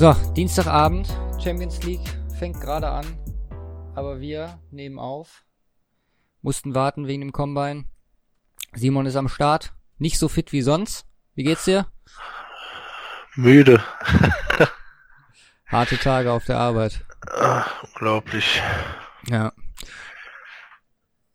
So, 0.00 0.14
Dienstagabend, 0.34 1.14
Champions 1.44 1.82
League 1.82 2.08
fängt 2.38 2.58
gerade 2.58 2.88
an, 2.88 3.04
aber 3.94 4.18
wir 4.18 4.58
nehmen 4.70 4.98
auf, 4.98 5.44
mussten 6.40 6.74
warten 6.74 7.06
wegen 7.06 7.20
dem 7.20 7.32
Combine. 7.32 7.84
Simon 8.72 9.04
ist 9.04 9.16
am 9.16 9.28
Start, 9.28 9.74
nicht 9.98 10.18
so 10.18 10.28
fit 10.28 10.52
wie 10.52 10.62
sonst. 10.62 11.04
Wie 11.34 11.42
geht's 11.42 11.66
dir? 11.66 11.86
Müde. 13.34 13.84
Harte 15.66 15.98
Tage 15.98 16.32
auf 16.32 16.46
der 16.46 16.56
Arbeit. 16.56 17.04
Ach, 17.30 17.82
unglaublich. 17.82 18.62
Ja. 19.28 19.52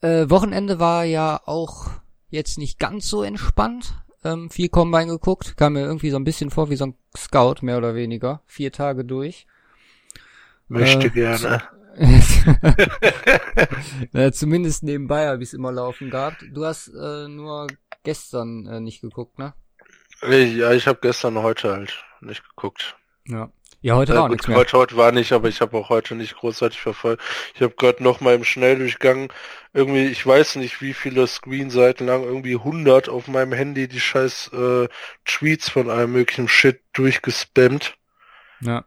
Äh, 0.02 0.28
Wochenende 0.32 0.80
war 0.80 1.04
ja 1.04 1.40
auch 1.46 1.92
jetzt 2.30 2.58
nicht 2.58 2.80
ganz 2.80 3.08
so 3.08 3.22
entspannt. 3.22 3.94
Ähm, 4.26 4.50
viel 4.50 4.70
Combine 4.70 5.06
geguckt, 5.06 5.56
kam 5.56 5.74
mir 5.74 5.82
irgendwie 5.82 6.10
so 6.10 6.18
ein 6.18 6.24
bisschen 6.24 6.50
vor 6.50 6.72
wie 6.72 6.76
so 6.76 6.88
ein 6.88 6.96
Scout, 7.16 7.58
mehr 7.62 7.78
oder 7.78 7.94
weniger. 7.94 8.42
Vier 8.48 8.72
Tage 8.72 9.06
durch. 9.06 9.46
Möchte 10.68 11.08
Äh, 11.08 11.12
gerne. 11.12 11.62
ja, 14.12 14.32
zumindest 14.32 14.84
nebenbei 14.84 15.28
habe 15.28 15.44
ich 15.44 15.50
es 15.50 15.54
immer 15.54 15.72
laufen 15.72 16.10
gehabt. 16.10 16.44
Du 16.52 16.66
hast 16.66 16.88
äh, 16.88 17.28
nur 17.28 17.68
gestern 18.04 18.66
äh, 18.66 18.80
nicht 18.80 19.02
geguckt, 19.02 19.38
ne? 19.38 19.54
Ja, 20.28 20.74
ich 20.74 20.88
habe 20.88 21.00
gestern 21.02 21.38
heute 21.38 21.72
halt 21.72 22.04
nicht 22.20 22.44
geguckt. 22.50 22.98
Ja. 23.28 23.52
Ja, 23.86 23.98
heute 23.98 24.14
Äh, 24.14 24.16
war 24.16 24.24
auch 24.24 24.30
gut, 24.30 24.48
heute, 24.48 24.78
heute 24.80 24.98
war 24.98 25.12
nicht, 25.12 25.32
aber 25.32 25.48
ich 25.48 25.62
habe 25.62 25.78
auch 25.78 25.90
heute 25.90 26.16
nicht 26.16 26.36
großartig 26.38 26.82
verfolgt. 26.82 27.22
Ich 27.54 27.62
habe 27.62 27.76
gerade 27.76 28.02
noch 28.02 28.20
mal 28.20 28.34
im 28.34 28.44
Schnelldurchgang 28.44 29.32
irgendwie, 29.74 30.08
ich 30.08 30.26
weiß 30.26 30.56
nicht, 30.56 30.82
wie 30.82 30.96
viele 30.96 31.28
Screenseiten 31.28 32.08
lang, 32.08 32.24
irgendwie 32.24 32.56
100 32.56 33.10
auf 33.10 33.28
meinem 33.28 33.54
Handy 33.54 33.88
die 33.88 34.00
scheiß 34.00 34.50
äh, 34.54 34.88
Tweets 35.24 35.70
von 35.70 35.92
allem 35.92 36.14
möglichen 36.14 36.48
Shit 36.48 36.82
durchgespammt, 36.94 37.96
Ja. 38.60 38.86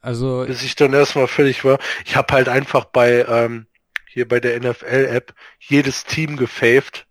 Also, 0.00 0.44
bis 0.48 0.64
ich 0.64 0.74
dann 0.74 0.94
erstmal 0.94 1.28
fertig 1.28 1.64
war. 1.64 1.78
Ich 2.04 2.16
habe 2.16 2.34
halt 2.34 2.48
einfach 2.48 2.86
bei 2.86 3.24
ähm, 3.28 3.66
hier 4.08 4.26
bei 4.26 4.40
der 4.40 4.58
NFL-App 4.58 5.32
jedes 5.60 6.06
Team 6.06 6.36
gefaved. 6.36 7.06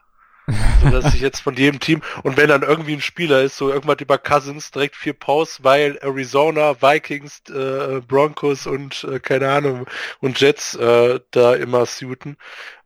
So 0.84 0.90
dass 0.90 1.14
ich 1.14 1.22
jetzt 1.22 1.42
von 1.42 1.56
jedem 1.56 1.80
Team 1.80 2.02
und 2.24 2.38
wenn 2.38 2.50
dann 2.50 2.64
irgendwie 2.64 2.94
ein 2.94 3.02
Spieler 3.02 3.42
ist, 3.42 3.58
so 3.58 3.70
irgendwas 3.70 4.00
über 4.00 4.18
Cousins, 4.18 4.72
direkt 4.72 4.96
vier 4.96 5.14
Posts, 5.14 5.64
weil 5.64 5.98
Arizona, 6.02 6.82
Vikings, 6.82 7.42
äh, 7.50 8.02
Broncos 8.08 8.68
und 8.68 9.04
äh, 9.04 9.20
keine 9.20 9.50
Ahnung 9.50 9.86
und 10.20 10.40
Jets 10.40 10.76
äh, 10.76 11.20
da 11.32 11.54
immer 11.54 11.86
suiten. 11.86 12.38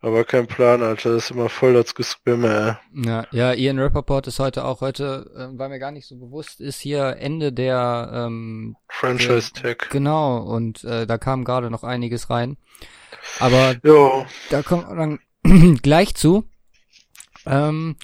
Aber 0.01 0.25
kein 0.25 0.47
Plan, 0.47 0.83
Alter, 0.83 1.13
das 1.13 1.25
ist 1.25 1.31
immer 1.31 1.47
voll 1.47 1.73
das 1.73 1.95
Gespamme, 1.95 2.77
ey. 2.93 3.05
ja, 3.05 3.25
ja, 3.31 3.53
Ian 3.53 3.79
Rappaport 3.79 4.27
ist 4.27 4.37
heute 4.37 4.65
auch, 4.65 4.81
heute, 4.81 5.31
äh, 5.33 5.57
war 5.57 5.69
mir 5.69 5.79
gar 5.79 5.91
nicht 5.91 6.07
so 6.07 6.17
bewusst, 6.17 6.59
ist 6.59 6.81
hier 6.81 7.15
Ende 7.19 7.53
der, 7.53 8.11
ähm, 8.13 8.75
Franchise 8.89 9.53
Tag. 9.53 9.89
genau, 9.91 10.39
und 10.39 10.83
äh, 10.83 11.07
da 11.07 11.17
kam 11.17 11.45
gerade 11.45 11.71
noch 11.71 11.83
einiges 11.85 12.29
rein. 12.29 12.57
Aber 13.39 13.75
Jo, 13.83 14.25
da 14.49 14.61
kommt 14.61 14.89
dann 14.89 15.19
gleich 15.81 16.15
zu. 16.15 16.43
Ähm, 17.45 17.95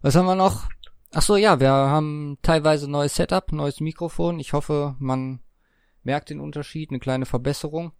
was 0.00 0.14
haben 0.14 0.26
wir 0.26 0.34
noch? 0.34 0.68
Ach 1.12 1.22
so, 1.22 1.36
ja, 1.36 1.60
wir 1.60 1.70
haben 1.70 2.38
teilweise 2.42 2.90
neues 2.90 3.14
Setup, 3.14 3.52
neues 3.52 3.80
Mikrofon. 3.80 4.38
Ich 4.38 4.52
hoffe, 4.52 4.96
man 4.98 5.40
merkt 6.02 6.30
den 6.30 6.40
Unterschied, 6.40 6.90
eine 6.90 6.98
kleine 7.00 7.26
Verbesserung. 7.26 7.92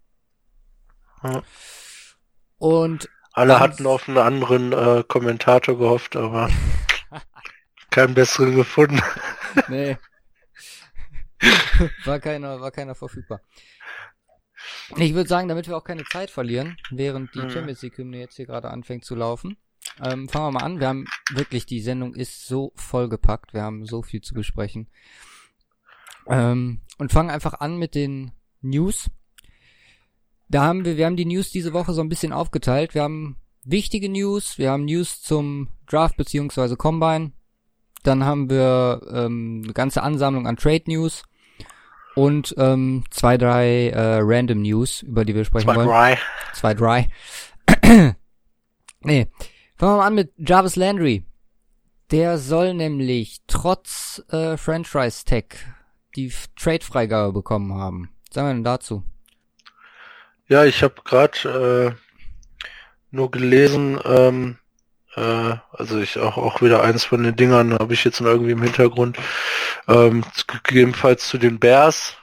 Ja. 1.23 1.43
Und 2.59 3.09
alle 3.33 3.61
hatten 3.61 3.87
auf 3.87 4.09
einen 4.09 4.19
anderen 4.19 4.73
äh, 4.73 5.05
Kommentator 5.07 5.77
gehofft, 5.79 6.17
aber 6.17 6.49
keinen 7.91 8.15
besseren 8.15 8.55
gefunden. 8.55 9.01
nee. 9.69 9.97
war 12.05 12.19
keiner, 12.21 12.61
war 12.61 12.71
keiner 12.71 12.95
verfügbar. 12.95 13.41
Ich 14.97 15.15
würde 15.15 15.29
sagen, 15.29 15.49
damit 15.49 15.69
wir 15.69 15.77
auch 15.77 15.85
keine 15.85 16.05
Zeit 16.05 16.31
verlieren, 16.31 16.77
während 16.91 17.35
die 17.35 17.41
Mhm. 17.41 17.51
Champions 17.51 17.83
League 17.83 17.99
Hymne 17.99 18.19
jetzt 18.19 18.37
hier 18.37 18.47
gerade 18.47 18.71
anfängt 18.71 19.05
zu 19.05 19.15
laufen, 19.15 19.57
ähm, 20.05 20.29
fangen 20.29 20.47
wir 20.47 20.53
mal 20.53 20.65
an. 20.65 20.81
Wir 20.81 20.89
haben 20.89 21.07
wirklich, 21.31 21.67
die 21.67 21.81
Sendung 21.81 22.15
ist 22.15 22.47
so 22.47 22.73
vollgepackt. 22.75 23.55
Wir 23.55 23.63
haben 23.63 23.87
so 23.87 24.03
viel 24.03 24.21
zu 24.21 24.35
besprechen. 24.35 24.89
Ähm, 26.29 26.81
und 26.99 27.13
fangen 27.13 27.31
einfach 27.31 27.55
an 27.55 27.79
mit 27.79 27.95
den 27.95 28.33
News. 28.61 29.11
Da 30.49 30.65
haben 30.65 30.85
wir, 30.85 30.97
wir 30.97 31.07
haben 31.07 31.17
die 31.17 31.25
News 31.25 31.51
diese 31.51 31.73
Woche 31.73 31.93
so 31.93 32.01
ein 32.01 32.09
bisschen 32.09 32.33
aufgeteilt. 32.33 32.95
Wir 32.95 33.03
haben 33.03 33.37
wichtige 33.65 34.09
News, 34.09 34.59
wir 34.59 34.71
haben 34.71 34.85
News 34.85 35.21
zum 35.21 35.69
Draft 35.87 36.17
beziehungsweise 36.17 36.77
Combine. 36.77 37.33
Dann 38.03 38.25
haben 38.25 38.49
wir 38.49 39.01
ähm, 39.11 39.63
eine 39.65 39.73
ganze 39.73 40.03
Ansammlung 40.03 40.47
an 40.47 40.57
Trade 40.57 40.85
News 40.87 41.25
und 42.15 42.55
ähm, 42.57 43.05
zwei, 43.11 43.37
drei 43.37 43.89
äh, 43.89 44.19
Random 44.23 44.63
News, 44.63 45.03
über 45.03 45.25
die 45.25 45.35
wir 45.35 45.45
sprechen 45.45 45.67
Zwei 45.67 45.77
wollen. 45.77 45.89
Dry. 45.89 46.17
Zwei, 46.55 46.75
drei. 46.75 47.09
nee. 49.01 49.27
Fangen 49.79 49.93
wir 49.93 49.97
mal 49.99 50.07
an 50.07 50.15
mit 50.15 50.33
Jarvis 50.39 50.77
Landry. 50.77 51.23
Der 52.11 52.39
soll 52.39 52.73
nämlich 52.73 53.43
trotz 53.47 54.23
äh, 54.31 54.57
Franchise 54.57 55.27
Tag 55.27 55.57
die 56.15 56.33
Trade-Freigabe 56.59 57.35
bekommen 57.35 57.75
haben. 57.75 58.09
Was 58.27 58.35
sagen 58.35 58.49
wir 58.49 58.55
denn 58.55 58.65
dazu? 58.65 59.03
Ja, 60.49 60.65
ich 60.65 60.83
habe 60.83 60.95
gerade 61.05 61.95
äh, 61.95 62.91
nur 63.11 63.31
gelesen, 63.31 64.01
ähm, 64.07 64.57
äh, 65.15 65.57
also 65.73 66.01
ich 66.01 66.19
auch 66.19 66.39
auch 66.39 66.63
wieder 66.63 66.83
eins 66.83 67.05
von 67.05 67.23
den 67.23 67.37
Dingern 67.37 67.75
habe 67.75 67.93
ich 67.93 68.03
jetzt 68.03 68.21
irgendwie 68.21 68.53
im 68.53 68.63
Hintergrund, 68.63 69.19
ähm, 69.89 70.25
gegebenenfalls 70.63 71.29
zu 71.29 71.37
den 71.37 71.59
Bears 71.59 72.17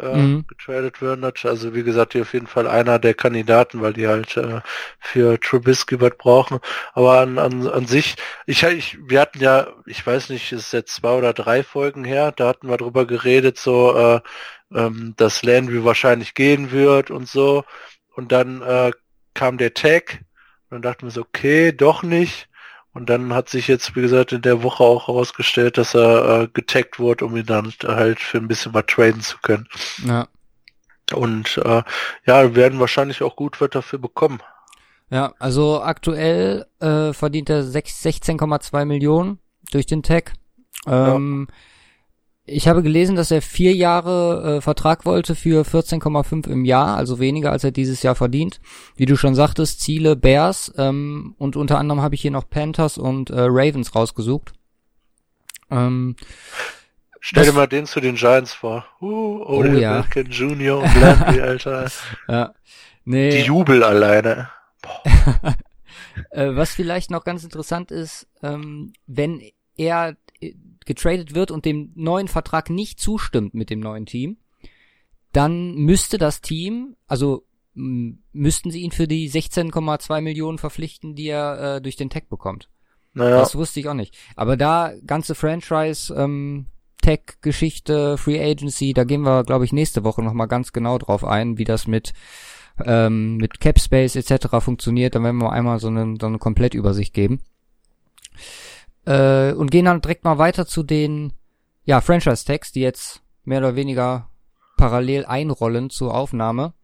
äh, 0.00 0.28
Mhm. 0.28 0.44
getradet 0.48 1.02
werden. 1.02 1.24
Also 1.44 1.74
wie 1.74 1.82
gesagt, 1.84 2.12
hier 2.14 2.22
auf 2.22 2.32
jeden 2.34 2.46
Fall 2.48 2.66
einer 2.68 2.98
der 2.98 3.14
Kandidaten, 3.14 3.80
weil 3.82 3.92
die 3.94 4.08
halt 4.08 4.36
äh, 4.36 4.60
für 4.98 5.38
Trubisky 5.40 6.00
was 6.00 6.16
brauchen. 6.18 6.58
Aber 6.94 7.20
an, 7.20 7.38
an, 7.38 7.66
an 7.68 7.86
sich, 7.86 8.16
ich, 8.46 8.62
ich, 8.64 8.98
wir 9.08 9.20
hatten 9.20 9.40
ja, 9.40 9.68
ich 9.86 10.06
weiß 10.06 10.30
nicht, 10.30 10.52
es 10.52 10.66
ist 10.66 10.72
jetzt 10.72 10.94
zwei 10.94 11.12
oder 11.18 11.32
drei 11.32 11.62
Folgen 11.62 12.04
her, 12.04 12.32
da 12.32 12.48
hatten 12.48 12.68
wir 12.68 12.76
drüber 12.78 13.06
geredet, 13.06 13.58
so, 13.58 13.96
äh, 13.96 14.20
ähm, 14.74 15.14
dass 15.16 15.42
Landry 15.42 15.84
wahrscheinlich 15.84 16.34
gehen 16.34 16.70
wird 16.72 17.10
und 17.10 17.28
so. 17.28 17.64
Und 18.14 18.32
dann 18.32 18.62
äh, 18.62 18.92
kam 19.34 19.58
der 19.58 19.74
Tag 19.74 20.20
und 20.70 20.76
dann 20.76 20.82
dachten 20.82 21.06
wir 21.06 21.10
so, 21.12 21.22
okay, 21.22 21.72
doch 21.72 22.02
nicht. 22.02 22.48
Und 22.92 23.08
dann 23.08 23.32
hat 23.34 23.48
sich 23.48 23.68
jetzt, 23.68 23.94
wie 23.94 24.00
gesagt, 24.02 24.32
in 24.32 24.42
der 24.42 24.62
Woche 24.62 24.82
auch 24.82 25.06
herausgestellt, 25.06 25.78
dass 25.78 25.94
er 25.94 26.42
äh, 26.42 26.48
getaggt 26.52 26.98
wurde, 26.98 27.24
um 27.24 27.36
ihn 27.36 27.46
dann 27.46 27.72
halt 27.84 28.18
für 28.18 28.38
ein 28.38 28.48
bisschen 28.48 28.74
was 28.74 28.86
traden 28.86 29.20
zu 29.20 29.38
können. 29.42 29.68
Ja. 30.04 30.26
Und 31.14 31.56
äh, 31.58 31.82
ja, 32.26 32.54
werden 32.54 32.80
wahrscheinlich 32.80 33.22
auch 33.22 33.36
gut 33.36 33.60
was 33.60 33.70
dafür 33.70 33.98
bekommen. 33.98 34.40
Ja, 35.08 35.34
also 35.38 35.82
aktuell 35.82 36.66
äh, 36.80 37.12
verdient 37.12 37.50
er 37.50 37.62
sech- 37.64 38.00
16,2 38.02 38.84
Millionen 38.84 39.38
durch 39.72 39.86
den 39.86 40.02
Tag. 40.02 40.32
Ähm, 40.86 41.48
Ich 42.52 42.66
habe 42.66 42.82
gelesen, 42.82 43.14
dass 43.14 43.30
er 43.30 43.42
vier 43.42 43.74
Jahre 43.74 44.56
äh, 44.56 44.60
Vertrag 44.60 45.04
wollte 45.04 45.36
für 45.36 45.62
14,5 45.64 46.48
im 46.48 46.64
Jahr, 46.64 46.96
also 46.96 47.20
weniger 47.20 47.52
als 47.52 47.62
er 47.62 47.70
dieses 47.70 48.02
Jahr 48.02 48.16
verdient. 48.16 48.60
Wie 48.96 49.06
du 49.06 49.16
schon 49.16 49.36
sagtest, 49.36 49.80
Ziele 49.80 50.16
Bears 50.16 50.72
ähm, 50.76 51.36
und 51.38 51.54
unter 51.54 51.78
anderem 51.78 52.02
habe 52.02 52.16
ich 52.16 52.22
hier 52.22 52.32
noch 52.32 52.50
Panthers 52.50 52.98
und 52.98 53.30
äh, 53.30 53.42
Ravens 53.42 53.94
rausgesucht. 53.94 54.52
Ähm, 55.70 56.16
Stell 57.20 57.44
dir 57.44 57.52
mal 57.52 57.68
den 57.68 57.86
zu 57.86 58.00
den 58.00 58.16
Giants 58.16 58.52
vor. 58.52 58.84
Uh, 59.00 59.44
Oh 59.46 59.64
ja. 59.64 60.00
Beckham 60.00 60.32
Jr. 60.32 60.78
und 60.78 61.00
Landry, 61.00 61.40
Alter. 61.40 61.90
ja. 62.28 62.54
Die 63.04 63.10
Nee, 63.10 63.42
Jubel 63.42 63.84
alleine. 63.84 64.48
äh, 66.30 66.50
was 66.54 66.72
vielleicht 66.74 67.10
noch 67.10 67.24
ganz 67.24 67.44
interessant 67.44 67.90
ist, 67.90 68.26
ähm, 68.42 68.92
wenn 69.06 69.40
er 69.76 70.16
getradet 70.86 71.34
wird 71.34 71.50
und 71.50 71.64
dem 71.64 71.92
neuen 71.94 72.28
Vertrag 72.28 72.70
nicht 72.70 73.00
zustimmt 73.00 73.54
mit 73.54 73.70
dem 73.70 73.80
neuen 73.80 74.06
Team, 74.06 74.38
dann 75.32 75.74
müsste 75.74 76.18
das 76.18 76.40
Team, 76.40 76.96
also 77.06 77.44
müssten 77.74 78.70
sie 78.70 78.80
ihn 78.80 78.90
für 78.90 79.06
die 79.06 79.30
16,2 79.30 80.20
Millionen 80.20 80.58
verpflichten, 80.58 81.14
die 81.14 81.28
er 81.28 81.76
äh, 81.76 81.80
durch 81.80 81.96
den 81.96 82.10
Tag 82.10 82.28
bekommt. 82.28 82.68
Naja, 83.14 83.38
Das 83.38 83.54
wusste 83.54 83.80
ich 83.80 83.88
auch 83.88 83.94
nicht. 83.94 84.16
Aber 84.36 84.56
da 84.56 84.92
ganze 85.06 85.34
Franchise, 85.34 86.14
ähm, 86.14 86.66
Tech-Geschichte, 87.02 88.18
Free 88.18 88.40
Agency, 88.40 88.92
da 88.92 89.04
gehen 89.04 89.22
wir, 89.22 89.44
glaube 89.44 89.64
ich, 89.64 89.72
nächste 89.72 90.04
Woche 90.04 90.22
nochmal 90.22 90.48
ganz 90.48 90.72
genau 90.72 90.98
drauf 90.98 91.24
ein, 91.24 91.58
wie 91.58 91.64
das 91.64 91.86
mit 91.86 92.12
ähm, 92.84 93.36
mit 93.36 93.60
Capspace 93.60 94.16
etc. 94.16 94.48
funktioniert. 94.60 95.14
Dann 95.14 95.24
werden 95.24 95.38
wir 95.38 95.52
einmal 95.52 95.78
so 95.80 95.88
eine, 95.88 96.16
so 96.20 96.26
eine 96.26 96.38
Komplettübersicht 96.38 97.14
geben. 97.14 97.40
Äh, 99.06 99.52
und 99.52 99.70
gehen 99.70 99.86
dann 99.86 100.00
direkt 100.00 100.24
mal 100.24 100.38
weiter 100.38 100.66
zu 100.66 100.82
den 100.82 101.32
ja, 101.84 102.00
Franchise-Tags, 102.00 102.72
die 102.72 102.80
jetzt 102.80 103.22
mehr 103.44 103.58
oder 103.58 103.76
weniger 103.76 104.28
parallel 104.76 105.26
einrollen 105.26 105.90
zur 105.90 106.14
Aufnahme. 106.14 106.74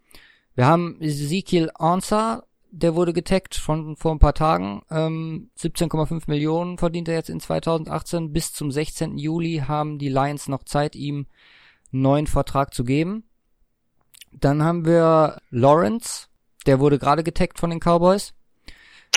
Wir 0.54 0.66
haben 0.66 1.00
Ezekiel 1.00 1.70
Ansah, 1.74 2.44
der 2.70 2.94
wurde 2.94 3.12
getaggt 3.12 3.54
von 3.54 3.96
vor 3.96 4.12
ein 4.12 4.18
paar 4.18 4.34
Tagen. 4.34 4.82
Ähm, 4.90 5.50
17,5 5.58 6.24
Millionen 6.26 6.78
verdient 6.78 7.08
er 7.08 7.14
jetzt 7.14 7.30
in 7.30 7.40
2018. 7.40 8.32
Bis 8.32 8.52
zum 8.52 8.70
16. 8.70 9.18
Juli 9.18 9.64
haben 9.66 9.98
die 9.98 10.08
Lions 10.08 10.48
noch 10.48 10.64
Zeit, 10.64 10.94
ihm 10.94 11.26
einen 11.92 12.02
neuen 12.02 12.26
Vertrag 12.26 12.74
zu 12.74 12.84
geben. 12.84 13.24
Dann 14.32 14.62
haben 14.62 14.84
wir 14.84 15.40
Lawrence, 15.50 16.26
der 16.66 16.80
wurde 16.80 16.98
gerade 16.98 17.22
getaggt 17.22 17.58
von 17.58 17.70
den 17.70 17.80
Cowboys. 17.80 18.34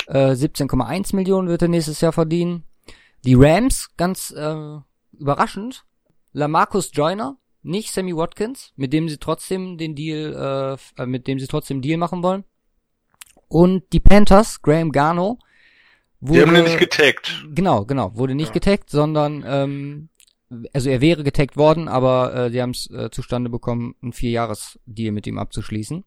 Äh, 0.07 0.31
17,1 0.31 1.15
Millionen 1.15 1.47
wird 1.49 1.61
er 1.61 1.67
nächstes 1.67 1.99
Jahr 2.01 2.13
verdienen. 2.13 2.63
Die 3.25 3.35
Rams, 3.35 3.89
ganz 3.97 4.31
äh, 4.31 4.77
überraschend, 5.13 5.85
Lamarcus 6.31 6.91
Joyner, 6.93 7.37
nicht 7.61 7.91
Sammy 7.91 8.15
Watkins, 8.15 8.71
mit 8.75 8.93
dem 8.93 9.09
sie 9.09 9.17
trotzdem 9.17 9.77
den 9.77 9.95
Deal, 9.95 10.77
äh, 10.97 11.05
mit 11.05 11.27
dem 11.27 11.39
sie 11.39 11.47
trotzdem 11.47 11.81
Deal 11.81 11.97
machen 11.97 12.23
wollen. 12.23 12.45
Und 13.47 13.91
die 13.93 13.99
Panthers, 13.99 14.61
Graham 14.61 14.91
Garno, 14.91 15.39
wurde, 16.19 16.39
die 16.39 16.47
haben 16.47 16.55
ihn 16.55 16.63
nicht 16.63 16.79
getaggt. 16.79 17.45
Genau, 17.53 17.85
genau, 17.85 18.15
wurde 18.15 18.35
nicht 18.35 18.49
ja. 18.49 18.53
getaggt, 18.53 18.89
sondern 18.89 19.43
ähm, 19.45 20.09
also 20.73 20.89
er 20.89 21.01
wäre 21.01 21.23
getaggt 21.23 21.57
worden, 21.57 21.87
aber 21.87 22.33
äh, 22.33 22.51
die 22.51 22.61
haben 22.61 22.71
es 22.71 22.89
äh, 22.91 23.09
zustande 23.11 23.49
bekommen, 23.49 23.95
einen 24.01 24.13
Vierjahres-Deal 24.13 25.11
mit 25.11 25.27
ihm 25.27 25.37
abzuschließen. 25.37 26.03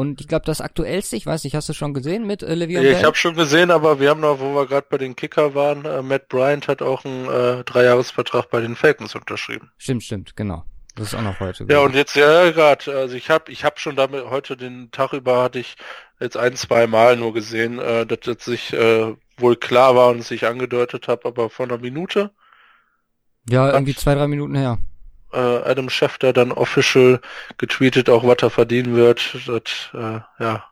Und 0.00 0.22
ich 0.22 0.28
glaube, 0.28 0.46
das 0.46 0.62
aktuellste, 0.62 1.14
ich 1.14 1.26
weiß 1.26 1.44
nicht, 1.44 1.54
hast 1.54 1.68
du 1.68 1.74
schon 1.74 1.92
gesehen 1.92 2.26
mit 2.26 2.42
äh, 2.42 2.54
Le'Veon 2.54 2.80
ja, 2.80 2.98
Ich 2.98 3.04
habe 3.04 3.16
schon 3.16 3.34
gesehen, 3.34 3.70
aber 3.70 4.00
wir 4.00 4.08
haben 4.08 4.20
noch, 4.20 4.40
wo 4.40 4.54
wir 4.54 4.66
gerade 4.66 4.86
bei 4.88 4.96
den 4.96 5.14
Kicker 5.14 5.54
waren, 5.54 5.84
äh, 5.84 6.00
Matt 6.00 6.30
Bryant 6.30 6.68
hat 6.68 6.80
auch 6.80 7.04
einen 7.04 7.28
äh, 7.28 7.64
Dreijahresvertrag 7.64 8.48
bei 8.48 8.62
den 8.62 8.76
Falcons 8.76 9.14
unterschrieben. 9.14 9.70
Stimmt, 9.76 10.02
stimmt, 10.02 10.36
genau. 10.36 10.64
Das 10.94 11.08
ist 11.08 11.14
auch 11.14 11.22
noch 11.22 11.38
heute. 11.38 11.66
Ja, 11.68 11.80
und 11.80 11.94
jetzt 11.94 12.16
ja 12.16 12.50
gerade, 12.50 12.96
also 12.96 13.14
ich 13.14 13.28
habe 13.28 13.52
ich 13.52 13.62
hab 13.62 13.78
schon 13.78 13.94
damit 13.94 14.24
heute 14.24 14.56
den 14.56 14.90
Tag 14.90 15.12
über 15.12 15.42
hatte 15.42 15.58
ich 15.58 15.76
jetzt 16.18 16.38
ein, 16.38 16.56
zwei 16.56 16.86
Mal 16.86 17.18
nur 17.18 17.34
gesehen, 17.34 17.78
äh, 17.78 18.06
dass 18.06 18.20
das 18.20 18.42
sich 18.42 18.72
äh, 18.72 19.14
wohl 19.36 19.56
klar 19.56 19.96
war 19.96 20.08
und 20.08 20.24
sich 20.24 20.46
angedeutet 20.46 21.08
habe, 21.08 21.28
aber 21.28 21.50
vor 21.50 21.66
einer 21.66 21.76
Minute. 21.76 22.30
Ja, 23.50 23.70
irgendwie 23.70 23.94
zwei, 23.94 24.14
drei 24.14 24.28
Minuten 24.28 24.54
her. 24.54 24.78
Äh, 25.32 25.36
Adam 25.38 25.90
Schefter 25.90 26.32
dann 26.32 26.52
official 26.52 27.20
getweetet, 27.58 28.08
auch 28.10 28.26
was 28.26 28.38
er 28.42 28.50
verdienen 28.50 28.96
wird. 28.96 29.36
Das, 29.46 29.90
äh, 29.94 30.20
ja. 30.42 30.64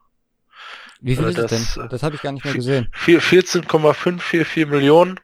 Wie 1.01 1.17
viel 1.17 1.27
äh, 1.27 1.31
ist 1.31 1.39
das 1.39 1.75
denn? 1.75 1.89
Das 1.89 2.03
habe 2.03 2.17
ich 2.17 2.23
gar 2.23 2.33
nicht 2.33 2.45
mehr 2.45 2.55
gesehen. 2.55 2.89
14,544 2.93 4.67
Millionen. 4.67 5.21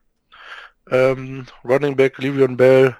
Ähm, 0.90 1.46
Running 1.64 1.96
Back 1.96 2.18
Livion 2.18 2.56
Bell 2.56 2.96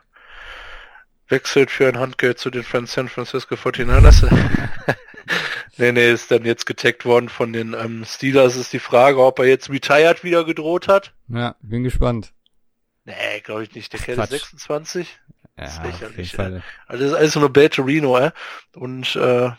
wechselt 1.29 1.71
für 1.71 1.89
ein 1.89 1.99
Handgeld 1.99 2.39
zu 2.39 2.51
den 2.51 2.63
San 2.63 3.09
Francisco 3.09 3.55
49ers. 3.55 4.27
nee, 5.77 5.93
nee, 5.93 6.11
ist 6.11 6.31
dann 6.31 6.45
jetzt 6.45 6.67
getaggt 6.67 7.05
worden 7.05 7.29
von 7.29 7.53
den 7.53 7.75
ähm, 7.75 8.05
Steelers. 8.05 8.57
Ist 8.57 8.73
die 8.73 8.79
Frage, 8.79 9.23
ob 9.23 9.39
er 9.39 9.47
jetzt 9.47 9.71
retired 9.71 10.25
wieder 10.25 10.45
gedroht 10.45 10.89
hat. 10.89 11.13
Ja, 11.29 11.57
bin 11.61 11.85
gespannt. 11.85 12.33
Nee, 13.05 13.41
glaube 13.43 13.65
ich 13.65 13.75
nicht. 13.75 13.93
Der 13.93 14.01
Kerl 14.01 14.19
ist 14.19 14.31
26. 14.31 15.21
Ja, 15.57 15.83
lächerlich. 15.85 16.39
Also 16.39 16.59
das 16.89 17.01
ist 17.01 17.15
alles 17.15 17.37
nur 17.37 17.53
Belterino, 17.53 18.19
äh? 18.19 18.33
Und 18.75 19.15
äh, 19.17 19.51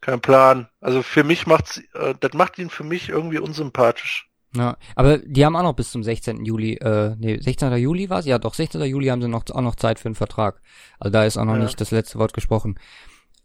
kein 0.00 0.20
Plan. 0.20 0.68
Also 0.80 1.02
für 1.02 1.24
mich 1.24 1.46
macht's, 1.46 1.82
äh, 1.94 2.14
das 2.18 2.32
macht 2.32 2.58
ihn 2.58 2.70
für 2.70 2.84
mich 2.84 3.08
irgendwie 3.08 3.38
unsympathisch. 3.38 4.28
Ja, 4.56 4.76
aber 4.94 5.18
die 5.18 5.44
haben 5.44 5.56
auch 5.56 5.62
noch 5.62 5.72
bis 5.72 5.90
zum 5.90 6.04
16. 6.04 6.44
Juli, 6.44 6.74
äh, 6.74 7.16
nee, 7.18 7.40
16. 7.40 7.72
Juli 7.76 8.08
war's? 8.08 8.24
Ja, 8.24 8.38
doch, 8.38 8.54
16. 8.54 8.80
Juli 8.82 9.08
haben 9.08 9.20
sie 9.20 9.28
noch 9.28 9.44
auch 9.50 9.60
noch 9.60 9.74
Zeit 9.74 9.98
für 9.98 10.06
einen 10.06 10.14
Vertrag. 10.14 10.60
Also 11.00 11.10
da 11.10 11.24
ist 11.24 11.36
auch 11.36 11.44
noch 11.44 11.56
ja. 11.56 11.64
nicht 11.64 11.80
das 11.80 11.90
letzte 11.90 12.18
Wort 12.18 12.34
gesprochen. 12.34 12.78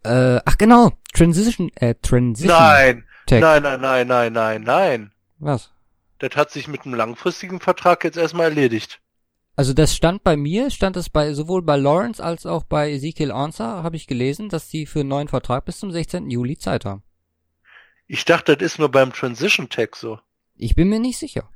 Äh, 0.04 0.40
ach 0.45 0.57
genau, 0.57 0.92
Transition, 1.13 1.72
äh, 1.75 1.95
Transition. 2.02 2.56
Nein, 2.56 3.04
Tech. 3.25 3.42
nein, 3.42 3.63
nein, 3.63 3.81
nein, 3.81 4.07
nein, 4.07 4.34
nein, 4.34 4.62
nein. 4.63 5.12
Was? 5.40 5.72
Das 6.19 6.36
hat 6.36 6.52
sich 6.52 6.68
mit 6.68 6.86
einem 6.86 6.94
langfristigen 6.94 7.60
Vertrag 7.60 8.04
jetzt 8.04 8.18
erstmal 8.18 8.45
erledigt. 8.45 9.02
Also 9.59 9.73
das 9.73 9.94
stand 9.94 10.23
bei 10.23 10.38
mir, 10.38 10.69
stand 10.69 10.95
es 10.95 11.09
bei 11.09 11.33
sowohl 11.33 11.61
bei 11.61 11.75
Lawrence 11.75 12.23
als 12.23 12.45
auch 12.45 12.63
bei 12.63 12.94
Ezekiel 12.94 13.33
Ansah, 13.33 13.83
habe 13.83 13.97
ich 13.97 14.07
gelesen, 14.07 14.47
dass 14.47 14.69
die 14.69 14.85
für 14.85 15.01
einen 15.01 15.09
neuen 15.09 15.27
Vertrag 15.27 15.65
bis 15.65 15.79
zum 15.79 15.91
16. 15.91 16.29
Juli 16.29 16.57
Zeit 16.57 16.85
haben. 16.85 17.03
Ich 18.07 18.23
dachte, 18.23 18.56
das 18.56 18.65
ist 18.65 18.79
nur 18.79 18.89
beim 18.89 19.11
Transition 19.11 19.67
Tag 19.67 19.97
so. 19.97 20.17
Ich 20.56 20.75
bin 20.75 20.88
mir 20.88 21.01
nicht 21.01 21.19
sicher. 21.19 21.50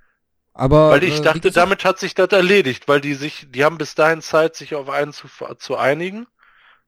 Aber 0.54 0.90
weil 0.90 1.06
ich 1.06 1.20
äh, 1.20 1.22
dachte, 1.22 1.50
damit 1.52 1.86
hat 1.86 1.98
sich 1.98 2.14
das 2.14 2.28
erledigt, 2.34 2.90
weil 2.90 3.00
die 3.00 3.14
sich, 3.14 3.48
die 3.50 3.64
haben 3.64 3.78
bis 3.78 3.96
dahin 3.96 4.22
Zeit, 4.22 4.58
sich 4.58 4.76
auf 4.76 4.90
einen 4.90 5.14
zu, 5.14 5.30
zu 5.58 5.78
einigen 5.78 6.28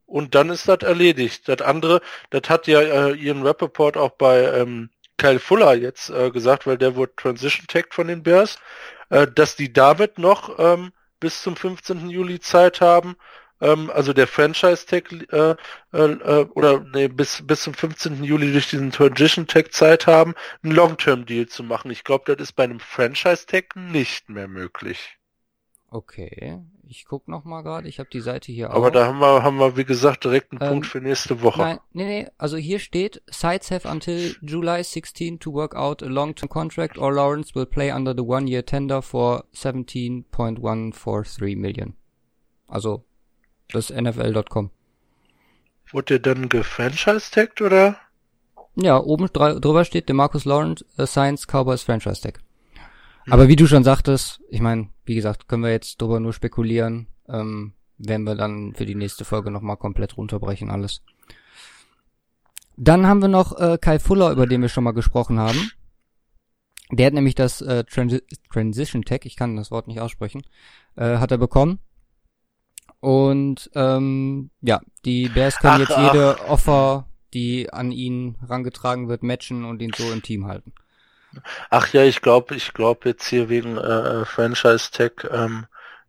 und 0.05 0.35
dann 0.35 0.49
ist 0.49 0.67
das 0.67 0.79
erledigt. 0.79 1.47
Das 1.47 1.61
andere, 1.61 2.01
das 2.29 2.49
hat 2.49 2.67
ja 2.67 2.81
äh, 2.81 3.13
Ian 3.13 3.41
Rappaport 3.41 3.95
auch 3.95 4.11
bei 4.11 4.43
ähm, 4.51 4.89
Kyle 5.17 5.39
Fuller 5.39 5.75
jetzt 5.75 6.09
äh, 6.09 6.29
gesagt, 6.29 6.67
weil 6.67 6.77
der 6.77 6.97
wurde 6.97 7.15
Transition 7.15 7.67
Tagged 7.67 7.93
von 7.93 8.07
den 8.07 8.21
Bears, 8.21 8.59
äh, 9.11 9.25
dass 9.33 9.55
die 9.55 9.71
damit 9.71 10.19
noch 10.19 10.59
ähm, 10.59 10.91
bis 11.25 11.41
zum 11.41 11.55
15. 11.55 12.07
Juli 12.11 12.39
Zeit 12.39 12.81
haben, 12.81 13.15
ähm, 13.59 13.89
also 13.89 14.13
der 14.13 14.27
Franchise-Tag 14.27 15.11
äh, 15.11 15.55
äh, 15.91 15.97
äh, 15.97 16.45
oder 16.53 16.85
nee, 16.93 17.07
bis, 17.07 17.41
bis 17.47 17.63
zum 17.63 17.73
15. 17.73 18.23
Juli 18.23 18.51
durch 18.51 18.69
diesen 18.69 18.91
Transition-Tag 18.91 19.73
Zeit 19.73 20.05
haben, 20.05 20.35
einen 20.61 20.73
Long-Term-Deal 20.75 21.47
zu 21.47 21.63
machen. 21.63 21.89
Ich 21.89 22.03
glaube, 22.03 22.35
das 22.35 22.49
ist 22.49 22.53
bei 22.53 22.65
einem 22.65 22.79
Franchise-Tag 22.79 23.75
nicht 23.75 24.29
mehr 24.29 24.47
möglich. 24.47 25.17
Okay, 25.89 26.61
ich 26.87 27.05
guck 27.05 27.27
noch 27.27 27.45
mal 27.45 27.61
gerade, 27.61 27.87
ich 27.87 27.99
habe 27.99 28.09
die 28.11 28.21
Seite 28.21 28.51
hier 28.51 28.71
Aber 28.71 28.87
auch. 28.87 28.91
da 28.91 29.05
haben 29.07 29.19
wir, 29.19 29.43
haben 29.43 29.57
wir, 29.57 29.77
wie 29.77 29.85
gesagt, 29.85 30.23
direkt 30.23 30.51
einen 30.51 30.61
ähm, 30.61 30.69
Punkt 30.69 30.87
für 30.87 31.01
nächste 31.01 31.41
Woche. 31.41 31.61
Nein, 31.61 31.79
nee, 31.93 32.05
nee, 32.05 32.27
also 32.37 32.57
hier 32.57 32.79
steht, 32.79 33.21
Sides 33.27 33.71
have 33.71 33.87
until 33.87 34.35
July 34.41 34.83
16 34.83 35.39
to 35.39 35.53
work 35.53 35.75
out 35.75 36.03
a 36.03 36.07
long-term 36.07 36.49
contract 36.49 36.97
or 36.97 37.13
Lawrence 37.13 37.55
will 37.55 37.65
play 37.65 37.91
under 37.91 38.13
the 38.15 38.23
one-year 38.23 38.65
tender 38.65 39.01
for 39.01 39.45
17.143 39.53 41.57
million. 41.57 41.95
Also, 42.67 43.03
das 43.69 43.89
ist 43.89 44.01
NFL.com. 44.01 44.71
Wurde 45.91 46.19
der 46.19 46.35
dann 46.35 46.49
gefranchise-tagged, 46.49 47.61
oder? 47.61 47.97
Ja, 48.75 48.99
oben 48.99 49.27
drüber 49.27 49.85
steht, 49.85 50.09
der 50.09 50.15
Marcus 50.15 50.45
Lawrence 50.45 50.83
uh, 50.97 51.05
Science 51.05 51.47
Cowboys 51.47 51.83
Franchise 51.83 52.21
Tag. 52.21 52.41
Aber 53.29 53.47
wie 53.47 53.55
du 53.55 53.67
schon 53.67 53.83
sagtest, 53.83 54.41
ich 54.49 54.61
meine, 54.61 54.89
wie 55.05 55.15
gesagt, 55.15 55.47
können 55.47 55.63
wir 55.63 55.71
jetzt 55.71 56.01
drüber 56.01 56.19
nur 56.19 56.33
spekulieren, 56.33 57.07
ähm, 57.27 57.73
werden 57.97 58.23
wir 58.23 58.35
dann 58.35 58.73
für 58.75 58.85
die 58.85 58.95
nächste 58.95 59.25
Folge 59.25 59.51
nochmal 59.51 59.77
komplett 59.77 60.17
runterbrechen 60.17 60.69
alles. 60.69 61.01
Dann 62.77 63.07
haben 63.07 63.21
wir 63.21 63.29
noch 63.29 63.57
äh, 63.57 63.77
Kai 63.79 63.99
Fuller, 63.99 64.31
über 64.31 64.47
den 64.47 64.61
wir 64.61 64.69
schon 64.69 64.83
mal 64.83 64.91
gesprochen 64.91 65.39
haben. 65.39 65.71
Der 66.91 67.07
hat 67.07 67.13
nämlich 67.13 67.35
das 67.35 67.61
äh, 67.61 67.83
Transi 67.85 68.21
Transition 68.51 69.03
Tech, 69.03 69.21
ich 69.23 69.35
kann 69.35 69.55
das 69.55 69.71
Wort 69.71 69.87
nicht 69.87 70.01
aussprechen, 70.01 70.43
äh, 70.95 71.17
hat 71.17 71.31
er 71.31 71.37
bekommen. 71.37 71.79
Und 72.99 73.71
ähm, 73.75 74.51
ja, 74.61 74.81
die 75.03 75.29
Bears 75.29 75.57
können 75.59 75.75
ach, 75.75 75.79
jetzt 75.79 75.97
jede 75.97 76.37
ach. 76.39 76.49
Offer, 76.49 77.07
die 77.33 77.71
an 77.71 77.91
ihn 77.91 78.37
rangetragen 78.41 79.07
wird, 79.07 79.23
matchen 79.23 79.65
und 79.65 79.81
ihn 79.81 79.91
so 79.95 80.11
im 80.11 80.21
Team 80.21 80.45
halten. 80.45 80.73
Ach 81.69 81.91
ja, 81.93 82.03
ich 82.03 82.21
glaube, 82.21 82.55
ich 82.55 82.73
glaube 82.73 83.09
jetzt 83.09 83.27
hier 83.27 83.49
wegen 83.49 83.77
äh, 83.77 83.81
äh, 83.81 84.25
Franchise 84.25 84.91
Tag, 84.91 85.27
ähm, 85.31 85.65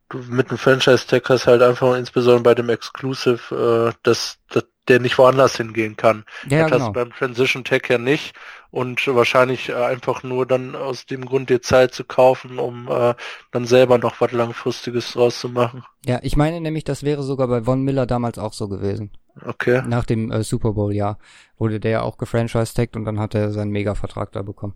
du 0.09 0.19
mit 0.19 0.51
dem 0.51 0.59
Franchise 0.59 1.07
Tag 1.07 1.29
hast 1.29 1.47
halt 1.47 1.63
einfach 1.63 1.97
insbesondere 1.97 2.43
bei 2.43 2.55
dem 2.55 2.69
Exclusive, 2.69 3.93
äh, 3.93 3.99
dass, 4.03 4.39
dass 4.51 4.65
der 4.89 5.01
nicht 5.01 5.19
woanders 5.19 5.57
hingehen 5.57 5.97
kann. 5.97 6.25
Ja, 6.49 6.69
das 6.69 6.79
genau. 6.79 6.93
beim 6.93 7.13
Transition 7.13 7.65
Tag 7.65 7.91
ja 7.91 7.99
nicht 7.99 8.35
und 8.71 9.07
wahrscheinlich 9.07 9.69
äh, 9.69 9.75
einfach 9.75 10.23
nur 10.23 10.47
dann 10.47 10.75
aus 10.75 11.07
dem 11.07 11.25
Grund 11.25 11.51
dir 11.51 11.63
Zeit 11.63 11.95
zu 11.95 12.05
kaufen, 12.05 12.59
um 12.59 12.89
äh, 12.89 13.15
dann 13.51 13.65
selber 13.65 13.99
noch 13.99 14.21
was 14.21 14.33
langfristiges 14.33 15.13
draus 15.13 15.41
zu 15.41 15.49
machen. 15.49 15.85
Ja, 16.05 16.21
ich 16.23 16.37
meine 16.37 16.61
nämlich, 16.61 16.85
das 16.85 17.03
wäre 17.03 17.23
sogar 17.23 17.49
bei 17.49 17.63
Von 17.63 17.83
Miller 17.83 18.07
damals 18.07 18.39
auch 18.39 18.53
so 18.53 18.69
gewesen. 18.69 19.11
Okay. 19.45 19.83
Nach 19.87 20.05
dem 20.05 20.31
äh, 20.31 20.43
Super 20.43 20.73
Bowl 20.73 20.93
Jahr 20.93 21.19
wurde 21.59 21.81
der 21.81 21.91
ja 21.91 22.03
auch 22.03 22.17
gefranchise-tagged 22.17 22.97
und 22.97 23.05
dann 23.05 23.19
hat 23.19 23.35
er 23.35 23.51
seinen 23.51 23.71
Mega-Vertrag 23.71 24.33
da 24.33 24.43
bekommen. 24.43 24.75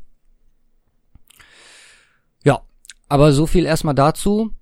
Ja, 2.42 2.62
aber 3.10 3.32
so 3.32 3.46
viel 3.46 3.66
erstmal 3.66 3.94
dazu. 3.94 4.52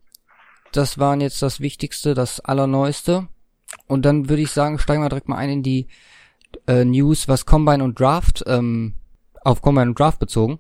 Das 0.73 0.99
waren 0.99 1.21
jetzt 1.21 1.43
das 1.43 1.61
Wichtigste, 1.61 2.15
das 2.15 2.41
Allerneueste. 2.41 3.29
Und 3.87 4.05
dann 4.05 4.29
würde 4.29 4.43
ich 4.43 4.51
sagen, 4.51 4.79
steigen 4.79 5.03
wir 5.03 5.09
direkt 5.09 5.29
mal 5.29 5.37
ein 5.37 5.51
in 5.51 5.63
die 5.63 5.87
äh, 6.67 6.85
News, 6.85 7.29
was 7.29 7.47
Combine 7.47 7.85
und 7.85 8.01
Draft, 8.01 8.43
ähm, 8.47 8.95
auf 9.43 9.61
Combine 9.63 9.91
und 9.91 9.99
Draft 9.99 10.19
bezogen. 10.19 10.59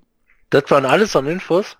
Das 0.50 0.70
waren 0.70 0.84
alles 0.84 1.16
an 1.16 1.26
Infos? 1.26 1.78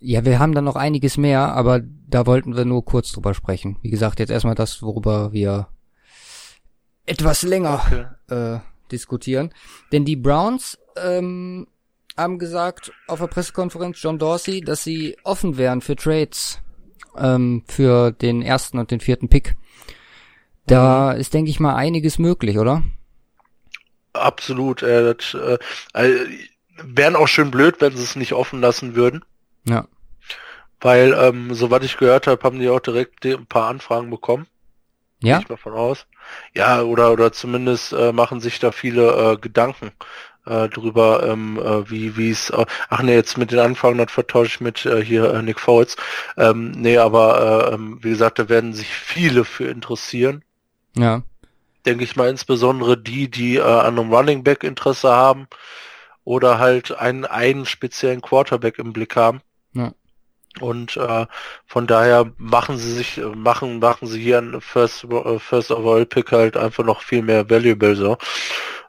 Ja, 0.00 0.24
wir 0.24 0.38
haben 0.38 0.54
dann 0.54 0.64
noch 0.64 0.76
einiges 0.76 1.16
mehr, 1.16 1.52
aber 1.54 1.80
da 1.80 2.26
wollten 2.26 2.56
wir 2.56 2.64
nur 2.64 2.84
kurz 2.84 3.12
drüber 3.12 3.34
sprechen. 3.34 3.78
Wie 3.82 3.90
gesagt, 3.90 4.18
jetzt 4.18 4.30
erstmal 4.30 4.54
das, 4.54 4.82
worüber 4.82 5.32
wir 5.32 5.68
etwas 7.06 7.42
länger 7.42 7.82
okay. 7.86 8.54
äh, 8.56 8.60
diskutieren. 8.90 9.52
Denn 9.92 10.04
die 10.04 10.16
Browns 10.16 10.78
ähm, 10.96 11.66
haben 12.18 12.38
gesagt 12.38 12.92
auf 13.06 13.20
der 13.20 13.28
Pressekonferenz 13.28 14.02
John 14.02 14.18
Dorsey, 14.18 14.60
dass 14.60 14.84
sie 14.84 15.16
offen 15.22 15.56
wären 15.56 15.80
für 15.80 15.96
Trades 15.96 16.60
ähm, 17.16 17.62
für 17.66 18.10
den 18.12 18.42
ersten 18.42 18.78
und 18.78 18.90
den 18.90 19.00
vierten 19.00 19.28
Pick. 19.28 19.56
Da 20.66 21.12
mhm. 21.14 21.20
ist, 21.20 21.32
denke 21.32 21.50
ich 21.50 21.60
mal, 21.60 21.74
einiges 21.74 22.18
möglich, 22.18 22.58
oder? 22.58 22.82
Absolut. 24.12 24.82
Äh, 24.82 25.14
das, 25.14 25.34
äh, 25.34 26.26
wären 26.82 27.16
auch 27.16 27.28
schön 27.28 27.50
blöd, 27.50 27.76
wenn 27.80 27.96
sie 27.96 28.02
es 28.02 28.16
nicht 28.16 28.32
offen 28.32 28.60
lassen 28.60 28.94
würden. 28.94 29.24
Ja. 29.64 29.86
Weil, 30.80 31.12
ähm, 31.14 31.54
soweit 31.54 31.84
ich 31.84 31.96
gehört 31.96 32.26
habe, 32.26 32.42
haben 32.42 32.58
die 32.58 32.68
auch 32.68 32.80
direkt 32.80 33.24
ein 33.24 33.46
paar 33.46 33.68
Anfragen 33.68 34.10
bekommen. 34.10 34.46
Ja. 35.20 35.40
Ich 35.40 35.48
mal 35.48 35.56
von 35.56 35.72
aus. 35.72 36.06
Ja, 36.54 36.82
oder 36.82 37.10
oder 37.10 37.32
zumindest 37.32 37.92
äh, 37.92 38.12
machen 38.12 38.40
sich 38.40 38.60
da 38.60 38.70
viele 38.70 39.32
äh, 39.32 39.36
Gedanken 39.36 39.90
äh, 40.48 40.68
drüber, 40.68 41.22
ähm, 41.26 41.58
äh, 41.58 41.90
wie 41.90 42.16
wie 42.16 42.30
es. 42.30 42.50
Äh, 42.50 42.66
ach 42.88 43.02
nee, 43.02 43.14
jetzt 43.14 43.38
mit 43.38 43.50
den 43.50 43.58
Anfang 43.58 43.98
hat 43.98 44.10
vertausche 44.10 44.46
ich 44.46 44.60
mit 44.60 44.86
äh, 44.86 45.04
hier 45.04 45.32
äh, 45.32 45.42
Nick 45.42 45.60
Foles. 45.60 45.96
Ähm, 46.36 46.72
nee, 46.72 46.98
aber 46.98 47.70
äh, 47.70 47.74
ähm, 47.74 47.98
wie 48.02 48.10
gesagt, 48.10 48.38
da 48.38 48.48
werden 48.48 48.72
sich 48.72 48.88
viele 48.88 49.44
für 49.44 49.68
interessieren. 49.68 50.44
Ja. 50.96 51.22
Denke 51.86 52.04
ich 52.04 52.16
mal 52.16 52.28
insbesondere 52.28 52.98
die, 52.98 53.30
die 53.30 53.56
äh, 53.56 53.62
an 53.62 53.98
einem 53.98 54.12
Running 54.12 54.42
Back 54.44 54.64
Interesse 54.64 55.10
haben 55.10 55.48
oder 56.24 56.58
halt 56.58 56.92
einen 56.98 57.24
einen 57.24 57.66
speziellen 57.66 58.20
Quarterback 58.20 58.78
im 58.78 58.92
Blick 58.92 59.16
haben. 59.16 59.40
Ja. 59.72 59.92
Und 60.60 60.96
äh, 60.96 61.26
von 61.66 61.86
daher 61.86 62.32
machen 62.36 62.78
sie 62.78 62.92
sich, 62.92 63.20
machen, 63.34 63.78
machen 63.78 64.08
sie 64.08 64.20
hier 64.20 64.38
ein 64.38 64.60
First, 64.60 65.04
äh, 65.04 65.38
First 65.38 65.70
Overall 65.70 66.06
Pick 66.06 66.32
halt 66.32 66.56
einfach 66.56 66.84
noch 66.84 67.02
viel 67.02 67.22
mehr 67.22 67.48
valuable 67.48 67.94
so. 67.96 68.16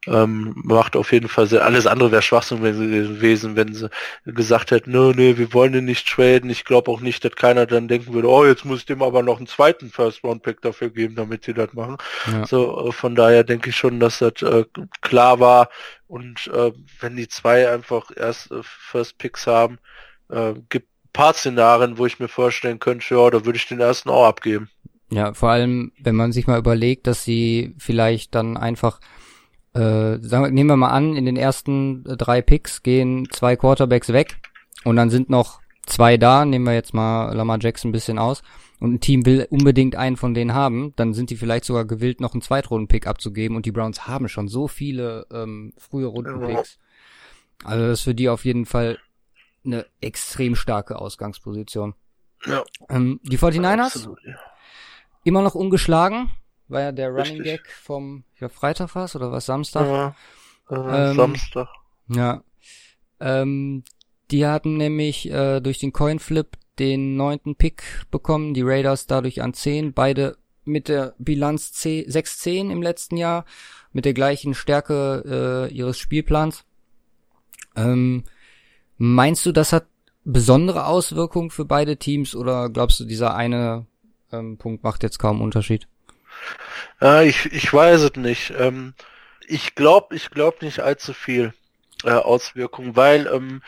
Ähm, 0.08 0.54
macht 0.56 0.96
auf 0.96 1.12
jeden 1.12 1.28
Fall 1.28 1.48
sehr, 1.48 1.66
alles 1.66 1.86
andere 1.86 2.12
wäre 2.12 2.22
Schwachsinn 2.22 2.62
gewesen, 2.62 3.56
wenn 3.56 3.74
sie 3.74 3.90
gesagt 4.26 4.72
hätten, 4.72 4.92
nö, 4.92 5.14
nee, 5.16 5.38
wir 5.38 5.54
wollen 5.54 5.74
den 5.74 5.86
nicht 5.86 6.08
traden. 6.08 6.50
Ich 6.50 6.66
glaube 6.66 6.90
auch 6.90 7.02
nicht, 7.02 7.24
dass 7.26 7.36
keiner 7.36 7.66
dann 7.66 7.88
denken 7.88 8.14
würde, 8.14 8.30
oh, 8.30 8.46
jetzt 8.46 8.66
muss 8.66 8.80
ich 8.80 8.86
dem 8.86 9.02
aber 9.02 9.24
noch 9.24 9.38
einen 9.38 9.48
zweiten 9.48 9.90
First 9.90 10.24
Round 10.24 10.44
Pick 10.44 10.62
dafür 10.62 10.90
geben, 10.90 11.16
damit 11.16 11.44
sie 11.44 11.54
das 11.54 11.74
machen. 11.74 11.98
Ja. 12.32 12.46
So, 12.46 12.88
äh, 12.88 12.92
von 12.92 13.16
daher 13.16 13.44
denke 13.44 13.70
ich 13.70 13.76
schon, 13.76 14.00
dass 14.00 14.20
das 14.20 14.42
äh, 14.42 14.66
klar 15.02 15.40
war. 15.40 15.70
Und 16.08 16.48
äh, 16.54 16.72
wenn 17.02 17.16
die 17.16 17.28
zwei 17.28 17.70
einfach 17.70 18.12
erst 18.16 18.52
äh, 18.52 18.62
First 18.64 19.18
Picks 19.18 19.48
haben, 19.48 19.80
äh, 20.30 20.54
gibt 20.70 20.88
paar 21.14 21.34
Szenarien, 21.34 21.98
wo 21.98 22.06
ich 22.06 22.20
mir 22.20 22.28
vorstellen 22.28 22.80
könnte, 22.80 23.16
ja, 23.16 23.30
da 23.30 23.46
würde 23.46 23.58
ich 23.58 23.68
den 23.68 23.80
ersten 23.80 24.10
auch 24.10 24.26
abgeben. 24.26 24.70
Ja, 25.12 25.34
vor 25.34 25.50
allem, 25.50 25.92
wenn 26.00 26.16
man 26.16 26.32
sich 26.32 26.46
mal 26.46 26.60
überlegt, 26.60 27.08
dass 27.08 27.24
sie 27.24 27.76
vielleicht 27.78 28.36
dann 28.36 28.58
einfach, 28.58 29.00
äh, 29.74 30.18
sagen 30.22 30.44
wir, 30.44 30.52
nehmen 30.52 30.70
wir 30.70 30.78
mal 30.78 30.90
an, 30.90 31.16
in 31.16 31.26
den 31.26 31.38
ersten 31.38 32.04
drei 32.04 32.42
Picks 32.42 32.84
gehen 32.84 33.28
zwei 33.32 33.56
Quarterbacks 33.56 34.12
weg 34.14 34.38
und 34.84 34.96
dann 34.96 35.10
sind 35.10 35.30
noch 35.30 35.62
zwei 35.86 36.18
da, 36.18 36.46
nehmen 36.46 36.66
wir 36.66 36.74
jetzt 36.74 36.94
mal 36.94 37.34
Lamar 37.36 37.60
Jackson 37.62 37.90
ein 37.90 37.92
bisschen 37.92 38.20
aus 38.20 38.42
und 38.80 38.94
ein 38.94 39.00
Team 39.00 39.26
will 39.26 39.48
unbedingt 39.50 39.96
einen 39.96 40.18
von 40.18 40.34
denen 40.34 40.54
haben, 40.54 40.94
dann 40.96 41.14
sind 41.14 41.30
die 41.30 41.36
vielleicht 41.36 41.66
sogar 41.66 41.86
gewillt, 41.86 42.22
noch 42.22 42.34
einen 42.34 42.42
Zweitrunden-Pick 42.42 43.08
abzugeben 43.08 43.58
und 43.58 43.66
die 43.66 43.72
Browns 43.72 44.08
haben 44.08 44.30
schon 44.30 44.48
so 44.48 44.68
viele 44.68 45.28
ähm, 45.32 45.74
frühe 45.78 46.08
Runden-Picks. 46.08 46.80
Also 47.64 47.88
das 47.88 48.00
ist 48.00 48.04
für 48.04 48.16
die 48.16 48.30
auf 48.30 48.46
jeden 48.46 48.66
Fall 48.66 48.98
eine 49.66 49.86
extrem 50.00 50.56
starke 50.56 50.98
Ausgangsposition. 50.98 51.94
Ja. 52.46 52.64
Ähm, 52.90 53.20
die 53.24 53.38
49ers 53.38 53.80
Absolut, 53.80 54.20
ja. 54.26 54.36
immer 55.26 55.42
noch 55.42 55.56
ungeschlagen, 55.56 56.32
war 56.70 56.82
ja 56.82 56.92
der 56.92 57.10
Running 57.10 57.42
Richtig. 57.42 57.64
Gag 57.64 57.72
vom 57.72 58.24
ja, 58.40 58.50
Freitag 58.50 58.96
was 58.96 59.16
oder 59.16 59.32
was 59.32 59.46
Samstag? 59.46 59.86
Ja, 59.86 60.16
äh, 60.70 61.10
Ähm, 61.10 61.16
Samstag. 61.16 61.68
Ja. 62.08 62.44
Ähm, 63.20 63.84
die 64.32 64.46
hatten 64.46 64.78
nämlich 64.78 65.30
äh, 65.30 65.60
durch 65.60 65.80
den 65.80 65.92
Coinflip 65.92 66.58
den 66.78 67.18
neunten 67.18 67.56
Pick 67.56 67.84
bekommen, 68.12 68.54
die 68.54 68.62
Raiders 68.62 69.08
dadurch 69.08 69.42
an 69.42 69.54
10, 69.54 69.94
beide 69.94 70.38
mit 70.64 70.88
der 70.88 71.16
Bilanz 71.18 71.74
10 71.74 72.06
6-10 72.06 72.72
im 72.72 72.82
letzten 72.82 73.18
Jahr, 73.18 73.46
mit 73.92 74.06
der 74.06 74.14
gleichen 74.14 74.54
Stärke 74.54 75.68
äh, 75.70 75.74
ihres 75.74 75.98
Spielplans. 75.98 76.64
Ähm, 77.76 78.24
meinst 78.98 79.46
du, 79.46 79.52
das 79.52 79.74
hat 79.74 79.88
besondere 80.24 80.86
Auswirkungen 80.86 81.50
für 81.50 81.66
beide 81.66 81.98
Teams 81.98 82.36
oder 82.36 82.70
glaubst 82.70 83.00
du, 83.00 83.06
dieser 83.06 83.36
eine 83.36 83.88
ähm, 84.32 84.58
Punkt 84.58 84.84
macht 84.84 85.04
jetzt 85.04 85.18
kaum 85.18 85.42
Unterschied? 85.42 85.88
Ja, 87.02 87.22
ich, 87.22 87.46
ich 87.52 87.74
weiß 87.74 88.02
es 88.02 88.16
nicht. 88.16 88.54
Ähm, 88.58 88.94
ich 89.48 89.76
glaube, 89.76 90.16
ich 90.16 90.30
glaube 90.30 90.58
nicht 90.62 90.80
allzu 90.82 91.14
viel 91.14 91.54
äh, 92.04 92.12
Auswirkungen, 92.12 92.96
weil 92.96 93.28
ähm, 93.28 93.62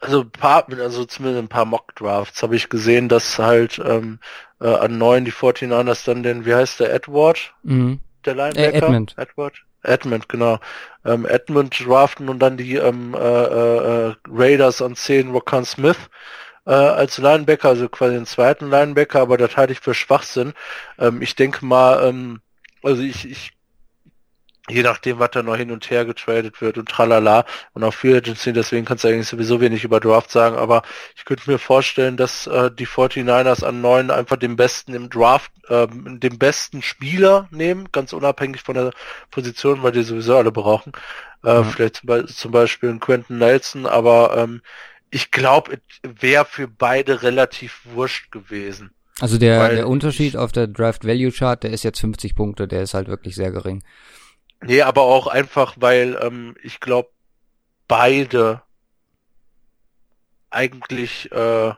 also 0.00 0.20
ein 0.20 0.30
paar, 0.30 0.66
also 0.78 1.04
zumindest 1.04 1.42
ein 1.44 1.48
paar 1.48 1.64
Mock 1.64 1.94
Drafts 1.96 2.42
habe 2.42 2.56
ich 2.56 2.68
gesehen, 2.68 3.08
dass 3.08 3.38
halt 3.38 3.80
ähm, 3.84 4.18
äh, 4.60 4.68
an 4.68 4.98
neun 4.98 5.24
die 5.24 5.32
49ers 5.32 6.04
dann 6.04 6.22
den, 6.22 6.44
wie 6.44 6.54
heißt 6.54 6.80
der, 6.80 6.92
Edward, 6.92 7.54
Mhm. 7.62 8.00
der 8.24 8.34
Linebacker? 8.34 8.86
Edmund. 8.86 9.14
Edward? 9.16 9.54
Edmund, 9.82 10.28
genau. 10.28 10.58
Ähm, 11.04 11.26
Edmund 11.26 11.78
draften 11.84 12.28
und 12.28 12.38
dann 12.38 12.56
die 12.56 12.76
ähm, 12.76 13.14
äh, 13.14 13.18
äh, 13.18 14.14
Raiders 14.28 14.80
an 14.80 14.96
10 14.96 15.30
Rokan 15.30 15.64
Smith 15.64 15.98
äh, 16.66 16.72
als 16.72 17.18
Linebacker, 17.18 17.68
also 17.70 17.88
quasi 17.88 18.14
den 18.14 18.26
zweiten 18.26 18.70
Linebacker, 18.70 19.20
aber 19.20 19.36
das 19.38 19.56
halte 19.56 19.72
ich 19.72 19.80
für 19.80 19.94
Schwachsinn. 19.94 20.54
Ähm, 20.98 21.22
ich 21.22 21.34
denke 21.36 21.64
mal, 21.64 22.08
ähm, 22.08 22.40
also 22.82 23.02
ich, 23.02 23.28
ich 23.30 23.52
je 24.70 24.82
nachdem, 24.82 25.18
was 25.18 25.30
da 25.32 25.42
noch 25.42 25.56
hin 25.56 25.70
und 25.70 25.90
her 25.90 26.06
getradet 26.06 26.60
wird 26.62 26.78
und 26.78 26.88
tralala 26.88 27.44
und 27.74 27.84
auch 27.84 27.92
Free 27.92 28.16
Agency, 28.16 28.52
deswegen 28.54 28.86
kannst 28.86 29.04
du 29.04 29.08
eigentlich 29.08 29.28
sowieso 29.28 29.60
wenig 29.60 29.84
über 29.84 30.00
Draft 30.00 30.30
sagen, 30.30 30.56
aber 30.56 30.82
ich 31.16 31.26
könnte 31.26 31.50
mir 31.50 31.58
vorstellen, 31.58 32.16
dass 32.16 32.46
äh, 32.46 32.70
die 32.70 32.86
49ers 32.86 33.62
an 33.62 33.82
neun 33.82 34.10
einfach 34.10 34.36
den 34.38 34.56
besten 34.56 34.94
im 34.94 35.10
Draft, 35.10 35.52
ähm, 35.68 36.18
den 36.18 36.38
besten 36.38 36.80
Spieler 36.80 37.46
nehmen, 37.50 37.92
ganz 37.92 38.14
unabhängig 38.14 38.62
von 38.62 38.74
der 38.74 38.92
Position, 39.30 39.82
weil 39.82 39.92
die 39.92 40.02
sowieso 40.02 40.36
alle 40.38 40.52
brauchen. 40.52 40.92
Äh, 41.44 41.62
Ja. 41.62 41.62
Vielleicht 41.62 41.96
zum, 41.96 42.06
Be 42.06 42.26
zum 42.26 42.50
Beispiel 42.52 42.88
einen 42.88 43.00
Quentin 43.00 43.38
Nelson, 43.38 43.84
aber 43.86 44.34
ähm, 44.38 44.62
ich 45.14 45.30
glaube, 45.30 45.78
es 46.02 46.10
wäre 46.20 46.44
für 46.44 46.66
beide 46.66 47.22
relativ 47.22 47.82
wurscht 47.84 48.32
gewesen. 48.32 48.90
Also 49.20 49.38
der, 49.38 49.60
Weil 49.60 49.76
der 49.76 49.88
Unterschied 49.88 50.36
auf 50.36 50.50
der 50.50 50.66
Draft 50.66 51.06
Value 51.06 51.30
Chart, 51.30 51.62
der 51.62 51.70
ist 51.70 51.84
jetzt 51.84 52.00
50 52.00 52.34
Punkte, 52.34 52.66
der 52.66 52.82
ist 52.82 52.94
halt 52.94 53.06
wirklich 53.06 53.36
sehr 53.36 53.52
gering. 53.52 53.84
Nee, 54.60 54.82
aber 54.82 55.02
auch 55.02 55.28
einfach, 55.28 55.76
weil 55.78 56.18
ähm, 56.20 56.56
ich 56.64 56.80
glaube, 56.80 57.10
beide 57.86 58.62
eigentlich 60.50 61.30
äh, 61.30 61.74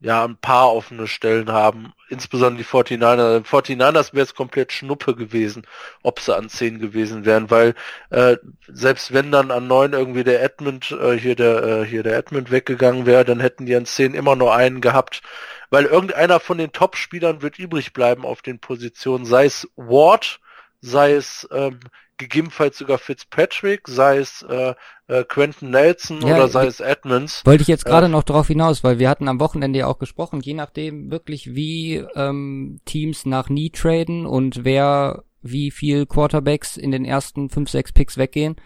ja 0.00 0.24
ein 0.24 0.36
paar 0.36 0.72
offene 0.72 1.06
Stellen 1.08 1.50
haben. 1.50 1.92
Insbesondere 2.08 2.62
die 2.62 2.68
49ers. 2.68 3.40
Die 3.40 3.76
49ers 3.76 4.14
wäre 4.14 4.24
es 4.24 4.34
komplett 4.34 4.72
Schnuppe 4.72 5.14
gewesen, 5.16 5.66
ob 6.02 6.20
sie 6.20 6.36
an 6.36 6.48
10 6.48 6.78
gewesen 6.78 7.24
wären, 7.24 7.50
weil 7.50 7.74
äh, 8.10 8.36
selbst 8.68 9.12
wenn 9.12 9.32
dann 9.32 9.50
an 9.50 9.66
9 9.66 9.92
irgendwie 9.92 10.24
der 10.24 10.42
Edmund, 10.42 10.90
äh, 10.92 11.18
hier 11.18 11.34
der 11.36 11.62
äh, 11.62 11.84
hier 11.86 12.02
der 12.02 12.16
Edmund 12.16 12.50
weggegangen 12.50 13.06
wäre, 13.06 13.24
dann 13.24 13.40
hätten 13.40 13.66
die 13.66 13.76
an 13.76 13.86
10 13.86 14.14
immer 14.14 14.36
nur 14.36 14.54
einen 14.54 14.80
gehabt. 14.80 15.22
Weil 15.70 15.86
irgendeiner 15.86 16.40
von 16.40 16.58
den 16.58 16.72
Top-Spielern 16.72 17.42
wird 17.42 17.58
übrig 17.58 17.92
bleiben 17.92 18.24
auf 18.24 18.42
den 18.42 18.60
Positionen, 18.60 19.24
sei 19.24 19.46
es 19.46 19.68
Ward, 19.76 20.40
sei 20.80 21.14
es 21.14 21.48
ähm, 21.52 21.80
gegebenenfalls 22.18 22.78
sogar 22.78 22.98
Fitzpatrick, 22.98 23.88
sei 23.88 24.18
es 24.18 24.42
äh, 24.48 24.74
äh, 25.08 25.24
Quentin 25.24 25.70
Nelson 25.70 26.22
Ja, 26.22 26.34
oder 26.36 26.48
sei 26.48 26.66
es 26.66 26.80
Edmonds. 26.80 27.44
Wollte 27.44 27.62
ich 27.62 27.68
jetzt 27.68 27.84
Ja. 27.84 27.90
gerade 27.92 28.08
noch 28.08 28.22
darauf 28.22 28.46
hinaus, 28.48 28.82
weil 28.84 28.98
wir 28.98 29.08
hatten 29.08 29.28
am 29.28 29.40
Wochenende 29.40 29.78
ja 29.80 29.86
auch 29.86 29.98
gesprochen, 29.98 30.40
je 30.40 30.54
nachdem 30.54 31.10
wirklich 31.10 31.54
wie 31.54 31.96
ähm, 32.14 32.80
Teams 32.84 33.26
nach 33.26 33.48
Nie 33.48 33.70
traden 33.70 34.26
und 34.26 34.64
wer 34.64 35.24
wie 35.42 35.70
viel 35.70 36.06
Quarterbacks 36.06 36.76
in 36.76 36.90
den 36.90 37.04
ersten 37.04 37.50
5, 37.50 37.70
6 37.70 37.92
Picks 37.92 38.16
weggehen, 38.18 38.56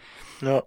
Ja, 0.41 0.63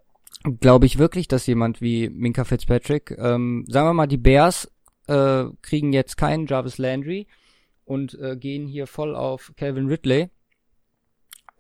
glaube 0.61 0.87
ich 0.87 0.99
wirklich, 0.99 1.27
dass 1.27 1.47
jemand 1.47 1.81
wie 1.81 2.09
Minka 2.09 2.45
Fitzpatrick, 2.45 3.13
ähm, 3.19 3.65
sagen 3.69 3.89
wir 3.89 3.95
mal, 3.95 4.07
die 4.07 4.19
Bears 4.19 4.71
äh, 5.09 5.45
kriegen 5.63 5.93
jetzt 5.93 6.17
keinen 6.17 6.47
Jarvis 6.47 6.79
Landry 6.79 7.27
und 7.85 8.15
äh, 8.21 8.37
gehen 8.37 8.67
hier 8.67 8.87
voll 8.87 9.17
auf 9.17 9.53
Calvin 9.57 9.89
Ridley, 9.89 10.31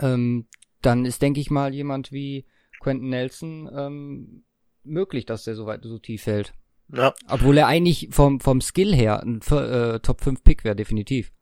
ähm, 0.00 0.47
dann 0.86 1.04
ist, 1.04 1.22
denke 1.22 1.40
ich 1.40 1.50
mal, 1.50 1.74
jemand 1.74 2.12
wie 2.12 2.44
Quentin 2.80 3.08
Nelson 3.08 3.70
ähm, 3.74 4.44
möglich, 4.82 5.26
dass 5.26 5.44
der 5.44 5.54
so 5.54 5.66
weit 5.66 5.82
so 5.82 5.98
tief 5.98 6.24
fällt. 6.24 6.52
ja, 6.92 7.14
Obwohl 7.28 7.58
er 7.58 7.66
eigentlich 7.66 8.08
vom, 8.10 8.40
vom 8.40 8.60
Skill 8.60 8.94
her 8.94 9.22
ein 9.22 9.40
äh, 9.50 10.00
Top 10.00 10.20
5 10.20 10.44
Pick 10.44 10.64
wäre, 10.64 10.76
definitiv. 10.76 11.32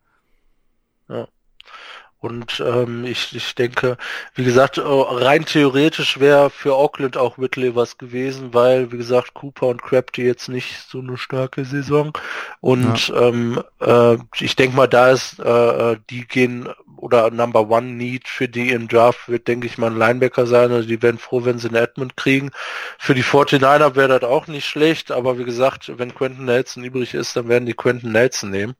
Und 2.23 2.62
ähm, 2.64 3.05
ich, 3.05 3.35
ich 3.35 3.57
denke, 3.57 3.97
wie 4.37 4.45
gesagt, 4.45 4.79
äh, 4.79 4.83
rein 4.85 5.45
theoretisch 5.45 6.21
wäre 6.21 6.50
für 6.50 6.76
Auckland 6.76 7.17
auch 7.17 7.37
Whitley 7.37 7.75
was 7.75 7.99
gewesen, 7.99 8.55
weil, 8.55 8.93
wie 8.93 8.97
gesagt, 8.97 9.35
Cooper 9.35 9.67
und 9.67 9.83
Crabtree 9.83 10.26
jetzt 10.26 10.49
nicht 10.49 10.88
so 10.88 11.00
eine 11.00 11.19
starke 11.19 11.64
Saison. 11.64 12.17
Und 12.61 13.12
ähm, 13.17 13.61
äh, 13.81 14.19
ich 14.38 14.55
denke 14.55 14.76
mal, 14.76 14.87
da 14.87 15.11
ist, 15.11 15.41
äh, 15.41 15.93
äh, 15.93 15.97
die 16.11 16.25
gehen 16.25 16.69
oder 16.97 17.33
Number 17.33 17.69
One 17.69 17.88
Need 17.95 18.29
für 18.29 18.49
die 18.49 18.71
im 18.71 18.87
Draft 18.87 19.29
wird, 19.29 19.49
denke 19.49 19.67
ich 19.67 19.76
mal, 19.76 19.91
ein 19.91 19.99
Linebacker 19.99 20.47
sein. 20.47 20.71
Also 20.71 20.87
die 20.87 21.02
werden 21.02 21.19
froh, 21.19 21.45
wenn 21.45 21.59
sie 21.59 21.67
einen 21.67 21.83
Edmund 21.83 22.17
kriegen. 22.17 22.52
Für 23.00 23.14
die 23.14 23.25
49er 23.25 23.97
wäre 23.97 24.21
das 24.21 24.31
auch 24.31 24.47
nicht 24.47 24.67
schlecht, 24.67 25.11
aber 25.11 25.41
wie 25.41 25.45
gesagt, 25.45 25.91
wenn 25.99 26.14
Quentin 26.14 26.45
Nelson 26.45 26.85
übrig 26.85 27.14
ist, 27.14 27.35
dann 27.35 27.49
werden 27.49 27.67
die 27.67 27.75
Quentin 27.75 28.12
Nelson 28.12 28.50
nehmen 28.50 28.76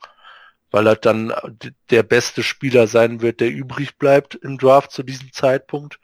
weil 0.73 0.89
er 0.89 0.97
dann 0.97 1.33
d- 1.47 1.71
der 1.91 2.03
beste 2.03 2.43
Spieler 2.43 2.89
sein 2.89 3.21
wird, 3.21 3.39
der 3.41 3.51
übrig 3.51 3.97
bleibt 3.99 4.35
im 4.35 4.59
Draft 4.59 4.91
zu 4.91 5.05
diesem 5.05 5.33
Zeitpunkt. 5.33 6.01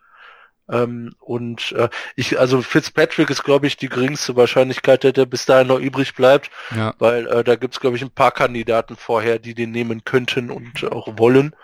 Ähm, 0.71 1.15
und 1.19 1.73
äh, 1.73 1.89
ich, 2.15 2.39
also 2.39 2.61
Fitzpatrick 2.61 3.31
ist, 3.31 3.43
glaube 3.43 3.67
ich, 3.67 3.79
die 3.79 3.89
geringste 3.89 4.37
Wahrscheinlichkeit, 4.37 5.03
dass 5.03 5.15
der 5.15 5.25
bis 5.25 5.47
dahin 5.47 5.69
noch 5.69 5.81
übrig 5.81 6.15
bleibt, 6.15 6.51
ja. 6.77 6.95
weil 6.99 7.27
äh, 7.27 7.43
da 7.43 7.57
gibt's 7.57 7.81
glaube 7.81 7.97
ich, 7.97 8.03
ein 8.03 8.11
paar 8.11 8.33
Kandidaten 8.33 8.97
vorher, 8.97 9.39
die 9.39 9.55
den 9.55 9.71
nehmen 9.71 10.05
könnten 10.05 10.51
und 10.51 10.85
auch 10.93 11.19
wollen. 11.19 11.57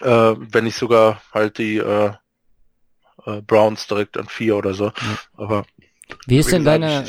Äh, 0.00 0.34
wenn 0.36 0.64
nicht 0.64 0.76
sogar 0.76 1.22
halt 1.32 1.56
die 1.56 1.78
äh, 1.78 2.12
äh, 3.24 3.40
Browns 3.40 3.86
direkt 3.86 4.18
an 4.18 4.28
vier 4.28 4.56
oder 4.56 4.74
so. 4.74 4.86
Ja. 4.86 5.18
Aber 5.36 5.64
wie 6.26 6.38
ist 6.38 6.52
denn 6.52 6.64
deine, 6.64 7.06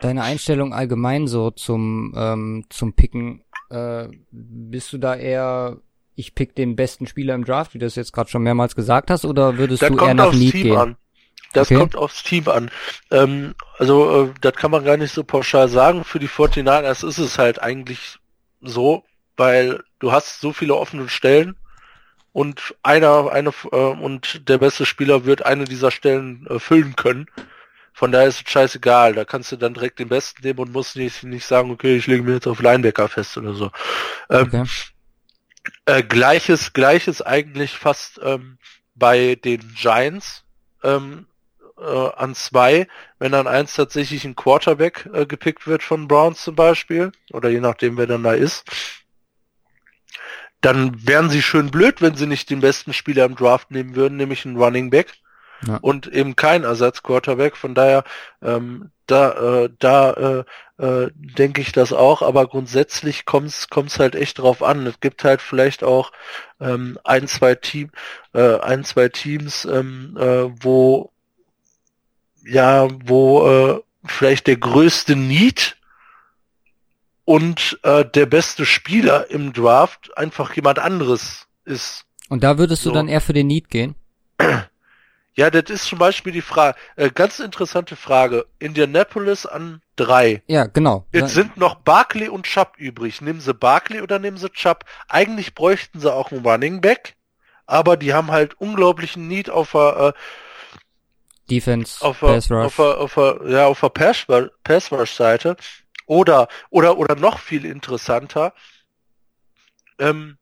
deine 0.00 0.22
Einstellung 0.22 0.72
allgemein 0.72 1.26
so 1.26 1.50
zum, 1.50 2.14
ähm, 2.16 2.66
zum 2.68 2.92
Picken? 2.94 3.41
Äh, 3.72 4.08
bist 4.30 4.92
du 4.92 4.98
da 4.98 5.14
eher 5.16 5.78
ich 6.14 6.34
pick 6.34 6.54
den 6.54 6.76
besten 6.76 7.06
Spieler 7.06 7.34
im 7.34 7.44
Draft, 7.44 7.74
wie 7.74 7.78
du 7.78 7.86
es 7.86 7.94
jetzt 7.94 8.12
gerade 8.12 8.30
schon 8.30 8.42
mehrmals 8.42 8.76
gesagt 8.76 9.10
hast, 9.10 9.24
oder 9.24 9.56
würdest 9.56 9.82
das 9.82 9.90
du 9.90 9.98
eher 9.98 10.14
nach 10.14 10.32
Need 10.32 10.52
Team 10.52 10.62
gehen? 10.62 10.76
An. 10.76 10.96
Das 11.52 11.68
okay. 11.68 11.80
kommt 11.80 11.96
aufs 11.96 12.22
Team 12.22 12.48
an. 12.48 12.70
Ähm, 13.10 13.54
also, 13.78 14.24
äh, 14.24 14.34
das 14.40 14.54
kann 14.54 14.70
man 14.70 14.84
gar 14.84 14.96
nicht 14.96 15.12
so 15.12 15.22
pauschal 15.24 15.68
sagen. 15.68 16.04
Für 16.04 16.18
die 16.18 16.28
49ers 16.28 17.06
ist 17.06 17.18
es 17.18 17.38
halt 17.38 17.60
eigentlich 17.62 18.18
so, 18.60 19.04
weil 19.36 19.82
du 19.98 20.12
hast 20.12 20.40
so 20.40 20.52
viele 20.52 20.74
offene 20.74 21.08
Stellen 21.08 21.56
und 22.32 22.74
einer, 22.82 23.30
eine, 23.32 23.52
äh, 23.70 23.76
und 23.76 24.48
der 24.48 24.58
beste 24.58 24.86
Spieler 24.86 25.24
wird 25.24 25.44
eine 25.44 25.64
dieser 25.64 25.90
Stellen 25.90 26.46
äh, 26.48 26.58
füllen 26.58 26.96
können. 26.96 27.26
Von 27.92 28.12
daher 28.12 28.28
ist 28.28 28.42
es 28.44 28.50
scheißegal. 28.50 29.14
Da 29.14 29.24
kannst 29.24 29.52
du 29.52 29.56
dann 29.56 29.74
direkt 29.74 29.98
den 29.98 30.08
Besten 30.08 30.42
nehmen 30.42 30.58
und 30.58 30.72
musst 30.72 30.96
nicht, 30.96 31.22
nicht 31.24 31.46
sagen, 31.46 31.70
okay, 31.70 31.96
ich 31.96 32.06
lege 32.06 32.22
mir 32.22 32.34
jetzt 32.34 32.46
auf 32.46 32.60
Linebacker 32.60 33.08
fest 33.08 33.36
oder 33.36 33.54
so. 33.54 33.70
Ähm, 34.30 34.46
okay. 34.46 34.64
Äh, 35.86 36.02
gleiches, 36.02 36.72
gleiches 36.72 37.22
eigentlich 37.22 37.72
fast 37.72 38.20
ähm, 38.22 38.58
bei 38.94 39.36
den 39.36 39.60
Giants 39.74 40.44
ähm, 40.82 41.26
äh, 41.78 42.10
an 42.16 42.34
zwei, 42.34 42.88
wenn 43.18 43.32
dann 43.32 43.46
eins 43.46 43.74
tatsächlich 43.74 44.24
ein 44.24 44.36
Quarterback 44.36 45.08
äh, 45.12 45.26
gepickt 45.26 45.66
wird 45.66 45.82
von 45.82 46.08
Browns 46.08 46.42
zum 46.42 46.54
Beispiel, 46.54 47.12
oder 47.30 47.48
je 47.48 47.60
nachdem, 47.60 47.96
wer 47.96 48.06
dann 48.06 48.22
da 48.22 48.32
ist, 48.32 48.64
dann 50.60 51.06
wären 51.06 51.28
sie 51.28 51.42
schön 51.42 51.70
blöd, 51.70 52.00
wenn 52.00 52.14
sie 52.14 52.26
nicht 52.26 52.48
den 52.48 52.60
besten 52.60 52.92
Spieler 52.92 53.24
im 53.24 53.34
Draft 53.34 53.70
nehmen 53.70 53.96
würden, 53.96 54.16
nämlich 54.16 54.46
einen 54.46 54.56
Running 54.56 54.90
Back 54.90 55.12
ja. 55.66 55.78
und 55.80 56.06
eben 56.06 56.36
kein 56.36 56.64
Ersatz-Quarterback. 56.64 57.56
Von 57.56 57.74
daher, 57.74 58.04
ähm, 58.42 58.90
da, 59.06 59.64
äh, 59.64 59.70
da 59.78 60.12
äh, 60.12 60.44
äh, 60.82 61.10
denke 61.14 61.60
ich 61.60 61.72
das 61.72 61.92
auch, 61.92 62.22
aber 62.22 62.46
grundsätzlich 62.46 63.24
kommt 63.24 63.50
es 63.50 63.98
halt 63.98 64.14
echt 64.14 64.38
drauf 64.38 64.62
an. 64.62 64.86
Es 64.86 65.00
gibt 65.00 65.24
halt 65.24 65.42
vielleicht 65.42 65.84
auch 65.84 66.12
ähm, 66.60 66.98
ein, 67.04 67.28
zwei 67.28 67.54
Team, 67.54 67.90
äh, 68.32 68.58
ein, 68.58 68.84
zwei 68.84 69.08
Teams, 69.08 69.64
ähm, 69.64 70.16
äh, 70.18 70.50
wo 70.62 71.10
ja, 72.44 72.88
wo 73.04 73.46
äh, 73.46 73.80
vielleicht 74.04 74.46
der 74.46 74.56
größte 74.56 75.16
Need 75.16 75.76
und 77.24 77.78
äh, 77.82 78.04
der 78.04 78.26
beste 78.26 78.66
Spieler 78.66 79.30
im 79.30 79.52
Draft 79.52 80.16
einfach 80.16 80.54
jemand 80.54 80.78
anderes 80.78 81.46
ist. 81.64 82.04
Und 82.28 82.42
da 82.42 82.58
würdest 82.58 82.82
so. 82.82 82.90
du 82.90 82.94
dann 82.96 83.08
eher 83.08 83.20
für 83.20 83.32
den 83.32 83.46
Need 83.46 83.68
gehen? 83.70 83.94
Ja, 85.34 85.50
das 85.50 85.70
ist 85.70 85.86
zum 85.86 85.98
Beispiel 85.98 86.32
die 86.32 86.42
Frage, 86.42 86.76
äh, 86.96 87.10
ganz 87.10 87.38
interessante 87.38 87.96
Frage. 87.96 88.46
Indianapolis 88.58 89.46
an 89.46 89.80
drei. 89.96 90.42
Ja, 90.46 90.66
genau. 90.66 91.06
Jetzt 91.12 91.32
sind 91.32 91.56
noch 91.56 91.76
Barkley 91.76 92.28
und 92.28 92.44
Chubb 92.44 92.74
übrig. 92.76 93.22
Nehmen 93.22 93.40
sie 93.40 93.54
Barkley 93.54 94.02
oder 94.02 94.18
nehmen 94.18 94.36
sie 94.36 94.50
Chubb? 94.50 94.84
Eigentlich 95.08 95.54
bräuchten 95.54 96.00
sie 96.00 96.12
auch 96.12 96.32
einen 96.32 96.44
Running 96.44 96.80
Back, 96.82 97.14
aber 97.66 97.96
die 97.96 98.12
haben 98.12 98.30
halt 98.30 98.60
unglaublichen 98.60 99.26
Need 99.26 99.48
auf 99.48 99.72
der 99.72 100.14
äh, 100.14 100.20
Defense, 101.50 102.04
auf 102.04 102.20
Pass 102.20 102.50
Rush. 102.50 102.66
Auf 102.66 102.76
der, 102.76 102.98
auf 102.98 103.14
der, 103.14 103.40
ja, 103.50 103.66
auf 103.66 103.80
der 103.80 103.88
Pass, 103.88 104.26
Pass 104.64 104.92
Rush 104.92 105.12
Seite. 105.12 105.56
Oder, 106.06 106.48
oder, 106.68 106.98
oder 106.98 107.14
noch 107.14 107.38
viel 107.38 107.64
interessanter, 107.64 108.52
ähm, 109.98 110.36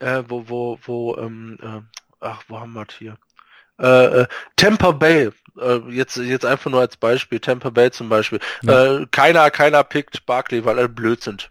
äh, 0.00 0.22
wo, 0.26 0.48
wo, 0.48 0.78
wo, 0.84 1.16
ähm, 1.16 1.58
äh, 1.60 1.80
ach, 2.20 2.44
wo 2.48 2.60
haben 2.60 2.72
wir 2.72 2.86
hier? 2.98 3.18
Äh, 3.78 4.20
äh, 4.20 4.26
Tampa 4.56 4.92
Bay, 4.92 5.30
äh, 5.60 5.78
jetzt, 5.90 6.16
jetzt 6.16 6.44
einfach 6.44 6.70
nur 6.70 6.80
als 6.80 6.96
Beispiel, 6.96 7.40
Tampa 7.40 7.70
Bay 7.70 7.90
zum 7.90 8.08
Beispiel. 8.08 8.40
Ja. 8.62 9.00
Äh, 9.00 9.06
keiner, 9.10 9.50
keiner 9.50 9.82
pickt 9.84 10.26
Barkley, 10.26 10.64
weil 10.64 10.78
alle 10.78 10.88
blöd 10.88 11.22
sind. 11.22 11.50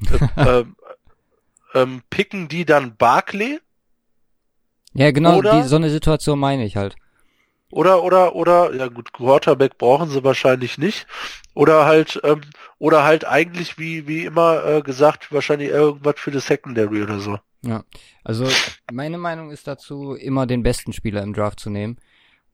äh, 0.36 0.64
ähm, 1.74 2.02
picken 2.10 2.48
die 2.48 2.64
dann 2.64 2.96
Barkley? 2.96 3.60
Ja, 4.94 5.10
genau, 5.10 5.36
oder, 5.36 5.62
die, 5.62 5.68
so 5.68 5.76
eine 5.76 5.90
Situation 5.90 6.38
meine 6.38 6.64
ich 6.64 6.76
halt. 6.76 6.96
Oder, 7.70 8.02
oder, 8.02 8.34
oder, 8.34 8.74
ja 8.74 8.88
gut, 8.88 9.12
Quarterback 9.12 9.76
brauchen 9.76 10.08
sie 10.08 10.24
wahrscheinlich 10.24 10.78
nicht. 10.78 11.06
Oder 11.54 11.84
halt, 11.84 12.18
ähm, 12.24 12.40
oder 12.78 13.04
halt 13.04 13.26
eigentlich, 13.26 13.78
wie, 13.78 14.08
wie 14.08 14.24
immer 14.24 14.64
äh, 14.64 14.82
gesagt, 14.82 15.30
wahrscheinlich 15.32 15.68
irgendwas 15.68 16.14
für 16.16 16.30
das 16.30 16.46
Secondary 16.46 17.02
oder 17.02 17.20
so. 17.20 17.38
Ja, 17.62 17.84
also 18.22 18.46
meine 18.92 19.18
Meinung 19.18 19.50
ist 19.50 19.66
dazu, 19.66 20.14
immer 20.14 20.46
den 20.46 20.62
besten 20.62 20.92
Spieler 20.92 21.22
im 21.22 21.32
Draft 21.32 21.58
zu 21.58 21.70
nehmen, 21.70 21.96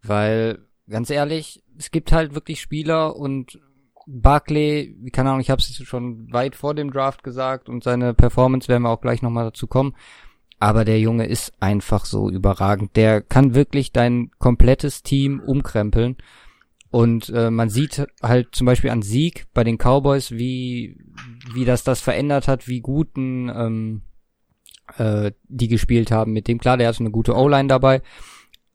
weil 0.03 0.67
ganz 0.89 1.11
ehrlich, 1.11 1.63
es 1.79 1.91
gibt 1.91 2.13
halt 2.13 2.35
wirklich 2.35 2.61
Spieler 2.61 3.17
und 3.17 3.61
Barclay, 4.07 4.95
keine 5.13 5.31
Ahnung, 5.31 5.41
ich 5.41 5.51
habe 5.51 5.61
es 5.61 5.83
schon 5.85 6.33
weit 6.33 6.57
vor 6.57 6.75
dem 6.75 6.91
Draft 6.91 7.23
gesagt 7.23 7.69
und 7.69 7.83
seine 7.83 8.15
Performance 8.15 8.69
werden 8.69 8.83
wir 8.83 8.91
auch 8.91 9.01
gleich 9.01 9.23
nochmal 9.23 9.45
dazu 9.45 9.67
kommen. 9.67 9.95
Aber 10.61 10.85
der 10.85 11.01
Junge 11.01 11.27
ist 11.27 11.53
einfach 11.61 12.05
so 12.05 12.31
überragend. 12.31 12.97
Der 12.97 13.21
kann 13.21 13.55
wirklich 13.55 13.93
dein 13.93 14.31
komplettes 14.39 15.03
Team 15.03 15.41
umkrempeln. 15.41 16.17
Und 16.91 17.29
äh, 17.31 17.51
man 17.51 17.71
sieht 17.71 18.07
halt 18.23 18.55
zum 18.55 18.67
Beispiel 18.67 18.91
an 18.91 19.03
Sieg 19.03 19.47
bei 19.53 19.65
den 19.65 19.79
Cowboys, 19.79 20.31
wie, 20.31 20.97
wie 21.53 21.65
das 21.65 21.83
das 21.83 22.01
verändert 22.01 22.47
hat, 22.47 22.69
wie 22.69 22.81
guten 22.81 23.49
ähm, 23.49 24.03
äh, 24.99 25.33
die 25.45 25.69
gespielt 25.69 26.11
haben 26.11 26.33
mit 26.33 26.49
dem. 26.49 26.59
Klar, 26.59 26.77
der 26.77 26.89
hatte 26.89 27.01
eine 27.01 27.11
gute 27.11 27.35
O-Line 27.35 27.69
dabei. 27.69 28.03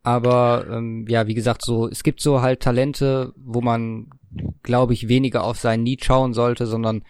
Aber 0.03 0.65
ähm, 0.69 1.05
ja, 1.07 1.27
wie 1.27 1.33
gesagt, 1.33 1.63
so 1.63 1.87
es 1.87 2.03
gibt 2.03 2.21
so 2.21 2.41
halt 2.41 2.61
Talente, 2.61 3.33
wo 3.35 3.61
man, 3.61 4.09
glaube 4.63 4.93
ich, 4.93 5.07
weniger 5.07 5.43
auf 5.43 5.59
seinen 5.59 5.83
Need 5.83 6.05
schauen 6.05 6.33
sollte, 6.33 6.67
sondern 6.67 7.03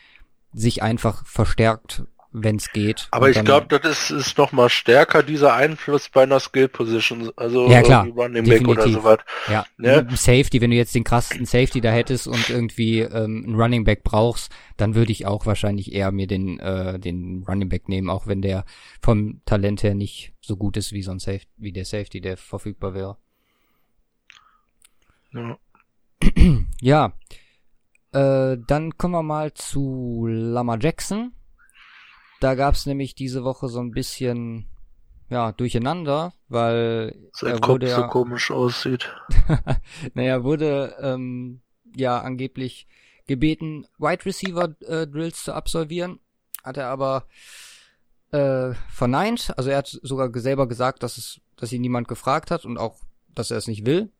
sich 0.53 0.81
einfach 0.81 1.25
verstärkt 1.25 2.03
wenn 2.31 2.57
es 2.57 2.71
geht. 2.71 3.07
Aber 3.11 3.29
ich 3.29 3.43
glaube, 3.43 3.79
das 3.79 3.85
ist, 3.85 4.11
ist 4.11 4.37
noch 4.37 4.51
mal 4.51 4.69
stärker 4.69 5.23
dieser 5.23 5.53
Einfluss 5.55 6.09
bei 6.09 6.23
einer 6.23 6.39
Skill 6.39 6.67
Position, 6.67 7.31
also 7.35 7.67
ja, 7.69 7.81
klar, 7.81 8.07
Running 8.07 8.45
Back 8.45 8.67
oder 8.67 8.87
sowas. 8.87 9.17
Ja, 9.49 9.65
ne? 9.77 10.07
Safety, 10.11 10.61
wenn 10.61 10.69
du 10.69 10.77
jetzt 10.77 10.93
den 10.93 11.03
krassesten 11.03 11.45
Safety 11.45 11.81
da 11.81 11.91
hättest 11.91 12.27
und 12.27 12.49
irgendwie 12.49 12.99
ähm, 12.99 13.43
einen 13.47 13.55
Running 13.55 13.83
Back 13.83 14.03
brauchst, 14.03 14.51
dann 14.77 14.93
würde 14.93 15.11
ich 15.11 15.25
auch 15.25 15.45
wahrscheinlich 15.47 15.91
eher 15.91 16.11
mir 16.11 16.27
den 16.27 16.59
äh, 16.59 16.99
den 16.99 17.43
Running 17.47 17.69
Back 17.69 17.89
nehmen, 17.89 18.09
auch 18.09 18.27
wenn 18.27 18.41
der 18.41 18.63
vom 19.01 19.41
Talent 19.45 19.81
her 19.81 19.95
nicht 19.95 20.33
so 20.39 20.55
gut 20.55 20.77
ist 20.77 20.91
wie 20.91 21.01
so 21.01 21.11
ein 21.11 21.19
Safety, 21.19 21.47
wie 21.57 21.71
der 21.71 21.85
Safety, 21.85 22.21
der 22.21 22.37
verfügbar 22.37 22.93
wäre. 22.93 23.17
Ja. 25.33 25.57
ja. 26.81 27.13
Äh, 28.11 28.57
dann 28.67 28.97
kommen 28.97 29.13
wir 29.13 29.23
mal 29.23 29.53
zu 29.53 30.25
Lama 30.27 30.77
Jackson 30.79 31.33
da 32.39 32.55
gab's 32.55 32.85
nämlich 32.85 33.15
diese 33.15 33.43
Woche 33.43 33.67
so 33.67 33.79
ein 33.79 33.91
bisschen 33.91 34.65
ja, 35.29 35.51
durcheinander, 35.51 36.33
weil 36.47 37.29
Sein 37.33 37.53
er 37.53 37.67
wurde 37.67 37.85
Kopf 37.85 37.97
ja, 37.97 38.01
so 38.01 38.07
komisch 38.07 38.51
aussieht. 38.51 39.13
naja, 40.13 40.43
wurde 40.43 40.95
ähm, 41.01 41.61
ja 41.95 42.19
angeblich 42.19 42.87
gebeten, 43.27 43.85
Wide 43.99 44.25
Receiver 44.25 44.75
äh, 44.81 45.05
Drills 45.05 45.43
zu 45.43 45.53
absolvieren, 45.53 46.19
hat 46.63 46.77
er 46.77 46.87
aber 46.87 47.25
äh, 48.31 48.73
verneint. 48.89 49.53
Also 49.57 49.69
er 49.69 49.77
hat 49.77 49.87
sogar 49.87 50.31
selber 50.39 50.67
gesagt, 50.67 51.03
dass 51.03 51.17
es, 51.17 51.39
dass 51.55 51.71
ihn 51.71 51.81
niemand 51.81 52.07
gefragt 52.07 52.49
hat 52.49 52.65
und 52.65 52.77
auch, 52.77 52.97
dass 53.35 53.51
er 53.51 53.57
es 53.57 53.67
nicht 53.67 53.85
will. 53.85 54.11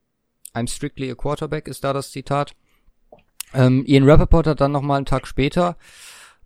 I'm 0.54 0.70
strictly 0.70 1.10
a 1.12 1.16
quarterback 1.16 1.68
ist 1.68 1.84
da 1.84 1.94
das 1.94 2.12
Zitat. 2.12 2.56
Ähm, 3.54 3.84
Ian 3.88 4.08
Rappaport 4.08 4.46
hat 4.46 4.62
dann 4.62 4.72
nochmal 4.72 4.98
einen 4.98 5.06
Tag 5.06 5.26
später 5.28 5.76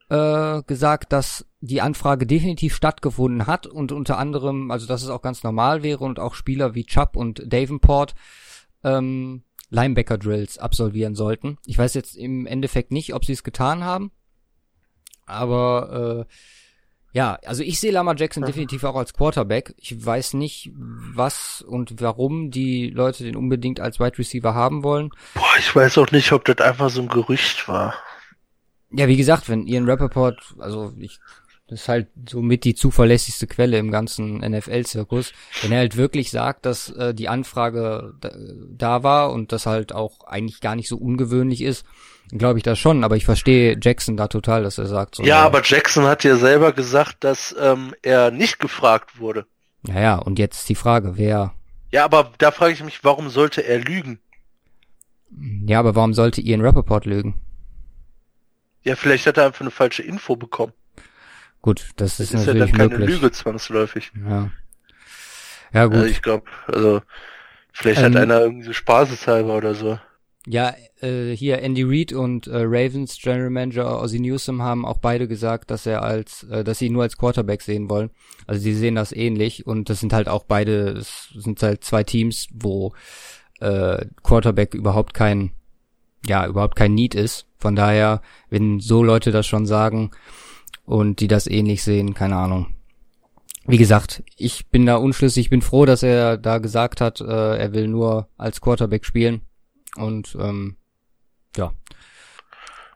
äh, 0.10 0.62
gesagt, 0.64 1.12
dass 1.12 1.46
die 1.66 1.80
Anfrage 1.80 2.28
definitiv 2.28 2.76
stattgefunden 2.76 3.48
hat 3.48 3.68
und 3.68 3.94
unter 3.94 4.18
anderem, 4.18 4.70
also 4.70 4.86
dass 4.86 5.02
es 5.02 5.08
auch 5.08 5.22
ganz 5.22 5.44
normal 5.44 5.82
wäre 5.82 6.04
und 6.04 6.20
auch 6.20 6.34
Spieler 6.34 6.76
wie 6.76 6.86
Chubb 6.86 7.16
und 7.16 7.42
Davenport 7.46 8.16
ähm, 8.84 9.44
Linebacker-Drills 9.70 10.58
absolvieren 10.58 11.16
sollten. 11.16 11.58
Ich 11.66 11.78
weiß 11.78 11.94
jetzt 11.94 12.18
im 12.18 12.46
Endeffekt 12.46 12.92
nicht, 12.92 13.14
ob 13.14 13.24
sie 13.24 13.32
es 13.32 13.44
getan 13.44 13.86
haben, 13.86 14.12
aber 15.26 16.26
äh, 16.28 16.34
ja, 17.14 17.40
also 17.46 17.64
ich 17.64 17.80
sehe 17.80 17.92
Lama 17.92 18.14
Jackson 18.14 18.44
definitiv 18.44 18.84
auch 18.84 18.96
als 18.96 19.14
Quarterback. 19.14 19.74
Ich 19.78 20.06
weiß 20.06 20.34
nicht, 20.34 20.70
was 20.76 21.62
und 21.66 22.02
warum 22.02 22.52
die 22.52 22.90
Leute 22.90 23.24
den 23.24 23.38
unbedingt 23.38 23.80
als 23.80 24.02
Wide 24.02 24.18
Receiver 24.18 24.54
haben 24.54 24.84
wollen. 24.84 25.12
Boah, 25.36 25.56
ich 25.60 25.74
weiß 25.74 25.98
auch 26.00 26.12
nicht, 26.12 26.30
ob 26.34 26.44
das 26.44 26.58
einfach 26.58 26.90
so 26.90 27.04
ein 27.04 27.08
Gerücht 27.08 27.70
war. 27.70 27.94
Ja, 28.92 29.08
wie 29.08 29.18
gesagt, 29.18 29.48
wenn 29.50 29.66
Ian 29.66 29.90
Rappaport, 29.90 30.56
also 30.60 30.94
ich 31.00 31.20
Das 31.68 31.82
ist 31.82 31.90
halt 31.90 32.08
somit 32.30 32.66
die 32.66 32.76
zuverlässigste 32.76 33.48
Quelle 33.48 33.78
im 33.78 33.90
ganzen 33.90 34.40
NFL-Zirkus. 34.40 35.32
Wenn 35.62 35.72
er 35.72 35.80
halt 35.80 35.96
wirklich 35.96 36.30
sagt, 36.30 36.66
dass 36.66 36.90
äh, 36.90 37.14
die 37.14 37.30
Anfrage 37.30 38.14
da, 38.20 38.32
da 38.70 39.04
war 39.04 39.32
und 39.32 39.54
das 39.54 39.66
halt 39.66 39.94
auch 39.94 40.26
eigentlich 40.26 40.60
gar 40.60 40.76
nicht 40.76 40.90
so 40.90 40.98
ungewöhnlich 40.98 41.62
ist, 41.62 41.86
glaube 42.32 42.60
ich 42.60 42.64
das 42.64 42.80
schon. 42.80 43.04
Aber 43.06 43.16
ich 43.16 43.24
verstehe 43.26 43.78
Jackson 43.82 44.18
da 44.18 44.28
total, 44.28 44.64
dass 44.64 44.78
er 44.78 44.88
sagt 44.88 45.16
so. 45.16 45.24
Ja, 45.24 45.42
aber 45.42 45.62
Jackson 45.64 46.06
hat 46.06 46.26
ja 46.26 46.36
selber 46.36 46.74
gesagt, 46.74 47.24
dass 47.24 47.56
ähm, 47.58 47.96
er 48.02 48.32
nicht 48.32 48.60
gefragt 48.60 49.20
wurde. 49.20 49.46
Ja, 49.88 50.02
ja, 50.02 50.16
und 50.18 50.40
jetzt 50.40 50.68
die 50.68 50.76
Frage, 50.76 51.18
wer. 51.18 51.54
Ja, 51.92 52.04
aber 52.04 52.32
da 52.40 52.52
frage 52.52 52.74
ich 52.74 52.84
mich, 52.84 53.04
warum 53.04 53.30
sollte 53.30 53.62
er 53.62 53.80
lügen? 53.80 54.20
Ja, 55.66 55.80
aber 55.80 55.96
warum 55.96 56.14
sollte 56.14 56.42
Ian 56.42 56.62
Rappaport 56.62 57.06
lügen? 57.06 57.36
Ja, 58.84 58.96
vielleicht 58.96 59.26
hat 59.28 59.38
er 59.38 59.46
einfach 59.46 59.62
eine 59.62 59.72
falsche 59.72 60.04
Info 60.04 60.36
bekommen. 60.36 60.74
Gut, 61.64 61.90
das 61.96 62.20
ist, 62.20 62.34
Das 62.34 62.42
ist 62.42 62.48
ja 62.48 62.54
natürlich 62.54 62.72
dann 62.78 62.90
keine 62.90 63.00
möglich. 63.00 63.22
Lüge 63.22 63.32
zwangsläufig. 63.32 64.12
Ja. 64.30 64.52
Ja, 65.74 65.86
gut. 65.86 65.96
Also 65.96 66.06
ich 66.08 66.22
glaube, 66.22 66.46
also 66.68 67.02
vielleicht 67.72 68.02
Ähm, 68.02 68.14
hat 68.14 68.22
einer 68.22 68.42
irgendwie 68.42 68.66
so 68.66 68.74
spaßeshalber 68.74 69.58
oder 69.58 69.74
so. 69.74 69.98
Ja, 70.46 70.74
äh, 71.02 71.32
hier 71.32 71.60
Andy 71.62 71.84
Reid 71.84 72.12
und 72.12 72.48
äh, 72.48 72.58
Ravens 72.64 73.18
General 73.18 73.50
Manager 73.50 74.02
Ozzie 74.02 74.20
Newsome 74.20 74.62
haben 74.62 74.86
auch 74.86 74.98
beide 74.98 75.30
gesagt, 75.30 75.72
dass 75.72 75.86
er 75.86 76.04
als, 76.04 76.44
äh, 76.44 76.66
dass 76.66 76.80
sie 76.80 76.88
ihn 76.88 76.94
nur 76.94 77.04
als 77.04 77.18
Quarterback 77.18 77.62
sehen 77.62 77.90
wollen. 77.90 78.10
Also 78.46 78.62
sie 78.62 78.74
sehen 78.74 78.96
das 78.96 79.14
ähnlich 79.14 79.66
und 79.66 79.90
das 79.90 80.02
sind 80.02 80.12
halt 80.12 80.28
auch 80.28 80.44
beide, 80.44 80.90
es 80.90 81.30
sind 81.34 81.64
halt 81.64 81.86
zwei 81.86 82.04
Teams, 82.04 82.50
wo 82.52 82.94
äh, 83.62 84.06
Quarterback 84.22 84.74
überhaupt 84.74 85.14
kein, 85.14 85.54
ja, 86.28 86.46
überhaupt 86.46 86.76
kein 86.76 86.94
Need 86.94 87.16
ist. 87.16 87.48
Von 87.58 87.78
daher, 87.78 88.22
wenn 88.50 88.82
so 88.82 89.02
Leute 89.02 89.32
das 89.32 89.48
schon 89.48 89.66
sagen 89.66 90.12
und 90.86 91.20
die 91.20 91.28
das 91.28 91.48
ähnlich 91.48 91.84
sehen, 91.84 92.14
keine 92.14 92.36
Ahnung. 92.36 92.76
Wie 93.66 93.78
gesagt, 93.78 94.24
ich 94.36 94.68
bin 94.68 94.86
da 94.86 94.98
unschlüssig, 94.98 95.46
ich 95.46 95.50
bin 95.50 95.62
froh, 95.62 95.86
dass 95.86 96.04
er 96.04 96.38
da 96.38 96.58
gesagt 96.58 97.00
hat, 97.00 97.22
äh, 97.22 97.58
er 97.58 97.74
will 97.74 97.88
nur 97.88 98.28
als 98.38 98.60
Quarterback 98.60 99.06
spielen. 99.06 99.42
Und 99.96 100.36
ähm, 100.40 100.76
ja, 101.56 101.72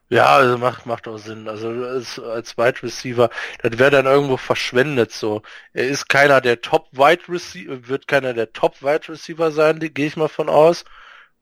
Ja, 0.10 0.38
also 0.38 0.58
macht, 0.58 0.86
macht 0.86 1.08
auch 1.08 1.18
Sinn. 1.18 1.48
Also 1.50 1.70
als, 1.70 2.20
als 2.20 2.58
Wide 2.58 2.82
Receiver, 2.84 3.30
das 3.62 3.78
wäre 3.78 3.92
dann 3.92 4.06
irgendwo 4.06 4.38
verschwendet 4.38 5.12
so. 5.12 5.42
Er 5.74 5.88
ist 5.88 6.08
keiner 6.10 6.40
der 6.42 6.62
Top 6.62 6.88
Wide 6.94 7.24
Receiver, 7.30 7.88
wird 7.88 8.08
keiner 8.08 8.34
der 8.34 8.54
Top 8.54 8.82
Wide 8.82 9.10
Receiver 9.10 9.52
sein, 9.52 9.80
gehe 9.80 10.08
ich 10.08 10.18
mal 10.18 10.30
von 10.30 10.50
aus. 10.50 10.86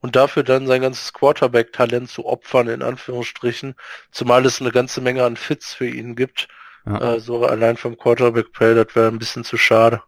Und 0.05 0.15
dafür 0.15 0.43
dann 0.43 0.67
sein 0.67 0.83
ganzes 0.83 1.13
Quarterback-Talent 1.13 2.11
zu 2.11 2.27
opfern, 2.27 2.67
in 2.67 2.83
Anführungsstrichen, 2.83 3.73
zumal 4.11 4.45
es 4.45 4.61
eine 4.61 4.69
ganze 4.69 5.01
Menge 5.01 5.23
an 5.23 5.35
Fits 5.35 5.73
für 5.73 5.87
ihn 5.87 6.15
gibt. 6.15 6.47
ja 6.85 7.15
Äh, 7.15 7.19
so 7.19 7.43
allein 7.43 7.75
vom 7.75 7.97
Quarterback-Play, 7.97 8.75
das 8.75 8.95
wäre 8.95 9.07
ein 9.07 9.17
bisschen 9.17 9.43
zu 9.43 9.57
schade. 9.57 10.03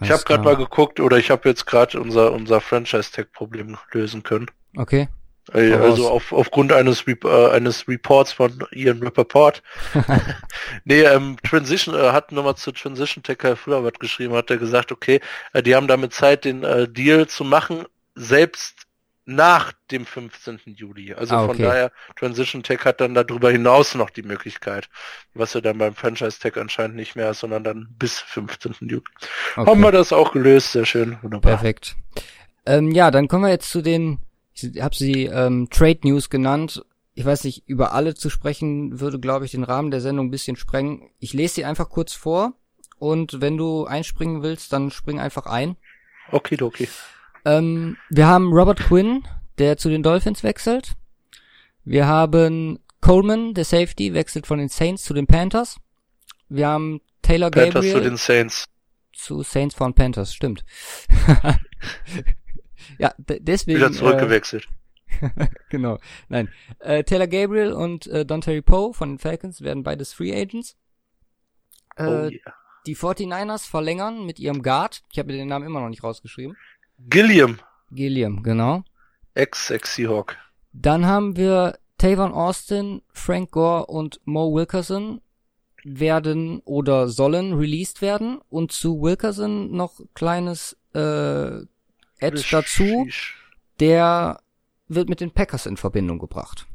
Ich 0.00 0.10
alles 0.10 0.10
habe 0.10 0.24
gerade 0.24 0.42
mal 0.42 0.56
geguckt, 0.56 0.98
oder 0.98 1.16
ich 1.16 1.30
habe 1.30 1.48
jetzt 1.48 1.64
gerade 1.64 2.00
unser, 2.00 2.32
unser 2.32 2.60
Franchise-Tag-Problem 2.60 3.78
lösen 3.92 4.24
können. 4.24 4.50
Okay. 4.76 5.06
Äh, 5.52 5.74
Also 5.74 6.08
auf, 6.08 6.32
aufgrund 6.32 6.72
eines, 6.72 7.06
Rep 7.06 7.24
äh, 7.24 7.50
eines 7.50 7.86
Reports 7.86 8.32
von 8.32 8.66
Ian 8.72 9.00
Rappaport. 9.00 9.62
nee, 10.84 11.02
ähm, 11.02 11.36
Transition 11.44 11.94
äh, 11.94 12.10
hat 12.10 12.32
nochmal 12.32 12.56
zu 12.56 12.72
Transition 12.72 13.22
Tech 13.22 13.38
Herr 13.42 13.54
früher 13.54 13.84
was 13.84 13.92
geschrieben, 14.00 14.34
hat 14.34 14.50
er 14.50 14.56
gesagt, 14.56 14.90
okay, 14.90 15.20
äh, 15.52 15.62
die 15.62 15.76
haben 15.76 15.86
damit 15.86 16.12
Zeit, 16.12 16.44
den 16.44 16.64
äh, 16.64 16.88
Deal 16.88 17.28
zu 17.28 17.44
machen, 17.44 17.84
selbst 18.14 18.86
nach 19.24 19.72
dem 19.90 20.04
15. 20.04 20.60
Juli. 20.66 21.14
Also 21.14 21.34
Ah, 21.36 21.46
von 21.46 21.50
okay. 21.50 21.62
daher, 21.62 21.92
Transition 22.16 22.62
Tech 22.62 22.80
hat 22.84 23.00
dann 23.00 23.14
darüber 23.14 23.50
hinaus 23.50 23.94
noch 23.94 24.10
die 24.10 24.22
Möglichkeit, 24.22 24.88
was 25.34 25.54
er 25.54 25.62
dann 25.62 25.78
beim 25.78 25.94
Franchise 25.94 26.40
Tech 26.40 26.56
anscheinend 26.56 26.96
nicht 26.96 27.14
mehr, 27.14 27.30
ist, 27.30 27.40
sondern 27.40 27.62
dann 27.62 27.88
bis 27.98 28.18
15. 28.18 28.74
Juli. 28.80 29.02
Haben 29.54 29.68
okay. 29.68 29.80
wir 29.80 29.92
das 29.92 30.12
auch 30.12 30.32
gelöst, 30.32 30.72
sehr 30.72 30.86
schön, 30.86 31.18
wunderbar. 31.22 31.52
Perfekt. 31.52 31.96
Ähm, 32.66 32.90
ja, 32.90 33.10
dann 33.10 33.28
kommen 33.28 33.44
wir 33.44 33.50
jetzt 33.50 33.70
zu 33.70 33.80
den, 33.80 34.18
ich 34.54 34.80
habe 34.80 34.94
sie 34.94 35.26
ähm, 35.26 35.68
Trade 35.70 36.00
News 36.02 36.28
genannt. 36.28 36.84
Ich 37.14 37.24
weiß 37.24 37.44
nicht, 37.44 37.68
über 37.68 37.92
alle 37.92 38.14
zu 38.14 38.30
sprechen 38.30 39.00
würde, 39.00 39.20
glaube 39.20 39.44
ich, 39.44 39.52
den 39.52 39.64
Rahmen 39.64 39.90
der 39.90 40.00
Sendung 40.00 40.26
ein 40.28 40.30
bisschen 40.30 40.56
sprengen. 40.56 41.10
Ich 41.18 41.32
lese 41.32 41.56
sie 41.56 41.64
einfach 41.64 41.90
kurz 41.90 42.12
vor 42.12 42.54
und 42.98 43.40
wenn 43.40 43.56
du 43.56 43.84
einspringen 43.84 44.42
willst, 44.42 44.72
dann 44.72 44.90
spring 44.90 45.20
einfach 45.20 45.46
ein. 45.46 45.76
Okidoki. 46.30 46.88
Ähm, 47.44 47.96
wir 48.10 48.26
haben 48.26 48.52
Robert 48.52 48.80
Quinn, 48.80 49.24
der 49.58 49.76
zu 49.76 49.88
den 49.88 50.02
Dolphins 50.02 50.42
wechselt. 50.42 50.94
Wir 51.84 52.06
haben 52.06 52.78
Coleman, 53.00 53.54
der 53.54 53.64
Safety, 53.64 54.14
wechselt 54.14 54.46
von 54.46 54.58
den 54.58 54.68
Saints 54.68 55.04
zu 55.04 55.14
den 55.14 55.26
Panthers. 55.26 55.78
Wir 56.48 56.68
haben 56.68 57.00
Taylor 57.22 57.50
Panthers 57.50 57.74
Gabriel 57.74 57.92
zu 57.92 58.00
den 58.00 58.16
Saints. 58.16 58.64
zu 59.12 59.42
Saints 59.42 59.74
von 59.74 59.94
Panthers, 59.94 60.34
stimmt. 60.34 60.64
ja, 62.98 63.12
deswegen. 63.18 63.78
Wieder 63.78 63.92
zurückgewechselt. 63.92 64.68
Äh, 65.20 65.48
genau. 65.70 65.98
Nein. 66.28 66.48
Äh, 66.78 67.04
Taylor 67.04 67.26
Gabriel 67.26 67.72
und 67.72 68.06
äh, 68.06 68.24
Don 68.24 68.40
Terry 68.40 68.62
Poe 68.62 68.94
von 68.94 69.10
den 69.10 69.18
Falcons 69.18 69.60
werden 69.62 69.82
beides 69.82 70.12
Free 70.12 70.34
Agents. 70.34 70.76
Äh, 71.96 72.04
oh, 72.04 72.28
yeah. 72.28 72.54
Die 72.86 72.96
49ers 72.96 73.68
verlängern 73.68 74.26
mit 74.26 74.38
ihrem 74.38 74.62
Guard. 74.62 75.02
Ich 75.12 75.18
habe 75.18 75.30
mir 75.32 75.38
den 75.38 75.48
Namen 75.48 75.66
immer 75.66 75.80
noch 75.80 75.88
nicht 75.88 76.02
rausgeschrieben. 76.02 76.56
Gilliam, 76.98 77.58
Gilliam, 77.90 78.42
genau. 78.42 78.84
Ex-Sex-Seahawk. 79.34 80.36
Dann 80.72 81.06
haben 81.06 81.36
wir 81.36 81.78
Tavon 81.98 82.32
Austin, 82.32 83.02
Frank 83.12 83.50
Gore 83.52 83.86
und 83.86 84.20
Mo 84.24 84.54
Wilkerson 84.54 85.20
werden 85.84 86.60
oder 86.64 87.08
sollen 87.08 87.54
released 87.54 88.02
werden 88.02 88.40
und 88.48 88.72
zu 88.72 89.02
Wilkerson 89.02 89.72
noch 89.72 90.00
kleines 90.14 90.76
äh, 90.94 91.58
Edge 92.18 92.44
dazu, 92.50 93.08
der 93.80 94.40
wird 94.88 95.08
mit 95.08 95.20
den 95.20 95.32
Packers 95.32 95.66
in 95.66 95.76
Verbindung 95.76 96.18
gebracht. 96.18 96.66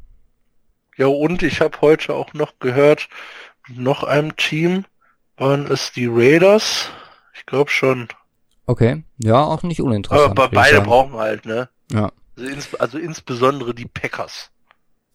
Ja, 0.97 1.07
und 1.07 1.43
ich 1.43 1.61
habe 1.61 1.79
heute 1.81 2.13
auch 2.13 2.33
noch 2.33 2.59
gehört, 2.59 3.07
noch 3.69 4.03
einem 4.03 4.35
Team 4.35 4.85
waren 5.37 5.67
es 5.67 5.91
die 5.91 6.07
Raiders. 6.07 6.89
Ich 7.35 7.45
glaube 7.45 7.69
schon. 7.69 8.07
Okay, 8.67 9.03
ja, 9.17 9.43
auch 9.43 9.63
nicht 9.63 9.81
uninteressant. 9.81 10.37
Aber 10.37 10.49
beide 10.49 10.81
brauchen 10.81 11.13
halt, 11.13 11.45
ne? 11.45 11.69
Ja, 11.91 12.11
Also, 12.35 12.49
ins, 12.49 12.75
also 12.75 12.97
insbesondere 12.97 13.73
die 13.73 13.85
Packers. 13.85 14.51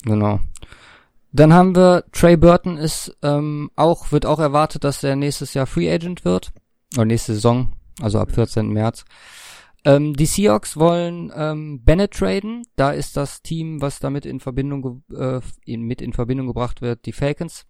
genau. 0.04 0.40
Dann 1.34 1.54
haben 1.54 1.74
wir 1.74 2.04
Trey 2.12 2.36
Burton 2.36 2.76
ist 2.76 3.16
ähm, 3.22 3.70
auch 3.74 4.12
wird 4.12 4.26
auch 4.26 4.38
erwartet, 4.38 4.84
dass 4.84 5.02
er 5.02 5.16
nächstes 5.16 5.54
Jahr 5.54 5.66
Free 5.66 5.90
Agent 5.90 6.26
wird 6.26 6.52
oder 6.94 7.06
nächste 7.06 7.32
Saison, 7.32 7.72
also 8.02 8.18
ab 8.18 8.32
14. 8.32 8.68
März. 8.68 9.04
Ähm, 9.84 10.14
die 10.14 10.26
Seahawks 10.26 10.76
wollen 10.76 11.32
ähm, 11.34 11.82
Bennett 11.82 12.12
traden. 12.12 12.66
Da 12.76 12.92
ist 12.92 13.16
das 13.16 13.42
Team, 13.42 13.80
was 13.80 13.98
damit 13.98 14.26
in 14.26 14.40
Verbindung 14.40 15.02
äh, 15.14 15.40
in, 15.64 15.82
mit 15.82 16.00
in 16.02 16.12
Verbindung 16.12 16.46
gebracht 16.46 16.82
wird, 16.82 17.06
die 17.06 17.12
Falcons. 17.12 17.64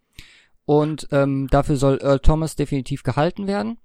Und 0.64 1.08
ähm, 1.10 1.48
dafür 1.48 1.76
soll 1.76 1.98
Earl 2.02 2.20
Thomas 2.20 2.56
definitiv 2.56 3.02
gehalten 3.02 3.46
werden. 3.46 3.78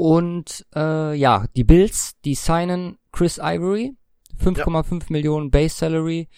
Und 0.00 0.64
äh, 0.74 1.14
ja, 1.14 1.44
die 1.56 1.62
Bills, 1.62 2.18
die 2.24 2.34
signen 2.34 2.96
Chris 3.12 3.36
Ivory, 3.36 3.98
5,5 4.42 5.12
Millionen 5.12 5.50
Base 5.50 5.76
Salary, 5.76 6.30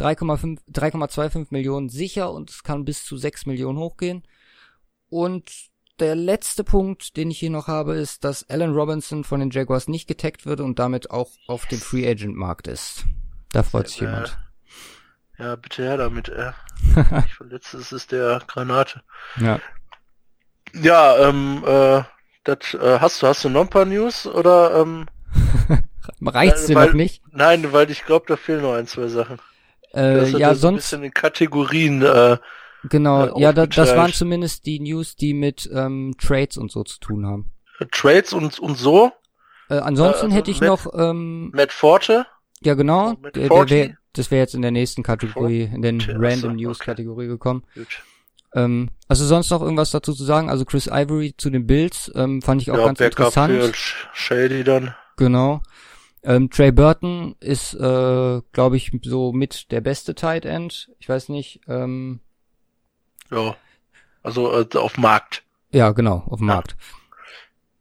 3,5 0.00 0.58
3,25 0.72 1.46
Millionen 1.50 1.88
sicher 1.90 2.32
und 2.32 2.50
es 2.50 2.64
kann 2.64 2.84
bis 2.84 3.04
zu 3.04 3.16
6 3.16 3.46
Millionen 3.46 3.78
hochgehen. 3.78 4.26
Und 5.10 5.48
der 6.00 6.16
letzte 6.16 6.64
Punkt, 6.64 7.16
den 7.16 7.30
ich 7.30 7.38
hier 7.38 7.50
noch 7.50 7.68
habe, 7.68 7.94
ist, 7.94 8.24
dass 8.24 8.50
Allen 8.50 8.74
Robinson 8.74 9.22
von 9.22 9.38
den 9.38 9.50
Jaguars 9.50 9.86
nicht 9.86 10.08
getaggt 10.08 10.44
wird 10.44 10.58
und 10.58 10.80
damit 10.80 11.12
auch 11.12 11.30
auf 11.46 11.66
dem 11.66 11.78
Free 11.78 12.10
Agent 12.10 12.34
Markt 12.34 12.66
ist. 12.66 13.04
Da 13.52 13.62
freut 13.62 13.90
sich 13.90 14.00
jemand. 14.00 14.36
Ja, 15.38 15.54
bitte 15.54 15.84
her 15.84 15.98
damit, 15.98 16.30
äh. 16.30 16.50
ich 17.26 17.34
verletze, 17.34 17.78
es 17.78 17.92
ist 17.92 18.10
der 18.10 18.42
Granate. 18.48 19.04
Ja. 19.36 19.60
Ja, 20.72 21.28
ähm, 21.28 21.62
äh, 21.64 22.02
das, 22.44 22.74
äh, 22.74 22.98
hast 23.00 23.22
du, 23.22 23.26
hast 23.26 23.44
du 23.44 23.48
noch 23.48 23.62
ein 23.62 23.68
paar 23.68 23.84
News 23.84 24.26
oder, 24.26 24.80
ähm, 24.80 25.06
Reicht's 26.24 26.66
dir 26.66 26.74
weil- 26.76 26.88
noch 26.88 26.94
nicht? 26.94 27.22
nein, 27.32 27.72
weil 27.72 27.90
ich 27.90 28.04
glaube, 28.04 28.26
da 28.28 28.36
fehlen 28.36 28.62
noch 28.62 28.74
ein, 28.74 28.86
zwei 28.86 29.08
Sachen. 29.08 29.38
Äh, 29.94 30.24
ja, 30.30 30.48
das 30.48 30.56
ein 30.58 30.60
sonst, 30.60 30.76
bisschen 30.82 31.04
in 31.04 31.12
Kategorien, 31.14 32.02
äh, 32.02 32.36
genau, 32.90 33.36
äh, 33.36 33.40
ja, 33.40 33.52
da, 33.52 33.66
das 33.66 33.96
waren 33.96 34.12
zumindest 34.12 34.66
die 34.66 34.80
News, 34.80 35.16
die 35.16 35.34
mit 35.34 35.70
ähm, 35.72 36.14
Trades 36.18 36.56
und 36.58 36.70
so 36.72 36.82
zu 36.84 36.98
tun 36.98 37.26
haben. 37.26 37.50
Trades 37.92 38.32
und, 38.32 38.58
und 38.58 38.76
so. 38.76 39.12
Äh, 39.70 39.76
ansonsten 39.78 40.26
also 40.26 40.36
hätte 40.36 40.50
ich 40.50 40.60
Matt- 40.60 40.68
noch, 40.68 40.92
ähm, 40.94 41.50
Matt 41.54 41.72
Forte. 41.72 42.26
ja 42.60 42.74
genau, 42.74 43.12
Oh, 43.12 43.16
mit 43.22 43.36
der, 43.36 43.48
der 43.48 43.56
40? 43.56 43.70
wär, 43.88 43.96
das 44.12 44.30
wäre 44.30 44.40
jetzt 44.40 44.54
in 44.54 44.62
der 44.62 44.70
nächsten 44.72 45.02
Kategorie, 45.02 45.70
in 45.72 45.80
den 45.82 46.00
Random 46.00 46.56
News. 46.56 46.78
Kategorie 46.80 47.26
gekommen. 47.28 47.64
Gut. 47.74 48.02
Ähm, 48.54 48.90
also 49.08 49.24
sonst 49.26 49.50
noch 49.50 49.60
irgendwas 49.62 49.90
dazu 49.90 50.12
zu 50.14 50.24
sagen? 50.24 50.48
Also 50.48 50.64
Chris 50.64 50.86
Ivory 50.86 51.34
zu 51.36 51.50
den 51.50 51.66
Bills 51.66 52.10
ähm, 52.14 52.40
fand 52.40 52.62
ich 52.62 52.70
auch 52.70 52.78
Ja, 52.78 52.86
ganz 52.86 52.98
Backup 52.98 53.36
interessant. 53.36 53.74
Shady 54.12 54.64
dann. 54.64 54.94
Genau. 55.16 55.60
Ähm, 56.22 56.48
Trey 56.50 56.72
Burton 56.72 57.36
ist, 57.40 57.74
äh, 57.74 58.40
glaube 58.52 58.76
ich, 58.76 58.92
so 59.02 59.32
mit 59.32 59.70
der 59.70 59.80
beste 59.82 60.14
Tight 60.14 60.46
End. 60.46 60.90
Ich 60.98 61.08
weiß 61.08 61.28
nicht. 61.28 61.60
Ähm, 61.68 62.20
Ja. 63.30 63.56
Also 64.22 64.58
äh, 64.58 64.66
auf 64.78 64.96
Markt. 64.96 65.42
Ja, 65.70 65.90
genau, 65.90 66.24
auf 66.28 66.38
dem 66.38 66.48
ja. 66.48 66.54
Markt. 66.54 66.76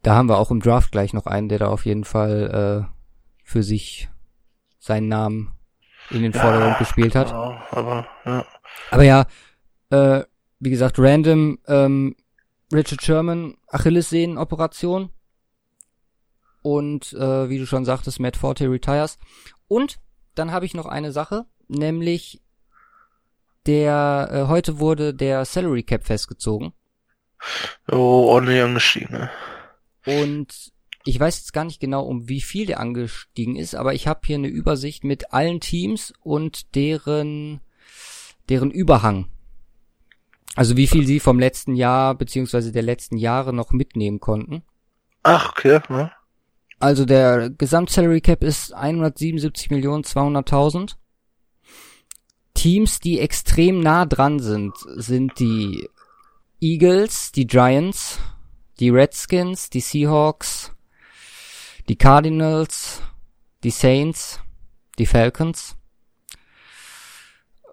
Da 0.01 0.15
haben 0.15 0.27
wir 0.27 0.37
auch 0.37 0.51
im 0.51 0.59
Draft 0.59 0.91
gleich 0.91 1.13
noch 1.13 1.25
einen, 1.25 1.47
der 1.47 1.59
da 1.59 1.67
auf 1.67 1.85
jeden 1.85 2.03
Fall 2.03 2.89
äh, 2.89 2.93
für 3.45 3.63
sich 3.63 4.09
seinen 4.79 5.07
Namen 5.07 5.51
in 6.09 6.23
den 6.23 6.33
Vordergrund 6.33 6.73
ja, 6.73 6.79
gespielt 6.79 7.15
hat. 7.15 7.27
Genau, 7.27 7.57
aber 7.71 8.07
ja. 8.25 8.45
Aber 8.91 9.03
ja, 9.03 9.25
äh, 9.89 10.23
wie 10.63 10.69
gesagt, 10.69 10.97
random 10.97 11.59
ähm, 11.67 12.15
Richard 12.71 13.01
Sherman 13.01 13.57
Achillessehnen-Operation 13.67 15.09
und 16.61 17.13
äh, 17.13 17.49
wie 17.49 17.59
du 17.59 17.65
schon 17.65 17.83
sagtest, 17.83 18.19
Matt 18.19 18.37
Forte 18.37 18.71
retires. 18.71 19.17
Und 19.67 19.99
dann 20.35 20.51
habe 20.51 20.65
ich 20.65 20.73
noch 20.73 20.85
eine 20.85 21.11
Sache, 21.11 21.45
nämlich 21.67 22.41
der 23.65 24.29
äh, 24.31 24.47
heute 24.47 24.79
wurde 24.79 25.13
der 25.13 25.45
Salary 25.45 25.83
Cap 25.83 26.05
festgezogen. 26.05 26.73
Oh, 27.91 28.27
ordentlich 28.29 28.61
angestiegen. 28.61 29.11
Ne? 29.11 29.29
Und 30.05 30.71
ich 31.03 31.19
weiß 31.19 31.37
jetzt 31.39 31.51
gar 31.51 31.65
nicht 31.65 31.81
genau, 31.81 32.03
um 32.03 32.29
wie 32.29 32.41
viel 32.41 32.65
der 32.65 32.79
angestiegen 32.79 33.57
ist, 33.57 33.75
aber 33.75 33.93
ich 33.93 34.07
habe 34.07 34.21
hier 34.25 34.37
eine 34.37 34.47
Übersicht 34.47 35.03
mit 35.03 35.33
allen 35.33 35.59
Teams 35.59 36.13
und 36.21 36.75
deren 36.75 37.59
deren 38.49 38.71
Überhang. 38.71 39.27
Also 40.55 40.77
wie 40.77 40.87
viel 40.87 41.05
sie 41.07 41.19
vom 41.19 41.39
letzten 41.39 41.75
Jahr 41.75 42.15
beziehungsweise 42.15 42.71
der 42.71 42.83
letzten 42.83 43.17
Jahre 43.17 43.53
noch 43.53 43.71
mitnehmen 43.71 44.19
konnten. 44.19 44.63
Ach, 45.23 45.51
okay. 45.51 45.79
Ja. 45.89 46.11
Also 46.79 47.05
der 47.05 47.49
Gesamtsalary 47.49 48.21
Cap 48.21 48.43
ist 48.43 48.73
177 48.73 49.71
Millionen 49.71 50.03
200.000. 50.03 50.95
Teams, 52.53 52.99
die 52.99 53.19
extrem 53.19 53.79
nah 53.79 54.05
dran 54.05 54.39
sind, 54.39 54.75
sind 54.95 55.39
die 55.39 55.89
Eagles, 56.61 57.31
die 57.31 57.47
Giants, 57.47 58.19
die 58.79 58.89
Redskins, 58.89 59.69
die 59.69 59.79
Seahawks, 59.79 60.71
die 61.89 61.95
Cardinals, 61.95 63.01
die 63.63 63.71
Saints, 63.71 64.39
die 64.99 65.05
Falcons. 65.05 65.75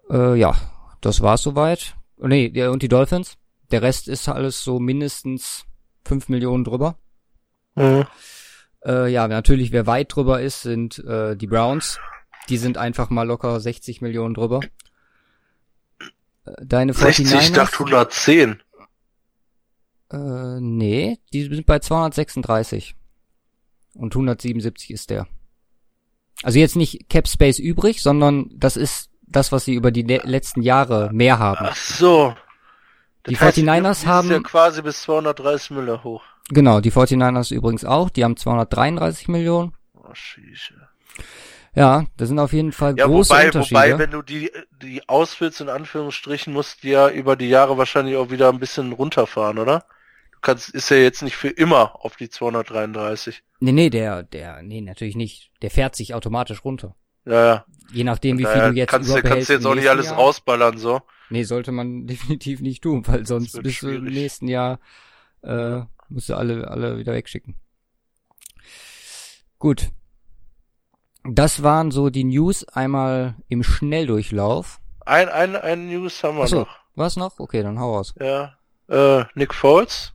Äh, 0.08 0.36
ja, 0.36 0.56
das 1.00 1.20
war's 1.20 1.42
soweit. 1.42 1.94
Nee, 2.22 2.66
und 2.66 2.82
die 2.82 2.88
Dolphins. 2.88 3.36
Der 3.70 3.82
Rest 3.82 4.08
ist 4.08 4.28
alles 4.28 4.62
so 4.62 4.78
mindestens 4.78 5.64
5 6.04 6.28
Millionen 6.28 6.64
drüber. 6.64 6.98
Mhm. 7.76 8.04
Äh, 8.84 9.12
ja, 9.12 9.28
natürlich, 9.28 9.72
wer 9.72 9.86
weit 9.86 10.14
drüber 10.14 10.40
ist, 10.40 10.62
sind 10.62 10.98
äh, 11.04 11.36
die 11.36 11.46
Browns. 11.46 11.98
Die 12.48 12.56
sind 12.56 12.78
einfach 12.78 13.10
mal 13.10 13.26
locker 13.26 13.60
60 13.60 14.00
Millionen 14.00 14.34
drüber. 14.34 14.60
Äh, 16.44 16.52
deine 16.64 16.94
60, 16.94 17.32
ich 17.32 17.52
dachte 17.52 17.78
110. 17.80 18.60
Äh, 20.12 20.60
nee, 20.60 21.18
die 21.32 21.44
sind 21.44 21.66
bei 21.66 21.78
236. 21.78 22.96
Und 23.94 24.14
177 24.14 24.90
ist 24.90 25.10
der. 25.10 25.26
Also 26.42 26.58
jetzt 26.58 26.76
nicht 26.76 27.08
Cap 27.08 27.28
Space 27.28 27.58
übrig, 27.58 28.02
sondern 28.02 28.50
das 28.54 28.76
ist 28.76 29.09
das, 29.30 29.52
was 29.52 29.64
sie 29.64 29.74
über 29.74 29.90
die 29.90 30.02
letzten 30.02 30.62
Jahre 30.62 31.10
mehr 31.12 31.38
haben. 31.38 31.66
Ach 31.70 31.76
so. 31.76 32.34
Das 33.22 33.34
die 33.34 33.40
heißt, 33.40 33.58
49ers 33.58 34.06
haben 34.06 34.30
ja 34.30 34.40
quasi 34.40 34.82
bis 34.82 35.02
230 35.02 35.70
Müller 35.70 36.02
hoch. 36.04 36.22
Genau, 36.48 36.80
die 36.80 36.90
49ers 36.90 37.54
übrigens 37.54 37.84
auch, 37.84 38.10
die 38.10 38.24
haben 38.24 38.36
233 38.36 39.28
Millionen. 39.28 39.72
Oh, 39.94 40.12
schieße. 40.12 40.74
Ja, 41.74 42.06
das 42.16 42.28
sind 42.28 42.38
auf 42.40 42.52
jeden 42.52 42.72
Fall 42.72 42.96
ja, 42.96 43.06
große 43.06 43.30
wobei, 43.30 43.46
Unterschiede. 43.46 43.80
Wobei, 43.80 43.98
wenn 43.98 44.10
du 44.10 44.22
die, 44.22 44.50
die 44.82 45.08
ausfüllst, 45.08 45.60
in 45.60 45.68
Anführungsstrichen, 45.68 46.52
musst 46.52 46.82
du 46.82 46.88
ja 46.88 47.08
über 47.08 47.36
die 47.36 47.48
Jahre 47.48 47.78
wahrscheinlich 47.78 48.16
auch 48.16 48.30
wieder 48.30 48.48
ein 48.48 48.58
bisschen 48.58 48.92
runterfahren, 48.92 49.58
oder? 49.58 49.84
Du 50.32 50.38
kannst, 50.40 50.70
ist 50.70 50.90
ja 50.90 50.96
jetzt 50.96 51.22
nicht 51.22 51.36
für 51.36 51.48
immer 51.48 52.04
auf 52.04 52.16
die 52.16 52.28
233. 52.28 53.42
Nee, 53.60 53.72
nee, 53.72 53.90
der, 53.90 54.24
der, 54.24 54.62
nee, 54.62 54.80
natürlich 54.80 55.14
nicht. 55.14 55.52
Der 55.62 55.70
fährt 55.70 55.94
sich 55.94 56.14
automatisch 56.14 56.64
runter. 56.64 56.96
Ja, 57.24 57.46
ja. 57.46 57.64
Je 57.92 58.04
nachdem, 58.04 58.38
wie 58.38 58.46
viel 58.46 58.60
du 58.70 58.72
jetzt 58.72 58.90
kannst, 58.90 59.14
kannst 59.22 59.48
du 59.48 59.52
jetzt 59.54 59.66
auch 59.66 59.74
nicht 59.74 59.88
alles 59.88 60.06
Jahr. 60.06 60.16
rausballern, 60.16 60.78
so. 60.78 61.00
Nee, 61.28 61.42
sollte 61.44 61.72
man 61.72 62.06
definitiv 62.06 62.60
nicht 62.60 62.82
tun, 62.82 63.06
weil 63.06 63.26
sonst 63.26 63.60
bist 63.62 63.78
schwierig. 63.78 64.00
du 64.00 64.06
im 64.06 64.12
nächsten 64.14 64.48
Jahr, 64.48 64.78
äh, 65.42 65.80
musst 66.08 66.28
du 66.28 66.34
alle, 66.34 66.68
alle 66.68 66.98
wieder 66.98 67.12
wegschicken. 67.12 67.56
Gut. 69.58 69.90
Das 71.24 71.62
waren 71.62 71.90
so 71.90 72.08
die 72.08 72.24
News 72.24 72.64
einmal 72.64 73.34
im 73.48 73.62
Schnelldurchlauf. 73.62 74.80
Ein, 75.04 75.28
ein, 75.28 75.54
ein 75.56 75.88
News 75.88 76.22
haben 76.24 76.36
wir 76.38 76.44
Achso, 76.44 76.60
noch. 76.60 76.78
Was 76.94 77.16
noch? 77.16 77.38
Okay, 77.38 77.62
dann 77.62 77.78
hau 77.78 77.96
raus. 77.96 78.14
Ja. 78.18 78.56
Äh, 78.88 79.24
Nick 79.34 79.54
Foles. 79.54 80.14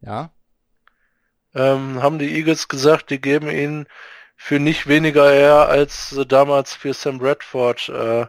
Ja. 0.00 0.30
Ähm, 1.54 2.02
haben 2.02 2.18
die 2.18 2.34
Eagles 2.36 2.68
gesagt, 2.68 3.10
die 3.10 3.20
geben 3.20 3.48
ihn 3.48 3.86
für 4.36 4.60
nicht 4.60 4.86
weniger 4.86 5.30
her, 5.30 5.68
als 5.68 6.10
sie 6.10 6.26
damals 6.26 6.74
für 6.74 6.92
Sam 6.92 7.18
Bradford 7.18 7.88
äh, 7.88 8.26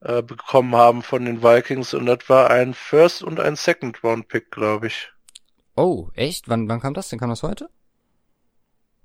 äh, 0.00 0.22
bekommen 0.22 0.74
haben 0.74 1.02
von 1.02 1.24
den 1.24 1.42
Vikings 1.42 1.94
und 1.94 2.06
das 2.06 2.28
war 2.28 2.50
ein 2.50 2.74
First 2.74 3.22
und 3.22 3.40
ein 3.40 3.56
Second 3.56 4.02
Round 4.02 4.28
Pick, 4.28 4.50
glaube 4.50 4.88
ich. 4.88 5.10
Oh, 5.76 6.08
echt? 6.14 6.48
Wann, 6.48 6.68
wann 6.68 6.80
kam 6.80 6.94
das 6.94 7.08
denn? 7.08 7.18
Kam 7.18 7.30
das 7.30 7.42
heute? 7.42 7.68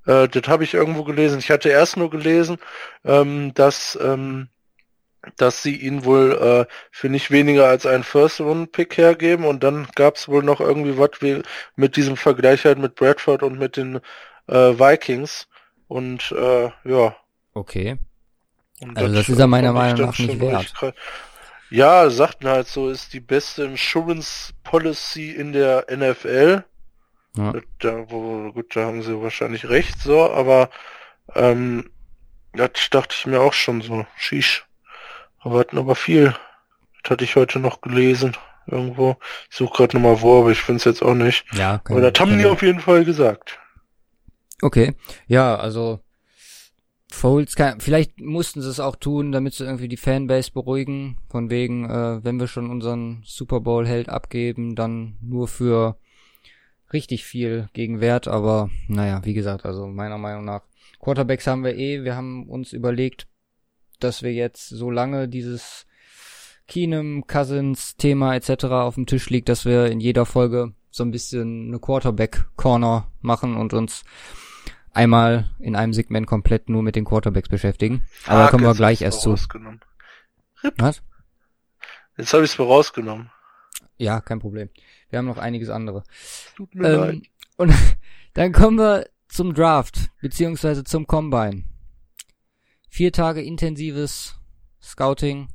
Äh, 0.05 0.27
das 0.27 0.47
habe 0.47 0.63
ich 0.63 0.73
irgendwo 0.73 1.03
gelesen. 1.03 1.39
Ich 1.39 1.51
hatte 1.51 1.69
erst 1.69 1.97
nur 1.97 2.09
gelesen, 2.09 2.57
ähm, 3.03 3.53
dass, 3.53 3.97
ähm, 4.01 4.49
dass 5.37 5.63
sie 5.63 5.75
ihn 5.75 6.05
wohl 6.05 6.31
äh, 6.67 6.73
für 6.91 7.09
nicht 7.09 7.31
weniger 7.31 7.67
als 7.67 7.85
einen 7.85 8.03
First-Round-Pick 8.03 8.97
hergeben 8.97 9.45
und 9.45 9.63
dann 9.63 9.87
gab 9.95 10.15
es 10.15 10.27
wohl 10.27 10.43
noch 10.43 10.61
irgendwie 10.61 10.97
was 10.97 11.11
wie 11.21 11.41
mit 11.75 11.95
diesem 11.95 12.17
Vergleich 12.17 12.65
halt 12.65 12.77
mit 12.79 12.95
Bradford 12.95 13.43
und 13.43 13.59
mit 13.59 13.77
den 13.77 13.99
äh, 14.47 14.79
Vikings 14.79 15.47
und 15.89 16.31
äh, 16.31 16.69
ja. 16.85 17.15
Okay. 17.53 17.97
Und 18.79 18.97
also 18.97 19.13
das, 19.13 19.25
das 19.25 19.29
ist 19.29 19.39
ja 19.39 19.47
meiner 19.47 19.73
Meinung 19.73 20.05
nach 20.05 20.17
nicht 20.17 20.39
wert. 20.39 20.73
Ja, 21.69 22.09
sagten 22.09 22.47
halt 22.47 22.67
so, 22.67 22.89
ist 22.89 23.13
die 23.13 23.19
beste 23.19 23.65
Insurance 23.65 24.53
Policy 24.63 25.31
in 25.31 25.51
der 25.51 25.85
NFL. 25.91 26.63
Ja. 27.35 27.53
Da, 27.79 28.09
wo, 28.09 28.51
gut, 28.53 28.75
da 28.75 28.85
haben 28.85 29.03
sie 29.03 29.21
wahrscheinlich 29.21 29.69
recht, 29.69 29.99
so, 29.99 30.31
aber 30.31 30.69
ähm, 31.35 31.91
das 32.53 32.71
dachte 32.89 33.15
ich 33.17 33.27
mir 33.27 33.41
auch 33.41 33.53
schon 33.53 33.81
so, 33.81 34.05
shish. 34.17 34.65
Aber 35.41 35.59
hatten 35.59 35.77
aber 35.77 35.95
viel. 35.95 36.35
Das 37.03 37.11
hatte 37.11 37.23
ich 37.23 37.35
heute 37.35 37.59
noch 37.59 37.81
gelesen. 37.81 38.35
Irgendwo. 38.67 39.17
Ich 39.49 39.57
suche 39.57 39.77
gerade 39.77 39.97
nochmal 39.97 40.21
wo, 40.21 40.41
aber 40.41 40.51
ich 40.51 40.59
finde 40.59 40.77
es 40.77 40.85
jetzt 40.85 41.01
auch 41.01 41.13
nicht. 41.13 41.45
Ja, 41.53 41.81
aber 41.85 42.01
das 42.01 42.19
haben 42.19 42.37
die 42.37 42.45
auf 42.45 42.61
jeden 42.61 42.79
Fall 42.79 43.05
gesagt. 43.05 43.59
Okay. 44.61 44.93
Ja, 45.27 45.55
also 45.55 45.99
kann, 47.55 47.79
vielleicht 47.79 48.19
mussten 48.19 48.61
sie 48.61 48.69
es 48.69 48.79
auch 48.79 48.95
tun, 48.95 49.31
damit 49.31 49.53
sie 49.53 49.65
irgendwie 49.65 49.87
die 49.87 49.97
Fanbase 49.97 50.51
beruhigen. 50.51 51.17
Von 51.29 51.49
wegen, 51.49 51.89
äh, 51.89 52.23
wenn 52.23 52.39
wir 52.39 52.47
schon 52.47 52.69
unseren 52.69 53.21
Super 53.25 53.59
Bowl 53.61 53.87
Held 53.87 54.09
abgeben, 54.09 54.75
dann 54.75 55.17
nur 55.21 55.47
für 55.47 55.97
richtig 56.93 57.25
viel 57.25 57.69
Gegenwert. 57.73 58.27
Aber 58.27 58.69
naja, 58.87 59.21
wie 59.25 59.33
gesagt, 59.33 59.65
also 59.65 59.87
meiner 59.87 60.17
Meinung 60.17 60.45
nach 60.45 60.61
Quarterbacks 60.99 61.47
haben 61.47 61.63
wir 61.63 61.75
eh. 61.75 62.03
Wir 62.03 62.15
haben 62.15 62.47
uns 62.47 62.73
überlegt, 62.73 63.27
dass 63.99 64.23
wir 64.23 64.33
jetzt 64.33 64.69
so 64.69 64.91
lange 64.91 65.27
dieses 65.27 65.85
Keenum, 66.67 67.25
Cousins 67.25 67.95
Thema 67.97 68.35
etc. 68.35 68.65
auf 68.65 68.95
dem 68.95 69.07
Tisch 69.07 69.29
liegt, 69.29 69.49
dass 69.49 69.65
wir 69.65 69.87
in 69.87 69.99
jeder 69.99 70.25
Folge 70.25 70.73
so 70.91 71.03
ein 71.03 71.11
bisschen 71.11 71.67
eine 71.67 71.79
Quarterback 71.79 72.45
Corner 72.55 73.11
machen 73.21 73.55
und 73.57 73.73
uns 73.73 74.03
einmal 74.93 75.49
in 75.59 75.75
einem 75.75 75.93
Segment 75.93 76.27
komplett 76.27 76.69
nur 76.69 76.83
mit 76.83 76.95
den 76.95 77.05
Quarterbacks 77.05 77.49
beschäftigen. 77.49 78.03
Aber 78.25 78.43
da 78.43 78.47
kommen 78.49 78.63
wir 78.63 78.73
gleich 78.73 79.01
erst 79.01 79.21
zu. 79.21 79.35
Was? 80.77 81.01
Jetzt 82.17 82.33
habe 82.33 82.43
ich 82.43 82.51
es 82.51 82.59
rausgenommen. 82.59 83.31
Ja, 83.97 84.21
kein 84.21 84.39
Problem. 84.39 84.69
Wir 85.09 85.19
haben 85.19 85.25
noch 85.25 85.37
einiges 85.37 85.69
andere. 85.69 86.03
Tut 86.55 86.73
mir 86.75 86.87
ähm, 86.87 86.99
leid. 86.99 87.21
Und 87.57 87.73
dann 88.33 88.51
kommen 88.51 88.77
wir 88.77 89.09
zum 89.27 89.53
Draft, 89.53 90.09
beziehungsweise 90.21 90.83
zum 90.83 91.07
Combine. 91.07 91.63
Vier 92.89 93.11
Tage 93.11 93.41
intensives 93.41 94.39
Scouting. 94.81 95.49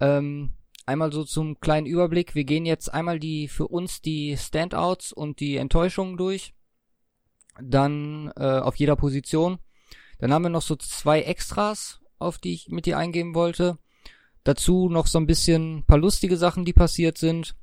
Ähm, 0.00 0.52
einmal 0.86 1.12
so 1.12 1.24
zum 1.24 1.60
kleinen 1.60 1.86
Überblick. 1.86 2.34
Wir 2.34 2.44
gehen 2.44 2.64
jetzt 2.64 2.92
einmal 2.92 3.18
die 3.18 3.48
für 3.48 3.68
uns 3.68 4.00
die 4.00 4.36
Standouts 4.36 5.12
und 5.12 5.40
die 5.40 5.56
Enttäuschungen 5.56 6.16
durch 6.16 6.54
dann 7.60 8.32
äh, 8.36 8.58
auf 8.58 8.76
jeder 8.76 8.96
Position. 8.96 9.58
Dann 10.18 10.32
haben 10.32 10.42
wir 10.42 10.50
noch 10.50 10.62
so 10.62 10.76
zwei 10.76 11.22
Extras, 11.22 12.00
auf 12.18 12.38
die 12.38 12.54
ich 12.54 12.68
mit 12.68 12.86
dir 12.86 12.98
eingehen 12.98 13.34
wollte. 13.34 13.78
Dazu 14.44 14.88
noch 14.88 15.06
so 15.06 15.18
ein 15.18 15.26
bisschen 15.26 15.84
paar 15.84 15.98
lustige 15.98 16.36
Sachen, 16.36 16.64
die 16.64 16.72
passiert 16.72 17.18
sind. 17.18 17.54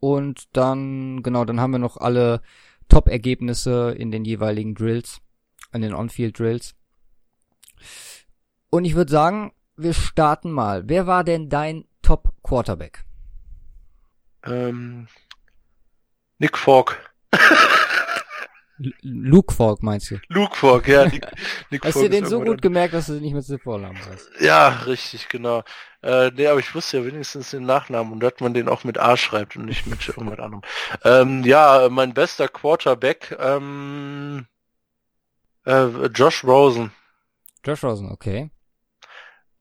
Und 0.00 0.44
dann, 0.52 1.22
genau, 1.22 1.44
dann 1.44 1.60
haben 1.60 1.72
wir 1.72 1.78
noch 1.78 1.96
alle 1.96 2.42
Top-Ergebnisse 2.88 3.92
in 3.92 4.10
den 4.10 4.24
jeweiligen 4.24 4.74
Drills, 4.74 5.20
in 5.72 5.82
den 5.82 5.94
On-Field-Drills. 5.94 6.74
Und 8.70 8.84
ich 8.84 8.94
würde 8.94 9.10
sagen, 9.10 9.52
wir 9.76 9.94
starten 9.94 10.50
mal. 10.50 10.88
Wer 10.88 11.06
war 11.06 11.24
denn 11.24 11.48
dein 11.48 11.84
Top-Quarterback? 12.02 13.04
Ähm, 14.44 15.08
Nick 16.38 16.56
Falk. 16.56 17.12
Luke 19.02 19.54
Falk 19.54 19.82
meinst 19.82 20.10
du? 20.10 20.18
Luke 20.28 20.54
Falk, 20.56 20.86
ja. 20.88 21.04
Nick, 21.08 21.26
Nick 21.70 21.84
Hast 21.84 21.94
Falk 21.94 22.04
du 22.06 22.10
den 22.10 22.26
so 22.26 22.40
gut 22.42 22.60
gemerkt, 22.60 22.92
dass 22.94 23.06
du 23.06 23.14
nicht 23.14 23.32
mit 23.34 23.48
dem 23.48 23.58
Vornamen 23.58 23.98
dann- 24.06 24.18
Ja, 24.46 24.68
richtig, 24.86 25.28
genau. 25.28 25.62
Äh, 26.02 26.30
nee, 26.34 26.46
aber 26.46 26.60
ich 26.60 26.74
wusste 26.74 26.98
ja 26.98 27.04
wenigstens 27.06 27.50
den 27.50 27.64
Nachnamen 27.64 28.12
und 28.12 28.20
dass 28.20 28.34
man 28.40 28.52
den 28.54 28.68
auch 28.68 28.84
mit 28.84 28.98
A 28.98 29.16
schreibt 29.16 29.56
und 29.56 29.64
nicht 29.64 29.86
mit 29.86 30.06
irgendwas 30.06 30.38
anderem. 30.38 30.62
Ähm, 31.04 31.42
ja, 31.44 31.88
mein 31.90 32.12
bester 32.14 32.48
Quarterback, 32.48 33.36
ähm, 33.40 34.46
äh, 35.64 35.86
Josh 36.14 36.44
Rosen. 36.44 36.92
Josh 37.64 37.82
Rosen, 37.82 38.10
okay. 38.10 38.50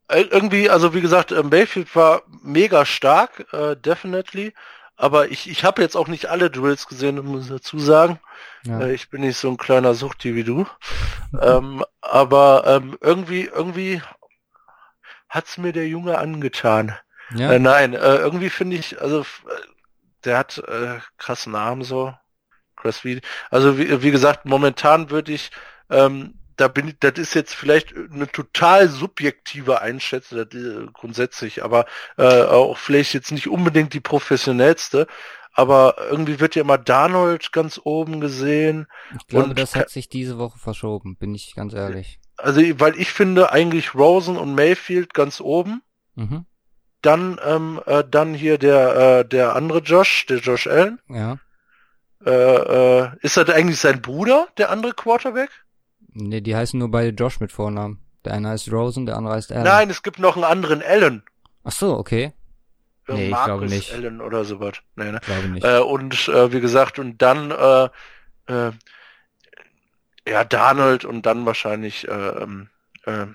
Äh, 0.07 0.21
irgendwie, 0.29 0.69
also 0.69 0.93
wie 0.93 1.01
gesagt, 1.01 1.31
Mayfield 1.31 1.95
war 1.95 2.21
mega 2.43 2.85
stark, 2.85 3.51
äh, 3.53 3.75
definitely. 3.75 4.53
Aber 4.97 5.29
ich, 5.29 5.49
ich 5.49 5.63
habe 5.63 5.81
jetzt 5.81 5.95
auch 5.97 6.07
nicht 6.07 6.27
alle 6.27 6.49
Drills 6.49 6.87
gesehen, 6.87 7.23
muss 7.25 7.49
dazu 7.49 7.79
sagen. 7.79 8.19
Ja. 8.63 8.81
Äh, 8.81 8.93
ich 8.93 9.09
bin 9.09 9.21
nicht 9.21 9.37
so 9.37 9.49
ein 9.49 9.57
kleiner 9.57 9.93
Suchti 9.93 10.35
wie 10.35 10.43
du. 10.43 10.65
ähm, 11.41 11.83
aber 12.01 12.63
ähm, 12.65 12.97
irgendwie, 13.01 13.45
irgendwie 13.45 14.01
hat's 15.29 15.57
mir 15.57 15.73
der 15.73 15.87
Junge 15.87 16.17
angetan. 16.17 16.95
ja. 17.35 17.51
Äh, 17.51 17.59
nein, 17.59 17.93
äh, 17.93 18.15
irgendwie 18.15 18.49
finde 18.49 18.77
ich, 18.77 19.01
also 19.01 19.21
äh, 19.21 19.25
der 20.23 20.37
hat 20.37 20.57
äh, 20.59 20.99
krassen 21.17 21.53
Namen 21.53 21.83
so. 21.83 22.13
Krass 22.75 23.03
wie. 23.03 23.21
Also 23.49 23.77
wie, 23.77 24.01
wie 24.01 24.11
gesagt, 24.11 24.45
momentan 24.45 25.09
würde 25.09 25.31
ich, 25.31 25.51
ähm, 25.89 26.39
da 26.55 26.67
bin 26.67 26.87
ich, 26.89 26.95
das 26.99 27.13
ist 27.17 27.33
jetzt 27.33 27.53
vielleicht 27.53 27.93
eine 27.95 28.27
total 28.31 28.89
subjektive 28.89 29.81
Einschätzung, 29.81 30.37
das, 30.37 30.53
äh, 30.53 30.87
grundsätzlich, 30.93 31.63
aber 31.63 31.85
äh, 32.17 32.43
auch 32.43 32.77
vielleicht 32.77 33.13
jetzt 33.13 33.31
nicht 33.31 33.47
unbedingt 33.47 33.93
die 33.93 33.99
professionellste. 33.99 35.07
Aber 35.57 35.95
irgendwie 36.09 36.41
wird 36.41 36.55
ja 36.55 36.63
immer 36.63 36.77
Darnold 36.77 37.53
ganz 37.53 37.79
oben 37.81 38.19
gesehen. 38.19 38.87
ich 39.17 39.27
glaube, 39.27 39.49
und 39.51 39.59
das 39.59 39.73
hat 39.75 39.89
sich 39.89 40.09
diese 40.09 40.37
Woche 40.37 40.59
verschoben, 40.59 41.15
bin 41.15 41.33
ich 41.33 41.55
ganz 41.55 41.73
ehrlich. 41.73 42.19
Also, 42.35 42.61
weil 42.79 42.99
ich 42.99 43.11
finde 43.11 43.53
eigentlich 43.53 43.95
Rosen 43.95 44.35
und 44.35 44.53
Mayfield 44.53 45.13
ganz 45.13 45.39
oben. 45.39 45.81
Mhm. 46.15 46.45
Dann, 47.01 47.39
ähm, 47.45 47.81
äh, 47.85 48.03
dann 48.09 48.33
hier 48.33 48.57
der, 48.57 49.19
äh, 49.19 49.25
der 49.25 49.55
andere 49.55 49.79
Josh, 49.79 50.25
der 50.25 50.39
Josh 50.39 50.67
Allen. 50.67 50.99
Ja. 51.07 51.37
Äh, 52.25 52.31
äh, 52.31 53.09
ist 53.21 53.37
das 53.37 53.49
eigentlich 53.49 53.79
sein 53.79 54.01
Bruder, 54.01 54.47
der 54.57 54.71
andere 54.71 54.93
Quarterback? 54.93 55.49
Nee, 56.17 56.41
die 56.41 56.55
heißen 56.55 56.79
nur 56.79 56.89
beide 56.89 57.09
Josh 57.09 57.39
mit 57.39 57.51
Vornamen. 57.51 57.99
Der 58.23 58.33
eine 58.33 58.49
heißt 58.49 58.71
Rosen, 58.71 59.05
der 59.05 59.17
andere 59.17 59.35
heißt 59.35 59.51
Allen. 59.51 59.63
Nein, 59.65 59.89
es 59.89 60.01
gibt 60.01 60.17
noch 60.17 60.35
einen 60.35 60.45
anderen 60.45 60.81
Allen. 60.81 61.23
Ach 61.63 61.71
so, 61.73 61.95
okay. 61.97 62.33
Nee, 63.07 63.25
ich 63.25 63.31
Marcus 63.31 63.45
glaube 63.45 63.65
nicht. 63.67 63.93
Allen 63.93 64.21
oder 64.21 64.45
sowas. 64.45 64.77
Nee, 64.95 65.11
ne? 65.11 65.19
Ich 65.21 65.27
glaube 65.27 65.47
nicht. 65.49 65.63
Äh, 65.65 65.79
und 65.79 66.27
äh, 66.29 66.51
wie 66.53 66.61
gesagt, 66.61 66.97
und 66.97 67.21
dann 67.21 67.51
äh, 67.51 67.89
äh, 68.47 68.71
ja, 70.27 70.43
Darnold 70.43 71.05
und 71.05 71.25
dann 71.25 71.45
wahrscheinlich 71.45 72.07
äh, 72.07 72.11
ähm, 72.11 72.69
äh, 73.05 73.27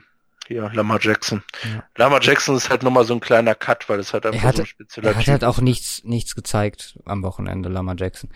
hier 0.49 0.69
Lamar 0.73 0.99
Jackson. 1.01 1.45
Ja. 1.63 1.85
Lamar 1.97 2.21
Jackson 2.23 2.57
ist 2.57 2.71
halt 2.71 2.83
nochmal 2.83 3.05
so 3.05 3.15
ein 3.15 3.21
kleiner 3.21 3.55
Cut, 3.55 3.89
weil 3.89 3.99
das 3.99 4.13
halt 4.13 4.25
Er 4.25 4.33
einfach 4.33 4.49
hatte- 4.49 4.57
so 4.57 4.63
ein 4.63 4.67
spezieller 4.67 5.11
Er 5.11 5.17
hat 5.17 5.29
halt 5.29 5.45
auch 5.45 5.61
nichts, 5.61 6.03
nichts 6.03 6.35
gezeigt 6.35 6.99
am 7.05 7.23
Wochenende, 7.23 7.69
Lama 7.69 7.95
Jackson. 7.97 8.31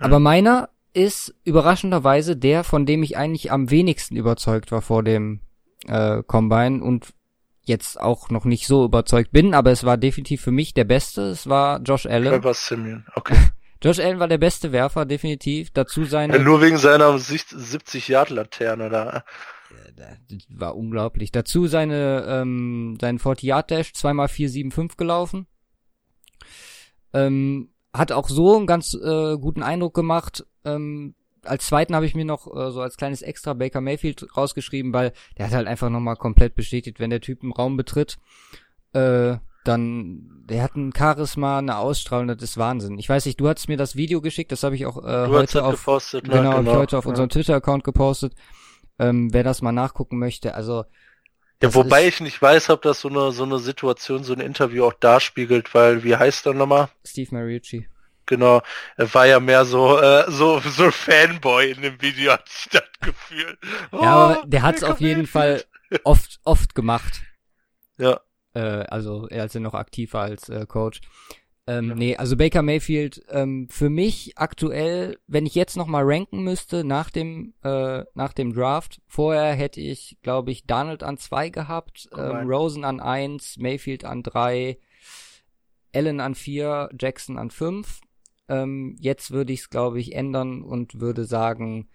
Aber 0.00 0.18
meiner 0.18 0.70
ist 0.92 1.34
überraschenderweise 1.44 2.36
der, 2.36 2.64
von 2.64 2.86
dem 2.86 3.02
ich 3.02 3.16
eigentlich 3.16 3.52
am 3.52 3.70
wenigsten 3.70 4.16
überzeugt 4.16 4.72
war 4.72 4.82
vor 4.82 5.02
dem 5.02 5.40
äh, 5.86 6.22
Combine 6.26 6.82
und 6.82 7.14
jetzt 7.62 8.00
auch 8.00 8.30
noch 8.30 8.44
nicht 8.44 8.66
so 8.66 8.84
überzeugt 8.84 9.32
bin, 9.32 9.54
aber 9.54 9.70
es 9.70 9.84
war 9.84 9.96
definitiv 9.96 10.40
für 10.42 10.50
mich 10.50 10.74
der 10.74 10.84
Beste. 10.84 11.22
Es 11.22 11.48
war 11.48 11.80
Josh 11.82 12.06
Allen. 12.06 12.32
Trevor 12.32 12.54
Simeon. 12.54 13.04
Okay. 13.14 13.36
Josh 13.82 13.98
Allen 13.98 14.18
war 14.18 14.28
der 14.28 14.38
beste 14.38 14.72
Werfer, 14.72 15.06
definitiv. 15.06 15.70
Dazu 15.70 16.04
seine, 16.04 16.36
Ja, 16.36 16.42
nur 16.42 16.60
wegen 16.60 16.76
seiner 16.76 17.16
70 17.18 18.08
Yard 18.08 18.28
Laterne 18.30 18.90
da. 18.90 19.24
das 19.96 20.46
war 20.50 20.76
unglaublich. 20.76 21.32
Dazu 21.32 21.66
seine, 21.66 22.26
ähm, 22.28 22.98
sein 23.00 23.18
40 23.18 23.44
Yard 23.44 23.70
Dash, 23.70 23.94
zweimal 23.94 24.28
475 24.28 24.98
gelaufen. 24.98 25.46
Ähm, 27.14 27.70
hat 27.92 28.12
auch 28.12 28.28
so 28.28 28.56
einen 28.56 28.66
ganz 28.66 28.94
äh, 28.94 29.36
guten 29.36 29.62
Eindruck 29.62 29.94
gemacht. 29.94 30.44
Ähm, 30.64 31.14
als 31.44 31.66
zweiten 31.66 31.94
habe 31.94 32.06
ich 32.06 32.14
mir 32.14 32.24
noch 32.24 32.46
äh, 32.54 32.70
so 32.70 32.80
als 32.82 32.96
kleines 32.96 33.22
Extra 33.22 33.54
Baker 33.54 33.80
Mayfield 33.80 34.36
rausgeschrieben, 34.36 34.92
weil 34.92 35.12
der 35.38 35.46
hat 35.46 35.54
halt 35.54 35.66
einfach 35.66 35.88
nochmal 35.90 36.16
komplett 36.16 36.54
bestätigt, 36.54 37.00
wenn 37.00 37.10
der 37.10 37.20
Typ 37.20 37.42
einen 37.42 37.52
Raum 37.52 37.76
betritt, 37.76 38.18
äh, 38.92 39.36
dann, 39.64 40.44
der 40.48 40.62
hat 40.62 40.74
ein 40.76 40.92
Charisma, 40.96 41.58
eine 41.58 41.76
Ausstrahlung, 41.78 42.28
das 42.28 42.42
ist 42.42 42.56
Wahnsinn. 42.58 42.98
Ich 42.98 43.08
weiß 43.08 43.26
nicht, 43.26 43.38
du 43.40 43.48
hast 43.48 43.68
mir 43.68 43.76
das 43.76 43.94
Video 43.96 44.20
geschickt, 44.20 44.52
das 44.52 44.62
habe 44.62 44.74
ich 44.74 44.86
auch 44.86 44.98
äh, 44.98 45.00
Du 45.02 45.08
hast 45.24 45.30
heute 45.32 45.52
das 45.58 45.62
auf, 45.62 45.74
gepostet, 45.80 46.28
ne? 46.28 46.34
genau, 46.34 46.52
hab 46.52 46.64
ich 46.64 46.70
heute 46.72 46.98
auf 46.98 47.04
Ja. 47.04 47.10
unserem 47.10 47.28
Twitter-Account 47.28 47.84
gepostet. 47.84 48.34
Ähm, 48.98 49.32
wer 49.32 49.44
das 49.44 49.62
mal 49.62 49.72
nachgucken 49.72 50.18
möchte, 50.18 50.54
also 50.54 50.84
Ja, 51.62 51.74
wobei 51.74 52.08
ich 52.08 52.20
nicht 52.20 52.40
weiß, 52.40 52.70
ob 52.70 52.82
das 52.82 53.00
so 53.00 53.08
eine, 53.08 53.32
so 53.32 53.44
eine 53.44 53.58
Situation, 53.58 54.24
so 54.24 54.32
ein 54.32 54.40
Interview 54.40 54.84
auch 54.86 54.94
darspiegelt, 54.94 55.74
weil, 55.74 56.04
wie 56.04 56.16
heißt 56.16 56.46
er 56.46 56.54
nochmal? 56.54 56.88
Steve 57.06 57.34
Mariucci. 57.34 57.86
Genau, 58.26 58.62
er 58.96 59.12
war 59.12 59.26
ja 59.26 59.40
mehr 59.40 59.64
so, 59.64 59.98
äh, 59.98 60.30
so, 60.30 60.60
so 60.60 60.90
Fanboy 60.90 61.72
in 61.72 61.82
dem 61.82 62.00
Video, 62.00 62.32
hat 62.32 62.48
sich 62.48 62.68
das 62.70 62.84
Gefühl. 63.00 63.58
Oh, 63.90 64.02
Ja, 64.02 64.10
aber 64.12 64.46
der 64.46 64.62
hat's 64.62 64.84
auf 64.84 65.00
jeden. 65.00 65.26
Fall 65.26 65.64
oft, 66.04 66.38
oft 66.44 66.74
gemacht. 66.74 67.22
Ja, 67.98 68.20
Äh, 68.52 68.84
also 68.88 69.28
als 69.30 69.54
er 69.54 69.60
noch 69.60 69.74
aktiv 69.74 70.12
war 70.12 70.24
als 70.24 70.48
äh, 70.48 70.66
Coach. 70.66 71.00
Ähm, 71.70 71.94
Nee, 71.94 72.16
also 72.16 72.36
Baker 72.36 72.62
Mayfield, 72.62 73.22
ähm, 73.28 73.68
für 73.70 73.90
mich 73.90 74.36
aktuell, 74.36 75.18
wenn 75.28 75.46
ich 75.46 75.54
jetzt 75.54 75.76
nochmal 75.76 76.02
ranken 76.04 76.42
müsste 76.42 76.82
nach 76.82 77.10
dem, 77.10 77.54
äh, 77.62 78.04
nach 78.14 78.32
dem 78.32 78.52
Draft, 78.52 79.00
vorher 79.06 79.54
hätte 79.54 79.80
ich, 79.80 80.18
glaube 80.22 80.50
ich, 80.50 80.66
Donald 80.66 81.02
an 81.04 81.16
zwei 81.16 81.48
gehabt, 81.48 82.08
ähm, 82.16 82.48
Rosen 82.48 82.84
an 82.84 82.98
eins, 82.98 83.56
Mayfield 83.58 84.04
an 84.04 84.22
drei, 84.22 84.78
Allen 85.94 86.20
an 86.20 86.34
vier, 86.34 86.88
Jackson 86.98 87.38
an 87.38 87.50
fünf. 87.50 88.00
Ähm, 88.48 88.96
jetzt 88.98 89.30
würde 89.30 89.52
ich 89.52 89.60
es, 89.60 89.70
glaube 89.70 90.00
ich, 90.00 90.14
ändern 90.14 90.62
und 90.62 91.00
würde 91.00 91.24
sagen, 91.24 91.88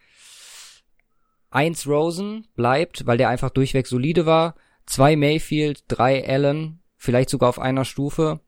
eins 1.50 1.86
Rosen 1.88 2.48
bleibt, 2.56 3.06
weil 3.08 3.18
der 3.18 3.30
einfach 3.30 3.50
durchweg 3.50 3.88
solide 3.88 4.26
war. 4.26 4.56
Zwei 4.86 5.16
Mayfield, 5.16 5.84
drei 5.88 6.26
Allen, 6.28 6.82
vielleicht 6.98 7.30
sogar 7.30 7.50
auf 7.50 7.60
einer 7.60 7.84
Stufe. 7.84 8.40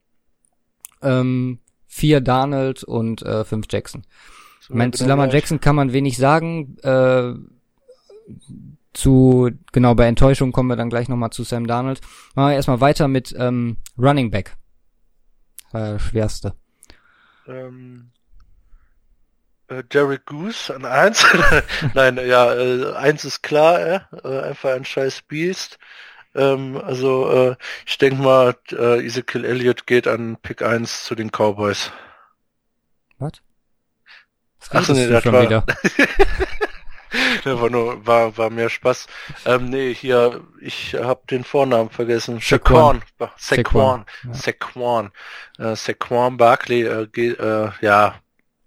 Ähm, 1.02 1.60
vier 1.88 2.22
Darnold 2.22 2.84
und 2.84 3.22
äh, 3.22 3.44
fünf 3.44 3.68
Jackson. 3.70 4.04
so 4.60 4.74
Ich 4.74 4.78
meine, 4.78 4.92
zu 4.92 5.06
Lamar. 5.06 5.32
Jackson 5.32 5.60
kann 5.60 5.76
man 5.76 5.94
wenig 5.94 6.18
sagen. 6.18 6.78
Äh, 6.84 7.34
zu, 8.94 9.52
genau, 9.72 9.96
bei 9.96 10.08
Enttäuschung 10.08 10.52
kommen 10.52 10.70
wir 10.70 10.76
dann 10.76 10.90
gleich 10.90 11.08
nochmal 11.08 11.30
zu 11.30 11.44
Sam 11.44 11.68
Darnold. 11.68 12.02
Machen 12.36 12.50
wir 12.50 12.56
erstmal 12.56 12.82
weiter 12.82 13.08
mit 13.08 13.34
ähm, 13.38 13.78
Running 13.98 14.32
Back. 14.32 14.58
Äh, 15.72 16.00
schwerste. 16.00 16.56
Ähm, 17.48 18.12
äh, 19.68 19.84
Derek 19.84 20.26
Goose 20.26 20.74
an 20.74 20.86
eins. 20.86 21.26
Nein, 21.94 22.18
ja, 22.26 22.54
äh, 22.54 22.94
eins 22.94 23.26
ist 23.26 23.44
klar, 23.44 23.80
äh, 23.80 24.00
äh, 24.24 24.42
einfach 24.42 24.72
ein 24.72 24.86
scheiß 24.86 25.24
Biest. 25.24 25.78
Ähm, 26.38 26.80
also 26.84 27.30
äh, 27.32 27.56
ich 27.86 27.98
denke 27.98 28.22
mal, 28.22 28.56
äh, 28.72 29.06
Ezekiel 29.06 29.44
Elliott 29.46 29.88
geht 29.88 30.08
an 30.08 30.38
Pick 30.42 30.62
1 30.62 31.04
zu 31.04 31.16
den 31.16 31.30
Cowboys. 31.32 31.92
Was? 33.20 33.34
Was 34.60 34.70
Ach 34.72 34.84
so, 34.86 34.94
redest 34.94 35.08
nee, 35.08 35.14
das 35.14 35.24
schon 35.24 35.34
war- 35.34 35.42
wieder? 35.44 35.66
Ja, 37.46 37.62
war 37.62 37.70
nur, 37.70 38.06
war, 38.06 38.38
war 38.38 38.50
mehr 38.50 38.70
Spaß. 38.70 39.08
Ähm, 39.46 39.70
nee, 39.70 39.94
hier, 39.94 40.44
ich 40.60 40.94
habe 40.94 41.22
den 41.30 41.46
Vornamen 41.46 41.90
vergessen. 41.90 42.40
Saquon. 42.42 43.02
Saquon. 43.38 44.06
Saquon. 44.34 45.12
Ja. 45.58 45.76
Saquon. 45.76 46.32
Äh, 46.34 46.38
Barkley, 46.38 46.82
äh, 46.84 47.08
geht, 47.08 47.40
äh, 47.40 47.70
ja, 47.82 48.16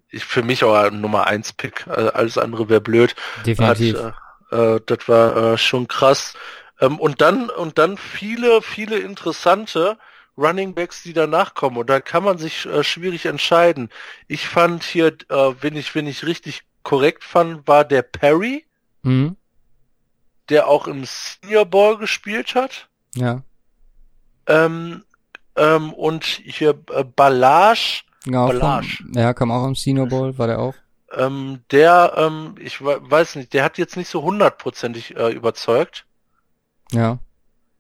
ich, 0.09 0.25
für 0.25 0.43
mich 0.43 0.65
auch 0.65 0.75
ein 0.75 1.01
Nummer 1.03 1.27
1 1.27 1.53
Pick. 1.53 1.87
Äh, 1.87 1.91
alles 1.91 2.39
andere 2.39 2.69
wäre 2.69 2.81
blöd. 2.81 3.15
Definitiv. 3.45 3.99
Hat, 3.99 4.15
äh, 4.53 4.75
äh, 4.77 4.81
das 4.87 5.09
war 5.09 5.37
äh, 5.53 5.59
schon 5.59 5.87
krass. 5.87 6.35
Ähm, 6.81 6.99
und 6.99 7.21
dann, 7.21 7.51
und 7.51 7.79
dann 7.79 7.97
viele, 7.97 8.63
viele 8.63 8.99
interessante 8.99 9.99
Running 10.39 10.75
Backs, 10.75 11.03
die 11.03 11.13
danach 11.13 11.55
kommen. 11.55 11.77
Und 11.77 11.91
da 11.91 12.01
kann 12.01 12.25
man 12.25 12.39
sich 12.39 12.65
äh, 12.67 12.83
schwierig 12.83 13.27
entscheiden. 13.27 13.91
Ich 14.29 14.49
fand 14.49 14.83
hier, 14.85 15.09
äh, 15.29 15.55
wenn 15.61 15.77
ich, 15.77 15.95
wenn 15.95 16.07
ich 16.07 16.25
richtig 16.25 16.63
korrekt 16.83 17.25
fand, 17.25 17.69
war 17.69 17.85
der 17.85 18.03
Perry, 18.03 18.65
Mhm. 19.03 19.37
der 20.49 20.67
auch 20.69 20.87
im 20.87 21.05
Senior 21.05 21.65
Ball 21.67 21.97
gespielt 21.99 22.55
hat. 22.55 22.89
Ja. 23.15 23.43
Ähm, 24.47 25.05
ähm, 25.57 25.93
und 25.93 26.25
hier 26.25 26.79
äh, 26.93 27.05
Ballage, 27.05 28.03
Ja, 28.27 28.47
vom, 28.47 28.59
Ballage. 28.59 29.05
ja, 29.15 29.35
kam 29.35 29.51
auch 29.51 29.67
im 29.67 29.75
Senior 29.75 30.07
Bowl, 30.07 30.37
war 30.39 30.47
der 30.47 30.59
auch. 30.59 30.75
ähm, 31.13 31.63
der, 31.71 32.15
ähm, 32.17 32.55
ich 32.61 32.81
we- 32.81 32.99
weiß 33.03 33.37
nicht, 33.37 33.53
der 33.53 33.65
hat 33.65 33.79
jetzt 33.79 33.97
nicht 33.97 34.09
so 34.09 34.23
hundertprozentig 34.23 35.17
äh, 35.17 35.31
überzeugt. 35.33 36.07
Ja. 36.93 37.19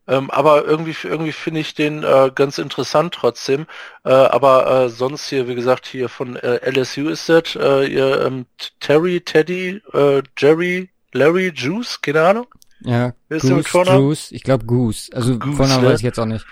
Ähm, 0.06 0.30
aber 0.30 0.64
irgendwie, 0.64 0.96
irgendwie 1.04 1.32
finde 1.32 1.60
ich 1.60 1.74
den 1.74 2.02
äh, 2.02 2.30
ganz 2.34 2.58
interessant 2.58 3.14
trotzdem. 3.14 3.66
Äh, 4.04 4.10
aber 4.10 4.84
äh, 4.84 4.88
sonst 4.88 5.28
hier, 5.28 5.46
wie 5.46 5.54
gesagt, 5.54 5.86
hier 5.86 6.08
von 6.08 6.36
äh, 6.36 6.68
LSU 6.68 7.08
ist 7.08 7.28
das, 7.28 7.54
äh, 7.54 7.86
ihr, 7.86 8.24
ähm, 8.24 8.46
Terry, 8.80 9.20
Teddy, 9.20 9.80
äh, 9.92 10.22
Jerry, 10.36 10.90
Larry, 11.12 11.52
Juice, 11.54 12.00
keine 12.00 12.22
Ahnung. 12.22 12.46
Ja, 12.80 13.12
Goose? 13.28 13.62
Juice, 13.72 14.32
ich 14.32 14.42
glaube 14.42 14.64
Goose. 14.64 15.12
Also 15.14 15.38
Goose, 15.38 15.56
Vornamen 15.56 15.84
ne? 15.84 15.90
weiß 15.90 16.00
ich 16.00 16.04
jetzt 16.04 16.18
auch 16.18 16.26
nicht. 16.26 16.46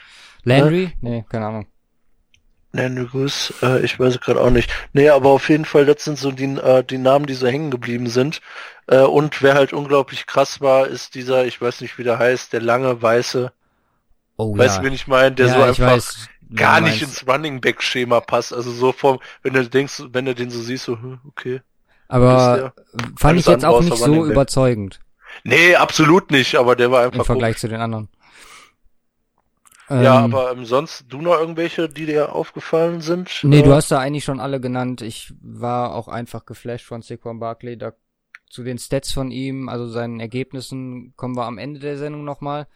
Landry? 0.45 0.93
Nee, 1.01 1.25
keine 1.29 1.47
Ahnung. 1.47 1.67
Landry 2.79 3.07
Goose, 3.07 3.53
äh, 3.63 3.85
ich 3.85 3.99
weiß 3.99 4.21
gerade 4.21 4.41
auch 4.41 4.51
nicht. 4.51 4.71
Nee, 4.93 5.09
aber 5.11 5.31
auf 5.31 5.49
jeden 5.49 5.65
Fall, 5.65 5.87
das 5.87 6.05
sind 6.05 6.19
so 6.19 6.33
die, 6.33 6.45
äh, 6.45 6.85
die 6.85 6.99
Namen, 6.99 7.27
die 7.27 7.35
so 7.35 7.47
hängen 7.47 7.71
geblieben 7.71 8.09
sind. 8.09 8.41
Äh, 8.87 9.01
und 9.01 9.43
wer 9.43 9.55
halt 9.55 9.73
unglaublich 9.73 10.27
krass 10.27 10.61
war, 10.61 10.87
ist 10.87 11.15
dieser, 11.15 11.45
ich 11.47 11.61
weiß 11.61 11.81
nicht, 11.81 11.99
wie 11.99 12.05
der 12.05 12.19
heißt, 12.19 12.53
der 12.53 12.61
lange 12.61 13.01
weiße, 13.01 13.53
Oh 14.41 14.57
weißt 14.57 14.77
ja. 14.77 14.83
du, 14.83 14.87
wen 14.87 14.93
ich 14.95 15.09
meine, 15.09 15.33
der 15.33 15.49
ja, 15.49 15.55
so 15.55 15.63
einfach 15.63 15.87
weiß, 15.87 16.29
gar 16.55 16.81
nicht 16.81 17.03
ins 17.03 17.27
Running 17.27 17.61
Back 17.61 17.83
Schema 17.83 18.21
passt. 18.21 18.55
Also 18.55 18.71
so 18.71 18.93
vom, 18.93 19.19
wenn 19.43 19.53
du 19.53 19.69
denkst, 19.69 20.05
wenn 20.13 20.27
du 20.27 20.35
den 20.35 20.51
so 20.51 20.61
siehst, 20.61 20.85
so, 20.85 20.97
hm, 20.97 21.19
okay. 21.27 21.61
Aber 22.07 22.73
fand 23.17 23.41
ich 23.41 23.47
jetzt 23.47 23.65
auch 23.65 23.83
nicht 23.83 23.97
so 23.97 24.25
überzeugend 24.25 25.01
Nee, 25.45 25.77
absolut 25.77 26.31
nicht, 26.31 26.57
aber 26.57 26.77
der 26.77 26.91
war 26.91 27.05
im 27.05 27.13
einfach 27.13 27.27
Vergleich 27.27 27.59
zu 27.59 27.69
den 27.69 27.81
anderen. 27.81 28.09
Ja, 29.89 30.25
Ähm, 30.25 30.35
aber 30.35 30.53
ähm, 30.53 30.65
sonst, 30.65 31.07
du 31.09 31.21
noch 31.21 31.39
irgendwelche, 31.39 31.89
die 31.89 32.07
dir 32.07 32.35
aufgefallen 32.35 33.01
sind? 33.01 33.41
Nee, 33.43 33.61
Äh, 33.61 33.63
du 33.63 33.73
hast 33.73 33.91
da 33.91 33.99
eigentlich 33.99 34.25
schon 34.25 34.41
alle 34.41 34.61
genannt. 34.61 35.01
Ich 35.01 35.33
war 35.41 35.95
auch 35.95 36.09
einfach 36.09 36.45
geflasht 36.45 36.87
von 36.87 37.03
Saquon 37.03 37.41
Barkley. 37.41 37.79
Da 37.79 37.93
zu 38.51 38.63
den 38.65 38.79
Stats 38.79 39.13
von 39.13 39.31
ihm, 39.31 39.69
also 39.69 39.87
seinen 39.89 40.21
Ergebnissen, 40.21 41.13
kommen 41.17 41.37
wir 41.37 41.45
am 41.45 41.59
Ende 41.59 41.81
der 41.81 41.99
Sendung 41.99 42.25
nochmal. 42.25 42.67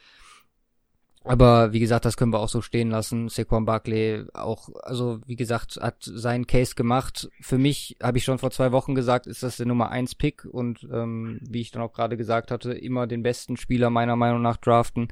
Aber 1.24 1.72
wie 1.72 1.78
gesagt, 1.78 2.04
das 2.04 2.16
können 2.16 2.32
wir 2.32 2.40
auch 2.40 2.48
so 2.48 2.62
stehen 2.62 2.90
lassen. 2.90 3.28
Saquon 3.28 3.64
Barkley 3.64 4.24
auch, 4.34 4.70
also 4.82 5.20
wie 5.26 5.36
gesagt, 5.36 5.78
hat 5.80 5.96
seinen 6.02 6.46
Case 6.46 6.74
gemacht. 6.74 7.28
Für 7.40 7.58
mich, 7.58 7.96
habe 8.02 8.18
ich 8.18 8.24
schon 8.24 8.38
vor 8.38 8.50
zwei 8.50 8.72
Wochen 8.72 8.94
gesagt, 8.94 9.26
ist 9.26 9.42
das 9.42 9.56
der 9.56 9.66
Nummer 9.66 9.90
1 9.90 10.16
Pick 10.16 10.44
und 10.44 10.86
ähm, 10.92 11.38
wie 11.42 11.60
ich 11.60 11.70
dann 11.70 11.82
auch 11.82 11.92
gerade 11.92 12.16
gesagt 12.16 12.50
hatte, 12.50 12.72
immer 12.72 13.06
den 13.06 13.22
besten 13.22 13.56
Spieler 13.56 13.88
meiner 13.88 14.16
Meinung 14.16 14.42
nach 14.42 14.56
draften. 14.56 15.08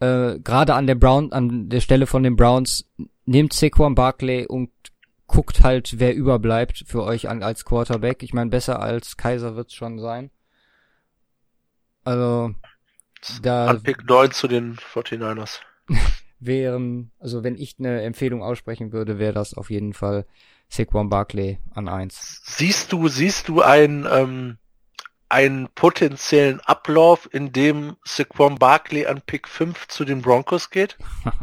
Äh, 0.00 0.38
gerade 0.40 0.74
an 0.74 0.86
der 0.86 0.94
Brown, 0.94 1.32
an 1.32 1.68
der 1.68 1.80
Stelle 1.80 2.06
von 2.06 2.22
den 2.22 2.36
Browns, 2.36 2.86
nehmt 3.26 3.52
Saquon 3.52 3.94
Barkley 3.94 4.46
und 4.46 4.70
guckt 5.26 5.62
halt, 5.62 5.98
wer 5.98 6.14
überbleibt 6.14 6.84
für 6.86 7.04
euch 7.04 7.28
an, 7.28 7.42
als 7.42 7.64
Quarterback. 7.64 8.22
Ich 8.22 8.32
meine, 8.32 8.50
besser 8.50 8.80
als 8.80 9.16
Kaiser 9.16 9.54
wird's 9.56 9.74
schon 9.74 9.98
sein. 10.00 10.30
Also, 12.02 12.54
da 13.42 13.66
An 13.66 13.82
Pick 13.82 14.08
9 14.08 14.32
zu 14.32 14.48
den 14.48 14.76
49ers. 14.76 15.60
wären, 16.40 17.12
also 17.18 17.44
wenn 17.44 17.56
ich 17.56 17.76
eine 17.78 18.02
Empfehlung 18.02 18.42
aussprechen 18.42 18.92
würde, 18.92 19.18
wäre 19.18 19.34
das 19.34 19.54
auf 19.54 19.70
jeden 19.70 19.92
Fall 19.92 20.26
Saquon 20.68 21.08
Barkley 21.08 21.58
an 21.74 21.88
eins. 21.88 22.40
Siehst 22.44 22.92
du, 22.92 23.08
siehst 23.08 23.48
du 23.48 23.60
einen, 23.60 24.06
ähm, 24.10 24.58
einen 25.30 25.68
potenziellen 25.74 26.60
Ablauf, 26.60 27.28
in 27.32 27.52
dem 27.52 27.96
Saquon 28.04 28.58
Barkley 28.58 29.06
an 29.06 29.22
Pick 29.22 29.48
5 29.48 29.88
zu 29.88 30.04
den 30.04 30.22
Broncos 30.22 30.70
geht? 30.70 30.98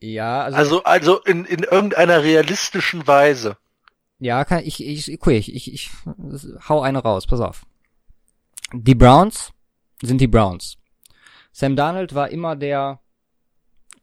Ja, 0.00 0.42
also, 0.42 0.58
Also, 0.58 0.84
also 0.84 1.20
in, 1.22 1.44
in 1.46 1.62
irgendeiner 1.62 2.22
realistischen 2.22 3.06
Weise. 3.06 3.56
ja, 4.18 4.44
kann 4.44 4.62
ich, 4.62 4.84
ich, 4.84 5.10
okay, 5.18 5.38
ich, 5.38 5.54
ich, 5.54 5.72
ich 5.72 5.90
hau 6.68 6.82
eine 6.82 6.98
raus, 6.98 7.26
pass 7.26 7.40
auf. 7.40 7.64
Die 8.72 8.94
Browns 8.94 9.52
sind 10.02 10.20
die 10.20 10.26
Browns. 10.26 10.76
Sam 11.52 11.74
Darnold 11.74 12.14
war 12.14 12.28
immer 12.28 12.54
der, 12.54 13.00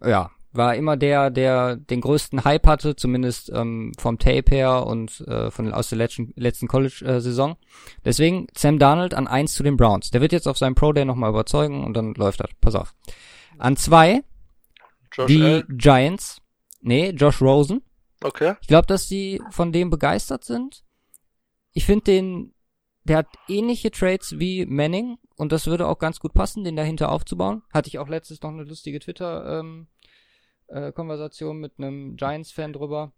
ja, 0.04 0.32
war 0.54 0.76
immer 0.76 0.98
der, 0.98 1.30
der 1.30 1.78
den 1.78 2.02
größten 2.02 2.44
Hype 2.44 2.68
hatte, 2.68 2.96
zumindest 2.96 3.52
ähm, 3.54 3.94
vom 3.98 4.20
Tape 4.20 4.50
her 4.50 4.86
und 4.86 5.22
äh, 5.22 5.50
von 5.50 5.74
aus 5.74 5.90
der 5.90 5.98
letzten, 5.98 6.34
letzten 6.36 6.68
College-Saison. 6.68 7.56
Deswegen 8.04 8.48
Sam 8.56 8.80
Darnold 8.80 9.14
an 9.14 9.28
eins 9.28 9.54
zu 9.54 9.64
den 9.64 9.78
Browns. 9.78 10.12
Der 10.12 10.22
wird 10.22 10.34
jetzt 10.34 10.48
auf 10.48 10.58
seinem 10.58 10.76
Pro 10.76 10.92
Day 10.92 11.06
nochmal 11.06 11.30
überzeugen 11.30 11.84
und 11.84 11.96
dann 11.96 12.14
läuft 12.16 12.42
das. 12.42 12.50
Pass 12.60 12.76
auf. 12.76 12.94
An 13.58 13.78
zwei 13.78 14.24
Josh 15.14 15.28
die 15.28 15.42
Allen? 15.42 15.66
Giants. 15.70 16.42
Nee, 16.82 17.12
Josh 17.12 17.42
Rosen. 17.42 17.82
Okay. 18.24 18.56
Ich 18.62 18.68
glaube, 18.68 18.88
dass 18.88 19.08
die 19.08 19.42
von 19.52 19.72
dem 19.72 19.90
begeistert 19.90 20.44
sind. 20.44 20.84
Ich 21.74 21.86
finde 21.86 22.04
den, 22.06 22.54
der 23.04 23.18
hat 23.18 23.28
ähnliche 23.48 23.92
Traits 23.92 24.38
wie 24.40 24.66
Manning 24.66 25.18
und 25.38 25.52
das 25.52 25.68
würde 25.68 25.88
auch 25.88 26.00
ganz 26.00 26.20
gut 26.20 26.34
passen, 26.34 26.64
den 26.64 26.76
dahinter 26.76 27.12
aufzubauen. 27.12 27.64
Hatte 27.74 27.88
ich 27.88 28.00
auch 28.00 28.10
letztes 28.10 28.42
noch 28.42 28.50
eine 28.50 28.64
lustige 28.64 29.00
Twitter 29.00 29.60
ähm, 29.60 29.88
äh, 30.72 30.92
Konversation 30.92 31.60
mit 31.60 31.74
einem 31.78 32.16
Giants-Fan 32.16 32.74
drüber 32.74 33.12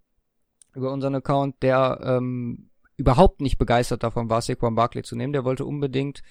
über 0.75 0.91
unseren 0.91 1.15
Account, 1.15 1.61
der 1.61 1.99
ähm, 2.03 2.69
überhaupt 2.97 3.41
nicht 3.41 3.57
begeistert 3.57 4.03
davon 4.03 4.29
war, 4.29 4.41
Saquon 4.41 4.75
Barkley 4.75 5.03
zu 5.03 5.15
nehmen. 5.15 5.33
Der 5.33 5.45
wollte 5.45 5.65
unbedingt, 5.65 6.23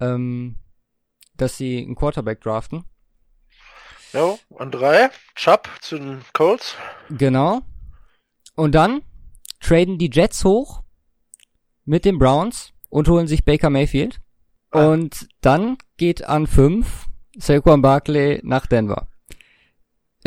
ähm, 0.00 0.56
dass 1.36 1.56
sie 1.56 1.78
einen 1.78 1.94
Quarterback 1.94 2.40
draften. 2.40 2.84
Ja, 4.12 4.36
an 4.56 4.70
drei. 4.70 5.10
Chubb 5.34 5.68
zu 5.80 5.98
den 5.98 6.22
Colts. 6.32 6.76
Genau. 7.10 7.60
Und 8.54 8.74
dann 8.74 9.02
traden 9.60 9.98
die 9.98 10.10
Jets 10.10 10.44
hoch 10.44 10.82
mit 11.84 12.04
den 12.04 12.18
Browns 12.18 12.72
und 12.88 13.08
holen 13.08 13.26
sich 13.26 13.44
Baker 13.44 13.70
Mayfield. 13.70 14.20
Ah. 14.70 14.88
Und 14.88 15.28
dann 15.40 15.76
geht 15.96 16.24
an 16.24 16.46
fünf 16.46 17.06
Saquon 17.36 17.82
Barkley 17.82 18.40
nach 18.42 18.66
Denver. 18.66 19.08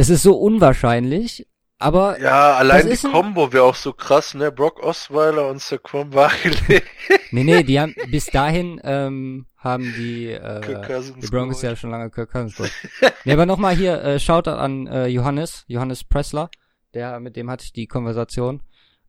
Es 0.01 0.09
ist 0.09 0.23
so 0.23 0.35
unwahrscheinlich, 0.35 1.47
aber 1.77 2.19
Ja, 2.19 2.55
allein 2.55 2.89
die 2.89 2.97
Combo 2.97 3.53
wäre 3.53 3.65
auch 3.65 3.75
so 3.75 3.93
krass, 3.93 4.33
ne? 4.33 4.51
Brock 4.51 4.81
Osweiler 4.81 5.47
und 5.47 5.61
Saquon 5.61 6.09
Barkley. 6.09 6.81
nee, 7.31 7.43
nee, 7.43 7.61
die 7.61 7.79
haben 7.79 7.93
bis 8.09 8.25
dahin 8.25 8.81
ähm, 8.83 9.45
haben 9.57 9.93
die 9.95 10.31
äh, 10.31 11.05
die 11.21 11.27
Broncos 11.27 11.61
ja 11.61 11.75
schon 11.75 11.91
lange 11.91 12.09
Kirk 12.09 12.31
Cousins 12.31 12.55
geholt. 12.55 12.73
nee, 13.25 13.33
aber 13.33 13.45
nochmal 13.45 13.75
hier 13.75 14.01
äh, 14.01 14.19
Shoutout 14.19 14.49
an 14.49 14.87
äh, 14.87 15.05
Johannes, 15.05 15.65
Johannes 15.67 16.03
Pressler, 16.03 16.49
der 16.95 17.19
mit 17.19 17.35
dem 17.35 17.51
hatte 17.51 17.65
ich 17.65 17.71
die 17.71 17.85
Konversation. 17.85 18.63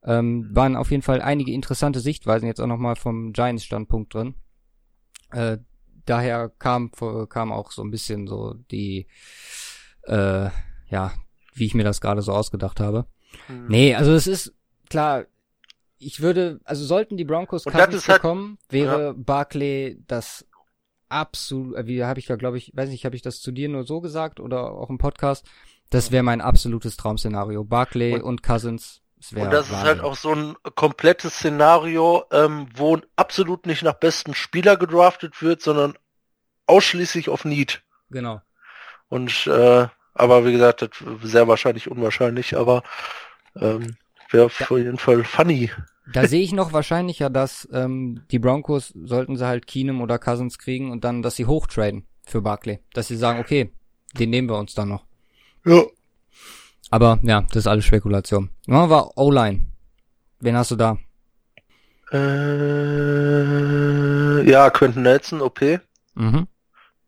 Ähm, 0.05 0.51
waren 0.53 0.77
auf 0.77 0.91
jeden 0.91 1.03
Fall 1.03 1.23
einige 1.23 1.53
interessante 1.53 2.01
Sichtweisen 2.01 2.47
jetzt 2.47 2.61
auch 2.61 2.67
nochmal 2.67 2.97
vom 2.97 3.33
Giants 3.33 3.65
Standpunkt 3.65 4.13
drin. 4.13 4.35
Äh, 5.31 5.57
daher 6.05 6.51
kam 6.59 6.91
kam 7.31 7.51
auch 7.51 7.73
so 7.73 7.83
ein 7.83 7.91
bisschen 7.91 8.27
so 8.27 8.53
die 8.71 9.07
äh, 10.03 10.51
ja, 10.93 11.13
wie 11.55 11.67
ich 11.67 11.75
mir 11.75 11.85
das 11.85 12.01
gerade 12.01 12.23
so 12.23 12.33
ausgedacht 12.33 12.79
habe. 12.79 13.07
Hm. 13.47 13.67
Nee, 13.67 13.95
also 13.95 14.13
es 14.13 14.27
ist 14.27 14.55
klar, 14.89 15.25
ich 15.99 16.21
würde, 16.21 16.61
also 16.65 16.85
sollten 16.85 17.17
die 17.17 17.25
Broncos 17.25 17.65
Cousins 17.65 18.07
halt- 18.07 18.23
bekommen, 18.23 18.59
wäre 18.69 19.15
Barkley 19.15 20.03
das 20.07 20.47
absolut, 21.09 21.77
äh, 21.77 21.87
wie 21.87 22.05
habe 22.05 22.21
ich 22.21 22.29
ja, 22.29 22.37
glaube 22.37 22.59
ich, 22.59 22.73
weiß 22.75 22.91
nicht, 22.91 23.05
habe 23.05 23.17
ich 23.17 23.23
das 23.23 23.41
zu 23.41 23.53
dir 23.53 23.69
nur 23.69 23.85
so 23.85 24.01
gesagt 24.01 24.39
oder 24.39 24.73
auch 24.73 24.91
im 24.91 24.99
Podcast? 24.99 25.47
Das 25.91 26.11
wäre 26.11 26.23
mein 26.23 26.41
absolutes 26.41 26.97
Traum-Szenario. 26.97 27.65
Barkley 27.65 28.15
Und- 28.15 28.23
und, 28.23 28.43
Cousins, 28.43 29.01
das 29.17 29.35
wäre 29.35 29.47
Und 29.47 29.53
das 29.53 29.71
ist 29.71 29.83
halt 29.83 30.01
auch 30.01 30.17
so 30.17 30.35
ein 30.35 30.57
komplettes 30.75 31.35
Szenario, 31.35 32.25
ähm, 32.33 32.67
wo 32.75 32.99
absolut 33.17 33.67
nicht 33.67 33.83
nach 33.83 33.95
besten 33.95 34.35
Spieler 34.35 34.77
gedraftet 34.77 35.41
wird, 35.43 35.63
sondern 35.63 35.97
ausschließlich 36.67 37.29
auf 37.29 37.45
Need. 37.45 37.83
Genau. 38.11 38.41
Und 39.09 39.47
äh, 39.47 39.87
aber 40.15 40.45
wie 40.45 40.53
gesagt, 40.53 40.83
das 40.83 40.91
sehr 41.23 41.49
wahrscheinlich 41.49 41.91
unwahrscheinlich, 41.91 42.57
aber 42.57 42.83
ähm, 43.57 43.97
wäre 44.31 44.47
auf 44.47 44.71
jeden 44.71 44.99
Fall 44.99 45.25
funny. 45.25 45.71
Da 46.13 46.27
sehe 46.27 46.43
ich 46.43 46.53
noch 46.53 46.73
wahrscheinlicher, 46.73 47.31
dass 47.31 47.69
ähm, 47.73 48.23
die 48.31 48.39
Broncos, 48.39 48.93
sollten 49.05 49.37
sie 49.37 49.47
halt 49.47 49.67
Keenum 49.67 50.01
oder 50.01 50.19
Cousins 50.19 50.59
kriegen 50.59 50.91
und 50.91 51.05
dann, 51.05 51.23
dass 51.23 51.37
sie 51.37 51.47
hochtraden 51.47 52.05
für 52.27 52.43
Barkley. 52.43 52.81
Dass 52.93 53.09
sie 53.09 53.17
sagen, 53.17 53.41
okay, 53.41 53.73
den 54.19 54.31
nehmen 54.31 54.49
wir 54.49 54.59
uns 54.59 54.75
dann 54.75 54.89
noch. 54.89 55.05
Ja. 55.65 55.83
Aber 56.91 57.21
ja, 57.23 57.43
das 57.43 57.57
ist 57.59 57.67
alles 57.69 57.85
Spekulation. 57.85 58.51
Machen 58.67 58.91
wir 58.91 59.17
O-Line. 59.17 59.67
Wen 60.41 60.57
hast 60.57 60.73
du 60.73 60.77
da? 60.77 60.99
Äh, 62.13 62.83
ja, 64.51 64.69
Quentin 64.71 65.03
Nelson, 65.03 65.41
OP. 65.41 65.61
Mhm. 66.15 66.49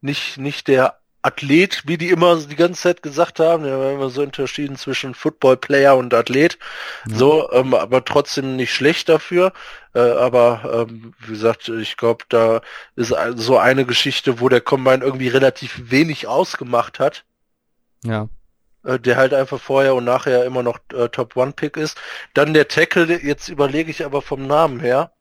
Nicht, 0.00 0.38
nicht 0.38 0.68
der 0.68 1.00
Athlet, 1.24 1.82
wie 1.86 1.96
die 1.96 2.10
immer 2.10 2.36
die 2.36 2.54
ganze 2.54 2.82
Zeit 2.82 3.02
gesagt 3.02 3.40
haben. 3.40 3.64
Wir 3.64 3.72
haben 3.72 3.94
immer 3.94 4.10
so 4.10 4.22
unterschieden 4.22 4.76
zwischen 4.76 5.14
Football-Player 5.14 5.96
und 5.96 6.12
Athlet. 6.12 6.58
Ja. 7.08 7.16
So, 7.16 7.50
ähm, 7.52 7.72
aber 7.72 8.04
trotzdem 8.04 8.56
nicht 8.56 8.74
schlecht 8.74 9.08
dafür. 9.08 9.52
Äh, 9.94 10.00
aber 10.00 10.86
ähm, 10.90 11.14
wie 11.20 11.32
gesagt, 11.32 11.68
ich 11.70 11.96
glaube, 11.96 12.24
da 12.28 12.60
ist 12.94 13.14
so 13.36 13.56
eine 13.56 13.86
Geschichte, 13.86 14.40
wo 14.40 14.50
der 14.50 14.60
Combine 14.60 15.02
irgendwie 15.02 15.28
relativ 15.28 15.90
wenig 15.90 16.26
ausgemacht 16.26 16.98
hat. 16.98 17.24
Ja. 18.04 18.28
äh, 18.84 18.98
der 18.98 19.16
halt 19.16 19.32
einfach 19.32 19.60
vorher 19.60 19.94
und 19.94 20.04
nachher 20.04 20.44
immer 20.44 20.62
noch 20.62 20.78
äh, 20.92 21.08
Top 21.08 21.36
One 21.36 21.52
Pick 21.52 21.78
ist. 21.78 21.98
Dann 22.34 22.52
der 22.52 22.68
Tackle, 22.68 23.18
jetzt 23.22 23.48
überlege 23.48 23.90
ich 23.90 24.04
aber 24.04 24.20
vom 24.20 24.46
Namen 24.46 24.78
her. 24.80 25.12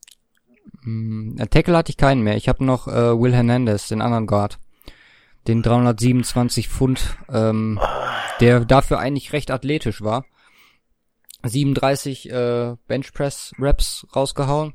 Äh, 0.85 1.47
Tackle 1.47 1.77
hatte 1.77 1.91
ich 1.91 1.97
keinen 1.97 2.23
mehr. 2.23 2.35
Ich 2.35 2.49
habe 2.49 2.65
noch 2.65 2.87
äh, 2.89 3.17
Will 3.17 3.33
Hernandez, 3.33 3.87
den 3.87 4.01
anderen 4.01 4.27
Guard. 4.27 4.59
Den 5.47 5.61
327 5.61 6.69
Pfund, 6.69 7.17
ähm, 7.29 7.79
der 8.39 8.61
dafür 8.61 8.99
eigentlich 8.99 9.33
recht 9.33 9.51
athletisch 9.51 10.01
war. 10.01 10.25
37 11.43 12.29
äh, 12.31 12.75
Benchpress 12.87 13.53
Reps 13.59 14.07
rausgehauen. 14.15 14.73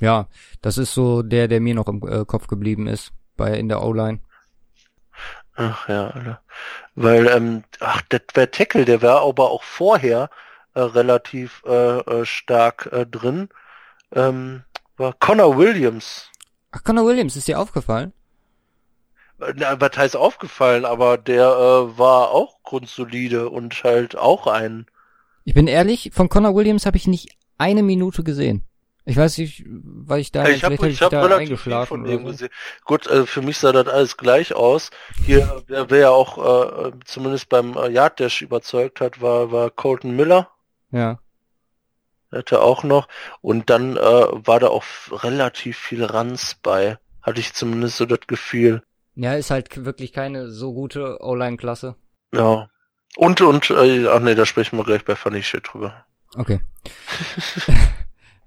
Ja, 0.00 0.28
das 0.62 0.78
ist 0.78 0.94
so 0.94 1.22
der, 1.22 1.48
der 1.48 1.60
mir 1.60 1.74
noch 1.74 1.88
im 1.88 2.02
äh, 2.06 2.24
Kopf 2.24 2.46
geblieben 2.46 2.86
ist 2.86 3.12
bei 3.36 3.54
in 3.54 3.68
der 3.68 3.82
O-Line. 3.82 4.20
Ach 5.54 5.88
ja, 5.88 6.08
Alter. 6.08 6.40
weil 6.94 7.26
ähm, 7.26 7.64
ach, 7.80 8.00
der, 8.02 8.20
der 8.34 8.50
Tackle, 8.50 8.84
der 8.84 9.02
war 9.02 9.22
aber 9.22 9.50
auch 9.50 9.62
vorher 9.62 10.30
äh, 10.74 10.80
relativ 10.80 11.62
äh, 11.66 11.98
äh, 11.98 12.24
stark 12.24 12.88
äh, 12.92 13.04
drin. 13.04 13.48
Ähm, 14.12 14.62
war 14.96 15.12
Connor 15.14 15.58
Williams. 15.58 16.30
Ach, 16.70 16.82
Connor 16.84 17.06
Williams, 17.06 17.36
ist 17.36 17.48
dir 17.48 17.58
aufgefallen? 17.58 18.12
Na, 19.56 19.80
was 19.80 19.96
heißt 19.96 20.16
aufgefallen, 20.16 20.84
aber 20.84 21.16
der 21.16 21.46
äh, 21.46 21.98
war 21.98 22.30
auch 22.30 22.62
grundsolide 22.62 23.48
und 23.48 23.82
halt 23.84 24.16
auch 24.16 24.46
ein. 24.46 24.86
Ich 25.44 25.54
bin 25.54 25.66
ehrlich, 25.66 26.10
von 26.12 26.28
Connor 26.28 26.54
Williams 26.54 26.86
habe 26.86 26.96
ich 26.96 27.06
nicht 27.06 27.30
eine 27.58 27.82
Minute 27.82 28.22
gesehen. 28.22 28.62
Ich 29.06 29.16
weiß 29.16 29.38
nicht, 29.38 29.64
weil 29.66 30.20
ich 30.20 30.30
da 30.30 30.46
ich 30.46 30.62
habe 30.62 30.74
ich 30.86 31.00
hab 31.00 31.12
relativ 31.12 31.62
viel 31.62 31.86
von 31.86 32.04
dem 32.04 32.20
so. 32.20 32.26
gesehen. 32.26 32.50
Gut, 32.84 33.08
also 33.08 33.24
für 33.26 33.40
mich 33.40 33.58
sah 33.58 33.72
das 33.72 33.88
alles 33.88 34.16
gleich 34.16 34.54
aus. 34.54 34.90
Hier, 35.24 35.62
wer, 35.66 35.90
wer 35.90 35.98
ja 35.98 36.10
auch 36.10 36.86
äh, 36.86 36.92
zumindest 37.04 37.48
beim 37.48 37.76
äh, 37.76 37.88
Yard 37.88 38.20
Dash 38.20 38.42
überzeugt 38.42 39.00
hat, 39.00 39.22
war 39.22 39.50
war 39.50 39.70
Colton 39.70 40.14
Miller. 40.14 40.50
Ja. 40.92 41.18
Hatte 42.30 42.60
auch 42.60 42.84
noch 42.84 43.08
und 43.40 43.70
dann 43.70 43.96
äh, 43.96 44.00
war 44.00 44.60
da 44.60 44.68
auch 44.68 44.84
relativ 45.10 45.78
viel 45.78 46.04
Ranz 46.04 46.56
bei. 46.62 46.98
Hatte 47.22 47.40
ich 47.40 47.54
zumindest 47.54 47.96
so 47.96 48.06
das 48.06 48.20
Gefühl. 48.26 48.82
Ja, 49.20 49.34
ist 49.34 49.50
halt 49.50 49.84
wirklich 49.84 50.14
keine 50.14 50.50
so 50.50 50.72
gute 50.72 51.18
O-Line-Klasse. 51.20 51.94
Ja. 52.32 52.70
Und, 53.16 53.42
und, 53.42 53.68
äh, 53.68 54.06
ach 54.08 54.20
nee, 54.20 54.34
da 54.34 54.46
sprechen 54.46 54.78
wir 54.78 54.84
gleich 54.84 55.04
bei 55.04 55.14
Funny 55.14 55.42
Shit 55.42 55.68
drüber. 55.70 56.06
Okay. 56.36 56.60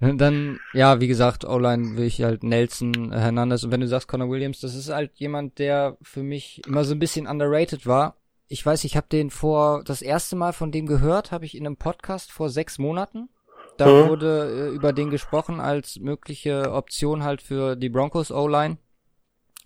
Dann, 0.00 0.58
ja, 0.72 1.00
wie 1.00 1.06
gesagt, 1.06 1.44
O-Line 1.44 1.96
will 1.96 2.06
ich 2.06 2.20
halt 2.22 2.42
Nelson 2.42 3.12
Hernandez. 3.12 3.62
Und 3.62 3.70
wenn 3.70 3.82
du 3.82 3.86
sagst 3.86 4.08
Connor 4.08 4.28
Williams, 4.28 4.60
das 4.60 4.74
ist 4.74 4.90
halt 4.90 5.12
jemand, 5.14 5.60
der 5.60 5.96
für 6.02 6.24
mich 6.24 6.60
immer 6.66 6.84
so 6.84 6.92
ein 6.92 6.98
bisschen 6.98 7.28
underrated 7.28 7.86
war. 7.86 8.16
Ich 8.48 8.66
weiß, 8.66 8.82
ich 8.82 8.96
habe 8.96 9.06
den 9.08 9.30
vor, 9.30 9.84
das 9.84 10.02
erste 10.02 10.34
Mal 10.34 10.52
von 10.52 10.72
dem 10.72 10.86
gehört, 10.86 11.30
habe 11.30 11.44
ich 11.44 11.56
in 11.56 11.66
einem 11.66 11.76
Podcast 11.76 12.32
vor 12.32 12.50
sechs 12.50 12.78
Monaten. 12.78 13.28
Da 13.76 13.86
mhm. 13.86 14.08
wurde 14.08 14.70
äh, 14.72 14.74
über 14.74 14.92
den 14.92 15.10
gesprochen 15.10 15.60
als 15.60 16.00
mögliche 16.00 16.72
Option 16.72 17.22
halt 17.22 17.42
für 17.42 17.76
die 17.76 17.88
Broncos 17.90 18.32
O-Line. 18.32 18.78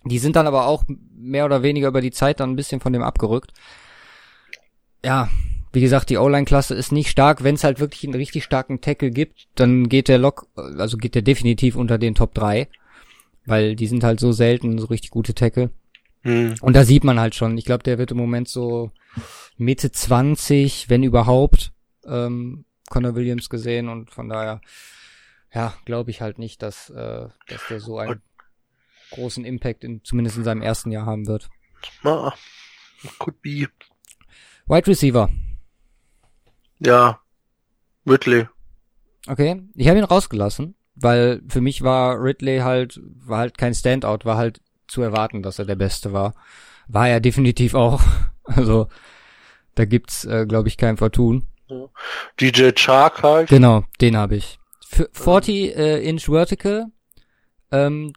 Die 0.05 0.19
sind 0.19 0.35
dann 0.35 0.47
aber 0.47 0.67
auch 0.67 0.83
mehr 1.15 1.45
oder 1.45 1.63
weniger 1.63 1.89
über 1.89 2.01
die 2.01 2.11
Zeit 2.11 2.39
dann 2.39 2.51
ein 2.51 2.55
bisschen 2.55 2.79
von 2.79 2.93
dem 2.93 3.03
abgerückt. 3.03 3.51
Ja, 5.03 5.29
wie 5.71 5.81
gesagt, 5.81 6.09
die 6.09 6.17
O-Line-Klasse 6.17 6.73
ist 6.73 6.91
nicht 6.91 7.09
stark. 7.09 7.43
Wenn 7.43 7.55
es 7.55 7.63
halt 7.63 7.79
wirklich 7.79 8.03
einen 8.03 8.15
richtig 8.15 8.43
starken 8.43 8.81
Tackle 8.81 9.11
gibt, 9.11 9.47
dann 9.55 9.89
geht 9.89 10.07
der 10.07 10.17
Lock, 10.17 10.47
also 10.55 10.97
geht 10.97 11.15
der 11.15 11.21
definitiv 11.21 11.75
unter 11.75 11.97
den 11.97 12.15
Top 12.15 12.33
3. 12.33 12.67
Weil 13.45 13.75
die 13.75 13.87
sind 13.87 14.03
halt 14.03 14.19
so 14.19 14.31
selten, 14.31 14.77
so 14.79 14.87
richtig 14.87 15.11
gute 15.11 15.33
Tackle. 15.33 15.69
Hm. 16.21 16.55
Und 16.61 16.75
da 16.75 16.83
sieht 16.83 17.03
man 17.03 17.19
halt 17.19 17.35
schon, 17.35 17.57
ich 17.57 17.65
glaube, 17.65 17.83
der 17.83 17.97
wird 17.97 18.11
im 18.11 18.17
Moment 18.17 18.47
so 18.47 18.91
Mitte 19.57 19.91
20, 19.91 20.89
wenn 20.89 21.03
überhaupt, 21.03 21.71
ähm, 22.05 22.65
Connor 22.89 23.15
Williams 23.15 23.49
gesehen 23.49 23.87
und 23.87 24.11
von 24.11 24.29
daher, 24.29 24.61
ja, 25.53 25.73
glaube 25.85 26.09
ich 26.09 26.21
halt 26.21 26.39
nicht, 26.39 26.61
dass, 26.61 26.89
äh, 26.89 27.27
dass 27.47 27.67
der 27.69 27.79
so 27.79 27.99
einen 27.99 28.21
großen 29.11 29.45
Impact 29.45 29.83
in, 29.83 30.03
zumindest 30.03 30.37
in 30.37 30.43
seinem 30.43 30.61
ersten 30.61 30.91
Jahr 30.91 31.05
haben 31.05 31.27
wird. 31.27 31.49
Ah, 32.03 32.33
could 33.17 33.41
be. 33.41 33.67
Wide 34.67 34.87
Receiver. 34.87 35.29
Ja, 36.79 37.19
Ridley. 38.07 38.47
Okay, 39.27 39.61
ich 39.75 39.87
habe 39.87 39.99
ihn 39.99 40.05
rausgelassen, 40.05 40.75
weil 40.95 41.41
für 41.47 41.61
mich 41.61 41.81
war 41.81 42.21
Ridley 42.21 42.59
halt, 42.59 42.99
war 43.03 43.39
halt 43.39 43.57
kein 43.57 43.73
Standout, 43.73 44.19
war 44.23 44.37
halt 44.37 44.61
zu 44.87 45.01
erwarten, 45.01 45.43
dass 45.43 45.59
er 45.59 45.65
der 45.65 45.75
Beste 45.75 46.13
war. 46.13 46.33
War 46.87 47.07
er 47.09 47.19
definitiv 47.19 47.73
auch. 47.73 48.01
Also, 48.51 48.87
da 49.75 49.85
gibt's, 49.85 50.25
äh, 50.25 50.47
glaube 50.47 50.69
ich, 50.69 50.77
kein 50.77 50.97
Vertun. 50.97 51.45
DJ 52.39 52.71
Chark 52.71 53.21
halt. 53.21 53.49
Genau, 53.49 53.83
den 54.01 54.17
habe 54.17 54.37
ich. 54.37 54.57
Für 54.87 55.07
40 55.11 55.77
äh, 55.77 55.99
Inch 56.01 56.25
Vertical, 56.25 56.87
ähm, 57.71 58.13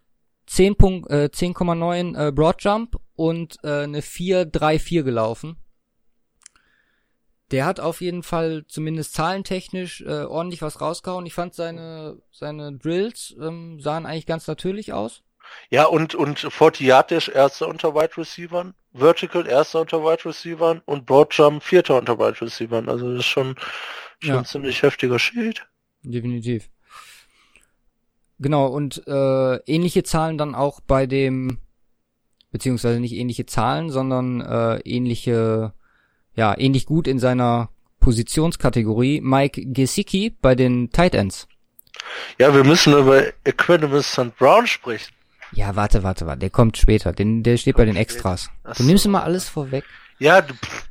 10,9 0.52 1.10
äh, 1.10 1.30
10, 1.30 2.14
äh, 2.14 2.32
Broad 2.32 2.62
Jump 2.62 3.00
und 3.14 3.56
äh, 3.64 3.84
eine 3.84 4.00
4-3-4 4.00 5.02
gelaufen. 5.02 5.56
Der 7.50 7.64
hat 7.64 7.80
auf 7.80 8.00
jeden 8.00 8.22
Fall 8.22 8.64
zumindest 8.66 9.14
zahlentechnisch 9.14 10.02
äh, 10.02 10.24
ordentlich 10.24 10.62
was 10.62 10.80
rausgehauen. 10.80 11.26
Ich 11.26 11.34
fand 11.34 11.54
seine 11.54 12.18
seine 12.30 12.72
Drills 12.76 13.34
ähm, 13.40 13.78
sahen 13.78 14.06
eigentlich 14.06 14.26
ganz 14.26 14.46
natürlich 14.46 14.92
aus. 14.92 15.22
Ja, 15.68 15.84
und, 15.84 16.14
und 16.14 16.38
Fortiatisch 16.38 17.28
erster 17.28 17.68
unter 17.68 17.94
Wide 17.94 18.16
Receivern, 18.16 18.74
Vertical 18.92 19.46
erster 19.46 19.80
unter 19.80 20.02
Wide 20.02 20.24
Receivern 20.24 20.80
und 20.86 21.04
Broadjump 21.04 21.62
vierter 21.62 21.98
unter 21.98 22.18
Wide 22.18 22.40
Receivern. 22.40 22.88
Also 22.88 23.10
das 23.10 23.20
ist 23.20 23.26
schon, 23.26 23.56
schon 24.20 24.34
ja. 24.34 24.44
ziemlich 24.44 24.82
heftiger 24.82 25.18
Schild. 25.18 25.66
Definitiv. 26.02 26.70
Genau, 28.42 28.66
und 28.66 29.06
äh, 29.06 29.56
ähnliche 29.66 30.02
Zahlen 30.02 30.36
dann 30.36 30.56
auch 30.56 30.80
bei 30.80 31.06
dem, 31.06 31.58
beziehungsweise 32.50 32.98
nicht 32.98 33.14
ähnliche 33.14 33.46
Zahlen, 33.46 33.90
sondern 33.90 34.40
äh, 34.40 34.78
ähnliche, 34.80 35.72
ja, 36.34 36.58
ähnlich 36.58 36.86
gut 36.86 37.06
in 37.06 37.20
seiner 37.20 37.68
Positionskategorie 38.00 39.20
Mike 39.20 39.64
Gesicki 39.66 40.36
bei 40.42 40.56
den 40.56 40.90
Tight 40.90 41.14
Ends. 41.14 41.46
Ja, 42.38 42.52
wir 42.52 42.64
müssen 42.64 42.94
über 42.94 43.22
Equanimous 43.44 44.10
St. 44.10 44.36
Brown 44.36 44.66
sprechen. 44.66 45.14
Ja, 45.52 45.76
warte, 45.76 46.02
warte, 46.02 46.26
warte. 46.26 46.40
Der 46.40 46.50
kommt 46.50 46.76
später. 46.76 47.12
Den, 47.12 47.44
der 47.44 47.58
steht 47.58 47.76
bei 47.76 47.84
den 47.84 47.94
Extras. 47.94 48.50
Du 48.76 48.82
nimmst 48.82 49.06
immer 49.06 49.22
alles 49.22 49.48
vorweg. 49.48 49.84
Ja, 50.18 50.40
du, 50.40 50.54
pff, 50.54 50.88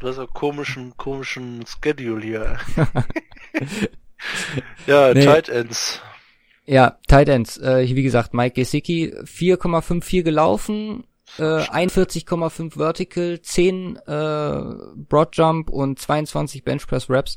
du 0.00 0.08
hast 0.08 0.18
einen 0.18 0.32
komischen, 0.32 0.96
komischen 0.96 1.64
Schedule 1.66 2.24
hier. 2.24 2.58
ja, 4.86 5.14
nee. 5.14 5.24
Tight 5.24 5.48
Ends. 5.48 6.00
Ja, 6.64 6.98
Tight 7.08 7.28
Ends. 7.28 7.58
Äh, 7.58 7.88
wie 7.88 8.02
gesagt, 8.02 8.34
Mike 8.34 8.54
Gesicki 8.54 9.12
4,54 9.24 10.22
gelaufen, 10.22 11.04
äh, 11.38 11.42
41,5 11.42 12.74
Vertical, 12.74 13.40
10 13.40 13.96
äh, 13.96 14.00
Broad 14.06 15.36
Jump 15.36 15.70
und 15.70 15.98
22 15.98 16.62
Bench 16.64 16.86
Press 16.86 17.10
Reps 17.10 17.36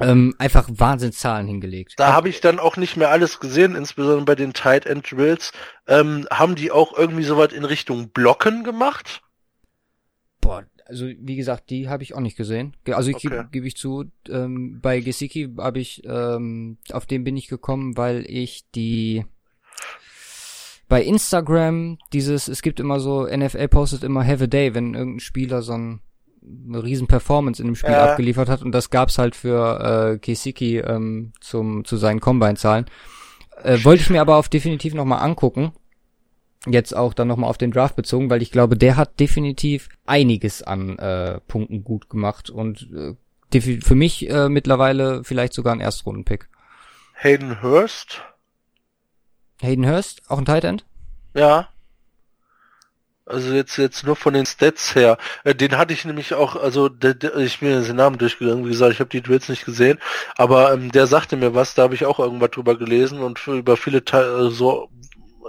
ähm, 0.00 0.34
einfach 0.38 0.68
Wahnsinnszahlen 0.68 1.46
hingelegt. 1.46 1.94
Da 1.96 2.12
habe 2.12 2.28
ich 2.28 2.40
dann 2.40 2.58
auch 2.58 2.76
nicht 2.76 2.96
mehr 2.96 3.10
alles 3.10 3.40
gesehen, 3.40 3.76
insbesondere 3.76 4.24
bei 4.24 4.34
den 4.34 4.52
Tight 4.52 4.86
End 4.86 5.10
Drills. 5.10 5.52
Ähm, 5.86 6.26
haben 6.30 6.54
die 6.54 6.70
auch 6.70 6.96
irgendwie 6.96 7.24
so 7.24 7.36
weit 7.36 7.52
in 7.52 7.64
Richtung 7.64 8.08
Blocken 8.10 8.64
gemacht? 8.64 9.22
Boah, 10.40 10.64
also 10.86 11.06
wie 11.06 11.36
gesagt, 11.36 11.70
die 11.70 11.88
habe 11.88 12.02
ich 12.02 12.14
auch 12.14 12.20
nicht 12.20 12.36
gesehen. 12.36 12.74
Also 12.90 13.10
ich 13.10 13.16
okay. 13.16 13.28
gebe 13.28 13.48
geb 13.50 13.64
ich 13.64 13.76
zu, 13.76 14.04
ähm, 14.28 14.80
bei 14.80 15.00
Gesicki 15.00 15.54
habe 15.58 15.80
ich, 15.80 16.02
ähm, 16.04 16.78
auf 16.92 17.06
den 17.06 17.24
bin 17.24 17.36
ich 17.36 17.48
gekommen, 17.48 17.96
weil 17.96 18.24
ich 18.28 18.64
die 18.74 19.24
bei 20.88 21.02
Instagram 21.02 21.98
dieses, 22.12 22.48
es 22.48 22.60
gibt 22.60 22.78
immer 22.78 23.00
so, 23.00 23.26
NFL 23.26 23.68
postet 23.68 24.04
immer 24.04 24.26
Have 24.26 24.44
a 24.44 24.46
Day, 24.46 24.74
wenn 24.74 24.94
irgendein 24.94 25.20
Spieler 25.20 25.62
so 25.62 25.72
ein 25.72 26.00
eine 26.68 26.82
riesen 26.82 27.06
Performance 27.06 27.62
in 27.62 27.68
dem 27.68 27.76
Spiel 27.76 27.92
ja. 27.92 28.10
abgeliefert 28.10 28.48
hat 28.48 28.62
und 28.62 28.72
das 28.72 28.90
gab's 28.90 29.18
halt 29.18 29.36
für 29.36 30.14
äh, 30.14 30.18
Kisiki 30.18 30.78
ähm, 30.78 31.32
zum 31.40 31.84
zu 31.84 31.96
seinen 31.96 32.20
Combine-Zahlen. 32.20 32.86
Äh, 33.62 33.78
wollte 33.84 34.02
ich 34.02 34.10
mir 34.10 34.20
aber 34.20 34.36
auf 34.36 34.48
definitiv 34.48 34.94
nochmal 34.94 35.22
angucken. 35.22 35.72
Jetzt 36.66 36.94
auch 36.94 37.12
dann 37.12 37.26
nochmal 37.26 37.50
auf 37.50 37.58
den 37.58 37.72
Draft 37.72 37.96
bezogen, 37.96 38.30
weil 38.30 38.40
ich 38.40 38.52
glaube, 38.52 38.76
der 38.76 38.96
hat 38.96 39.18
definitiv 39.18 39.88
einiges 40.06 40.62
an 40.62 40.96
äh, 40.98 41.40
Punkten 41.48 41.82
gut 41.82 42.08
gemacht 42.08 42.50
und 42.50 42.88
äh, 42.92 43.60
für 43.60 43.94
mich 43.94 44.30
äh, 44.30 44.48
mittlerweile 44.48 45.24
vielleicht 45.24 45.54
sogar 45.54 45.74
ein 45.74 45.80
Erstrunden-Pick. 45.80 46.48
Hayden 47.14 47.62
Hurst? 47.62 48.22
Hayden 49.60 49.86
Hurst, 49.86 50.22
auch 50.28 50.38
ein 50.38 50.44
Tight 50.44 50.64
End? 50.64 50.84
Ja. 51.34 51.68
Also 53.24 53.54
jetzt 53.54 53.76
jetzt 53.76 54.04
nur 54.04 54.16
von 54.16 54.34
den 54.34 54.46
Stats 54.46 54.94
her. 54.94 55.16
Äh, 55.44 55.54
den 55.54 55.78
hatte 55.78 55.94
ich 55.94 56.04
nämlich 56.04 56.34
auch, 56.34 56.56
also 56.56 56.88
der, 56.88 57.14
der, 57.14 57.36
ich 57.36 57.60
bin 57.60 57.82
den 57.82 57.96
Namen 57.96 58.18
durchgegangen, 58.18 58.64
wie 58.64 58.70
gesagt, 58.70 58.92
ich 58.92 59.00
habe 59.00 59.10
die 59.10 59.22
Drills 59.22 59.48
nicht 59.48 59.64
gesehen, 59.64 59.98
aber 60.36 60.72
ähm, 60.72 60.90
der 60.90 61.06
sagte 61.06 61.36
mir 61.36 61.54
was, 61.54 61.74
da 61.74 61.82
habe 61.82 61.94
ich 61.94 62.04
auch 62.04 62.18
irgendwas 62.18 62.50
drüber 62.50 62.76
gelesen 62.76 63.20
und 63.20 63.38
für, 63.38 63.56
über 63.56 63.76
viele 63.76 64.04
Teile 64.04 64.50
so 64.50 64.90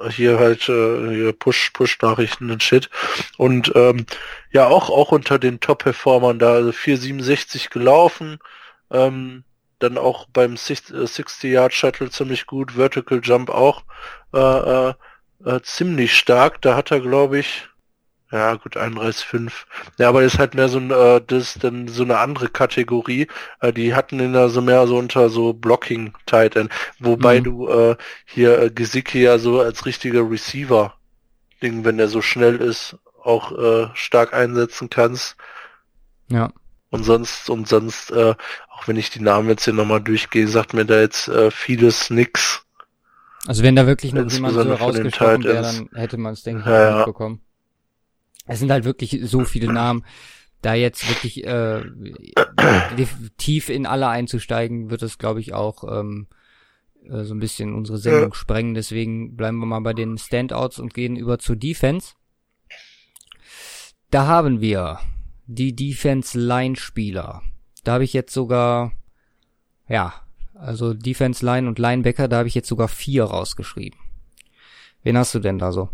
hier 0.09 0.39
halt 0.39 0.67
äh, 0.69 1.09
hier 1.15 1.33
Push 1.33 1.71
Push 1.71 1.99
Nachrichten 2.01 2.51
und 2.51 2.63
Shit. 2.63 2.89
Und 3.37 3.71
ähm, 3.75 4.05
ja 4.51 4.67
auch 4.67 4.89
auch 4.89 5.11
unter 5.11 5.39
den 5.39 5.59
Top 5.59 5.83
Performern 5.83 6.39
da 6.39 6.53
also 6.53 6.71
467 6.71 7.69
gelaufen. 7.69 8.39
Ähm, 8.91 9.43
dann 9.79 9.97
auch 9.97 10.27
beim 10.31 10.55
60 10.55 11.43
Yard 11.43 11.73
Shuttle 11.73 12.09
ziemlich 12.09 12.45
gut. 12.45 12.73
Vertical 12.75 13.19
Jump 13.21 13.49
auch 13.49 13.83
äh, 14.33 14.39
äh, 14.39 14.93
äh, 15.45 15.61
ziemlich 15.61 16.15
stark. 16.15 16.61
Da 16.61 16.75
hat 16.75 16.91
er, 16.91 17.01
glaube 17.01 17.39
ich, 17.39 17.67
Ja, 18.33 18.55
gut, 18.55 18.77
31,5. 18.77 19.67
Ja, 19.99 20.09
aber 20.09 20.23
das 20.23 20.33
ist 20.33 20.39
halt 20.39 20.55
mehr 20.55 20.67
so 20.67 20.79
ein, 20.79 20.89
äh, 20.89 21.21
das 21.25 21.55
ist 21.55 21.63
dann 21.63 21.87
so 21.87 22.01
eine 22.03 22.17
andere 22.17 22.49
Kategorie. 22.49 23.27
Äh, 23.59 23.71
die 23.73 23.93
hatten 23.93 24.19
ihn 24.19 24.33
da 24.33 24.49
so 24.49 24.59
mehr 24.61 24.87
so 24.87 24.97
unter 24.97 25.29
so 25.29 25.53
Blocking 25.53 26.13
Tight 26.25 26.55
End. 26.55 26.71
Wobei 26.99 27.39
Mhm. 27.39 27.43
du 27.43 27.67
äh, 27.69 27.95
hier 28.25 28.59
äh, 28.59 28.71
Gesicki 28.71 29.21
ja 29.21 29.37
so 29.37 29.61
als 29.61 29.85
richtiger 29.85 30.27
Receiver, 30.29 30.95
Ding, 31.61 31.85
wenn 31.85 31.97
der 31.97 32.07
so 32.07 32.23
schnell 32.23 32.57
ist, 32.57 32.97
auch 33.23 33.51
äh, 33.51 33.89
stark 33.93 34.33
einsetzen 34.33 34.89
kannst. 34.89 35.35
Ja. 36.29 36.51
Und 36.89 37.03
sonst, 37.03 37.49
und 37.51 37.67
sonst, 37.67 38.11
äh, 38.11 38.35
auch 38.69 38.87
wenn 38.87 38.97
ich 38.97 39.11
die 39.11 39.21
Namen 39.21 39.49
jetzt 39.49 39.65
hier 39.65 39.73
nochmal 39.73 40.01
durchgehe, 40.01 40.47
sagt 40.47 40.73
mir 40.73 40.85
da 40.85 40.99
jetzt 40.99 41.27
äh, 41.27 41.51
vieles 41.51 42.09
nix. 42.09 42.65
Also 43.47 43.61
wenn 43.63 43.75
da 43.75 43.85
wirklich 43.87 44.13
noch 44.13 44.29
jemand 44.31 44.55
so 44.55 44.73
rausgestochen 44.73 45.43
wäre, 45.43 45.61
dann 45.61 45.89
hätte 45.93 46.17
man 46.17 46.33
es, 46.33 46.43
denke 46.43 46.61
ich, 46.61 46.65
Ja, 46.67 46.89
ja. 46.89 46.97
mitbekommen. 46.97 47.41
Es 48.45 48.59
sind 48.59 48.71
halt 48.71 48.85
wirklich 48.85 49.19
so 49.23 49.45
viele 49.45 49.71
Namen. 49.71 50.05
Da 50.61 50.75
jetzt 50.75 51.07
wirklich 51.09 51.45
äh, 51.45 51.81
tief 53.37 53.69
in 53.69 53.85
alle 53.85 54.07
einzusteigen, 54.07 54.89
wird 54.89 55.03
es, 55.03 55.17
glaube 55.17 55.41
ich, 55.41 55.53
auch 55.53 55.83
ähm, 55.83 56.27
äh, 57.09 57.23
so 57.23 57.33
ein 57.33 57.39
bisschen 57.39 57.73
unsere 57.73 57.97
Sendung 57.97 58.33
sprengen. 58.33 58.73
Deswegen 58.73 59.35
bleiben 59.35 59.57
wir 59.59 59.65
mal 59.65 59.81
bei 59.81 59.93
den 59.93 60.17
Standouts 60.17 60.79
und 60.79 60.93
gehen 60.93 61.17
über 61.17 61.37
zur 61.39 61.57
Defense. 61.57 62.13
Da 64.09 64.27
haben 64.27 64.61
wir 64.61 64.99
die 65.47 65.75
Defense-Line-Spieler. 65.75 67.41
Da 67.83 67.91
habe 67.91 68.03
ich 68.03 68.13
jetzt 68.13 68.33
sogar, 68.33 68.93
ja, 69.89 70.13
also 70.53 70.93
Defense-Line 70.93 71.67
und 71.67 71.79
Linebacker, 71.79 72.27
da 72.27 72.37
habe 72.37 72.47
ich 72.47 72.55
jetzt 72.55 72.69
sogar 72.69 72.87
vier 72.87 73.25
rausgeschrieben. 73.25 73.99
Wen 75.01 75.17
hast 75.17 75.35
du 75.35 75.39
denn 75.39 75.59
da 75.59 75.71
so? 75.71 75.89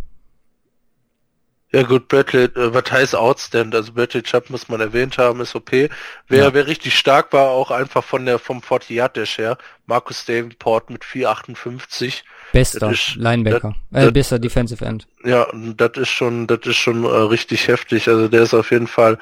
Ja 1.71 1.83
gut, 1.83 2.07
Bradley, 2.07 2.45
äh, 2.45 2.73
was 2.73 2.91
heißt 2.91 3.15
Outstand? 3.15 3.75
Also 3.75 3.93
Bradley 3.93 4.23
Chubb 4.23 4.49
muss 4.49 4.69
man 4.69 4.81
erwähnt 4.81 5.19
haben, 5.19 5.39
ist 5.39 5.55
okay. 5.55 5.89
Wer, 6.27 6.45
Ja. 6.45 6.53
wer 6.55 6.65
richtig 6.65 6.97
stark 6.97 7.31
war, 7.31 7.49
auch 7.49 7.69
einfach 7.69 8.03
von 8.03 8.25
der 8.25 8.39
vom 8.39 8.63
40 8.63 8.89
Yard 8.89 9.15
Dash 9.17 9.37
her, 9.37 9.55
Marcus 9.85 10.25
Davenport 10.25 10.89
mit 10.89 11.03
4,58. 11.05 12.23
Bester 12.53 12.89
ist- 12.89 13.15
Linebacker, 13.17 13.75
das- 13.91 14.01
äh, 14.01 14.05
das- 14.05 14.13
bester 14.13 14.39
Defensive 14.39 14.83
End. 14.83 15.07
Ja, 15.23 15.45
das 15.53 15.91
ist 15.97 16.09
schon, 16.09 16.47
das 16.47 16.61
ist 16.65 16.77
schon 16.77 17.03
äh, 17.03 17.07
richtig 17.07 17.67
heftig. 17.67 18.07
Also 18.07 18.27
der 18.27 18.41
ist 18.41 18.55
auf 18.55 18.71
jeden 18.71 18.87
Fall 18.87 19.19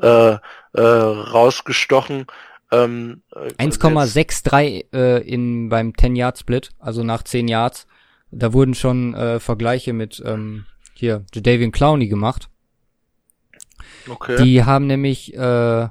äh, 0.00 0.36
äh, 0.74 0.80
rausgestochen. 0.80 2.26
Ähm, 2.70 3.22
äh, 3.34 3.50
1,63 3.64 4.86
äh, 4.92 5.18
in 5.26 5.68
beim 5.68 5.96
10 5.96 6.14
Yard 6.16 6.38
Split, 6.38 6.70
also 6.78 7.02
nach 7.02 7.22
10 7.22 7.48
Yards. 7.48 7.86
Da 8.30 8.52
wurden 8.52 8.74
schon 8.74 9.14
äh, 9.14 9.40
Vergleiche 9.40 9.92
mit 9.94 10.22
ähm, 10.24 10.66
hier 10.98 11.24
Jadavian 11.34 11.72
Clowney 11.72 12.08
gemacht. 12.08 12.48
Okay. 14.08 14.42
Die 14.42 14.64
haben 14.64 14.86
nämlich 14.86 15.34
äh, 15.34 15.88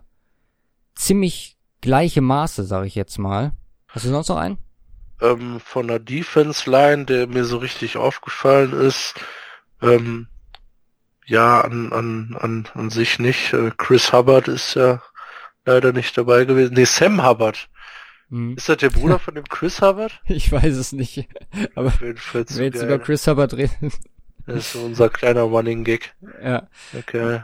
ziemlich 0.96 1.58
gleiche 1.82 2.22
Maße, 2.22 2.64
sage 2.64 2.88
ich 2.88 2.96
jetzt 2.96 3.18
mal. 3.18 3.54
Hast 3.88 4.06
du 4.06 4.10
sonst 4.10 4.30
noch 4.30 4.38
einen? 4.38 4.58
ähm, 5.22 5.60
von 5.60 5.88
der 5.88 6.00
Defense 6.00 6.70
Line, 6.70 7.06
der 7.06 7.28
mir 7.28 7.46
so 7.46 7.58
richtig 7.58 7.98
aufgefallen 7.98 8.74
ist, 8.74 9.16
ähm, 9.82 10.28
ja, 11.26 11.62
an, 11.62 11.92
an, 11.92 12.38
an, 12.40 12.68
an 12.74 12.90
sich 12.90 13.20
nicht. 13.20 13.54
Äh, 13.54 13.72
Chris 13.78 14.14
Hubbard 14.14 14.48
ist 14.48 14.76
ja 14.76 15.02
leider 15.66 15.92
nicht 15.92 16.18
dabei 16.18 16.46
gewesen. 16.46 16.74
Nee, 16.76 16.86
Sam 16.86 17.26
Hubbard. 17.26 17.70
Hm. 18.30 18.56
Ist 18.56 18.70
das 18.70 18.78
der 18.78 18.90
Bruder 18.90 19.20
von 19.20 19.36
dem 19.36 19.46
Chris 19.46 19.82
Hubbard? 19.82 20.22
Ich 20.28 20.52
weiß 20.52 20.76
es 20.76 20.94
nicht. 20.94 21.28
Aber 21.76 21.94
wenn 22.00 22.16
wir 22.16 22.66
jetzt 22.66 22.82
über 22.82 23.00
Chris 23.00 23.28
Hubbard 23.28 23.54
reden. 23.54 23.92
Das 24.48 24.74
ist 24.74 24.76
unser 24.76 25.10
kleiner 25.10 25.42
Running 25.42 25.84
Gag. 25.84 26.16
ja. 26.44 26.68
Okay. 26.98 27.42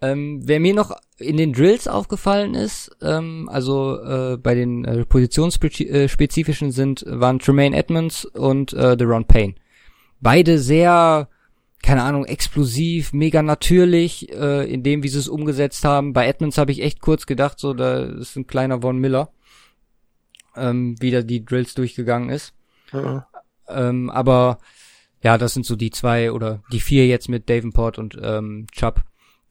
Ähm, 0.00 0.42
wer 0.44 0.60
mir 0.60 0.74
noch 0.74 0.96
in 1.18 1.36
den 1.38 1.52
Drills 1.52 1.88
aufgefallen 1.88 2.54
ist, 2.54 2.94
ähm, 3.00 3.48
also 3.50 3.98
äh, 4.02 4.36
bei 4.36 4.54
den 4.54 4.84
äh, 4.84 5.04
positionsspezifischen 5.06 6.70
sind, 6.70 7.04
waren 7.08 7.38
Tremaine 7.38 7.74
Edmonds 7.74 8.26
und 8.26 8.74
äh, 8.74 8.96
Deron 8.96 9.24
Payne. 9.24 9.54
Beide 10.20 10.58
sehr, 10.58 11.28
keine 11.82 12.02
Ahnung, 12.02 12.26
explosiv, 12.26 13.14
mega 13.14 13.42
natürlich, 13.42 14.30
äh, 14.32 14.70
in 14.70 14.82
dem, 14.82 15.02
wie 15.02 15.08
sie 15.08 15.18
es 15.18 15.28
umgesetzt 15.28 15.84
haben. 15.84 16.12
Bei 16.12 16.26
Edmonds 16.26 16.58
habe 16.58 16.72
ich 16.72 16.82
echt 16.82 17.00
kurz 17.00 17.24
gedacht, 17.24 17.58
so, 17.58 17.72
da 17.72 18.00
ist 18.00 18.36
ein 18.36 18.46
kleiner 18.46 18.82
Von 18.82 18.98
Miller, 18.98 19.30
ähm, 20.54 20.96
wie 21.00 21.10
da 21.10 21.22
die 21.22 21.44
Drills 21.44 21.74
durchgegangen 21.74 22.28
ist. 22.28 22.52
Ja. 22.92 23.26
Ähm, 23.68 24.10
aber 24.10 24.58
ja, 25.26 25.38
das 25.38 25.54
sind 25.54 25.66
so 25.66 25.74
die 25.74 25.90
zwei 25.90 26.30
oder 26.30 26.62
die 26.70 26.78
vier 26.78 27.08
jetzt 27.08 27.28
mit 27.28 27.50
Davenport 27.50 27.98
und 27.98 28.16
ähm, 28.22 28.68
Chubb, 28.70 29.02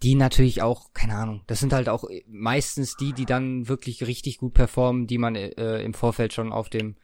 die 0.04 0.16
natürlich 0.16 0.62
auch, 0.62 0.94
keine 0.94 1.16
Ahnung, 1.16 1.42
das 1.48 1.60
sind 1.60 1.74
halt 1.74 1.90
auch 1.90 2.06
meistens 2.28 2.96
die, 2.96 3.12
die 3.12 3.26
dann 3.26 3.68
wirklich 3.68 4.08
richtig 4.08 4.38
gut 4.38 4.54
performen, 4.54 5.06
die 5.06 5.18
man 5.18 5.36
äh, 5.36 5.82
im 5.82 5.94
Vorfeld 5.94 6.32
schon 6.32 6.54
auf 6.54 6.70
dem 6.70 6.96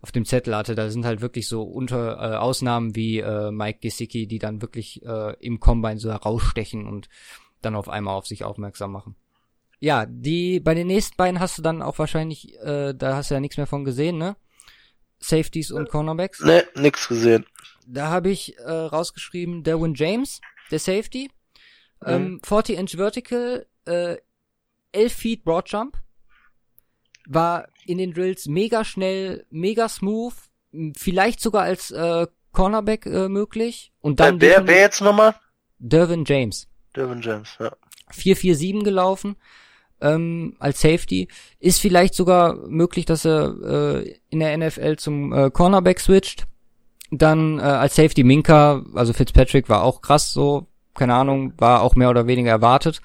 auf 0.00 0.10
dem 0.10 0.24
Zettel 0.24 0.56
hatte. 0.56 0.74
Da 0.74 0.88
sind 0.88 1.04
halt 1.04 1.20
wirklich 1.20 1.46
so 1.48 1.64
unter 1.64 2.16
äh, 2.16 2.36
Ausnahmen 2.36 2.96
wie 2.96 3.18
äh, 3.18 3.50
Mike 3.50 3.80
Gesicki, 3.82 4.26
die 4.26 4.38
dann 4.38 4.62
wirklich 4.62 5.04
äh, 5.04 5.34
im 5.40 5.60
Combine 5.60 5.98
so 5.98 6.10
herausstechen 6.10 6.86
und 6.86 7.10
dann 7.60 7.74
auf 7.74 7.90
einmal 7.90 8.14
auf 8.14 8.26
sich 8.26 8.42
aufmerksam 8.42 8.92
machen. 8.92 9.16
Ja, 9.80 10.06
die 10.06 10.60
bei 10.60 10.72
den 10.72 10.86
nächsten 10.86 11.18
beiden 11.18 11.40
hast 11.40 11.58
du 11.58 11.62
dann 11.62 11.82
auch 11.82 11.98
wahrscheinlich, 11.98 12.58
äh, 12.60 12.94
da 12.94 13.16
hast 13.16 13.30
du 13.30 13.34
ja 13.34 13.40
nichts 13.40 13.58
mehr 13.58 13.66
von 13.66 13.84
gesehen, 13.84 14.16
ne? 14.16 14.34
Safeties 15.28 15.70
und 15.70 15.88
Cornerbacks. 15.88 16.40
Ne, 16.40 16.64
nix 16.74 17.08
gesehen. 17.08 17.46
Da 17.86 18.08
habe 18.08 18.30
ich 18.30 18.58
äh, 18.58 18.70
rausgeschrieben 18.70 19.62
Derwin 19.62 19.94
James, 19.94 20.40
der 20.70 20.78
Safety. 20.78 21.30
Ähm, 22.04 22.40
40 22.44 22.78
Inch 22.78 22.96
Vertical, 22.96 23.66
äh, 23.86 24.16
11 24.92 25.12
Feet 25.12 25.44
Broad 25.44 25.68
Jump. 25.70 25.96
War 27.26 27.68
in 27.86 27.98
den 27.98 28.12
Drills 28.12 28.46
mega 28.46 28.84
schnell, 28.84 29.46
mega 29.50 29.88
smooth, 29.88 30.34
vielleicht 30.96 31.40
sogar 31.40 31.62
als 31.62 31.90
äh, 31.90 32.26
Cornerback 32.52 33.06
äh, 33.06 33.28
möglich. 33.28 33.92
Und 34.00 34.20
dann 34.20 34.40
wer, 34.40 34.60
defini- 34.62 34.66
wer 34.66 34.80
jetzt 34.80 35.00
nochmal? 35.00 35.34
Derwin 35.78 36.24
James. 36.26 36.68
Devin 36.94 37.20
James, 37.22 37.56
ja. 37.58 37.72
4-4-7 38.12 38.84
gelaufen 38.84 39.36
ähm, 40.00 40.56
als 40.58 40.80
Safety. 40.80 41.28
Ist 41.58 41.80
vielleicht 41.80 42.14
sogar 42.14 42.56
möglich, 42.68 43.04
dass 43.04 43.24
er 43.24 44.02
äh, 44.02 44.14
in 44.30 44.40
der 44.40 44.56
NFL 44.56 44.96
zum 44.96 45.32
äh, 45.32 45.50
Cornerback 45.50 46.00
switcht. 46.00 46.46
Dann 47.10 47.58
äh, 47.58 47.62
als 47.62 47.94
Safety 47.96 48.24
Minka, 48.24 48.84
also 48.94 49.12
Fitzpatrick 49.12 49.68
war 49.68 49.82
auch 49.82 50.02
krass 50.02 50.32
so, 50.32 50.66
keine 50.94 51.14
Ahnung, 51.14 51.52
war 51.58 51.82
auch 51.82 51.94
mehr 51.94 52.10
oder 52.10 52.26
weniger 52.26 52.50
erwartet. 52.50 53.00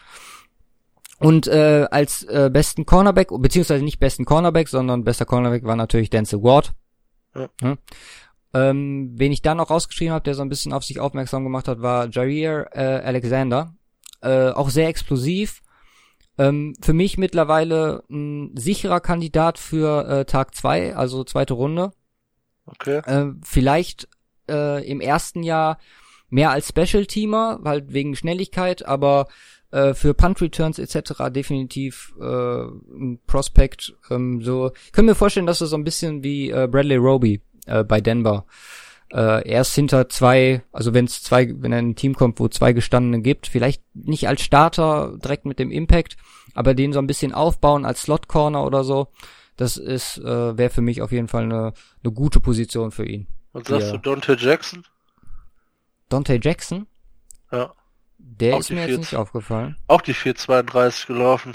Und 1.19 1.47
äh, 1.47 1.85
als 1.91 2.23
äh, 2.23 2.49
besten 2.51 2.85
Cornerback, 2.85 3.29
beziehungsweise 3.39 3.83
nicht 3.83 3.99
besten 3.99 4.25
Cornerback, 4.25 4.69
sondern 4.69 5.03
bester 5.03 5.25
Cornerback 5.25 5.65
war 5.65 5.75
natürlich 5.75 6.09
Denzel 6.09 6.41
Ward. 6.41 6.71
Ja. 7.35 7.49
Hm? 7.61 7.77
Ähm, 8.53 9.11
wen 9.15 9.31
ich 9.31 9.41
da 9.41 9.53
noch 9.53 9.69
rausgeschrieben 9.69 10.13
habe, 10.13 10.23
der 10.23 10.33
so 10.33 10.41
ein 10.41 10.49
bisschen 10.49 10.73
auf 10.73 10.83
sich 10.83 10.99
aufmerksam 10.99 11.43
gemacht 11.43 11.67
hat, 11.67 11.81
war 11.81 12.09
Jair 12.09 12.69
äh, 12.71 13.05
Alexander. 13.05 13.75
Äh, 14.21 14.49
auch 14.49 14.69
sehr 14.69 14.87
explosiv. 14.87 15.61
Ähm, 16.39 16.73
für 16.81 16.93
mich 16.93 17.17
mittlerweile 17.17 18.03
ein 18.09 18.55
sicherer 18.55 19.01
Kandidat 19.01 19.59
für 19.59 20.07
äh, 20.07 20.25
Tag 20.25 20.55
zwei, 20.55 20.95
also 20.95 21.25
zweite 21.25 21.53
Runde. 21.53 21.91
Okay. 22.65 23.01
Äh, 23.05 23.33
vielleicht 23.43 24.07
äh, 24.49 24.89
im 24.89 25.01
ersten 25.01 25.43
Jahr 25.43 25.79
mehr 26.29 26.51
als 26.51 26.69
Special-Teamer, 26.69 27.59
weil 27.61 27.91
wegen 27.91 28.15
Schnelligkeit, 28.15 28.85
aber 28.85 29.27
äh, 29.71 29.93
für 29.93 30.13
Punt-Returns 30.13 30.79
etc. 30.79 31.23
definitiv 31.29 32.13
äh, 32.21 32.23
ein 32.23 33.19
Prospect. 33.27 33.95
Ähm, 34.09 34.41
so 34.41 34.71
kann 34.93 35.05
mir 35.05 35.15
vorstellen, 35.15 35.45
dass 35.45 35.59
er 35.59 35.67
so 35.67 35.75
ein 35.75 35.83
bisschen 35.83 36.23
wie 36.23 36.51
äh, 36.51 36.69
Bradley 36.71 36.95
Roby 36.95 37.41
äh, 37.65 37.83
bei 37.83 37.99
Denver 37.99 38.45
äh, 39.13 39.47
erst 39.47 39.73
hinter 39.75 40.07
zwei, 40.09 40.61
also 40.71 40.93
wenn 40.93 41.05
es 41.05 41.23
zwei, 41.23 41.53
wenn 41.57 41.71
er 41.71 41.79
in 41.79 41.89
ein 41.91 41.95
Team 41.95 42.13
kommt, 42.15 42.39
wo 42.39 42.47
zwei 42.47 42.73
gestandene 42.73 43.21
gibt, 43.21 43.47
vielleicht 43.47 43.81
nicht 43.93 44.27
als 44.27 44.41
Starter 44.41 45.17
direkt 45.17 45.45
mit 45.45 45.57
dem 45.59 45.71
Impact, 45.71 46.15
aber 46.53 46.73
den 46.73 46.93
so 46.93 46.99
ein 46.99 47.07
bisschen 47.07 47.33
aufbauen 47.33 47.85
als 47.85 48.03
Slot 48.03 48.27
Corner 48.27 48.63
oder 48.65 48.83
so. 48.83 49.07
Das 49.57 49.77
ist 49.77 50.17
äh, 50.19 50.57
wäre 50.57 50.69
für 50.69 50.81
mich 50.81 51.01
auf 51.01 51.11
jeden 51.11 51.27
Fall 51.27 51.43
eine 51.43 51.73
eine 52.03 52.13
gute 52.13 52.39
Position 52.39 52.91
für 52.91 53.05
ihn. 53.05 53.27
Was 53.51 53.67
sagst 53.67 53.87
Ja. 53.87 53.97
du, 53.97 53.97
Dante 53.97 54.37
Jackson? 54.39 54.83
Dante 56.09 56.39
Jackson, 56.41 56.87
Ja. 57.51 57.71
der 58.17 58.55
Auch 58.55 58.59
ist 58.59 58.69
mir 58.69 58.77
jetzt 58.77 58.87
14. 58.87 58.99
nicht 59.01 59.15
aufgefallen. 59.15 59.75
Auch 59.87 60.01
die 60.01 60.13
432 60.13 61.07
gelaufen. 61.07 61.53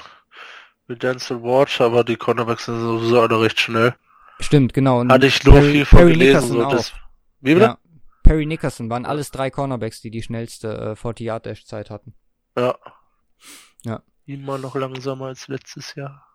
Mit 0.87 1.03
Denzel 1.03 1.43
Ward, 1.43 1.81
aber 1.81 2.05
die 2.05 2.17
Cornerbacks 2.17 2.67
sind 2.67 2.79
sowieso 2.79 3.21
alle 3.23 3.41
recht 3.41 3.59
schnell. 3.59 3.95
Stimmt, 4.41 4.75
genau. 4.75 5.01
Und 5.01 5.11
Hatte 5.11 5.27
ich 5.29 5.43
nur 5.45 5.55
Perry- 5.55 5.73
viel 5.73 5.85
von 5.87 5.99
Perry 6.01 6.13
gelesen. 6.13 6.49
So, 6.49 6.69
das, 6.69 6.93
wie 7.45 7.55
bitte? 7.55 7.67
Ja. 7.67 7.79
Perry 8.23 8.47
Nickerson 8.47 8.89
waren 8.89 9.05
alles 9.05 9.31
drei 9.31 9.51
Cornerbacks, 9.51 10.01
die 10.01 10.11
die 10.11 10.23
schnellste 10.23 10.93
äh, 10.93 10.97
40 10.97 11.27
Yard 11.27 11.47
Dash 11.47 11.67
Zeit 11.67 11.91
hatten. 11.91 12.15
Ja. 12.57 12.77
Ja. 13.85 14.03
Immer 14.27 14.59
noch 14.59 14.75
langsamer 14.75 15.27
als 15.27 15.49
letztes 15.49 15.95
Jahr. 15.95 16.27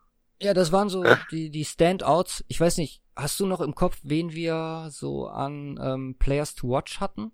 Ja, 0.42 0.54
das 0.54 0.72
waren 0.72 0.90
so 0.90 1.04
die 1.32 1.50
die 1.50 1.66
Standouts. 1.66 2.46
Ich 2.48 2.62
weiß 2.62 2.78
nicht, 2.78 3.02
hast 3.16 3.40
du 3.40 3.48
noch 3.48 3.60
im 3.60 3.76
Kopf, 3.76 3.98
wen 4.04 4.32
wir 4.32 4.88
so 4.92 5.28
an 5.28 5.80
ähm, 5.82 6.16
Players 6.18 6.56
to 6.56 6.70
Watch 6.70 7.00
hatten? 7.00 7.32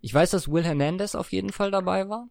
Ich 0.00 0.12
weiß, 0.12 0.30
dass 0.30 0.50
Will 0.50 0.64
Hernandez 0.64 1.14
auf 1.14 1.32
jeden 1.32 1.50
Fall 1.50 1.70
dabei 1.70 2.08
war. 2.08 2.28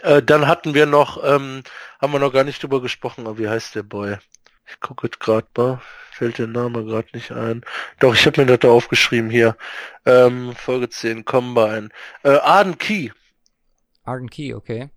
Äh, 0.00 0.22
dann 0.22 0.46
hatten 0.46 0.74
wir 0.74 0.86
noch, 0.86 1.22
ähm, 1.22 1.62
haben 2.00 2.12
wir 2.12 2.18
noch 2.18 2.32
gar 2.32 2.44
nicht 2.44 2.62
drüber 2.62 2.82
gesprochen, 2.82 3.26
aber 3.26 3.38
wie 3.38 3.48
heißt 3.48 3.74
der 3.76 3.84
Boy? 3.84 4.18
Ich 4.66 4.80
gucke 4.80 5.06
jetzt 5.06 5.20
gerade 5.20 5.46
mal, 5.56 5.80
fällt 6.10 6.38
der 6.38 6.46
Name 6.46 6.84
gerade 6.84 7.08
nicht 7.12 7.32
ein. 7.32 7.64
Doch, 8.00 8.14
ich 8.14 8.26
habe 8.26 8.40
mir 8.40 8.46
das 8.46 8.60
da 8.60 8.68
aufgeschrieben 8.68 9.30
hier. 9.30 9.56
Ähm, 10.06 10.54
Folge 10.54 10.88
10, 10.88 11.24
Combine. 11.24 11.90
Äh, 12.22 12.38
Arden 12.38 12.78
Key. 12.78 13.10
Arden 14.04 14.30
Key, 14.30 14.54
okay. 14.54 14.90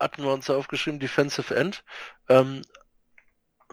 Hatten 0.00 0.22
wir 0.22 0.32
uns 0.32 0.46
da 0.46 0.56
aufgeschrieben, 0.56 0.98
Defensive 0.98 1.54
End. 1.54 1.84
Ähm, 2.28 2.62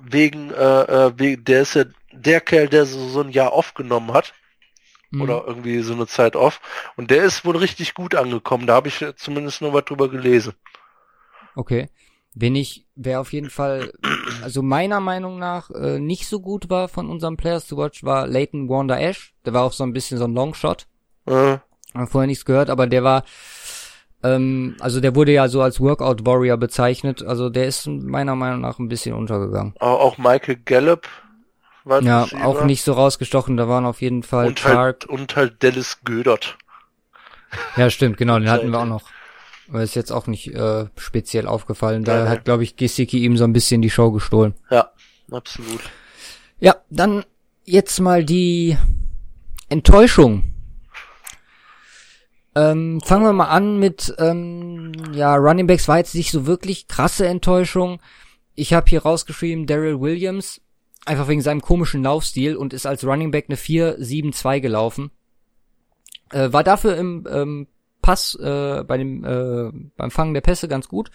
wegen, 0.01 0.51
äh, 0.51 0.81
äh, 0.81 1.13
wegen, 1.17 1.43
der 1.43 1.61
ist 1.61 1.75
ja 1.75 1.85
der 2.11 2.41
Kerl, 2.41 2.69
der 2.69 2.85
so, 2.85 3.07
so 3.09 3.21
ein 3.21 3.31
Jahr 3.31 3.53
aufgenommen 3.53 4.13
hat. 4.13 4.33
Mhm. 5.11 5.21
Oder 5.21 5.43
irgendwie 5.47 5.79
so 5.81 5.93
eine 5.93 6.05
Zeit 6.05 6.35
off. 6.35 6.61
Und 6.95 7.09
der 7.11 7.23
ist 7.23 7.45
wohl 7.45 7.57
richtig 7.57 7.95
gut 7.95 8.13
angekommen. 8.13 8.67
Da 8.67 8.75
habe 8.75 8.87
ich 8.87 9.03
zumindest 9.15 9.61
nur 9.61 9.73
was 9.73 9.85
drüber 9.85 10.09
gelesen. 10.09 10.53
Okay. 11.55 11.89
Wen 12.35 12.55
ich, 12.55 12.85
wer 12.95 13.21
auf 13.21 13.33
jeden 13.33 13.49
Fall, 13.49 13.91
also 14.43 14.61
meiner 14.61 14.99
Meinung 14.99 15.39
nach, 15.39 15.71
äh, 15.71 15.99
nicht 15.99 16.27
so 16.27 16.39
gut 16.39 16.69
war 16.69 16.87
von 16.87 17.09
unserem 17.09 17.37
Players 17.37 17.67
to 17.67 17.75
Watch, 17.77 18.03
war 18.03 18.27
Leighton 18.27 18.69
Wanda 18.69 18.97
Ash. 18.97 19.33
Der 19.45 19.53
war 19.53 19.63
auch 19.63 19.73
so 19.73 19.83
ein 19.83 19.93
bisschen 19.93 20.17
so 20.17 20.25
ein 20.25 20.33
Longshot. 20.33 20.85
Äh. 21.25 21.57
Haben 21.95 22.07
vorher 22.07 22.27
nichts 22.27 22.45
gehört, 22.45 22.69
aber 22.69 22.85
der 22.85 23.03
war, 23.03 23.23
ähm, 24.23 24.75
also 24.79 25.01
der 25.01 25.15
wurde 25.15 25.31
ja 25.31 25.47
so 25.47 25.61
als 25.61 25.79
Workout 25.79 26.25
Warrior 26.25 26.57
bezeichnet. 26.57 27.23
Also 27.23 27.49
der 27.49 27.65
ist 27.65 27.87
meiner 27.87 28.35
Meinung 28.35 28.61
nach 28.61 28.77
ein 28.77 28.89
bisschen 28.89 29.15
untergegangen. 29.15 29.73
Auch 29.79 30.17
Michael 30.19 30.57
Gallup 30.63 31.07
war 31.83 32.03
Ja, 32.03 32.27
auch 32.43 32.63
nicht 32.63 32.83
so 32.83 32.93
rausgestochen. 32.93 33.57
Da 33.57 33.67
waren 33.67 33.85
auf 33.85 34.01
jeden 34.01 34.21
Fall 34.21 34.47
und 34.47 34.63
halt, 34.63 35.05
und 35.05 35.35
halt 35.35 35.63
Dallas 35.63 36.01
Gödert. 36.03 36.57
Ja, 37.75 37.89
stimmt, 37.89 38.17
genau, 38.17 38.37
den 38.37 38.49
hatten 38.49 38.71
wir 38.71 38.79
auch 38.79 38.85
noch. 38.85 39.03
Aber 39.69 39.83
ist 39.83 39.95
jetzt 39.95 40.11
auch 40.11 40.27
nicht 40.27 40.53
äh, 40.53 40.85
speziell 40.97 41.47
aufgefallen. 41.47 42.03
Da 42.03 42.25
ja, 42.25 42.29
hat, 42.29 42.45
glaube 42.45 42.63
ich, 42.63 42.75
Gesicki 42.75 43.19
ihm 43.19 43.37
so 43.37 43.43
ein 43.43 43.53
bisschen 43.53 43.81
die 43.81 43.89
Show 43.89 44.11
gestohlen. 44.11 44.55
Ja, 44.71 44.91
absolut. 45.31 45.81
Ja, 46.59 46.75
dann 46.89 47.23
jetzt 47.65 47.99
mal 47.99 48.25
die 48.25 48.77
Enttäuschung. 49.69 50.43
Ähm, 52.55 52.99
fangen 53.01 53.23
wir 53.23 53.33
mal 53.33 53.49
an 53.49 53.77
mit, 53.77 54.13
ähm, 54.17 54.91
ja, 55.13 55.35
Running 55.35 55.67
Backs 55.67 55.87
war 55.87 55.99
jetzt 55.99 56.15
nicht 56.15 56.31
so 56.31 56.47
wirklich 56.47 56.87
krasse 56.87 57.27
Enttäuschung. 57.27 58.01
Ich 58.55 58.73
habe 58.73 58.89
hier 58.89 59.03
rausgeschrieben, 59.03 59.67
Daryl 59.67 60.01
Williams, 60.01 60.59
einfach 61.05 61.27
wegen 61.27 61.41
seinem 61.41 61.61
komischen 61.61 62.03
Laufstil 62.03 62.57
und 62.57 62.73
ist 62.73 62.87
als 62.87 63.05
Running 63.05 63.31
Back 63.31 63.45
eine 63.47 63.55
4-7-2 63.55 64.59
gelaufen. 64.59 65.11
Äh, 66.31 66.51
war 66.51 66.63
dafür 66.63 66.97
im 66.97 67.27
ähm, 67.31 67.67
Pass, 68.09 68.33
äh, 68.33 68.83
bei 68.87 68.97
dem, 68.97 69.23
äh, 69.23 69.71
beim 69.95 70.09
Fangen 70.09 70.33
der 70.33 70.41
Pässe 70.41 70.67
ganz 70.67 70.87
gut. 70.87 71.11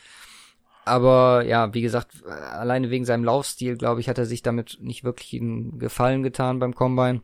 Aber 0.84 1.42
ja, 1.44 1.74
wie 1.74 1.80
gesagt, 1.80 2.24
alleine 2.24 2.88
wegen 2.88 3.04
seinem 3.04 3.24
Laufstil, 3.24 3.76
glaube 3.76 4.00
ich, 4.00 4.08
hat 4.08 4.16
er 4.16 4.26
sich 4.26 4.42
damit 4.42 4.78
nicht 4.80 5.02
wirklich 5.02 5.40
einen 5.40 5.80
Gefallen 5.80 6.22
getan 6.22 6.60
beim 6.60 6.72
Combine. 6.72 7.20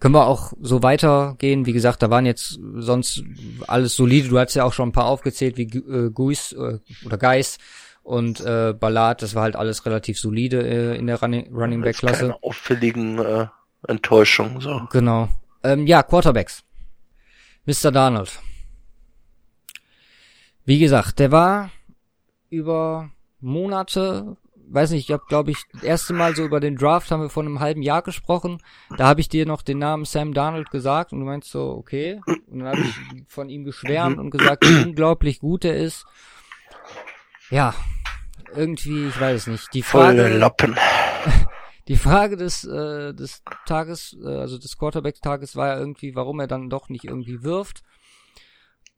Können 0.00 0.14
wir 0.14 0.26
auch 0.26 0.54
so 0.60 0.82
weitergehen. 0.82 1.66
Wie 1.66 1.72
gesagt, 1.72 2.02
da 2.02 2.10
waren 2.10 2.26
jetzt 2.26 2.58
sonst 2.78 3.22
alles 3.68 3.94
solide. 3.94 4.28
Du 4.28 4.40
hast 4.40 4.54
ja 4.54 4.64
auch 4.64 4.72
schon 4.72 4.88
ein 4.88 4.92
paar 4.92 5.06
aufgezählt, 5.06 5.56
wie 5.56 5.68
äh, 5.68 6.10
Guis 6.10 6.50
äh, 6.50 6.80
oder 7.06 7.16
Geis 7.16 7.58
und 8.02 8.40
äh, 8.40 8.72
Ballard. 8.72 9.22
Das 9.22 9.36
war 9.36 9.44
halt 9.44 9.54
alles 9.54 9.86
relativ 9.86 10.18
solide 10.18 10.66
äh, 10.66 10.98
in 10.98 11.06
der 11.06 11.20
Running, 11.22 11.54
Running 11.54 11.82
Back 11.82 11.98
Klasse. 11.98 12.22
Keine 12.22 12.42
auffälligen 12.42 13.20
äh, 13.20 13.46
Enttäuschungen 13.86 14.60
so. 14.60 14.88
Genau. 14.90 15.28
Ähm, 15.62 15.86
ja, 15.86 16.02
Quarterbacks. 16.02 16.64
Mr. 17.70 17.92
Donald. 17.92 18.40
Wie 20.64 20.80
gesagt, 20.80 21.20
der 21.20 21.30
war 21.30 21.70
über 22.48 23.12
Monate, 23.38 24.36
weiß 24.68 24.90
nicht, 24.90 25.08
ich 25.08 25.12
habe 25.12 25.22
glaube 25.28 25.52
ich 25.52 25.58
das 25.72 25.84
erste 25.84 26.12
Mal 26.12 26.34
so 26.34 26.44
über 26.44 26.58
den 26.58 26.74
Draft 26.74 27.12
haben 27.12 27.22
wir 27.22 27.30
vor 27.30 27.44
einem 27.44 27.60
halben 27.60 27.82
Jahr 27.82 28.02
gesprochen. 28.02 28.60
Da 28.96 29.06
habe 29.06 29.20
ich 29.20 29.28
dir 29.28 29.46
noch 29.46 29.62
den 29.62 29.78
Namen 29.78 30.04
Sam 30.04 30.34
Donald 30.34 30.70
gesagt 30.70 31.12
und 31.12 31.20
du 31.20 31.26
meinst 31.26 31.52
so, 31.52 31.70
okay. 31.70 32.20
Und 32.26 32.58
dann 32.58 32.68
habe 32.68 32.80
ich 32.80 33.24
von 33.28 33.48
ihm 33.48 33.62
geschwärmt 33.62 34.18
und 34.18 34.30
gesagt, 34.30 34.68
wie 34.68 34.82
unglaublich 34.88 35.38
gut 35.38 35.64
er 35.64 35.76
ist. 35.76 36.06
Ja, 37.50 37.72
irgendwie, 38.52 39.06
ich 39.06 39.20
weiß 39.20 39.42
es 39.42 39.46
nicht. 39.46 39.74
Die 39.74 39.82
Frage, 39.82 40.22
Volle 40.22 40.38
Lappen. 40.38 40.76
Die 41.88 41.96
Frage 41.96 42.36
des, 42.36 42.64
äh, 42.64 43.14
des 43.14 43.42
Tages, 43.66 44.16
äh, 44.22 44.28
also 44.28 44.58
des 44.58 44.76
Quarterback-Tages 44.76 45.56
war 45.56 45.68
ja 45.68 45.78
irgendwie, 45.78 46.14
warum 46.14 46.40
er 46.40 46.46
dann 46.46 46.70
doch 46.70 46.88
nicht 46.88 47.04
irgendwie 47.04 47.42
wirft. 47.42 47.82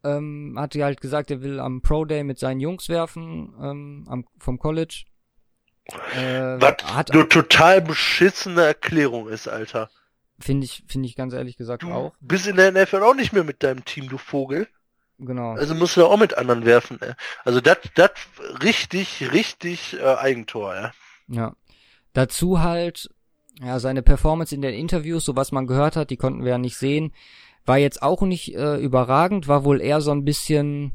Ähm, 0.04 0.56
hat 0.58 0.74
ja 0.74 0.86
halt 0.86 1.00
gesagt, 1.00 1.30
er 1.30 1.42
will 1.42 1.60
am 1.60 1.80
Pro 1.80 2.04
Day 2.04 2.24
mit 2.24 2.38
seinen 2.38 2.60
Jungs 2.60 2.88
werfen, 2.88 3.54
ähm, 3.62 4.04
am, 4.08 4.26
vom 4.38 4.58
College. 4.58 5.04
Äh, 6.14 6.60
Was 6.60 6.76
hat, 6.84 7.12
eine 7.12 7.28
total 7.28 7.80
beschissene 7.80 8.62
Erklärung 8.62 9.28
ist, 9.28 9.48
Alter. 9.48 9.90
Finde 10.40 10.64
ich, 10.64 10.84
finde 10.88 11.08
ich 11.08 11.14
ganz 11.14 11.34
ehrlich 11.34 11.56
gesagt 11.56 11.84
du 11.84 11.92
auch. 11.92 12.14
Bist 12.20 12.46
in 12.46 12.56
der 12.56 12.72
NFL 12.72 13.02
auch 13.02 13.14
nicht 13.14 13.32
mehr 13.32 13.44
mit 13.44 13.62
deinem 13.62 13.84
Team, 13.84 14.08
du 14.08 14.18
Vogel. 14.18 14.68
Genau. 15.18 15.52
Also 15.52 15.74
musst 15.74 15.96
du 15.96 16.04
auch 16.04 16.18
mit 16.18 16.36
anderen 16.36 16.64
werfen. 16.64 17.00
Ey. 17.00 17.12
Also 17.44 17.60
das, 17.60 17.78
das 17.94 18.10
richtig, 18.62 19.32
richtig 19.32 19.98
äh, 20.00 20.16
Eigentor, 20.16 20.74
ja. 20.74 20.92
Ja. 21.28 21.54
Dazu 22.12 22.60
halt, 22.60 23.10
ja, 23.60 23.78
seine 23.78 24.02
Performance 24.02 24.54
in 24.54 24.62
den 24.62 24.74
Interviews, 24.74 25.24
so 25.24 25.36
was 25.36 25.52
man 25.52 25.66
gehört 25.66 25.96
hat, 25.96 26.10
die 26.10 26.16
konnten 26.16 26.44
wir 26.44 26.52
ja 26.52 26.58
nicht 26.58 26.76
sehen, 26.76 27.12
war 27.64 27.78
jetzt 27.78 28.02
auch 28.02 28.22
nicht 28.22 28.54
äh, 28.54 28.76
überragend, 28.76 29.48
war 29.48 29.64
wohl 29.64 29.80
eher 29.80 30.00
so 30.00 30.10
ein 30.10 30.24
bisschen, 30.24 30.92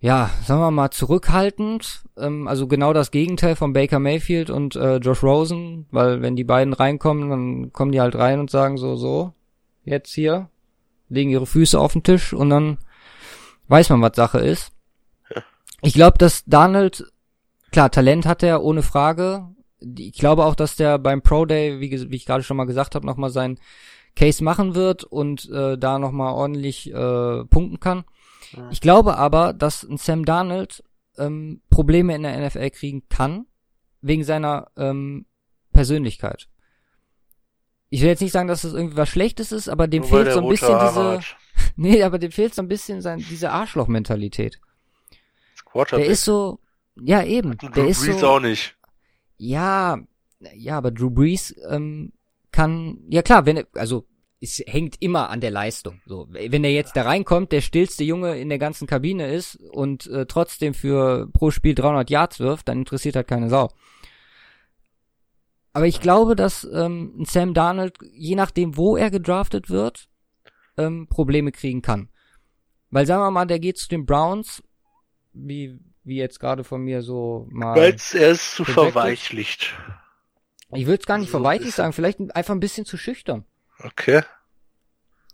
ja, 0.00 0.30
sagen 0.44 0.60
wir 0.60 0.70
mal, 0.70 0.90
zurückhaltend. 0.90 2.04
Ähm, 2.16 2.48
also 2.48 2.66
genau 2.66 2.92
das 2.92 3.10
Gegenteil 3.10 3.54
von 3.54 3.72
Baker 3.72 3.98
Mayfield 3.98 4.50
und 4.50 4.76
äh, 4.76 4.96
Josh 4.96 5.22
Rosen, 5.22 5.86
weil 5.90 6.22
wenn 6.22 6.36
die 6.36 6.44
beiden 6.44 6.72
reinkommen, 6.72 7.30
dann 7.30 7.72
kommen 7.72 7.92
die 7.92 8.00
halt 8.00 8.16
rein 8.16 8.40
und 8.40 8.50
sagen 8.50 8.78
so, 8.78 8.96
so, 8.96 9.34
jetzt 9.84 10.12
hier, 10.14 10.48
legen 11.08 11.30
ihre 11.30 11.46
Füße 11.46 11.78
auf 11.78 11.92
den 11.92 12.02
Tisch 12.02 12.32
und 12.32 12.50
dann 12.50 12.78
weiß 13.68 13.90
man, 13.90 14.02
was 14.02 14.16
Sache 14.16 14.38
ist. 14.38 14.72
Ich 15.80 15.94
glaube, 15.94 16.18
dass 16.18 16.44
Donald, 16.44 17.04
klar, 17.70 17.90
Talent 17.90 18.26
hat 18.26 18.42
er 18.42 18.62
ohne 18.64 18.82
Frage, 18.82 19.48
ich 19.80 20.18
glaube 20.18 20.44
auch, 20.44 20.54
dass 20.54 20.76
der 20.76 20.98
beim 20.98 21.22
Pro 21.22 21.44
Day, 21.44 21.80
wie, 21.80 22.10
wie 22.10 22.16
ich 22.16 22.26
gerade 22.26 22.42
schon 22.42 22.56
mal 22.56 22.64
gesagt 22.64 22.94
habe, 22.94 23.06
nochmal 23.06 23.30
sein 23.30 23.58
Case 24.16 24.42
machen 24.42 24.74
wird 24.74 25.04
und 25.04 25.48
äh, 25.50 25.78
da 25.78 25.98
nochmal 25.98 26.32
ordentlich 26.34 26.92
äh, 26.92 27.44
punkten 27.44 27.78
kann. 27.78 28.04
Ja. 28.52 28.68
Ich 28.70 28.80
glaube 28.80 29.16
aber, 29.16 29.52
dass 29.52 29.84
ein 29.84 29.96
Sam 29.96 30.24
Darnold 30.24 30.82
ähm, 31.16 31.60
Probleme 31.70 32.14
in 32.14 32.22
der 32.22 32.38
NFL 32.46 32.70
kriegen 32.70 33.08
kann, 33.08 33.46
wegen 34.00 34.24
seiner 34.24 34.70
ähm, 34.76 35.26
Persönlichkeit. 35.72 36.48
Ich 37.90 38.02
will 38.02 38.08
jetzt 38.08 38.20
nicht 38.20 38.32
sagen, 38.32 38.48
dass 38.48 38.62
das 38.62 38.74
irgendwie 38.74 38.96
was 38.96 39.08
Schlechtes 39.08 39.52
ist, 39.52 39.68
aber 39.68 39.86
dem 39.86 40.02
Nur 40.02 40.10
fehlt 40.10 40.32
so 40.32 40.40
ein 40.40 40.48
bisschen 40.48 40.78
diese. 40.78 41.20
nee, 41.76 42.02
aber 42.02 42.18
dem 42.18 42.32
fehlt 42.32 42.54
so 42.54 42.62
ein 42.62 42.68
bisschen 42.68 43.00
sein, 43.00 43.24
diese 43.30 43.50
Arschloch-Mentalität. 43.50 44.60
Der 45.92 46.06
ist 46.06 46.24
so, 46.24 46.58
ja 47.00 47.22
eben. 47.22 47.56
Der 47.74 47.86
ist 47.86 48.02
so. 48.02 48.26
auch 48.26 48.40
nicht. 48.40 48.77
Ja, 49.38 49.98
ja, 50.54 50.76
aber 50.76 50.90
Drew 50.90 51.10
Brees 51.10 51.54
ähm, 51.68 52.12
kann, 52.52 52.98
ja 53.08 53.22
klar, 53.22 53.46
wenn 53.46 53.64
also 53.74 54.06
es 54.40 54.62
hängt 54.66 54.96
immer 55.00 55.30
an 55.30 55.40
der 55.40 55.50
Leistung. 55.50 56.00
So, 56.06 56.28
wenn 56.30 56.62
er 56.62 56.72
jetzt 56.72 56.96
da 56.96 57.02
reinkommt, 57.02 57.50
der 57.50 57.60
stillste 57.60 58.04
Junge 58.04 58.38
in 58.38 58.48
der 58.48 58.58
ganzen 58.58 58.86
Kabine 58.86 59.32
ist 59.32 59.56
und 59.56 60.06
äh, 60.06 60.26
trotzdem 60.26 60.74
für 60.74 61.28
pro 61.32 61.50
Spiel 61.50 61.74
300 61.74 62.08
Yards 62.08 62.38
wirft, 62.38 62.68
dann 62.68 62.78
interessiert 62.78 63.16
halt 63.16 63.26
keine 63.26 63.48
Sau. 63.48 63.68
Aber 65.72 65.86
ich 65.86 66.00
glaube, 66.00 66.36
dass 66.36 66.68
ähm, 66.72 67.24
Sam 67.26 67.54
Darnold, 67.54 67.98
je 68.12 68.36
nachdem, 68.36 68.76
wo 68.76 68.96
er 68.96 69.10
gedraftet 69.10 69.70
wird, 69.70 70.08
ähm, 70.76 71.08
Probleme 71.08 71.52
kriegen 71.52 71.82
kann. 71.82 72.08
Weil 72.90 73.06
sagen 73.06 73.22
wir 73.22 73.30
mal, 73.30 73.46
der 73.46 73.58
geht 73.58 73.76
zu 73.76 73.88
den 73.88 74.06
Browns, 74.06 74.62
wie 75.32 75.78
wie 76.08 76.16
jetzt 76.16 76.40
gerade 76.40 76.64
von 76.64 76.82
mir 76.82 77.02
so 77.02 77.46
mal. 77.50 77.76
Weil 77.76 77.96
er 78.14 78.30
ist 78.30 78.54
zu 78.54 78.64
verweichlicht. 78.64 79.74
Ich 80.72 80.86
würde 80.86 81.00
es 81.00 81.06
gar 81.06 81.18
nicht 81.18 81.28
so 81.30 81.38
verweichlicht 81.38 81.76
sagen, 81.76 81.92
vielleicht 81.92 82.18
einfach 82.34 82.54
ein 82.54 82.60
bisschen 82.60 82.84
zu 82.84 82.96
schüchtern. 82.96 83.44
Okay. 83.82 84.22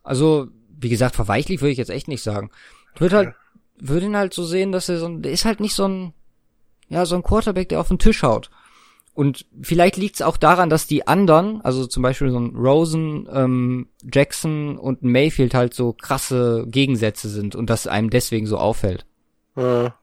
Also, 0.02 0.48
wie 0.68 0.88
gesagt, 0.88 1.16
verweichlicht 1.16 1.62
würde 1.62 1.72
ich 1.72 1.78
jetzt 1.78 1.90
echt 1.90 2.08
nicht 2.08 2.22
sagen. 2.22 2.50
Ich 2.94 3.00
würde 3.00 3.16
halt, 3.16 3.34
würde 3.76 4.06
ihn 4.06 4.16
halt 4.16 4.34
so 4.34 4.44
sehen, 4.44 4.70
dass 4.70 4.88
er 4.88 4.98
so 4.98 5.06
ein, 5.06 5.22
der 5.22 5.32
ist 5.32 5.44
halt 5.44 5.60
nicht 5.60 5.74
so 5.74 5.88
ein, 5.88 6.14
ja, 6.88 7.06
so 7.06 7.16
ein 7.16 7.22
Quarterback, 7.22 7.68
der 7.70 7.80
auf 7.80 7.88
den 7.88 7.98
Tisch 7.98 8.22
haut. 8.22 8.50
Und 9.14 9.46
vielleicht 9.62 9.96
liegt 9.96 10.16
es 10.16 10.22
auch 10.22 10.36
daran, 10.36 10.70
dass 10.70 10.88
die 10.88 11.06
anderen, 11.06 11.60
also 11.62 11.86
zum 11.86 12.02
Beispiel 12.02 12.30
so 12.30 12.38
ein 12.38 12.56
Rosen, 12.56 13.28
ähm, 13.32 13.88
Jackson 14.12 14.76
und 14.76 15.02
ein 15.02 15.12
Mayfield 15.12 15.54
halt 15.54 15.72
so 15.72 15.92
krasse 15.92 16.66
Gegensätze 16.68 17.28
sind 17.28 17.54
und 17.54 17.70
das 17.70 17.86
einem 17.86 18.10
deswegen 18.10 18.46
so 18.46 18.58
auffällt. 18.58 19.06
Ja. 19.56 19.94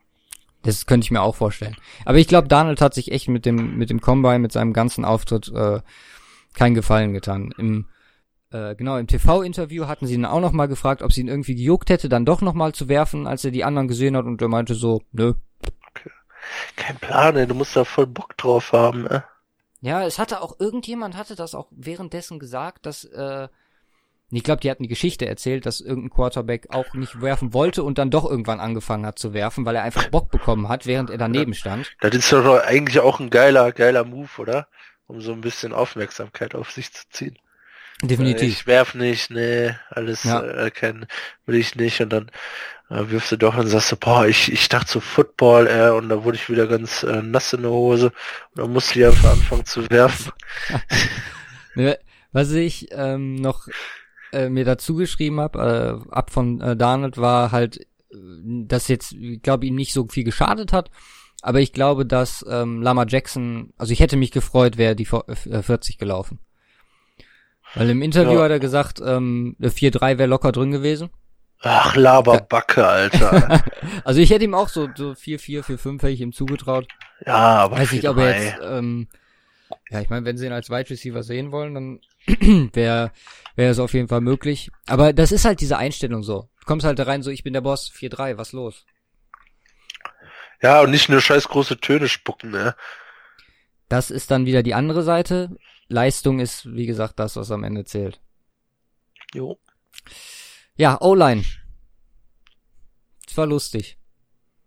Das 0.63 0.85
könnte 0.85 1.05
ich 1.05 1.11
mir 1.11 1.21
auch 1.21 1.35
vorstellen. 1.35 1.75
Aber 2.05 2.17
ich 2.17 2.27
glaube, 2.27 2.47
Donald 2.47 2.81
hat 2.81 2.93
sich 2.93 3.11
echt 3.11 3.27
mit 3.27 3.45
dem, 3.45 3.77
mit 3.77 3.89
dem 3.89 4.01
Combine, 4.01 4.39
mit 4.39 4.51
seinem 4.51 4.73
ganzen 4.73 5.05
Auftritt, 5.05 5.51
äh, 5.53 5.81
keinen 6.53 6.75
Gefallen 6.75 7.13
getan. 7.13 7.53
Im 7.57 7.87
äh, 8.51 8.75
genau, 8.75 8.97
im 8.97 9.07
TV-Interview 9.07 9.87
hatten 9.87 10.07
sie 10.07 10.15
ihn 10.15 10.25
auch 10.25 10.41
noch 10.41 10.51
mal 10.51 10.67
gefragt, 10.67 11.01
ob 11.01 11.13
sie 11.13 11.21
ihn 11.21 11.29
irgendwie 11.29 11.55
gejuckt 11.55 11.89
hätte, 11.89 12.09
dann 12.09 12.25
doch 12.25 12.41
noch 12.41 12.53
mal 12.53 12.73
zu 12.73 12.89
werfen, 12.89 13.25
als 13.25 13.45
er 13.45 13.51
die 13.51 13.63
anderen 13.63 13.87
gesehen 13.87 14.17
hat 14.17 14.25
und 14.25 14.41
er 14.41 14.49
meinte 14.49 14.75
so, 14.75 15.01
nö. 15.11 15.33
Kein 16.75 16.97
Plan, 16.97 17.37
ey, 17.37 17.47
du 17.47 17.55
musst 17.55 17.75
da 17.75 17.85
voll 17.85 18.07
Bock 18.07 18.35
drauf 18.35 18.73
haben, 18.73 19.03
ne? 19.03 19.23
Ja, 19.79 20.03
es 20.03 20.19
hatte 20.19 20.41
auch, 20.41 20.59
irgendjemand 20.59 21.15
hatte 21.15 21.35
das 21.35 21.55
auch 21.55 21.67
währenddessen 21.71 22.39
gesagt, 22.39 22.85
dass, 22.85 23.05
äh, 23.05 23.47
ich 24.37 24.43
glaube, 24.43 24.61
die 24.61 24.71
hatten 24.71 24.83
die 24.83 24.89
Geschichte 24.89 25.25
erzählt, 25.27 25.65
dass 25.65 25.81
irgendein 25.81 26.09
Quarterback 26.09 26.67
auch 26.69 26.93
nicht 26.93 27.21
werfen 27.21 27.53
wollte 27.53 27.83
und 27.83 27.97
dann 27.97 28.09
doch 28.09 28.29
irgendwann 28.29 28.59
angefangen 28.59 29.05
hat 29.05 29.19
zu 29.19 29.33
werfen, 29.33 29.65
weil 29.65 29.75
er 29.75 29.83
einfach 29.83 30.07
Bock 30.09 30.31
bekommen 30.31 30.69
hat, 30.69 30.85
während 30.85 31.09
er 31.09 31.17
daneben 31.17 31.53
stand. 31.53 31.91
Das 31.99 32.15
ist 32.15 32.31
doch 32.31 32.63
eigentlich 32.63 32.99
auch 32.99 33.19
ein 33.19 33.29
geiler, 33.29 33.71
geiler 33.71 34.05
Move, 34.05 34.29
oder? 34.37 34.67
Um 35.07 35.19
so 35.21 35.33
ein 35.33 35.41
bisschen 35.41 35.73
Aufmerksamkeit 35.73 36.55
auf 36.55 36.71
sich 36.71 36.93
zu 36.93 37.03
ziehen. 37.09 37.37
Definitiv. 38.01 38.49
Ich 38.49 38.67
werf 38.67 38.95
nicht, 38.95 39.29
nee, 39.29 39.75
alles 39.89 40.23
Ja. 40.23 40.41
äh, 40.41 40.63
erkennen 40.63 41.05
will 41.45 41.55
ich 41.55 41.75
nicht 41.75 42.01
und 42.01 42.09
dann 42.09 42.31
äh, 42.89 43.09
wirfst 43.09 43.31
du 43.31 43.37
doch 43.37 43.55
und 43.57 43.67
sagst 43.67 43.91
du, 43.91 43.95
boah, 43.95 44.25
ich, 44.25 44.51
ich 44.51 44.69
dachte 44.69 44.91
so 44.91 44.99
Football, 44.99 45.67
äh, 45.67 45.89
und 45.91 46.09
da 46.09 46.23
wurde 46.23 46.37
ich 46.37 46.49
wieder 46.49 46.67
ganz 46.67 47.03
äh, 47.03 47.21
nass 47.21 47.53
in 47.53 47.61
der 47.61 47.71
Hose 47.71 48.07
und 48.07 48.59
dann 48.63 48.73
musste 48.73 48.99
ich 48.99 49.05
einfach 49.05 49.31
anfangen 49.33 49.65
zu 49.65 49.89
werfen. 49.89 50.31
Was 52.33 52.51
ich 52.51 52.87
ähm, 52.91 53.35
noch 53.35 53.67
äh, 54.31 54.49
mir 54.49 54.65
dazu 54.65 54.95
geschrieben 54.95 55.39
habe, 55.39 56.03
äh, 56.09 56.11
ab 56.11 56.31
von 56.31 56.59
äh, 56.61 56.75
Darnold, 56.77 57.17
war 57.17 57.51
halt, 57.51 57.77
äh, 58.11 58.15
dass 58.65 58.87
jetzt, 58.87 59.13
ich 59.13 59.41
glaube, 59.41 59.65
ihm 59.65 59.75
nicht 59.75 59.93
so 59.93 60.07
viel 60.07 60.23
geschadet 60.23 60.73
hat, 60.73 60.89
aber 61.41 61.59
ich 61.59 61.73
glaube, 61.73 62.05
dass 62.05 62.45
ähm, 62.49 62.81
Lama 62.81 63.05
Jackson, 63.07 63.73
also 63.77 63.91
ich 63.93 63.99
hätte 63.99 64.17
mich 64.17 64.31
gefreut, 64.31 64.77
wäre 64.77 64.95
die 64.95 65.05
vor- 65.05 65.27
äh, 65.27 65.61
40 65.61 65.97
gelaufen. 65.97 66.39
Weil 67.73 67.89
im 67.89 68.01
Interview 68.01 68.33
Ja. 68.37 68.43
hat 68.43 68.51
er 68.51 68.59
gesagt, 68.59 69.01
ähm, 69.03 69.55
der 69.57 69.71
4-3 69.71 70.17
wäre 70.17 70.27
locker 70.29 70.51
drin 70.51 70.71
gewesen. 70.71 71.09
Ach, 71.63 71.95
Laberbacke, 71.95 72.85
Alter. 72.87 73.61
Also 74.03 74.19
ich 74.19 74.29
hätte 74.31 74.45
ihm 74.45 74.55
auch 74.55 74.67
so, 74.67 74.89
so 74.95 75.11
4-4, 75.11 75.63
4-5 75.63 75.93
hätte 76.01 76.09
ich 76.09 76.21
ihm 76.21 76.33
zugetraut. 76.33 76.87
ja, 77.25 77.35
aber 77.35 77.77
Weiß 77.77 77.91
nicht, 77.91 78.07
ob 78.09 78.17
er 78.17 78.33
4-3. 78.35 78.43
jetzt, 78.43 78.59
ähm, 78.63 79.07
ja, 79.89 80.01
ich 80.01 80.09
meine, 80.09 80.25
wenn 80.25 80.37
sie 80.37 80.47
ihn 80.47 80.51
als 80.53 80.69
Wide 80.69 80.89
Receiver 80.89 81.21
sehen 81.23 81.51
wollen, 81.51 81.73
dann 81.75 81.99
wäre 82.73 83.11
wäre 83.55 83.71
es 83.71 83.79
auf 83.79 83.93
jeden 83.93 84.07
Fall 84.07 84.21
möglich. 84.21 84.71
Aber 84.87 85.13
das 85.13 85.31
ist 85.31 85.45
halt 85.45 85.61
diese 85.61 85.77
Einstellung 85.77 86.23
so. 86.23 86.49
Du 86.59 86.65
kommst 86.65 86.85
halt 86.85 86.99
da 86.99 87.03
rein, 87.03 87.23
so 87.23 87.31
ich 87.31 87.43
bin 87.43 87.53
der 87.53 87.61
Boss, 87.61 87.91
4-3, 87.91 88.37
was 88.37 88.53
los? 88.53 88.85
Ja, 90.61 90.81
und 90.81 90.91
nicht 90.91 91.09
nur 91.09 91.21
scheiß 91.21 91.47
große 91.47 91.79
Töne 91.79 92.07
spucken, 92.07 92.51
ne? 92.51 92.75
Das 93.89 94.11
ist 94.11 94.31
dann 94.31 94.45
wieder 94.45 94.63
die 94.63 94.73
andere 94.73 95.03
Seite. 95.03 95.55
Leistung 95.87 96.39
ist, 96.39 96.73
wie 96.73 96.85
gesagt, 96.85 97.19
das, 97.19 97.35
was 97.35 97.51
am 97.51 97.63
Ende 97.63 97.83
zählt. 97.83 98.21
Jo. 99.33 99.59
Ja, 100.75 101.01
O-Line. 101.01 101.43
Es 103.27 103.37
war 103.37 103.47
lustig. 103.47 103.97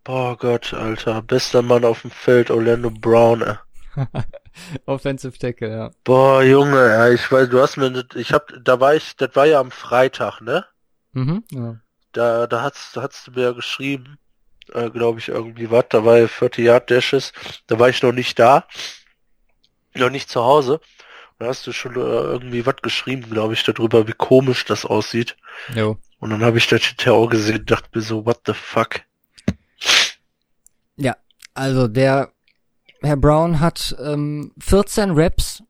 Boah 0.02 0.36
Gott, 0.36 0.74
Alter. 0.74 1.22
Bester 1.22 1.62
Mann 1.62 1.84
auf 1.84 2.02
dem 2.02 2.10
Feld, 2.10 2.50
Orlando 2.50 2.90
Brown, 2.90 3.42
ey. 3.42 3.56
Offensive 4.86 5.38
Tackle, 5.38 5.70
ja. 5.70 5.90
Boah, 6.04 6.42
Junge, 6.42 6.86
ja, 6.88 7.10
ich 7.10 7.30
weiß, 7.30 7.48
du 7.48 7.60
hast 7.60 7.76
mir, 7.76 8.04
ich 8.14 8.32
hab, 8.32 8.52
da 8.62 8.80
war 8.80 8.94
ich, 8.94 9.16
das 9.16 9.34
war 9.34 9.46
ja 9.46 9.60
am 9.60 9.70
Freitag, 9.70 10.40
ne? 10.40 10.64
Mhm, 11.12 11.44
ja. 11.50 11.76
Da, 12.12 12.46
da 12.46 12.62
hat's, 12.62 12.92
da 12.92 13.02
hat's 13.02 13.24
du 13.24 13.32
mir 13.32 13.42
ja 13.42 13.52
geschrieben, 13.52 14.18
äh, 14.72 14.90
glaube 14.90 15.18
ich, 15.18 15.28
irgendwie 15.28 15.70
was, 15.70 15.86
da 15.90 16.04
war 16.04 16.18
ja 16.18 16.28
40 16.28 16.64
Yard 16.64 16.90
Dashes, 16.90 17.32
da 17.66 17.78
war 17.78 17.88
ich 17.88 18.02
noch 18.02 18.12
nicht 18.12 18.38
da, 18.38 18.66
noch 19.94 20.10
nicht 20.10 20.30
zu 20.30 20.44
Hause. 20.44 20.80
Da 21.38 21.46
hast 21.46 21.66
du 21.66 21.72
schon 21.72 21.96
äh, 21.96 21.98
irgendwie 21.98 22.64
was 22.64 22.76
geschrieben, 22.76 23.28
glaube 23.28 23.54
ich, 23.54 23.64
darüber, 23.64 24.06
wie 24.06 24.12
komisch 24.12 24.64
das 24.64 24.84
aussieht. 24.84 25.36
Jo. 25.74 25.98
Und 26.20 26.30
dann 26.30 26.44
habe 26.44 26.58
ich 26.58 26.68
das 26.68 26.82
auch 27.06 27.26
gesehen 27.26 27.58
und 27.58 27.70
dachte 27.70 27.88
mir 27.92 28.02
so, 28.02 28.24
what 28.24 28.42
the 28.46 28.54
fuck? 28.54 29.00
Also 31.54 31.88
der 31.88 32.33
Herr 33.04 33.18
Brown 33.18 33.60
hat 33.60 33.94
ähm, 34.02 34.52
14 34.58 35.10
Reps 35.10 35.62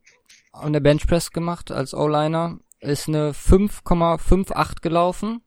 an 0.53 0.73
der 0.73 0.79
Benchpress 0.79 1.33
gemacht 1.33 1.73
als 1.73 1.93
O-Liner, 1.93 2.61
ist 2.79 3.09
eine 3.09 3.33
5,58 3.33 4.83
gelaufen. 4.83 5.43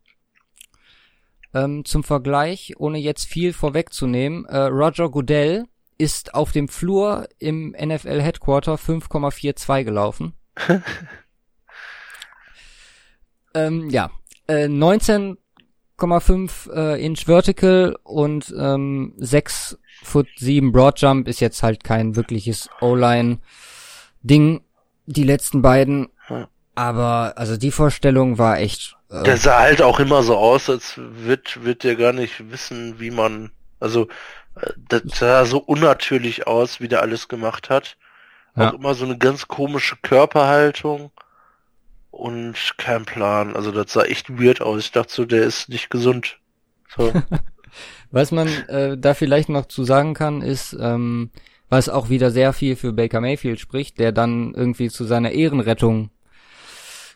Ähm, 1.54 1.86
zum 1.86 2.04
Vergleich, 2.04 2.74
ohne 2.78 2.98
jetzt 2.98 3.26
viel 3.26 3.54
vorwegzunehmen, 3.54 4.44
äh, 4.48 4.64
Roger 4.64 5.10
Goodell 5.10 5.64
ist 5.98 6.34
auf 6.34 6.52
dem 6.52 6.68
Flur 6.68 7.30
im 7.40 7.72
NFL 7.72 8.22
Headquarter 8.22 8.76
5,42 8.76 9.86
gelaufen. 9.86 10.34
ähm, 13.54 13.90
ja, 13.90 14.12
äh, 14.48 14.66
19,5 14.66 16.74
äh, 16.74 17.06
Inch 17.06 17.28
Vertical 17.28 17.98
und 18.04 18.54
ähm, 18.60 19.14
6 19.18 19.80
Foot 20.08 20.28
7 20.38 20.72
Broad 20.72 21.00
Jump 21.00 21.28
ist 21.28 21.40
jetzt 21.42 21.62
halt 21.64 21.84
kein 21.84 22.16
wirkliches 22.16 22.70
O-Line-Ding, 22.82 24.62
die 25.06 25.24
letzten 25.24 25.62
beiden. 25.62 26.08
Aber 26.76 27.34
also 27.38 27.58
die 27.58 27.72
Vorstellung 27.72 28.38
war 28.38 28.60
echt. 28.60 28.96
Äh, 29.10 29.24
Der 29.24 29.38
sah 29.38 29.60
halt 29.60 29.82
auch 29.82 30.00
immer 30.00 30.22
so 30.22 30.38
aus, 30.38 30.70
als 30.70 30.94
wird, 30.98 31.64
wird 31.64 31.84
der 31.84 31.96
gar 31.96 32.14
nicht 32.14 32.52
wissen, 32.52 33.00
wie 33.00 33.10
man, 33.10 33.52
also, 33.80 34.08
äh, 34.56 34.72
das 34.88 35.02
sah 35.18 35.46
so 35.46 35.58
unnatürlich 35.58 36.46
aus, 36.46 36.80
wie 36.80 36.88
der 36.88 37.02
alles 37.02 37.28
gemacht 37.28 37.72
hat. 37.72 37.98
Ja. 38.56 38.70
Auch 38.70 38.74
immer 38.76 38.94
so 38.94 39.06
eine 39.06 39.18
ganz 39.18 39.48
komische 39.48 39.96
Körperhaltung 40.04 41.12
und 42.12 42.56
kein 42.78 43.06
Plan. 43.06 43.56
Also 43.56 43.72
das 43.72 43.92
sah 43.94 44.04
echt 44.04 44.40
weird 44.40 44.62
aus. 44.62 44.82
Ich 44.82 44.92
dachte 44.92 45.14
so, 45.14 45.26
der 45.26 45.44
ist 45.44 45.70
nicht 45.70 45.90
gesund. 45.90 46.40
So. 46.96 47.12
Was 48.12 48.32
man 48.32 48.48
äh, 48.68 48.98
da 48.98 49.14
vielleicht 49.14 49.50
noch 49.50 49.66
zu 49.66 49.84
sagen 49.84 50.14
kann, 50.14 50.42
ist, 50.42 50.76
ähm, 50.80 51.30
was 51.70 51.90
auch 51.90 52.10
wieder 52.10 52.32
sehr 52.32 52.54
viel 52.54 52.76
für 52.76 52.94
Baker 52.94 53.22
Mayfield 53.22 53.60
spricht, 53.60 54.00
der 54.00 54.12
dann 54.12 54.54
irgendwie 54.54 54.90
zu 54.90 55.04
seiner 55.04 55.32
Ehrenrettung 55.32 56.10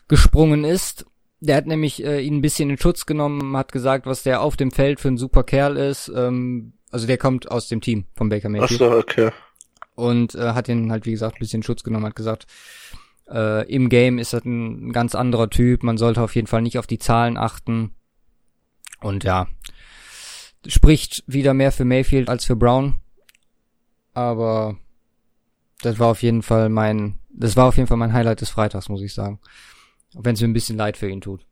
gesprungen 0.08 0.64
ist. 0.64 1.06
Der 1.40 1.56
hat 1.56 1.66
nämlich 1.66 2.04
äh, 2.04 2.20
ihn 2.20 2.36
ein 2.36 2.42
bisschen 2.42 2.70
in 2.70 2.78
Schutz 2.78 3.06
genommen, 3.06 3.56
hat 3.56 3.72
gesagt, 3.72 4.06
was 4.06 4.22
der 4.22 4.42
auf 4.42 4.56
dem 4.56 4.70
Feld 4.70 5.00
für 5.00 5.08
ein 5.08 5.16
super 5.16 5.42
Kerl 5.42 5.76
ist. 5.76 6.12
Ähm, 6.14 6.74
also 6.90 7.06
der 7.06 7.18
kommt 7.18 7.50
aus 7.50 7.68
dem 7.68 7.80
Team 7.80 8.04
von 8.14 8.28
Baker 8.28 8.48
Ach 8.48 8.52
Mayfield. 8.52 8.78
so, 8.78 8.90
okay. 8.92 9.30
Und 9.94 10.34
äh, 10.34 10.52
hat 10.52 10.68
ihn 10.68 10.92
halt, 10.92 11.06
wie 11.06 11.10
gesagt, 11.10 11.36
ein 11.36 11.38
bisschen 11.40 11.58
in 11.58 11.62
Schutz 11.64 11.82
genommen, 11.82 12.06
hat 12.06 12.14
gesagt, 12.14 12.46
äh, 13.30 13.68
im 13.72 13.88
Game 13.88 14.18
ist 14.18 14.32
das 14.32 14.44
ein 14.44 14.92
ganz 14.92 15.14
anderer 15.14 15.50
Typ, 15.50 15.82
man 15.82 15.96
sollte 15.98 16.22
auf 16.22 16.34
jeden 16.34 16.46
Fall 16.46 16.62
nicht 16.62 16.78
auf 16.78 16.86
die 16.86 16.98
Zahlen 16.98 17.36
achten. 17.36 17.94
Und 19.00 19.24
ja, 19.24 19.48
spricht 20.66 21.24
wieder 21.26 21.54
mehr 21.54 21.72
für 21.72 21.84
Mayfield 21.84 22.28
als 22.28 22.44
für 22.44 22.56
Brown. 22.56 22.96
Aber 24.14 24.76
das 25.82 25.98
war 25.98 26.08
auf 26.08 26.22
jeden 26.22 26.42
Fall 26.42 26.68
mein, 26.68 27.18
das 27.30 27.56
war 27.56 27.66
auf 27.66 27.76
jeden 27.76 27.86
Fall 27.86 27.96
mein 27.96 28.12
Highlight 28.12 28.40
des 28.40 28.50
Freitags, 28.50 28.88
muss 28.88 29.02
ich 29.02 29.14
sagen. 29.14 29.40
Auch 30.14 30.24
wenn 30.24 30.34
es 30.34 30.40
mir 30.40 30.48
ein 30.48 30.52
bisschen 30.52 30.76
leid 30.76 30.96
für 30.96 31.08
ihn 31.08 31.20
tut. 31.20 31.44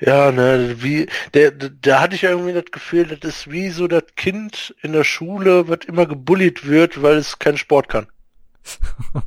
Ja, 0.00 0.32
ne, 0.32 0.76
wie, 0.78 1.06
der, 1.34 1.50
da 1.50 2.00
hatte 2.00 2.14
ich 2.14 2.22
irgendwie 2.22 2.54
das 2.54 2.70
Gefühl, 2.70 3.04
das 3.04 3.18
ist 3.28 3.50
wie 3.50 3.68
so 3.68 3.86
das 3.86 4.04
Kind 4.16 4.74
in 4.82 4.92
der 4.92 5.04
Schule, 5.04 5.68
was 5.68 5.80
immer 5.86 6.06
gebullied 6.06 6.66
wird, 6.66 7.02
weil 7.02 7.16
es 7.16 7.38
keinen 7.38 7.58
Sport 7.58 7.88
kann. 7.88 8.06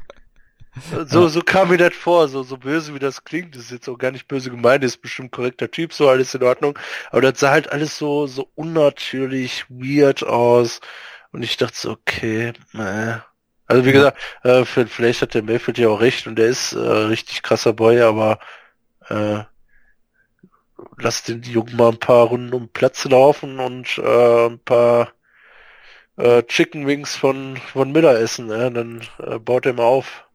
So, 1.08 1.28
so 1.28 1.42
kam 1.42 1.70
mir 1.70 1.78
das 1.78 1.94
vor, 1.96 2.28
so, 2.30 2.44
so 2.44 2.58
böse 2.58 2.94
wie 2.96 3.00
das 3.00 3.24
klingt, 3.26 3.56
das 3.56 3.64
ist 3.64 3.72
jetzt 3.72 3.90
auch 3.90 3.98
gar 3.98 4.12
nicht 4.12 4.28
böse 4.28 4.50
gemeint, 4.50 4.84
ist 4.86 5.02
bestimmt 5.02 5.32
korrekter 5.32 5.70
Typ, 5.70 5.92
so 5.94 6.08
alles 6.10 6.34
in 6.34 6.44
Ordnung, 6.44 6.80
aber 7.12 7.22
das 7.22 7.40
sah 7.42 7.52
halt 7.52 7.72
alles 7.72 7.98
so, 7.98 8.26
so 8.28 8.50
unnatürlich 8.56 9.66
weird 9.70 10.24
aus 10.24 10.80
und 11.34 11.44
ich 11.44 11.58
dachte 11.58 11.76
so, 11.78 11.92
okay, 11.92 12.54
äh. 12.74 13.18
Also 13.68 13.86
wie 13.86 13.94
gesagt, 13.94 14.18
äh, 14.44 14.66
vielleicht 14.66 15.22
hat 15.22 15.34
der 15.34 15.44
Mayfield 15.44 15.78
ja 15.78 15.88
auch 15.90 16.02
recht 16.02 16.28
und 16.28 16.36
der 16.36 16.48
ist 16.48 16.74
äh, 16.74 16.80
richtig 16.80 17.42
krasser 17.42 17.72
Boy, 17.74 18.02
aber 18.02 18.40
äh, 19.10 19.44
lass 20.98 21.24
den 21.24 21.42
Jungen 21.44 21.76
mal 21.76 21.90
ein 21.90 22.00
paar 22.00 22.28
Runden 22.28 22.54
um 22.54 22.70
Platz 22.70 23.04
laufen 23.06 23.60
und 23.60 23.98
äh, 23.98 24.46
ein 24.48 24.60
paar 24.60 25.12
äh, 26.18 26.44
Chicken 26.44 26.88
Wings 26.88 27.16
von, 27.18 27.58
von 27.58 27.92
Miller 27.92 28.18
essen, 28.20 28.48
ne? 28.48 28.72
dann 28.72 29.02
äh, 29.20 29.40
baut 29.40 29.66
er 29.66 29.74
mal 29.74 29.84
auf. 29.84 30.26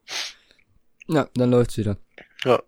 Ja, 1.09 1.29
dann 1.35 1.51
läuft's 1.51 1.77
wieder. 1.79 1.97
Ja. 2.45 2.63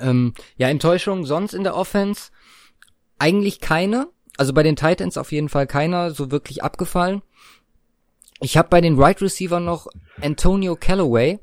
Ähm, 0.00 0.34
ja, 0.56 0.68
Enttäuschung 0.68 1.24
sonst 1.24 1.54
in 1.54 1.62
der 1.64 1.76
Offense 1.76 2.30
eigentlich 3.18 3.60
keine. 3.60 4.08
Also 4.36 4.52
bei 4.52 4.62
den 4.64 4.74
Titans 4.76 5.16
auf 5.16 5.30
jeden 5.30 5.48
Fall 5.48 5.66
keiner 5.68 6.10
so 6.10 6.30
wirklich 6.32 6.62
abgefallen. 6.64 7.22
Ich 8.40 8.56
habe 8.56 8.68
bei 8.68 8.80
den 8.80 8.98
Right 9.00 9.22
Receiver 9.22 9.60
noch 9.60 9.86
Antonio 10.20 10.74
Callaway. 10.74 11.38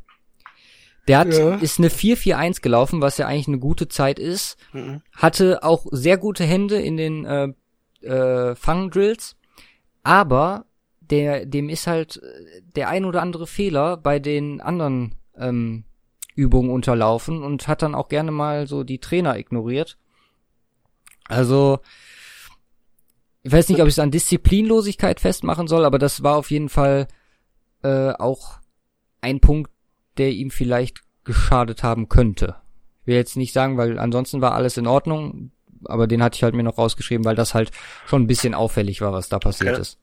Der 1.08 1.20
hat, 1.20 1.34
Ja. 1.34 1.56
ist 1.56 1.80
eine 1.80 1.89
4-4-1 1.89 2.62
gelaufen, 2.62 3.02
was 3.02 3.18
ja 3.18 3.28
eigentlich 3.28 3.47
eine 3.47 3.60
gute 3.60 3.88
Zeit 3.88 4.20
ist. 4.20 4.58
Mhm. 4.74 5.02
Hatte 5.16 5.64
auch 5.64 5.86
sehr 5.91 6.18
gute 6.18 6.43
Hände 6.43 6.80
in 6.82 6.97
den 6.97 7.26
äh, 7.26 7.47
äh, 8.06 8.56
Fangdrills. 8.56 9.38
Aber 10.04 10.66
der, 10.99 11.45
dem 11.45 11.70
ist 11.70 11.88
halt 11.88 12.18
äh, 12.18 12.62
der 12.76 12.89
ein 12.89 13.06
oder 13.06 13.22
andere 13.22 13.47
Fehler 13.47 13.97
bei 13.97 14.20
den 14.20 14.60
anderen 14.62 15.16
ähm, 15.38 15.84
Übungen 16.36 16.70
unterlaufen 16.70 17.44
und 17.44 17.68
hat 17.68 17.82
dann 17.82 17.96
auch 17.96 18.08
gerne 18.08 18.32
mal 18.32 18.68
so 18.68 18.84
die 18.84 19.00
Trainer 19.00 19.38
ignoriert. 19.38 19.98
Also, 21.28 21.80
ich 23.44 23.52
weiß 23.52 23.70
nicht, 23.70 23.82
ob 23.82 23.88
ich 23.88 23.94
es 23.94 24.00
an 24.00 24.12
Disziplinlosigkeit 24.12 25.20
festmachen 25.20 25.68
soll, 25.68 25.86
aber 25.86 26.00
das 26.00 26.24
war 26.24 26.38
auf 26.38 26.52
jeden 26.52 26.70
Fall 26.70 27.08
äh, 27.84 28.12
auch 28.12 28.60
ein 29.22 29.40
Punkt, 29.40 29.72
der 30.18 30.32
ihm 30.32 30.52
vielleicht 30.52 31.02
geschadet 31.24 31.84
haben 31.84 32.10
könnte. 32.10 32.56
Ich 33.02 33.08
will 33.08 33.16
jetzt 33.16 33.38
nicht 33.38 33.54
sagen, 33.54 33.78
weil 33.78 33.98
ansonsten 33.98 34.42
war 34.42 34.54
alles 34.54 34.78
in 34.78 34.88
Ordnung, 34.88 35.52
aber 35.86 36.08
den 36.08 36.22
hatte 36.22 36.36
ich 36.36 36.44
halt 36.44 36.54
mir 36.54 36.64
noch 36.64 36.78
rausgeschrieben, 36.78 37.26
weil 37.26 37.36
das 37.36 37.54
halt 37.54 37.72
schon 38.06 38.24
ein 38.24 38.28
bisschen 38.28 38.54
auffällig 38.54 39.02
war, 39.02 39.14
was 39.14 39.30
da 39.30 39.40
passiert 39.40 39.74
okay. 39.74 39.82
ist. 39.82 39.98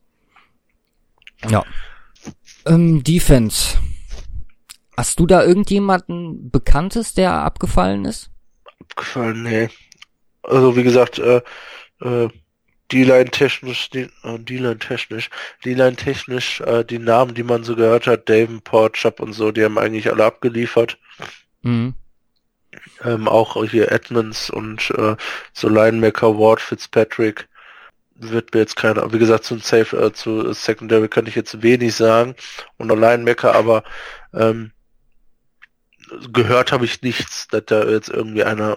Ja. 1.48 1.64
Ähm, 2.66 3.04
Defense. 3.04 3.78
Hast 4.98 5.20
du 5.20 5.26
da 5.26 5.44
irgendjemanden 5.44 6.50
Bekanntes, 6.50 7.14
der 7.14 7.30
abgefallen 7.30 8.04
ist? 8.04 8.32
Abgefallen, 8.80 9.44
nee. 9.44 9.68
Also 10.42 10.74
wie 10.76 10.82
gesagt, 10.82 11.20
äh, 11.20 11.40
äh, 12.00 12.28
D-Line 12.90 13.30
technisch, 13.30 13.90
äh, 13.94 14.08
D-Line 14.24 14.80
technisch, 14.80 15.30
D-Line 15.64 15.94
technisch, 15.94 16.60
äh, 16.62 16.84
die 16.84 16.98
Namen, 16.98 17.36
die 17.36 17.44
man 17.44 17.62
so 17.62 17.76
gehört 17.76 18.08
hat, 18.08 18.28
Davenport, 18.28 18.94
Chubb 18.94 19.20
und 19.20 19.34
so, 19.34 19.52
die 19.52 19.62
haben 19.62 19.78
eigentlich 19.78 20.10
alle 20.10 20.24
abgeliefert. 20.24 20.98
Mhm. 21.62 21.94
Ähm, 23.04 23.28
auch 23.28 23.64
hier 23.66 23.92
Edmonds 23.92 24.50
und 24.50 24.90
äh, 24.98 25.14
so 25.52 25.68
Linebacker 25.68 26.36
Ward, 26.36 26.60
Fitzpatrick 26.60 27.48
wird 28.16 28.52
mir 28.52 28.62
jetzt 28.62 28.74
keiner, 28.74 29.12
wie 29.12 29.20
gesagt, 29.20 29.44
zum 29.44 29.60
Safe, 29.60 29.96
äh, 29.96 30.12
zu 30.12 30.52
Secondary 30.52 31.06
kann 31.06 31.26
ich 31.28 31.36
jetzt 31.36 31.62
wenig 31.62 31.94
sagen 31.94 32.34
und 32.78 32.88
Linebacker, 32.88 33.54
aber 33.54 33.84
ähm, 34.34 34.72
gehört 36.32 36.72
habe 36.72 36.84
ich 36.84 37.02
nichts, 37.02 37.48
dass 37.48 37.64
da 37.66 37.84
jetzt 37.84 38.08
irgendwie 38.08 38.44
einer 38.44 38.76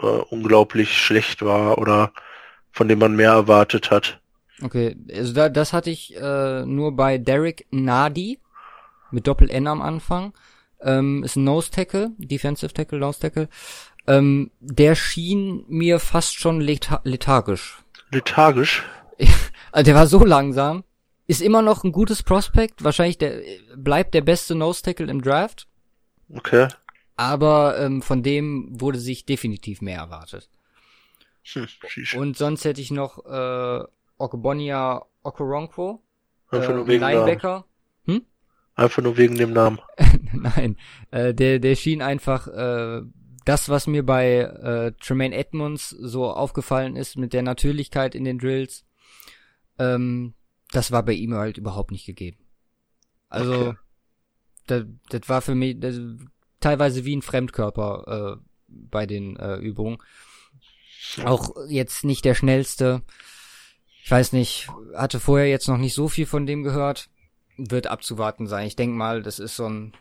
äh, 0.00 0.06
unglaublich 0.06 0.96
schlecht 0.96 1.42
war 1.42 1.78
oder 1.78 2.12
von 2.72 2.88
dem 2.88 2.98
man 2.98 3.16
mehr 3.16 3.32
erwartet 3.32 3.90
hat. 3.90 4.20
Okay, 4.62 4.96
also 5.12 5.32
da, 5.32 5.48
das 5.48 5.72
hatte 5.72 5.90
ich 5.90 6.16
äh, 6.16 6.64
nur 6.66 6.94
bei 6.94 7.18
Derek 7.18 7.66
Nadi 7.70 8.38
mit 9.10 9.26
Doppel 9.26 9.50
N 9.50 9.66
am 9.66 9.82
Anfang. 9.82 10.32
Ähm, 10.82 11.24
ist 11.24 11.36
ein 11.36 11.44
Nose 11.44 11.70
Tackle, 11.70 12.12
Defensive 12.18 12.72
Tackle, 12.72 12.98
Nose 12.98 13.20
Tackle. 13.20 13.48
Ähm, 14.06 14.50
der 14.60 14.94
schien 14.94 15.64
mir 15.68 15.98
fast 15.98 16.38
schon 16.38 16.60
lethar 16.60 17.00
lethargisch. 17.04 17.82
Lethargisch? 18.10 18.82
also 19.72 19.84
der 19.84 19.94
war 19.94 20.06
so 20.06 20.24
langsam. 20.24 20.84
Ist 21.26 21.42
immer 21.42 21.62
noch 21.62 21.84
ein 21.84 21.92
gutes 21.92 22.22
Prospect. 22.22 22.82
Wahrscheinlich 22.82 23.18
der 23.18 23.40
bleibt 23.76 24.14
der 24.14 24.22
beste 24.22 24.54
Nose 24.54 24.82
Tackle 24.82 25.10
im 25.10 25.22
Draft. 25.22 25.68
Okay. 26.32 26.68
Aber 27.16 27.78
ähm, 27.78 28.02
von 28.02 28.22
dem 28.22 28.68
wurde 28.80 28.98
sich 28.98 29.26
definitiv 29.26 29.82
mehr 29.82 29.98
erwartet. 29.98 30.48
Hm, 31.52 31.66
und 32.16 32.36
sonst 32.36 32.64
hätte 32.64 32.80
ich 32.80 32.90
noch 32.90 33.24
äh, 33.26 33.84
Okebonia 34.18 35.04
Okoronkwo, 35.22 36.02
Einfach 36.50 36.70
äh, 36.70 36.74
nur 36.74 36.86
wegen 36.86 37.00
Linebacker. 37.00 37.64
Hm? 38.04 38.22
Einfach 38.74 39.02
nur 39.02 39.16
wegen 39.16 39.36
dem 39.36 39.52
Namen. 39.52 39.80
Nein, 40.32 40.76
äh, 41.10 41.34
der, 41.34 41.58
der 41.58 41.76
schien 41.76 42.02
einfach 42.02 42.48
äh, 42.48 43.02
das, 43.44 43.68
was 43.68 43.86
mir 43.86 44.04
bei 44.04 44.38
äh, 44.38 44.92
Tremaine 45.00 45.34
Edmonds 45.34 45.90
so 45.90 46.30
aufgefallen 46.30 46.96
ist 46.96 47.16
mit 47.16 47.32
der 47.32 47.42
Natürlichkeit 47.42 48.14
in 48.14 48.24
den 48.24 48.38
Drills, 48.38 48.84
ähm, 49.78 50.34
das 50.72 50.92
war 50.92 51.02
bei 51.02 51.12
ihm 51.12 51.34
halt 51.34 51.58
überhaupt 51.58 51.90
nicht 51.90 52.06
gegeben. 52.06 52.38
Also, 53.28 53.52
okay. 53.52 53.76
Das, 54.70 54.84
das 55.08 55.28
war 55.28 55.42
für 55.42 55.54
mich 55.54 55.78
das, 55.80 56.00
teilweise 56.60 57.04
wie 57.04 57.16
ein 57.16 57.22
Fremdkörper 57.22 58.38
äh, 58.38 58.44
bei 58.68 59.06
den 59.06 59.36
äh, 59.36 59.56
Übungen. 59.56 59.98
Auch 61.24 61.50
jetzt 61.68 62.04
nicht 62.04 62.24
der 62.24 62.34
schnellste. 62.34 63.02
Ich 64.02 64.10
weiß 64.10 64.32
nicht, 64.32 64.68
hatte 64.94 65.20
vorher 65.20 65.48
jetzt 65.48 65.68
noch 65.68 65.78
nicht 65.78 65.94
so 65.94 66.08
viel 66.08 66.26
von 66.26 66.46
dem 66.46 66.62
gehört. 66.62 67.08
Wird 67.56 67.88
abzuwarten 67.88 68.46
sein. 68.46 68.66
Ich 68.66 68.76
denke 68.76 68.96
mal, 68.96 69.22
das 69.22 69.38
ist 69.38 69.56
so 69.56 69.68
ein 69.68 69.92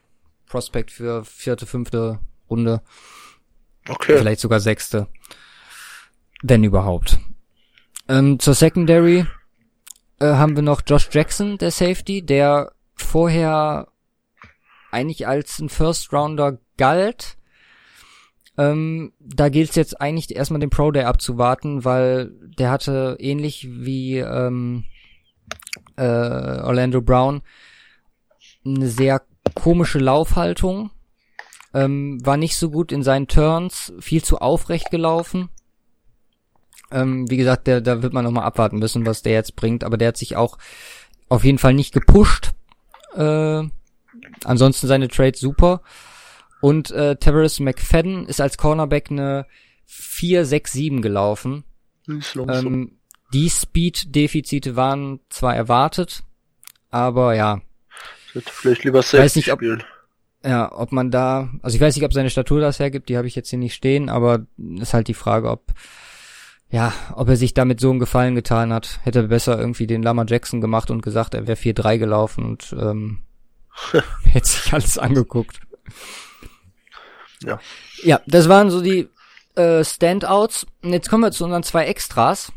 Prospekt 0.45 0.91
für 0.91 1.25
vierte, 1.25 1.65
fünfte 1.65 2.19
Runde. 2.49 2.81
Okay. 3.87 4.17
Vielleicht 4.17 4.41
sogar 4.41 4.59
sechste. 4.59 5.07
Wenn 6.41 6.63
überhaupt. 6.63 7.19
Ähm, 8.07 8.39
zur 8.39 8.53
Secondary 8.53 9.25
äh, 10.19 10.25
haben 10.25 10.55
wir 10.55 10.63
noch 10.63 10.81
Josh 10.85 11.09
Jackson, 11.11 11.57
der 11.57 11.71
Safety, 11.71 12.21
der 12.25 12.71
vorher 12.95 13.87
eigentlich 14.91 15.27
als 15.27 15.59
ein 15.59 15.69
First 15.69 16.11
Rounder 16.13 16.59
galt 16.77 17.37
ähm, 18.59 19.13
da 19.21 19.47
gilt 19.47 19.69
es 19.69 19.77
jetzt 19.77 20.01
eigentlich 20.01 20.35
erstmal 20.35 20.59
den 20.59 20.69
Pro 20.69 20.91
Day 20.91 21.03
abzuwarten, 21.03 21.85
weil 21.85 22.31
der 22.57 22.71
hatte 22.71 23.15
ähnlich 23.17 23.69
wie 23.71 24.17
ähm, 24.17 24.83
äh, 25.95 26.03
Orlando 26.03 27.01
Brown 27.01 27.41
eine 28.65 28.89
sehr 28.89 29.21
komische 29.55 29.99
Laufhaltung. 29.99 30.91
Ähm, 31.73 32.17
war 32.25 32.35
nicht 32.35 32.57
so 32.57 32.69
gut 32.69 32.91
in 32.91 33.01
seinen 33.01 33.27
Turns, 33.27 33.93
viel 34.01 34.25
zu 34.25 34.39
aufrecht 34.39 34.91
gelaufen. 34.91 35.47
Ähm, 36.91 37.31
wie 37.31 37.37
gesagt, 37.37 37.65
der, 37.65 37.79
da 37.79 38.01
wird 38.03 38.11
man 38.11 38.25
nochmal 38.25 38.43
abwarten 38.43 38.79
müssen, 38.79 39.05
was 39.05 39.21
der 39.21 39.33
jetzt 39.33 39.55
bringt, 39.55 39.85
aber 39.85 39.95
der 39.95 40.09
hat 40.09 40.17
sich 40.17 40.35
auch 40.35 40.57
auf 41.29 41.45
jeden 41.45 41.59
Fall 41.59 41.73
nicht 41.73 41.93
gepusht. 41.93 42.51
Äh, 43.13 43.63
ansonsten 44.43 44.87
seine 44.87 45.07
Trades 45.07 45.39
super. 45.39 45.81
Und 46.61 46.91
äh, 46.91 47.15
Tavares 47.15 47.59
McFadden 47.59 48.25
ist 48.25 48.41
als 48.41 48.57
Cornerback 48.57 49.11
eine 49.11 49.45
4-6-7 49.89 51.01
gelaufen. 51.01 51.63
Ähm, 52.07 52.99
die 53.33 53.49
Speed-Defizite 53.49 54.75
waren 54.75 55.19
zwar 55.29 55.55
erwartet, 55.55 56.23
aber 56.89 57.35
ja. 57.35 57.61
Vielleicht 58.33 58.83
lieber 58.83 59.01
Safety 59.01 59.23
weiß 59.23 59.35
nicht, 59.35 59.51
ob, 59.51 59.59
spielen. 59.59 59.83
Ja, 60.43 60.71
ob 60.71 60.91
man 60.91 61.11
da, 61.11 61.49
also 61.61 61.75
ich 61.75 61.81
weiß 61.81 61.95
nicht, 61.95 62.05
ob 62.05 62.13
seine 62.13 62.29
Statur 62.29 62.59
das 62.59 62.79
hergibt, 62.79 63.09
die 63.09 63.17
habe 63.17 63.27
ich 63.27 63.35
jetzt 63.35 63.49
hier 63.49 63.59
nicht 63.59 63.75
stehen, 63.75 64.09
aber 64.09 64.45
ist 64.79 64.93
halt 64.93 65.07
die 65.07 65.13
Frage, 65.13 65.49
ob 65.49 65.73
ja, 66.71 66.93
ob 67.15 67.27
er 67.29 67.35
sich 67.35 67.55
damit 67.55 67.79
so 67.79 67.89
einen 67.89 67.99
Gefallen 67.99 68.35
getan 68.35 68.71
hat. 68.71 68.99
Hätte 69.03 69.19
er 69.19 69.27
besser 69.27 69.59
irgendwie 69.59 69.87
den 69.87 70.03
Lama 70.03 70.25
Jackson 70.27 70.61
gemacht 70.61 70.91
und 70.91 71.01
gesagt, 71.01 71.33
er 71.33 71.47
wäre 71.47 71.57
4-3 71.57 71.97
gelaufen 71.97 72.45
und 72.45 72.75
ähm, 72.79 73.19
hätte 74.23 74.47
sich 74.47 74.73
alles 74.73 74.97
angeguckt. 74.97 75.59
Ja. 77.43 77.59
Ja, 78.03 78.21
das 78.27 78.49
waren 78.49 78.69
so 78.69 78.81
die 78.81 79.09
äh, 79.55 79.83
Standouts. 79.83 80.65
Und 80.81 80.93
jetzt 80.93 81.09
kommen 81.09 81.23
wir 81.23 81.31
zu 81.31 81.43
unseren 81.45 81.63
zwei 81.63 81.85
Extras, 81.85 82.51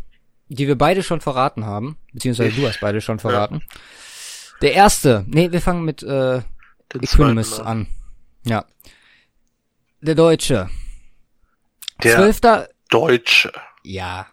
die 0.49 0.67
wir 0.67 0.77
beide 0.77 1.03
schon 1.03 1.21
verraten 1.21 1.65
haben. 1.65 1.99
Beziehungsweise 2.13 2.51
ich. 2.51 2.57
du 2.57 2.67
hast 2.67 2.81
beide 2.81 3.01
schon 3.01 3.19
verraten. 3.19 3.61
Ja. 3.61 3.79
Der 4.63 4.75
erste, 4.75 5.25
nee, 5.27 5.51
wir 5.51 5.61
fangen 5.61 5.85
mit 5.85 6.03
äh, 6.03 6.43
Equinimus 6.95 7.59
an. 7.59 7.89
Ja. 8.45 8.65
Der 10.01 10.15
Deutsche. 10.15 10.69
Der 12.03 12.17
Zwölfter. 12.17 12.69
Deutsche. 12.91 13.53
Ja. 13.83 14.27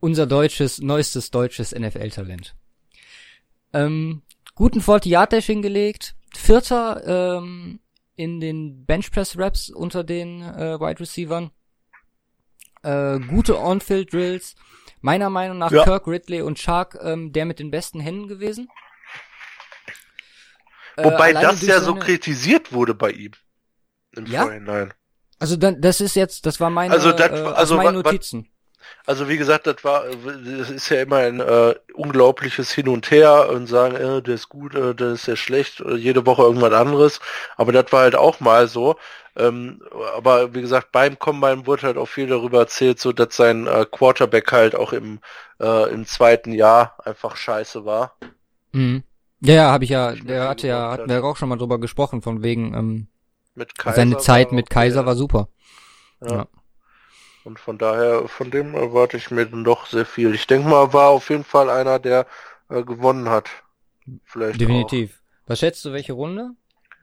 Unser 0.00 0.26
deutsches, 0.26 0.80
neuestes 0.80 1.30
deutsches 1.30 1.72
NFL-Talent. 1.72 2.54
Ähm, 3.72 4.22
guten 4.56 4.80
40 4.80 5.12
Yard 5.12 5.32
Dash 5.32 5.46
hingelegt. 5.46 6.16
Vierter 6.34 7.38
ähm, 7.38 7.78
in 8.16 8.40
den 8.40 8.84
Benchpress 8.84 9.38
Raps 9.38 9.70
unter 9.70 10.02
den 10.02 10.42
äh, 10.42 10.80
Wide 10.80 10.98
Receivern. 10.98 11.52
Äh, 12.82 13.20
gute 13.20 13.60
On-Field 13.60 14.12
Drills. 14.12 14.56
Meiner 15.00 15.30
Meinung 15.30 15.58
nach 15.58 15.70
ja. 15.70 15.84
Kirk 15.84 16.08
Ridley 16.08 16.42
und 16.42 16.58
Shark 16.58 16.98
ähm, 17.00 17.32
der 17.32 17.44
mit 17.44 17.60
den 17.60 17.70
besten 17.70 18.00
Händen 18.00 18.26
gewesen. 18.26 18.68
Äh, 20.96 21.04
Wobei 21.04 21.32
das 21.32 21.62
ja 21.62 21.80
so 21.80 21.94
kritisiert 21.94 22.72
wurde 22.72 22.94
bei 22.94 23.10
ihm. 23.10 23.32
Im 24.16 24.26
ja? 24.26 24.42
Vorhinein. 24.42 24.94
Also 25.38 25.56
dann, 25.56 25.80
das 25.82 26.00
ist 26.00 26.16
jetzt, 26.16 26.46
das 26.46 26.60
war 26.60 26.70
meine, 26.70 26.94
also, 26.94 27.12
das, 27.12 27.30
äh, 27.30 27.44
also 27.44 27.76
meine 27.76 27.92
Notizen. 27.92 28.48
Also 29.06 29.28
wie 29.28 29.36
gesagt, 29.36 29.66
das 29.66 29.84
war, 29.84 30.04
das 30.04 30.70
ist 30.70 30.88
ja 30.88 31.02
immer 31.02 31.18
ein 31.18 31.40
äh, 31.40 31.74
unglaubliches 31.94 32.72
Hin 32.72 32.88
und 32.88 33.10
Her 33.10 33.48
und 33.50 33.66
sagen, 33.66 33.94
äh, 33.96 34.22
der 34.22 34.34
ist 34.34 34.48
gut, 34.48 34.74
äh, 34.74 34.94
der 34.94 35.12
ist 35.12 35.26
ja 35.26 35.36
schlecht, 35.36 35.80
äh, 35.80 35.94
jede 35.94 36.26
Woche 36.26 36.42
irgendwas 36.42 36.72
anderes. 36.72 37.20
Aber 37.56 37.72
das 37.72 37.92
war 37.92 38.02
halt 38.02 38.16
auch 38.16 38.40
mal 38.40 38.68
so. 38.68 38.96
Ähm, 39.36 39.82
aber 40.16 40.54
wie 40.54 40.62
gesagt, 40.62 40.92
beim 40.92 41.18
Combine 41.18 41.66
wurde 41.66 41.82
halt 41.82 41.98
auch 41.98 42.06
viel 42.06 42.26
darüber 42.26 42.60
erzählt, 42.60 42.98
so 42.98 43.12
dass 43.12 43.36
sein 43.36 43.66
äh, 43.66 43.84
Quarterback 43.90 44.50
halt 44.50 44.74
auch 44.74 44.92
im 44.92 45.20
äh, 45.60 45.92
im 45.92 46.06
zweiten 46.06 46.52
Jahr 46.52 46.96
einfach 47.04 47.36
scheiße 47.36 47.84
war. 47.84 48.16
Mhm. 48.72 49.02
Ja, 49.40 49.54
ja, 49.54 49.70
habe 49.70 49.84
ich 49.84 49.90
ja, 49.90 50.12
ich 50.12 50.24
der 50.24 50.48
hatte 50.48 50.66
ja, 50.66 50.90
hatten 50.90 51.08
wir 51.08 51.22
auch 51.22 51.36
schon 51.36 51.48
mal 51.48 51.58
drüber 51.58 51.78
gesprochen, 51.78 52.22
von 52.22 52.42
wegen, 52.42 52.74
ähm, 52.74 53.08
mit 53.54 53.76
Kaiser 53.76 53.96
seine 53.96 54.16
Zeit 54.18 54.52
mit 54.52 54.70
Kaiser 54.70 55.00
ja. 55.00 55.06
war 55.06 55.14
super. 55.14 55.48
Ja. 56.22 56.32
ja. 56.32 56.46
Und 57.46 57.60
von 57.60 57.78
daher, 57.78 58.26
von 58.26 58.50
dem 58.50 58.74
erwarte 58.74 59.16
ich 59.16 59.30
mir 59.30 59.46
doch 59.46 59.86
sehr 59.86 60.04
viel. 60.04 60.34
Ich 60.34 60.48
denke 60.48 60.68
mal, 60.68 60.92
war 60.92 61.10
auf 61.10 61.30
jeden 61.30 61.44
Fall 61.44 61.70
einer, 61.70 62.00
der 62.00 62.26
äh, 62.68 62.82
gewonnen 62.82 63.28
hat. 63.28 63.48
Vielleicht 64.24 64.60
Definitiv. 64.60 65.12
Auch. 65.12 65.50
Was 65.50 65.60
schätzt 65.60 65.84
du, 65.84 65.92
welche 65.92 66.14
Runde? 66.14 66.56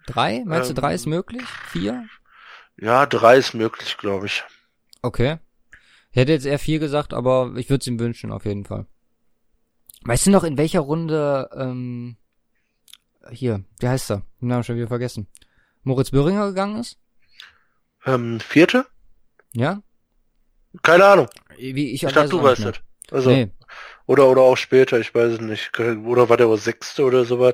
Drei? 0.06 0.44
Meinst 0.46 0.70
du 0.70 0.74
Ähm, 0.74 0.82
drei 0.82 0.96
ist 0.96 1.06
möglich? 1.06 1.44
Vier? 1.72 2.10
Ja, 2.76 3.06
drei 3.06 3.38
ist 3.38 3.54
möglich, 3.54 3.96
glaube 3.96 4.26
ich. 4.26 4.44
Okay. 5.02 5.38
Ich 6.12 6.18
hätte 6.18 6.34
jetzt 6.34 6.46
eher 6.46 6.60
vier 6.60 6.80
gesagt, 6.80 7.14
aber 7.14 7.54
ich 7.56 7.70
würde 7.70 7.80
es 7.80 7.88
ihm 7.88 7.98
wünschen, 7.98 8.34
auf 8.34 8.44
jeden 8.44 8.66
Fall. 8.66 8.86
Weißt 10.02 10.26
du 10.26 10.32
noch, 10.32 10.44
in 10.44 10.58
welcher 10.58 10.82
Runde, 10.82 11.50
ähm, 11.56 12.18
hier, 13.32 13.64
wie 13.80 13.88
heißt 13.88 14.12
er? 14.12 14.24
Den 14.42 14.50
Namen 14.50 14.66
schon 14.66 14.76
wieder 14.76 14.90
vergessen. 14.90 15.30
Moritz 15.84 16.12
Böhringer 16.12 16.48
gegangen 16.48 16.82
ist? 16.82 17.00
Ähm, 18.06 18.42
vierte? 18.42 18.86
Ja? 19.54 19.82
Keine 20.82 21.06
Ahnung. 21.06 21.28
Wie, 21.58 21.92
ich 21.92 22.04
Ich 22.04 22.12
dachte, 22.14 22.30
du 22.30 22.42
weißt 22.44 22.66
das. 22.66 22.76
Also, 23.12 23.30
Nee. 23.30 23.50
oder, 24.06 24.28
oder 24.28 24.42
auch 24.42 24.58
später, 24.58 25.00
ich 25.00 25.14
weiß 25.14 25.34
es 25.34 25.42
nicht. 25.42 25.78
Oder 25.80 26.30
war 26.30 26.38
der 26.38 26.50
was 26.50 26.64
Sechste 26.64 27.04
oder 27.04 27.26
sowas? 27.26 27.54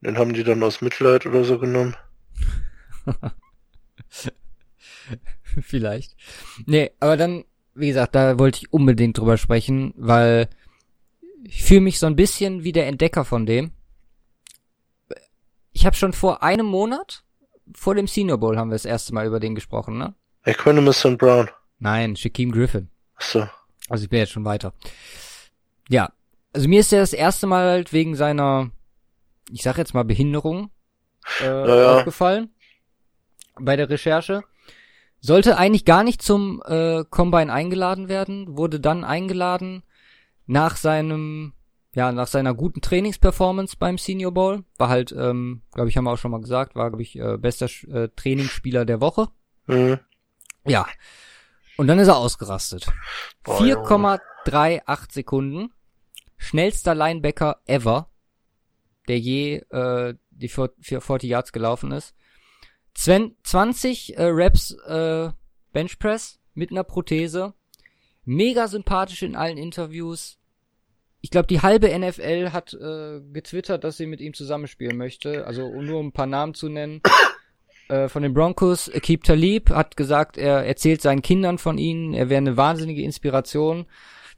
Den 0.00 0.18
haben 0.18 0.32
die 0.32 0.44
dann 0.44 0.62
aus 0.62 0.80
Mitleid 0.80 1.26
oder 1.26 1.44
so 1.44 1.58
genommen. 1.58 1.96
Vielleicht. 5.60 6.16
Nee, 6.66 6.90
aber 7.00 7.16
dann, 7.16 7.44
wie 7.74 7.88
gesagt, 7.88 8.14
da 8.14 8.38
wollte 8.38 8.58
ich 8.62 8.72
unbedingt 8.72 9.18
drüber 9.18 9.36
sprechen, 9.36 9.92
weil 9.96 10.48
ich 11.44 11.62
fühle 11.64 11.82
mich 11.82 11.98
so 11.98 12.06
ein 12.06 12.16
bisschen 12.16 12.64
wie 12.64 12.72
der 12.72 12.86
Entdecker 12.86 13.24
von 13.24 13.46
dem. 13.46 13.72
Ich 15.72 15.86
habe 15.86 15.96
schon 15.96 16.12
vor 16.12 16.42
einem 16.42 16.66
Monat, 16.66 17.24
vor 17.74 17.94
dem 17.94 18.06
Senior 18.06 18.38
Bowl 18.38 18.56
haben 18.56 18.70
wir 18.70 18.74
das 18.76 18.84
erste 18.84 19.12
Mal 19.12 19.26
über 19.26 19.40
den 19.40 19.54
gesprochen, 19.54 19.98
ne? 19.98 20.14
Equanimous 20.44 21.04
und 21.04 21.18
Brown. 21.18 21.50
Nein, 21.84 22.16
Shaquem 22.16 22.50
Griffin. 22.50 22.88
Achso. 23.14 23.46
Also 23.90 24.04
ich 24.04 24.08
bin 24.08 24.18
jetzt 24.18 24.32
schon 24.32 24.46
weiter. 24.46 24.72
Ja, 25.90 26.10
also 26.54 26.66
mir 26.66 26.80
ist 26.80 26.94
er 26.94 27.00
das 27.00 27.12
erste 27.12 27.46
Mal 27.46 27.68
halt 27.68 27.92
wegen 27.92 28.16
seiner, 28.16 28.70
ich 29.50 29.62
sag 29.62 29.76
jetzt 29.76 29.92
mal 29.92 30.02
Behinderung, 30.02 30.70
äh, 31.42 31.44
ja. 31.44 31.96
aufgefallen 31.98 32.48
bei 33.60 33.76
der 33.76 33.90
Recherche. 33.90 34.44
Sollte 35.20 35.58
eigentlich 35.58 35.84
gar 35.84 36.04
nicht 36.04 36.22
zum 36.22 36.62
äh, 36.64 37.04
Combine 37.10 37.52
eingeladen 37.52 38.08
werden, 38.08 38.56
wurde 38.56 38.80
dann 38.80 39.04
eingeladen 39.04 39.82
nach 40.46 40.76
seinem, 40.76 41.52
ja, 41.94 42.12
nach 42.12 42.28
seiner 42.28 42.54
guten 42.54 42.80
Trainingsperformance 42.80 43.76
beim 43.78 43.98
Senior 43.98 44.32
Bowl. 44.32 44.64
War 44.78 44.88
halt, 44.88 45.12
ähm, 45.12 45.60
glaube 45.74 45.90
ich, 45.90 45.98
haben 45.98 46.04
wir 46.04 46.12
auch 46.12 46.18
schon 46.18 46.30
mal 46.30 46.40
gesagt, 46.40 46.76
war, 46.76 46.88
glaube 46.88 47.02
ich, 47.02 47.18
äh, 47.18 47.36
bester 47.36 47.68
äh, 47.92 48.08
Trainingsspieler 48.16 48.86
der 48.86 49.02
Woche. 49.02 49.28
Mhm. 49.66 49.98
Ja. 50.66 50.86
Und 51.76 51.86
dann 51.88 51.98
ist 51.98 52.08
er 52.08 52.16
ausgerastet. 52.16 52.86
Boah, 53.42 53.60
4,38 53.60 55.12
Sekunden. 55.12 55.72
Schnellster 56.36 56.94
Linebacker 56.94 57.60
ever, 57.66 58.10
der 59.08 59.18
je 59.18 59.56
äh, 59.70 60.14
die 60.30 60.48
40 60.48 61.22
Yards 61.22 61.52
gelaufen 61.52 61.92
ist. 61.92 62.14
Zwen 62.94 63.36
20 63.42 64.16
äh, 64.16 64.24
Reps 64.24 64.72
äh, 64.86 65.30
Benchpress 65.72 66.38
mit 66.54 66.70
einer 66.70 66.84
Prothese. 66.84 67.54
Mega 68.24 68.68
sympathisch 68.68 69.22
in 69.22 69.36
allen 69.36 69.58
Interviews. 69.58 70.38
Ich 71.20 71.30
glaube, 71.30 71.46
die 71.46 71.62
halbe 71.62 71.98
NFL 71.98 72.50
hat 72.50 72.74
äh, 72.74 73.20
getwittert, 73.32 73.84
dass 73.84 73.96
sie 73.96 74.06
mit 74.06 74.20
ihm 74.20 74.34
zusammenspielen 74.34 74.96
möchte. 74.96 75.46
Also 75.46 75.68
nur 75.80 75.98
um 75.98 76.08
ein 76.08 76.12
paar 76.12 76.26
Namen 76.26 76.54
zu 76.54 76.68
nennen. 76.68 77.00
Äh, 77.94 78.08
von 78.08 78.22
den 78.22 78.34
Broncos, 78.34 78.90
Akib 78.92 79.24
Talib 79.24 79.70
hat 79.70 79.96
gesagt, 79.96 80.36
er 80.36 80.66
erzählt 80.66 81.00
seinen 81.00 81.22
Kindern 81.22 81.58
von 81.58 81.78
ihnen, 81.78 82.14
er 82.14 82.28
wäre 82.28 82.38
eine 82.38 82.56
wahnsinnige 82.56 83.02
Inspiration. 83.02 83.86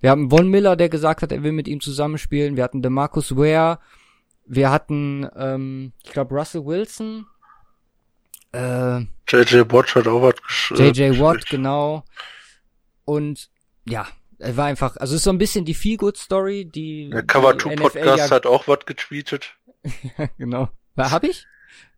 Wir 0.00 0.10
haben 0.10 0.28
Von 0.28 0.48
Miller, 0.48 0.76
der 0.76 0.90
gesagt 0.90 1.22
hat, 1.22 1.32
er 1.32 1.42
will 1.42 1.52
mit 1.52 1.66
ihm 1.68 1.80
zusammenspielen. 1.80 2.56
Wir 2.56 2.64
hatten 2.64 2.82
DeMarcus 2.82 3.34
Ware. 3.34 3.78
Wir 4.44 4.70
hatten, 4.70 5.26
ähm, 5.34 5.92
ich 6.04 6.12
glaube, 6.12 6.34
Russell 6.34 6.66
Wilson. 6.66 7.26
Äh, 8.52 9.00
JJ 9.26 9.72
Watt 9.72 9.94
hat 9.94 10.06
auch 10.06 10.22
was 10.22 10.34
gesch 10.42 10.72
JJ 10.76 11.18
Watt, 11.18 11.46
genau. 11.48 12.04
Und 13.06 13.48
ja, 13.88 14.06
er 14.38 14.56
war 14.56 14.66
einfach, 14.66 14.96
also 14.98 15.14
es 15.14 15.20
ist 15.20 15.24
so 15.24 15.30
ein 15.30 15.38
bisschen 15.38 15.64
die 15.64 15.74
Feel-Good-Story, 15.74 16.66
die. 16.66 17.08
Der 17.10 17.22
Cover 17.22 17.54
die 17.54 17.60
2 17.60 17.74
NFL 17.74 17.80
Podcast 17.80 18.18
ja, 18.18 18.30
hat 18.30 18.46
auch 18.46 18.68
was 18.68 18.84
getweetet. 18.84 19.54
genau. 20.38 20.68
War, 20.94 21.10
hab 21.10 21.24
ich? 21.24 21.46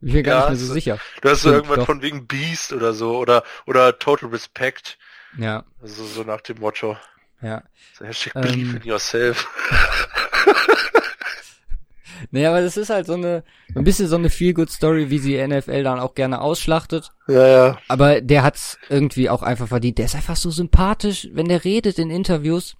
Ich 0.00 0.12
bin 0.12 0.22
gar 0.22 0.44
Ja, 0.44 0.50
nicht 0.50 0.58
mehr 0.60 0.66
so 0.68 0.72
sicher. 0.74 0.98
Du 1.22 1.28
hast 1.28 1.42
so 1.42 1.52
irgendwas 1.52 1.78
doch. 1.78 1.86
von 1.86 2.02
wegen 2.02 2.26
Beast 2.26 2.72
oder 2.72 2.92
so 2.92 3.18
oder 3.18 3.42
oder 3.66 3.98
Total 3.98 4.28
Respect. 4.30 4.98
Ja, 5.36 5.64
Also 5.82 6.04
so 6.04 6.22
nach 6.22 6.40
dem 6.40 6.58
Motto. 6.60 6.96
ja. 7.42 7.62
So, 7.98 8.04
Hashtag 8.04 8.34
Ähm. 8.36 8.42
Believe 8.42 8.76
in 8.78 8.82
yourself. 8.84 9.46
Nee, 12.32 12.46
aber 12.46 12.60
das 12.60 12.76
ist 12.76 12.90
halt 12.90 13.06
so 13.06 13.14
eine, 13.14 13.44
ein 13.76 13.84
bisschen 13.84 14.08
so 14.08 14.16
eine 14.16 14.28
Feel-Good-Story, 14.28 15.08
wie 15.08 15.18
sie 15.20 15.36
NFL 15.46 15.84
dann 15.84 16.00
auch 16.00 16.14
gerne 16.14 16.40
ausschlachtet. 16.40 17.12
Ja, 17.28 17.46
ja. 17.46 17.78
Aber 17.86 18.20
der 18.20 18.42
hat's 18.42 18.76
irgendwie 18.88 19.30
auch 19.30 19.42
einfach 19.42 19.68
verdient. 19.68 19.98
Der 19.98 20.06
ist 20.06 20.16
einfach 20.16 20.34
so 20.36 20.50
sympathisch, 20.50 21.28
wenn 21.32 21.48
der 21.48 21.62
redet 21.64 21.98
in 21.98 22.10
Interviews. 22.10 22.76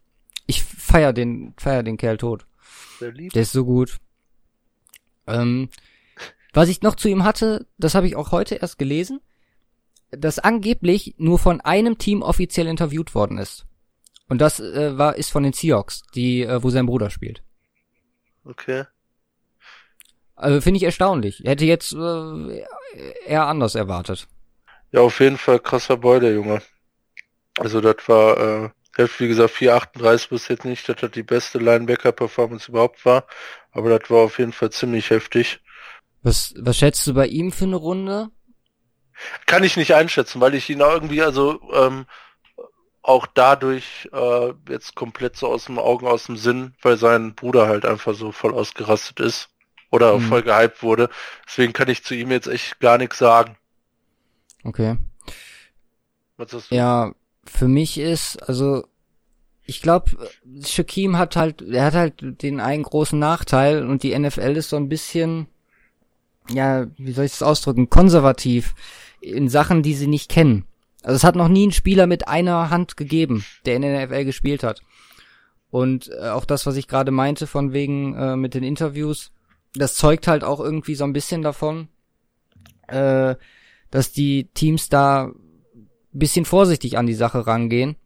Ich 0.46 0.64
feier 0.64 1.12
den, 1.12 1.54
feier 1.56 1.84
den 1.84 1.96
Kerl 1.98 2.16
tot. 2.16 2.46
Lieb. 3.00 3.32
Der 3.32 3.42
ist 3.42 3.52
so 3.52 3.64
gut. 3.64 3.98
Ähm, 5.28 5.68
was 6.52 6.68
ich 6.68 6.82
noch 6.82 6.94
zu 6.94 7.08
ihm 7.08 7.24
hatte, 7.24 7.66
das 7.78 7.94
habe 7.94 8.06
ich 8.06 8.16
auch 8.16 8.32
heute 8.32 8.56
erst 8.56 8.78
gelesen, 8.78 9.20
dass 10.10 10.38
angeblich 10.38 11.14
nur 11.18 11.38
von 11.38 11.60
einem 11.60 11.98
Team 11.98 12.22
offiziell 12.22 12.66
interviewt 12.66 13.14
worden 13.14 13.38
ist. 13.38 13.66
Und 14.28 14.40
das 14.40 14.60
äh, 14.60 14.96
war 14.96 15.16
ist 15.16 15.30
von 15.30 15.42
den 15.42 15.52
Seahawks, 15.52 16.02
die 16.14 16.42
äh, 16.42 16.62
wo 16.62 16.70
sein 16.70 16.86
Bruder 16.86 17.10
spielt. 17.10 17.42
Okay. 18.44 18.84
Also 20.36 20.60
finde 20.60 20.78
ich 20.78 20.84
erstaunlich. 20.84 21.42
Hätte 21.44 21.64
jetzt 21.64 21.92
äh, 21.92 22.64
eher 23.26 23.46
anders 23.46 23.74
erwartet. 23.74 24.28
Ja, 24.92 25.00
auf 25.00 25.20
jeden 25.20 25.36
Fall 25.36 25.58
krasser 25.58 25.96
Boy, 25.96 26.20
der 26.20 26.32
Junge. 26.32 26.62
Also 27.58 27.80
das 27.80 27.96
war, 28.06 28.38
äh, 28.96 29.08
wie 29.18 29.28
gesagt, 29.28 29.54
4,38 29.54 30.28
bis 30.28 30.48
jetzt 30.48 30.64
nicht, 30.64 30.88
dass 30.88 30.96
das 30.96 31.10
die 31.10 31.22
beste 31.22 31.58
Linebacker-Performance 31.58 32.70
überhaupt 32.70 33.04
war. 33.04 33.26
Aber 33.72 33.98
das 33.98 34.08
war 34.10 34.18
auf 34.20 34.38
jeden 34.38 34.52
Fall 34.52 34.70
ziemlich 34.70 35.10
heftig. 35.10 35.60
Was 36.22 36.54
was 36.58 36.76
schätzt 36.76 37.06
du 37.06 37.14
bei 37.14 37.26
ihm 37.26 37.52
für 37.52 37.64
eine 37.64 37.76
Runde? 37.76 38.30
Kann 39.46 39.64
ich 39.64 39.76
nicht 39.76 39.94
einschätzen, 39.94 40.40
weil 40.40 40.54
ich 40.54 40.68
ihn 40.70 40.82
auch 40.82 40.92
irgendwie, 40.92 41.22
also 41.22 41.60
ähm, 41.72 42.06
auch 43.02 43.26
dadurch 43.26 44.08
äh, 44.12 44.52
jetzt 44.68 44.94
komplett 44.94 45.36
so 45.36 45.48
aus 45.48 45.64
dem 45.64 45.78
Augen, 45.78 46.06
aus 46.06 46.26
dem 46.26 46.36
Sinn, 46.36 46.74
weil 46.82 46.96
sein 46.98 47.34
Bruder 47.34 47.66
halt 47.66 47.84
einfach 47.86 48.14
so 48.14 48.32
voll 48.32 48.54
ausgerastet 48.54 49.20
ist 49.20 49.48
oder 49.90 50.18
Mhm. 50.18 50.22
voll 50.22 50.42
gehypt 50.42 50.82
wurde. 50.82 51.08
Deswegen 51.46 51.72
kann 51.72 51.88
ich 51.88 52.04
zu 52.04 52.14
ihm 52.14 52.30
jetzt 52.30 52.46
echt 52.48 52.78
gar 52.80 52.98
nichts 52.98 53.18
sagen. 53.18 53.56
Okay. 54.64 54.98
Was 56.36 56.52
ist 56.52 56.70
Ja, 56.70 57.12
für 57.44 57.68
mich 57.68 57.98
ist, 57.98 58.36
also, 58.48 58.84
ich 59.64 59.80
glaube, 59.82 60.28
Shaquem 60.64 61.16
hat 61.16 61.36
halt, 61.36 61.62
er 61.62 61.86
hat 61.86 61.94
halt 61.94 62.42
den 62.42 62.60
einen 62.60 62.82
großen 62.82 63.18
Nachteil 63.18 63.86
und 63.86 64.02
die 64.02 64.16
NFL 64.18 64.56
ist 64.56 64.68
so 64.68 64.76
ein 64.76 64.88
bisschen, 64.88 65.48
ja, 66.50 66.86
wie 66.96 67.12
soll 67.12 67.24
ich 67.24 67.32
das 67.32 67.42
ausdrücken, 67.42 67.90
konservativ 67.90 68.74
in 69.20 69.48
Sachen, 69.48 69.82
die 69.82 69.94
sie 69.94 70.06
nicht 70.06 70.30
kennen. 70.30 70.64
Also 71.02 71.16
es 71.16 71.24
hat 71.24 71.36
noch 71.36 71.48
nie 71.48 71.64
einen 71.64 71.72
Spieler 71.72 72.06
mit 72.06 72.28
einer 72.28 72.70
Hand 72.70 72.96
gegeben, 72.96 73.44
der 73.64 73.76
in 73.76 73.82
der 73.82 74.06
NFL 74.06 74.24
gespielt 74.24 74.62
hat. 74.62 74.82
Und 75.70 76.10
äh, 76.10 76.28
auch 76.28 76.44
das, 76.44 76.66
was 76.66 76.76
ich 76.76 76.88
gerade 76.88 77.10
meinte, 77.10 77.46
von 77.46 77.72
wegen 77.72 78.14
äh, 78.14 78.36
mit 78.36 78.54
den 78.54 78.62
Interviews, 78.62 79.32
das 79.74 79.94
zeugt 79.94 80.26
halt 80.26 80.44
auch 80.44 80.60
irgendwie 80.60 80.94
so 80.94 81.04
ein 81.04 81.12
bisschen 81.12 81.42
davon, 81.42 81.88
äh, 82.88 83.36
dass 83.90 84.12
die 84.12 84.48
Teams 84.54 84.88
da 84.88 85.30
bisschen 86.12 86.44
vorsichtig 86.44 86.98
an 86.98 87.06
die 87.06 87.14
Sache 87.14 87.46
rangehen, 87.46 87.96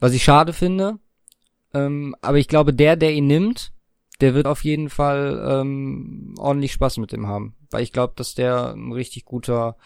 was 0.00 0.12
ich 0.12 0.24
schade 0.24 0.52
finde. 0.52 0.98
Ähm, 1.72 2.14
aber 2.20 2.38
ich 2.38 2.48
glaube, 2.48 2.72
der, 2.72 2.96
der 2.96 3.12
ihn 3.12 3.26
nimmt, 3.26 3.72
der 4.20 4.34
wird 4.34 4.46
auf 4.46 4.64
jeden 4.64 4.90
Fall 4.90 5.44
ähm, 5.48 6.34
ordentlich 6.38 6.72
Spaß 6.72 6.98
mit 6.98 7.12
ihm 7.12 7.26
haben, 7.26 7.54
weil 7.74 7.82
ich 7.82 7.92
glaube, 7.92 8.12
dass 8.14 8.36
der 8.36 8.72
ein 8.72 8.92
richtig 8.92 9.24
guter, 9.24 9.76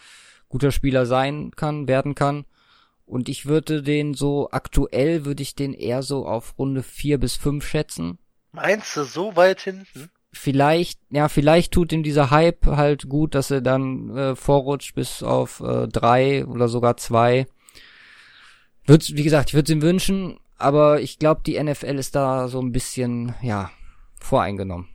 guter 0.47 0.71
Spieler 0.71 1.07
sein 1.07 1.49
kann, 1.55 1.87
werden 1.87 2.13
kann. 2.13 2.45
Und 3.07 3.29
ich 3.29 3.47
würde 3.47 3.81
den 3.81 4.13
so 4.13 4.51
aktuell 4.51 5.25
würde 5.25 5.41
ich 5.41 5.55
den 5.55 5.73
eher 5.73 6.03
so 6.03 6.27
auf 6.27 6.59
Runde 6.59 6.83
vier 6.83 7.17
bis 7.17 7.35
fünf 7.35 7.67
schätzen. 7.67 8.19
Meinst 8.51 8.95
du 8.95 9.03
so 9.05 9.35
weit 9.35 9.61
hinten? 9.61 10.11
Vielleicht, 10.31 10.99
ja, 11.09 11.29
vielleicht 11.29 11.71
tut 11.71 11.91
ihm 11.91 12.03
dieser 12.03 12.29
Hype 12.29 12.67
halt 12.67 13.09
gut, 13.09 13.33
dass 13.33 13.49
er 13.49 13.61
dann 13.61 14.15
äh, 14.15 14.35
vorrutscht 14.35 14.93
bis 14.93 15.23
auf 15.23 15.59
äh, 15.61 15.87
drei 15.87 16.45
oder 16.45 16.67
sogar 16.67 16.95
zwei. 16.97 17.47
Würd's, 18.85 19.15
wie 19.15 19.23
gesagt, 19.23 19.49
ich 19.49 19.55
würde 19.55 19.71
es 19.71 19.75
ihm 19.75 19.81
wünschen, 19.81 20.39
aber 20.59 21.01
ich 21.01 21.17
glaube, 21.17 21.41
die 21.43 21.59
NFL 21.59 21.97
ist 21.97 22.13
da 22.13 22.47
so 22.47 22.61
ein 22.61 22.71
bisschen, 22.71 23.33
ja, 23.41 23.71
voreingenommen. 24.19 24.89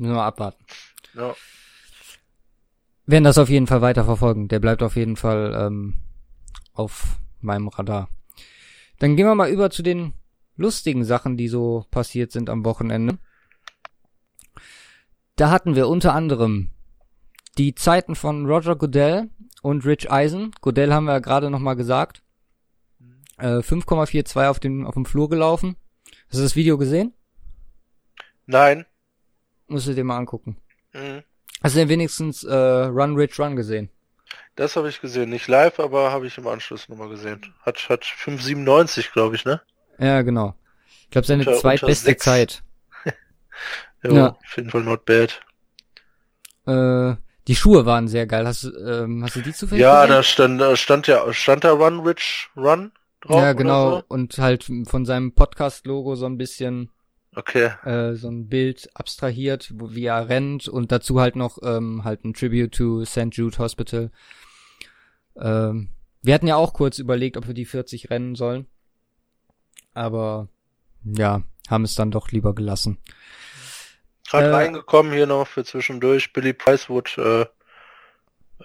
Müssen 0.00 0.12
wir 0.12 0.16
mal 0.16 0.28
abwarten. 0.28 0.64
Ja. 1.20 1.34
Werden 3.06 3.24
das 3.24 3.38
auf 3.38 3.48
jeden 3.48 3.66
Fall 3.66 3.82
weiter 3.82 4.04
verfolgen. 4.04 4.48
Der 4.48 4.58
bleibt 4.58 4.82
auf 4.82 4.96
jeden 4.96 5.16
Fall 5.16 5.54
ähm, 5.54 5.94
auf 6.72 7.18
meinem 7.40 7.68
Radar. 7.68 8.08
Dann 8.98 9.16
gehen 9.16 9.26
wir 9.26 9.34
mal 9.34 9.50
über 9.50 9.70
zu 9.70 9.82
den 9.82 10.14
lustigen 10.56 11.04
Sachen, 11.04 11.36
die 11.36 11.48
so 11.48 11.84
passiert 11.90 12.32
sind 12.32 12.48
am 12.48 12.64
Wochenende. 12.64 13.18
Da 15.36 15.50
hatten 15.50 15.74
wir 15.74 15.88
unter 15.88 16.14
anderem 16.14 16.70
die 17.58 17.74
Zeiten 17.74 18.14
von 18.14 18.46
Roger 18.46 18.76
Goodell 18.76 19.30
und 19.62 19.84
Rich 19.84 20.10
Eisen. 20.10 20.52
Goodell 20.60 20.92
haben 20.92 21.04
wir 21.04 21.14
ja 21.14 21.18
gerade 21.18 21.50
nochmal 21.50 21.76
gesagt. 21.76 22.22
Äh, 23.38 23.58
5,42 23.58 24.48
auf 24.48 24.60
dem, 24.60 24.86
auf 24.86 24.94
dem 24.94 25.04
Flur 25.04 25.28
gelaufen. 25.28 25.76
Hast 26.28 26.38
du 26.38 26.42
das 26.42 26.56
Video 26.56 26.78
gesehen? 26.78 27.12
Nein. 28.46 28.86
Musst 29.66 29.86
du 29.86 29.94
dir 29.94 30.04
mal 30.04 30.18
angucken. 30.18 30.56
Mhm. 30.92 31.22
Hast 31.62 31.74
du 31.74 31.80
denn 31.80 31.88
wenigstens 31.88 32.42
äh, 32.44 32.54
Run 32.54 33.16
Rich 33.16 33.38
Run 33.38 33.56
gesehen? 33.56 33.90
Das 34.56 34.76
habe 34.76 34.88
ich 34.88 35.00
gesehen. 35.00 35.30
Nicht 35.30 35.48
live, 35.48 35.78
aber 35.80 36.10
habe 36.12 36.26
ich 36.26 36.38
im 36.38 36.46
Anschluss 36.46 36.88
nochmal 36.88 37.08
gesehen. 37.08 37.54
Hat, 37.62 37.88
hat 37.88 38.04
5,97, 38.04 39.12
glaube 39.12 39.36
ich, 39.36 39.44
ne? 39.44 39.60
Ja, 39.98 40.22
genau. 40.22 40.54
Ich 41.04 41.10
glaube, 41.10 41.26
seine 41.26 41.40
Unter- 41.40 41.50
unter 41.52 41.60
zweitbeste 41.60 42.04
sechs. 42.06 42.24
Zeit. 42.24 42.62
Jo, 44.02 44.14
Ja. 44.14 44.28
Auf 44.30 44.56
jeden 44.56 44.70
Fall 44.70 44.82
not 44.82 45.04
bad. 45.04 45.40
Äh, 46.66 47.16
die 47.48 47.56
Schuhe 47.56 47.84
waren 47.86 48.08
sehr 48.08 48.26
geil. 48.26 48.46
Hast, 48.46 48.64
du, 48.64 48.70
ähm, 48.78 49.22
hast 49.24 49.36
du 49.36 49.40
die 49.40 49.52
zufällig 49.52 49.82
Ja, 49.82 50.02
gesehen? 50.02 50.16
da 50.16 50.22
stand, 50.22 50.60
da 50.60 50.76
stand 50.76 51.06
ja, 51.06 51.32
stand 51.32 51.64
da 51.64 51.72
Run 51.72 52.00
Rich 52.00 52.48
Run 52.56 52.92
drauf? 53.20 53.40
Ja, 53.42 53.52
genau. 53.52 53.88
Oder 53.98 54.04
Und 54.08 54.38
halt 54.38 54.64
von 54.64 55.04
seinem 55.04 55.34
Podcast-Logo 55.34 56.14
so 56.16 56.26
ein 56.26 56.38
bisschen 56.38 56.86
so? 56.86 56.90
Okay. 57.34 57.70
äh, 57.84 58.14
so 58.14 58.28
ein 58.28 58.48
Bild 58.48 58.90
abstrahiert, 58.94 59.72
wie 59.72 60.04
er 60.04 60.28
rennt 60.28 60.68
und 60.68 60.90
dazu 60.90 61.20
halt 61.20 61.36
noch 61.36 61.58
ähm, 61.62 62.02
halt 62.04 62.24
ein 62.24 62.34
Tribute 62.34 62.72
to 62.72 63.04
St. 63.04 63.28
Jude 63.30 63.58
Hospital. 63.58 64.10
Ähm, 65.36 65.90
wir 66.22 66.34
hatten 66.34 66.48
ja 66.48 66.56
auch 66.56 66.72
kurz 66.72 66.98
überlegt, 66.98 67.36
ob 67.36 67.46
wir 67.46 67.54
die 67.54 67.64
40 67.64 68.10
rennen 68.10 68.34
sollen. 68.34 68.66
Aber 69.94 70.48
ja, 71.04 71.42
haben 71.68 71.84
es 71.84 71.94
dann 71.94 72.10
doch 72.10 72.30
lieber 72.30 72.54
gelassen. 72.54 72.98
Gerade 74.28 74.48
Äh, 74.48 74.54
reingekommen 74.54 75.12
hier 75.12 75.26
noch 75.26 75.46
für 75.46 75.64
zwischendurch. 75.64 76.32
Billy 76.32 76.52
Price 76.52 76.88
wurde 76.88 77.50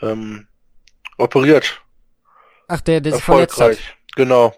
äh, 0.02 0.06
ähm, 0.06 0.48
operiert. 1.18 1.82
Ach, 2.68 2.82
der, 2.82 3.02
der 3.02 3.14
sich 3.14 3.24
verletzt 3.24 3.60
hat. 3.60 3.70
Erfolgreich. 3.70 3.98
Genau. 4.16 4.56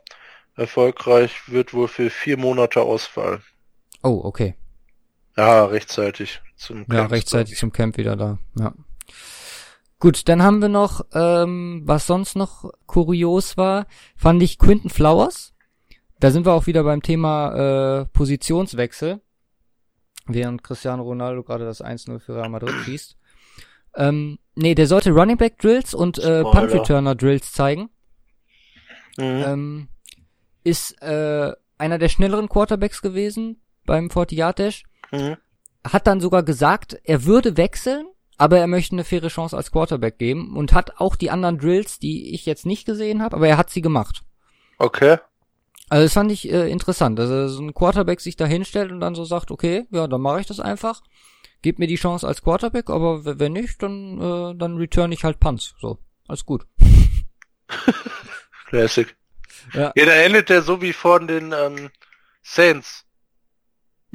Erfolgreich 0.56 1.52
wird 1.52 1.74
wohl 1.74 1.88
für 1.88 2.10
vier 2.10 2.38
Monate 2.38 2.82
ausfallen. 2.82 3.44
Oh, 4.04 4.22
okay. 4.24 4.56
Ja, 5.36 5.66
rechtzeitig 5.66 6.42
zum 6.56 6.80
Ja, 6.80 6.86
Camp, 6.86 7.12
rechtzeitig 7.12 7.54
glaub 7.54 7.60
zum 7.60 7.72
Camp 7.72 7.98
wieder 7.98 8.16
da. 8.16 8.40
Ja. 8.60 8.74
Gut, 10.00 10.28
dann 10.28 10.44
haben 10.44 10.62
wir 10.62 10.70
noch, 10.70 11.06
ähm, 11.14 11.82
was 11.86 12.08
sonst 12.08 12.36
noch 12.36 12.72
kurios 12.86 13.58
war, 13.58 13.88
fand 14.16 14.42
ich 14.44 14.60
Quinton 14.60 14.90
Flowers. 14.90 15.54
Da 16.20 16.32
sind 16.32 16.46
wir 16.46 16.54
auch 16.54 16.68
wieder 16.68 16.84
beim 16.84 17.02
Thema 17.02 18.02
äh, 18.02 18.06
Positionswechsel, 18.06 19.22
während 20.26 20.64
Cristiano 20.64 21.04
Ronaldo 21.04 21.44
gerade 21.44 21.66
das 21.66 21.84
1-0 21.84 22.20
für 22.20 22.36
Real 22.36 22.50
Madrid 22.50 22.74
schießt. 22.86 23.18
Ähm, 23.96 24.40
nee, 24.56 24.76
der 24.76 24.88
sollte 24.88 25.12
Running 25.12 25.38
Back 25.38 25.60
Drills 25.60 25.94
und 25.94 26.20
äh. 26.20 26.44
Punt 26.44 26.72
Returner 26.72 27.16
Drills 27.16 27.52
zeigen. 27.52 27.90
Mhm. 29.18 29.44
Ähm, 29.46 29.88
ist 30.64 31.02
äh, 31.02 31.54
einer 31.78 31.98
der 31.98 32.10
schnelleren 32.10 32.50
Quarterbacks 32.50 33.02
gewesen 33.02 33.62
beim 33.88 34.12
40 34.12 34.38
Yard 34.38 34.60
Dash 34.60 34.84
Mhm. 35.12 35.38
hat 35.84 36.06
dann 36.06 36.20
sogar 36.22 36.44
gesagt, 36.44 37.00
er 37.04 37.24
würde 37.26 37.58
wechseln, 37.58 38.06
aber 38.38 38.60
er 38.60 38.68
möchte 38.68 38.94
eine 38.94 39.04
faire 39.06 39.30
Chance 39.30 39.56
als 39.58 39.72
Quarterback 39.72 40.20
geben 40.20 40.56
und 40.56 40.74
hat 40.74 41.00
auch 41.00 41.16
die 41.16 41.32
anderen 41.32 41.58
Drills, 41.58 41.98
die 41.98 42.34
ich 42.36 42.46
jetzt 42.46 42.66
nicht 42.66 42.86
gesehen 42.86 43.22
habe, 43.24 43.36
aber 43.38 43.48
er 43.48 43.58
hat 43.58 43.70
sie 43.70 43.82
gemacht. 43.82 44.22
Okay. 44.78 45.18
Also 45.90 46.04
das 46.04 46.14
fand 46.14 46.32
ich 46.32 46.52
äh, 46.52 46.70
interessant, 46.70 47.18
dass 47.18 47.30
er 47.30 47.48
so 47.48 47.64
ein 47.64 47.74
Quarterback 47.74 48.20
sich 48.20 48.36
da 48.36 48.46
hinstellt 48.46 48.92
und 48.92 49.00
dann 49.00 49.16
so 49.16 49.24
sagt, 49.24 49.50
okay, 49.50 49.88
ja, 49.90 50.08
dann 50.08 50.22
mache 50.22 50.42
ich 50.42 50.46
das 50.46 50.60
einfach, 50.60 51.02
gib 51.62 51.80
mir 51.80 51.88
die 51.88 51.96
Chance 51.96 52.28
als 52.28 52.42
Quarterback, 52.44 52.90
aber 52.90 53.40
wenn 53.40 53.54
nicht, 53.54 53.82
dann 53.82 54.20
äh, 54.20 54.56
dann 54.58 54.76
return 54.76 55.14
ich 55.14 55.24
halt 55.24 55.40
Punts, 55.40 55.74
so, 55.80 55.98
alles 56.28 56.46
gut. 56.46 56.68
Classic. 58.68 59.16
Ja. 59.74 59.94
Ja, 59.96 60.06
da 60.06 60.12
endet 60.12 60.50
der 60.50 60.62
so 60.62 60.82
wie 60.82 60.94
von 60.94 61.28
den 61.28 61.54
ähm, 61.54 61.90
Saints. 62.44 63.06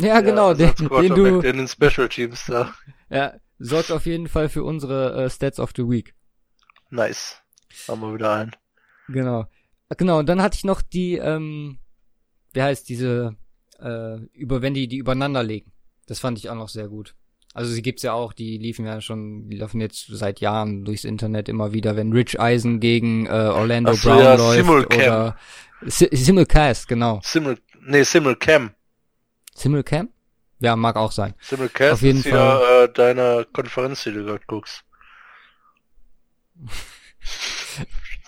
Ja, 0.02 0.20
genau, 0.20 0.48
also 0.48 0.66
den, 0.66 0.88
den 0.88 1.14
du, 1.14 1.40
in 1.40 1.56
den 1.56 1.68
Special 1.68 2.08
Teams 2.08 2.46
da. 2.46 2.74
ja, 3.10 3.34
sorgt 3.58 3.92
auf 3.92 4.06
jeden 4.06 4.28
Fall 4.28 4.48
für 4.48 4.64
unsere 4.64 5.24
äh, 5.24 5.30
Stats 5.30 5.60
of 5.60 5.70
the 5.76 5.88
Week. 5.88 6.14
Nice. 6.90 7.40
Haben 7.88 8.00
wir 8.00 8.14
wieder 8.14 8.32
einen. 8.32 8.52
Genau. 9.08 9.46
Genau, 9.96 10.18
und 10.18 10.28
dann 10.28 10.40
hatte 10.42 10.56
ich 10.56 10.64
noch 10.64 10.82
die, 10.82 11.16
ähm, 11.16 11.78
wie 12.52 12.62
heißt 12.62 12.88
diese, 12.88 13.36
äh, 13.78 14.16
über, 14.32 14.62
wenn 14.62 14.74
die 14.74 14.88
die 14.88 14.98
übereinander 14.98 15.42
legen. 15.42 15.72
Das 16.06 16.18
fand 16.18 16.38
ich 16.38 16.48
auch 16.48 16.54
noch 16.54 16.68
sehr 16.68 16.88
gut. 16.88 17.14
Also 17.54 17.70
sie 17.70 17.82
gibt's 17.82 18.02
ja 18.02 18.14
auch, 18.14 18.32
die 18.32 18.56
liefen 18.56 18.86
ja 18.86 19.00
schon, 19.02 19.48
die 19.48 19.58
laufen 19.58 19.80
jetzt 19.80 20.06
seit 20.08 20.40
Jahren 20.40 20.84
durchs 20.84 21.04
Internet 21.04 21.50
immer 21.50 21.72
wieder, 21.72 21.96
wenn 21.96 22.12
Rich 22.12 22.40
Eisen 22.40 22.80
gegen 22.80 23.26
äh, 23.26 23.30
Orlando 23.30 23.92
so, 23.92 24.08
Brown 24.08 24.18
ja, 24.18 24.34
läuft 24.34 24.56
Simulcam. 24.56 24.98
oder 24.98 25.36
Si 25.84 26.08
Simulcast, 26.12 26.88
genau. 26.88 27.20
Simul, 27.22 27.58
nee, 27.84 28.04
Simulcam. 28.04 28.70
Simulcam? 29.54 30.08
Ja, 30.60 30.76
mag 30.76 30.96
auch 30.96 31.12
sein. 31.12 31.34
Simulcast 31.40 31.92
Auf 31.94 32.02
jeden 32.02 32.18
ist 32.20 32.26
ja 32.26 32.84
äh, 32.84 32.92
deine 32.92 33.46
Konferenz, 33.52 34.04
die 34.04 34.12
du 34.12 34.24
gerade 34.24 34.44
guckst. 34.46 34.84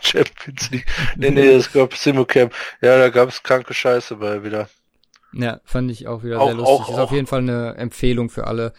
Champions 0.02 0.70
League. 0.70 0.86
Nee, 1.16 1.30
nee, 1.30 1.46
es 1.54 1.72
gab 1.72 1.94
Simulcam. 1.96 2.50
Ja, 2.80 2.98
da 2.98 3.08
gab's 3.08 3.42
kranke 3.42 3.72
Scheiße 3.74 4.16
bei 4.16 4.42
wieder. 4.44 4.68
Ja, 5.32 5.60
fand 5.64 5.90
ich 5.90 6.06
auch 6.06 6.22
wieder 6.22 6.40
Auch- 6.40 6.46
sehr 6.48 6.56
lustig. 6.56 6.74
auch- 6.74 6.88
ist 6.90 6.94
auf 6.98 7.08
auch- 7.10 7.12
jeden 7.12 7.26
Fall 7.26 7.40
eine 7.40 7.74
Empfehlung 7.76 8.30
für 8.30 8.46
alle, 8.46 8.72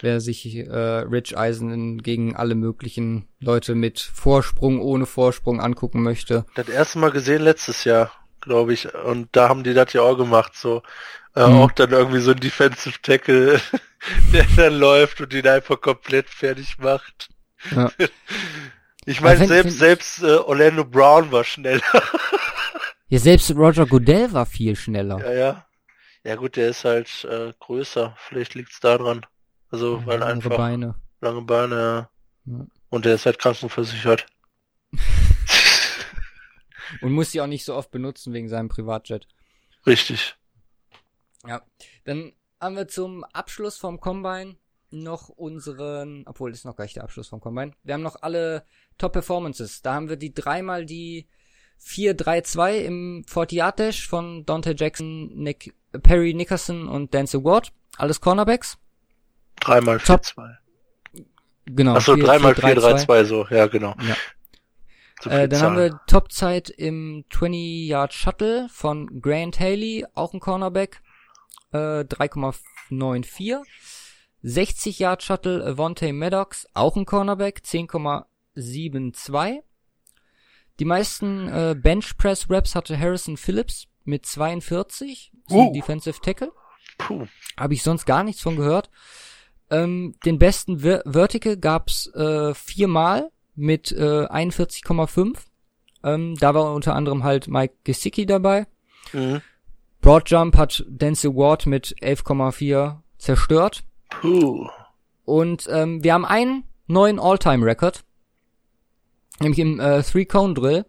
wer 0.00 0.20
sich 0.20 0.56
äh, 0.56 0.68
Rich 0.70 1.36
Eisen 1.36 2.02
gegen 2.02 2.34
alle 2.36 2.54
möglichen 2.54 3.28
Leute 3.40 3.74
mit 3.74 4.00
Vorsprung, 4.00 4.80
ohne 4.80 5.06
Vorsprung 5.06 5.60
angucken 5.60 6.02
möchte. 6.02 6.44
Das 6.54 6.68
erste 6.68 6.98
Mal 6.98 7.10
gesehen 7.10 7.42
letztes 7.42 7.84
Jahr, 7.84 8.10
glaube 8.42 8.74
ich. 8.74 8.92
Und 8.94 9.28
da 9.32 9.48
haben 9.48 9.64
die 9.64 9.74
das 9.74 9.92
ja 9.92 10.02
auch 10.02 10.16
gemacht, 10.16 10.54
so. 10.54 10.82
Äh, 11.34 11.46
Mhm. 11.46 11.56
Auch 11.62 11.72
dann 11.72 11.90
irgendwie 11.92 12.20
so 12.20 12.32
ein 12.32 12.40
Defensive 12.40 13.00
Tackle, 13.00 13.58
der 14.34 14.44
dann 14.56 14.74
läuft 14.78 15.20
und 15.22 15.32
ihn 15.32 15.48
einfach 15.48 15.80
komplett 15.80 16.28
fertig 16.28 16.78
macht. 16.78 17.28
Ja. 17.70 17.90
Ich 19.04 19.20
meine, 19.20 19.48
selbst, 19.48 19.78
selbst 19.80 20.22
äh, 20.22 20.36
Orlando 20.36 20.84
Brown 20.84 21.32
war 21.32 21.42
schneller. 21.42 21.82
Ja, 23.08 23.18
selbst 23.18 23.50
Roger 23.50 23.84
Goodell 23.84 24.32
war 24.32 24.46
viel 24.46 24.76
schneller. 24.76 25.18
Ja, 25.18 25.32
ja. 25.32 25.66
Ja 26.22 26.36
gut, 26.36 26.54
der 26.54 26.68
ist 26.68 26.84
halt 26.84 27.24
äh, 27.24 27.52
größer. 27.58 28.14
Vielleicht 28.16 28.54
liegt's 28.54 28.78
daran. 28.78 29.26
Also, 29.72 30.06
weil 30.06 30.22
Andere 30.22 30.50
einfach 30.50 30.56
Beine. 30.56 30.94
lange 31.20 31.42
Beine, 31.42 31.74
ja. 31.74 32.10
Ja. 32.58 32.66
Und 32.90 33.04
der 33.04 33.16
ist 33.16 33.26
halt 33.26 33.40
krankenversichert. 33.40 34.26
Und 37.00 37.12
muss 37.12 37.32
sie 37.32 37.40
auch 37.40 37.46
nicht 37.46 37.64
so 37.64 37.74
oft 37.74 37.90
benutzen 37.90 38.32
wegen 38.32 38.48
seinem 38.48 38.68
Privatjet. 38.68 39.26
Richtig. 39.86 40.36
Ja. 41.46 41.62
Dann 42.04 42.32
haben 42.60 42.76
wir 42.76 42.88
zum 42.88 43.24
Abschluss 43.24 43.76
vom 43.76 44.00
Combine 44.00 44.56
noch 44.90 45.28
unseren, 45.28 46.24
obwohl 46.26 46.50
das 46.50 46.60
ist 46.60 46.64
noch 46.64 46.76
gar 46.76 46.84
nicht 46.84 46.96
der 46.96 47.04
Abschluss 47.04 47.28
vom 47.28 47.40
Combine. 47.40 47.72
Wir 47.82 47.94
haben 47.94 48.02
noch 48.02 48.22
alle 48.22 48.64
Top 48.98 49.12
Performances. 49.12 49.82
Da 49.82 49.94
haben 49.94 50.08
wir 50.08 50.16
die 50.16 50.34
dreimal 50.34 50.84
die 50.84 51.26
4-3-2 51.84 52.84
im 52.84 53.24
40 53.26 53.56
Yard 53.56 53.78
Dash 53.78 54.06
von 54.06 54.46
Dante 54.46 54.74
Jackson, 54.76 55.34
Nick, 55.34 55.74
Perry 56.02 56.34
Nickerson 56.34 56.88
und 56.88 57.12
Denzel 57.12 57.42
Ward. 57.42 57.72
Alles 57.96 58.20
Cornerbacks. 58.20 58.78
Dreimal 59.60 59.98
Top. 59.98 60.20
4-2. 60.20 60.56
Genau. 61.66 61.94
Achso, 61.94 62.14
4, 62.14 62.24
dreimal 62.24 62.54
4, 62.54 62.76
4-3-2, 62.76 63.24
so. 63.24 63.46
Ja, 63.48 63.66
genau. 63.66 63.94
Ja. 64.06 64.16
Äh, 65.26 65.48
dann 65.48 65.60
haben 65.60 65.76
wir 65.76 66.00
Topzeit 66.06 66.70
im 66.70 67.24
20 67.30 67.88
Yard 67.88 68.12
Shuttle 68.12 68.68
von 68.70 69.20
Grant 69.20 69.60
Haley, 69.60 70.06
auch 70.14 70.32
ein 70.34 70.40
Cornerback, 70.40 71.00
äh, 71.72 72.04
3,94. 72.04 73.62
60 74.42 74.98
Yard 74.98 75.22
Shuttle 75.22 75.64
Avonte 75.64 76.12
Maddox, 76.12 76.66
auch 76.74 76.96
ein 76.96 77.06
Cornerback, 77.06 77.62
10,72. 77.64 79.62
Die 80.80 80.84
meisten 80.84 81.48
äh, 81.48 81.76
Bench 81.78 82.16
Press 82.16 82.50
Reps 82.50 82.74
hatte 82.74 82.98
Harrison 82.98 83.36
Phillips 83.36 83.86
mit 84.04 84.26
42, 84.26 85.30
so 85.46 85.60
ein 85.60 85.68
Uh. 85.68 85.72
Defensive 85.72 86.20
Tackle. 86.20 86.50
Puh. 86.98 87.26
Habe 87.56 87.74
ich 87.74 87.82
sonst 87.82 88.04
gar 88.04 88.24
nichts 88.24 88.42
von 88.42 88.56
gehört. 88.56 88.90
Ähm, 89.70 90.16
den 90.24 90.38
besten 90.38 90.80
Ver 90.80 91.02
Vertical 91.06 91.56
gab's 91.56 92.08
äh, 92.14 92.52
viermal 92.54 93.30
mit 93.54 93.92
äh, 93.92 94.26
41,5. 94.26 95.36
Ähm, 96.04 96.36
da 96.36 96.54
war 96.54 96.74
unter 96.74 96.94
anderem 96.94 97.24
halt 97.24 97.48
Mike 97.48 97.74
Gesicki 97.84 98.26
dabei. 98.26 98.66
Mhm. 99.12 99.40
Broad 100.00 100.28
Jump 100.28 100.56
hat 100.56 100.84
Denzel 100.88 101.34
Ward 101.34 101.66
mit 101.66 101.94
11,4 102.02 102.98
zerstört. 103.18 103.84
Puh. 104.20 104.68
Und 105.24 105.68
ähm, 105.70 106.02
wir 106.02 106.14
haben 106.14 106.24
einen 106.24 106.64
neuen 106.86 107.20
All-Time-Record. 107.20 108.04
Nämlich 109.40 109.60
im 109.60 109.80
äh, 109.80 110.02
Three-Cone-Drill 110.02 110.84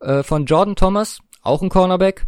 äh, 0.00 0.22
von 0.22 0.46
Jordan 0.46 0.76
Thomas, 0.76 1.20
auch 1.42 1.62
ein 1.62 1.68
Cornerback. 1.68 2.26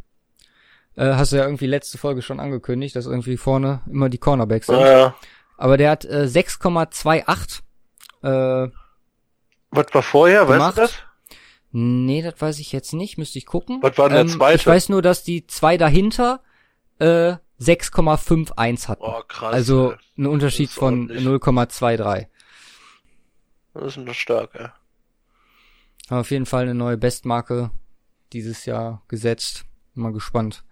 Äh, 0.97 1.15
hast 1.15 1.33
du 1.33 1.37
ja 1.37 1.45
irgendwie 1.45 1.67
letzte 1.67 1.99
Folge 1.99 2.23
schon 2.23 2.41
angekündigt, 2.41 2.95
dass 2.95 3.07
irgendwie 3.07 3.37
vorne 3.37 3.81
immer 3.91 4.09
die 4.09 4.19
Cornerbacks 4.19 4.67
sind. 4.67 4.81
Ja, 4.81 4.99
ja. 4.99 5.15
Aber 5.57 5.77
der 5.77 5.91
hat 5.91 6.05
äh, 6.05 6.27
6,28 6.27 7.63
äh, 8.23 8.71
Was 9.73 9.87
war 9.93 10.03
vorher, 10.03 10.45
gemacht. 10.45 10.77
weißt 10.77 10.77
du 10.77 10.81
das? 10.83 10.95
Nee, 11.73 12.21
das 12.21 12.41
weiß 12.41 12.59
ich 12.59 12.71
jetzt 12.73 12.93
nicht, 12.93 13.17
müsste 13.17 13.39
ich 13.39 13.47
gucken. 13.47 13.79
Was 13.83 13.97
war 13.97 14.11
denn 14.11 14.27
der 14.27 14.37
zweite? 14.37 14.57
Ich 14.57 14.67
weiß 14.67 14.91
nur, 14.91 15.01
dass 15.01 15.25
die 15.25 15.47
zwei 15.47 15.79
dahinter 15.79 16.43
äh, 16.99 17.37
6,51 17.59 18.89
hatten. 18.89 19.03
Oh, 19.03 19.23
krass. 19.27 19.55
also 19.55 19.93
ey. 19.93 19.99
ein 20.19 20.27
Unterschied 20.27 20.71
von 20.71 21.11
ordentlich. 21.11 21.27
0,23. 21.27 22.27
Das 23.73 23.85
ist 23.85 23.97
nur 23.97 24.15
stark, 24.15 24.55
ja. 24.55 24.75
Haben 26.11 26.21
auf 26.21 26.31
jeden 26.31 26.47
Fall 26.47 26.63
eine 26.63 26.75
neue 26.75 26.99
Bestmarke 26.99 27.71
dieses 28.35 28.67
Jahr 28.67 29.03
gesetzt. 29.09 29.65
Mal 29.95 30.13
gespannt. 30.13 30.65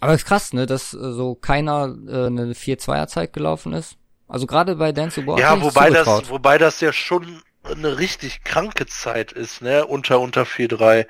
Aber 0.00 0.14
ist 0.14 0.24
krass, 0.24 0.52
ne, 0.52 0.66
dass 0.66 0.94
äh, 0.94 1.12
so 1.12 1.36
keiner 1.36 1.94
äh, 2.08 2.26
eine 2.26 2.52
4-2er 2.54 3.06
Zeit 3.06 3.32
gelaufen 3.32 3.72
ist. 3.74 3.96
Also 4.30 4.46
gerade 4.46 4.76
bei 4.76 4.92
Dance 4.92 5.26
War 5.26 5.40
Ja, 5.40 5.60
wobei 5.60 5.90
das, 5.90 6.30
wobei 6.30 6.56
das 6.56 6.80
ja 6.80 6.92
schon 6.92 7.42
eine 7.64 7.98
richtig 7.98 8.44
kranke 8.44 8.86
Zeit 8.86 9.32
ist, 9.32 9.60
ne? 9.60 9.84
Unter 9.86 10.20
unter 10.20 10.44
4-3. 10.44 11.06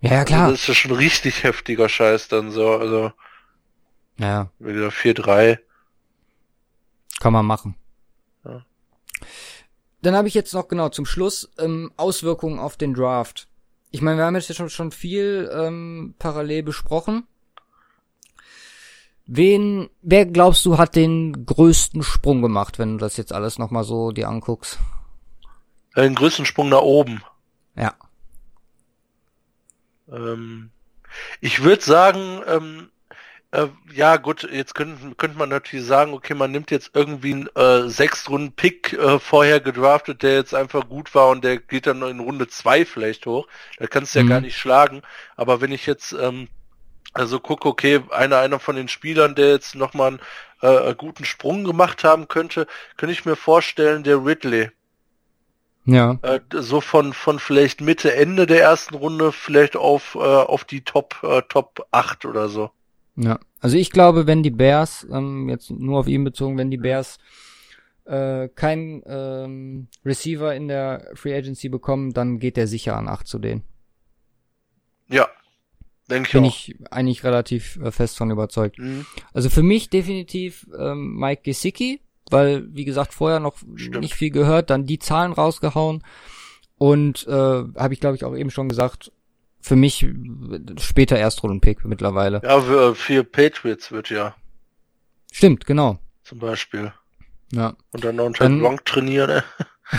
Ja, 0.00 0.10
ja, 0.10 0.18
Also 0.20 0.24
klar. 0.24 0.50
das 0.50 0.60
ist 0.60 0.68
ja 0.68 0.74
schon 0.74 0.92
richtig 0.92 1.42
heftiger 1.44 1.90
Scheiß 1.90 2.28
dann 2.28 2.50
so. 2.50 2.70
Also, 2.70 3.12
ja, 4.18 4.50
wie 4.58 4.72
gesagt, 4.72 4.96
4-3. 4.96 5.58
kann 7.20 7.34
man 7.34 7.44
machen. 7.44 7.76
Ja. 8.46 8.64
Dann 10.00 10.16
habe 10.16 10.26
ich 10.28 10.34
jetzt 10.34 10.54
noch 10.54 10.68
genau 10.68 10.88
zum 10.88 11.04
Schluss 11.04 11.50
ähm, 11.58 11.92
Auswirkungen 11.98 12.58
auf 12.58 12.78
den 12.78 12.94
Draft. 12.94 13.46
Ich 13.90 14.00
meine, 14.00 14.16
wir 14.16 14.24
haben 14.24 14.36
jetzt 14.36 14.54
schon, 14.54 14.70
schon 14.70 14.90
viel 14.90 15.50
ähm, 15.54 16.14
parallel 16.18 16.62
besprochen. 16.62 17.26
Wen, 19.26 19.88
wer 20.02 20.26
glaubst 20.26 20.64
du, 20.66 20.76
hat 20.78 20.96
den 20.96 21.46
größten 21.46 22.02
Sprung 22.02 22.42
gemacht, 22.42 22.78
wenn 22.78 22.92
du 22.92 22.98
das 22.98 23.16
jetzt 23.16 23.32
alles 23.32 23.58
nochmal 23.58 23.84
so 23.84 24.12
dir 24.12 24.28
anguckst? 24.28 24.78
Den 25.96 26.14
größten 26.14 26.46
Sprung 26.46 26.68
nach 26.68 26.82
oben. 26.82 27.24
Ja. 27.76 27.94
Ähm, 30.10 30.70
ich 31.40 31.62
würde 31.62 31.82
sagen, 31.82 32.42
ähm, 32.48 32.90
äh, 33.52 33.68
ja 33.94 34.16
gut, 34.18 34.48
jetzt 34.52 34.74
könnte, 34.74 35.14
könnte 35.16 35.38
man 35.38 35.48
natürlich 35.50 35.86
sagen, 35.86 36.14
okay, 36.14 36.34
man 36.34 36.52
nimmt 36.52 36.70
jetzt 36.70 36.92
irgendwie 36.94 37.34
einen 37.34 37.48
äh, 37.56 37.88
Sechstrunden-Pick 37.88 38.94
äh, 38.94 39.18
vorher 39.20 39.60
gedraftet, 39.60 40.22
der 40.22 40.34
jetzt 40.34 40.54
einfach 40.54 40.88
gut 40.88 41.14
war 41.14 41.30
und 41.30 41.44
der 41.44 41.58
geht 41.58 41.86
dann 41.86 42.02
in 42.02 42.20
Runde 42.20 42.48
zwei 42.48 42.84
vielleicht 42.86 43.26
hoch. 43.26 43.48
Da 43.78 43.86
kannst 43.86 44.14
du 44.14 44.20
ja 44.20 44.24
Mhm. 44.24 44.28
gar 44.30 44.40
nicht 44.40 44.58
schlagen. 44.58 45.02
Aber 45.36 45.60
wenn 45.60 45.72
ich 45.72 45.86
jetzt 45.86 46.12
ähm, 46.14 46.48
also 47.12 47.38
gucke, 47.38 47.68
okay, 47.68 48.00
einer, 48.10 48.38
einer 48.38 48.58
von 48.58 48.76
den 48.76 48.88
Spielern, 48.88 49.34
der 49.34 49.50
jetzt 49.50 49.74
nochmal 49.74 50.18
einen 50.62 50.88
äh, 50.88 50.94
guten 50.94 51.24
Sprung 51.24 51.64
gemacht 51.64 52.04
haben 52.04 52.28
könnte, 52.28 52.66
könnte 52.96 53.12
ich 53.12 53.24
mir 53.24 53.36
vorstellen, 53.36 54.02
der 54.02 54.24
Ridley. 54.24 54.70
Ja. 55.84 56.18
Äh, 56.22 56.40
so 56.52 56.80
von, 56.80 57.12
von 57.12 57.38
vielleicht 57.38 57.80
Mitte, 57.80 58.14
Ende 58.14 58.46
der 58.46 58.62
ersten 58.62 58.94
Runde 58.94 59.32
vielleicht 59.32 59.76
auf, 59.76 60.14
äh, 60.14 60.18
auf 60.18 60.64
die 60.64 60.82
Top, 60.82 61.16
äh, 61.22 61.42
Top 61.48 61.86
8 61.90 62.24
oder 62.24 62.48
so. 62.48 62.70
Ja, 63.16 63.38
also 63.60 63.76
ich 63.76 63.90
glaube, 63.90 64.26
wenn 64.26 64.42
die 64.42 64.50
Bears, 64.50 65.06
ähm, 65.10 65.48
jetzt 65.48 65.70
nur 65.70 66.00
auf 66.00 66.08
ihn 66.08 66.24
bezogen, 66.24 66.58
wenn 66.58 66.70
die 66.70 66.78
Bears 66.78 67.18
äh, 68.06 68.48
kein 68.48 69.02
ähm, 69.06 69.88
Receiver 70.04 70.54
in 70.54 70.68
der 70.68 71.10
Free 71.14 71.36
Agency 71.36 71.68
bekommen, 71.68 72.12
dann 72.12 72.38
geht 72.38 72.56
der 72.56 72.66
sicher 72.66 72.96
an 72.96 73.08
8 73.08 73.26
zu 73.26 73.38
denen. 73.38 73.62
Ja, 75.08 75.28
denke 76.10 76.28
ich 76.28 76.32
Bin 76.32 76.44
auch. 76.44 76.48
ich 76.48 76.74
eigentlich 76.90 77.24
relativ 77.24 77.76
äh, 77.76 77.90
fest 77.90 78.16
von 78.18 78.30
überzeugt. 78.30 78.78
Mhm. 78.78 79.06
Also 79.32 79.50
für 79.50 79.62
mich 79.62 79.88
definitiv 79.90 80.66
ähm, 80.78 81.16
Mike 81.16 81.42
Gesicki, 81.42 82.00
weil, 82.30 82.66
wie 82.74 82.84
gesagt, 82.84 83.14
vorher 83.14 83.40
noch 83.40 83.56
Stimmt. 83.76 84.00
nicht 84.00 84.14
viel 84.14 84.30
gehört, 84.30 84.70
dann 84.70 84.86
die 84.86 84.98
Zahlen 84.98 85.32
rausgehauen 85.32 86.02
und 86.76 87.26
äh, 87.26 87.30
habe 87.30 87.92
ich, 87.94 88.00
glaube 88.00 88.16
ich, 88.16 88.24
auch 88.24 88.34
eben 88.36 88.50
schon 88.50 88.68
gesagt, 88.68 89.12
für 89.60 89.76
mich 89.76 90.02
äh, 90.02 90.10
später 90.78 91.16
Erstrunden-Pick 91.16 91.84
mittlerweile. 91.84 92.40
Ja, 92.44 92.60
für, 92.60 92.94
für 92.94 93.24
Patriots 93.24 93.92
wird 93.92 94.10
ja, 94.10 94.34
Stimmt, 95.32 95.66
genau. 95.66 95.98
zum 96.22 96.38
Beispiel. 96.38 96.92
Ja. 97.52 97.76
Und 97.92 98.04
dann 98.04 98.16
noch 98.16 98.26
unter 98.26 98.44
Dann- 98.44 98.60
Gronk 98.60 98.84
trainieren, 98.84 99.28
ne? 99.28 99.44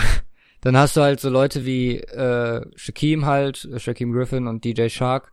Dann 0.62 0.76
hast 0.76 0.96
du 0.96 1.00
halt 1.00 1.20
so 1.20 1.28
Leute 1.30 1.64
wie 1.64 1.98
äh, 1.98 2.60
Shaquem 2.74 3.24
halt, 3.24 3.66
äh, 3.66 3.78
Shaquem 3.78 4.12
Griffin 4.12 4.48
und 4.48 4.64
DJ 4.64 4.88
Shark. 4.88 5.32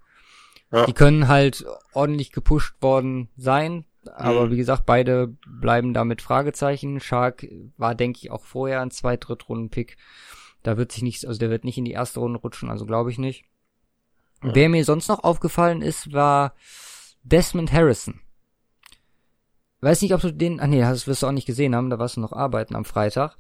Ja. 0.74 0.86
Die 0.88 0.94
können 0.94 1.28
halt 1.28 1.66
ordentlich 1.94 2.32
gepusht 2.32 2.76
worden 2.82 3.30
sein, 3.38 3.86
aber 4.16 4.48
Mhm. 4.48 4.52
wie 4.52 4.58
gesagt, 4.58 4.86
beide 4.88 5.28
bleiben 5.48 5.94
da 5.94 6.04
mit 6.04 6.22
Fragezeichen. 6.22 7.00
Shark 7.00 7.46
war, 7.78 7.94
denke 7.96 8.20
ich, 8.22 8.32
auch 8.32 8.44
vorher 8.44 8.82
ein 8.82 8.90
Zweit-, 8.92 9.28
Drittrunden-Pick. 9.28 9.98
Da 10.64 10.76
wird 10.78 10.92
sich 10.92 11.04
nichts, 11.04 11.26
also 11.26 11.40
der 11.40 11.50
wird 11.52 11.64
nicht 11.64 11.78
in 11.78 11.86
die 11.86 11.92
erste 11.92 12.20
Runde 12.20 12.40
rutschen, 12.40 12.70
also 12.72 12.86
glaube 12.88 13.12
ich 13.12 13.20
nicht. 13.20 13.46
Ja. 14.44 14.56
Wer 14.56 14.70
mir 14.70 14.84
sonst 14.84 15.08
noch 15.10 15.24
aufgefallen 15.24 15.82
ist, 15.82 16.12
war 16.12 16.54
Desmond 17.24 17.72
Harrison. 17.72 18.20
Weiß 19.82 20.02
nicht, 20.02 20.14
ob 20.14 20.22
du 20.22 20.32
den, 20.34 20.60
ah 20.60 20.68
nee, 20.68 20.80
das 20.82 21.08
wirst 21.08 21.22
du 21.24 21.28
auch 21.28 21.32
nicht 21.32 21.46
gesehen 21.46 21.76
haben, 21.76 21.90
da 21.90 22.00
warst 22.00 22.16
du 22.18 22.22
noch 22.22 22.34
arbeiten 22.34 22.76
am 22.76 22.86
Freitag. 22.86 23.36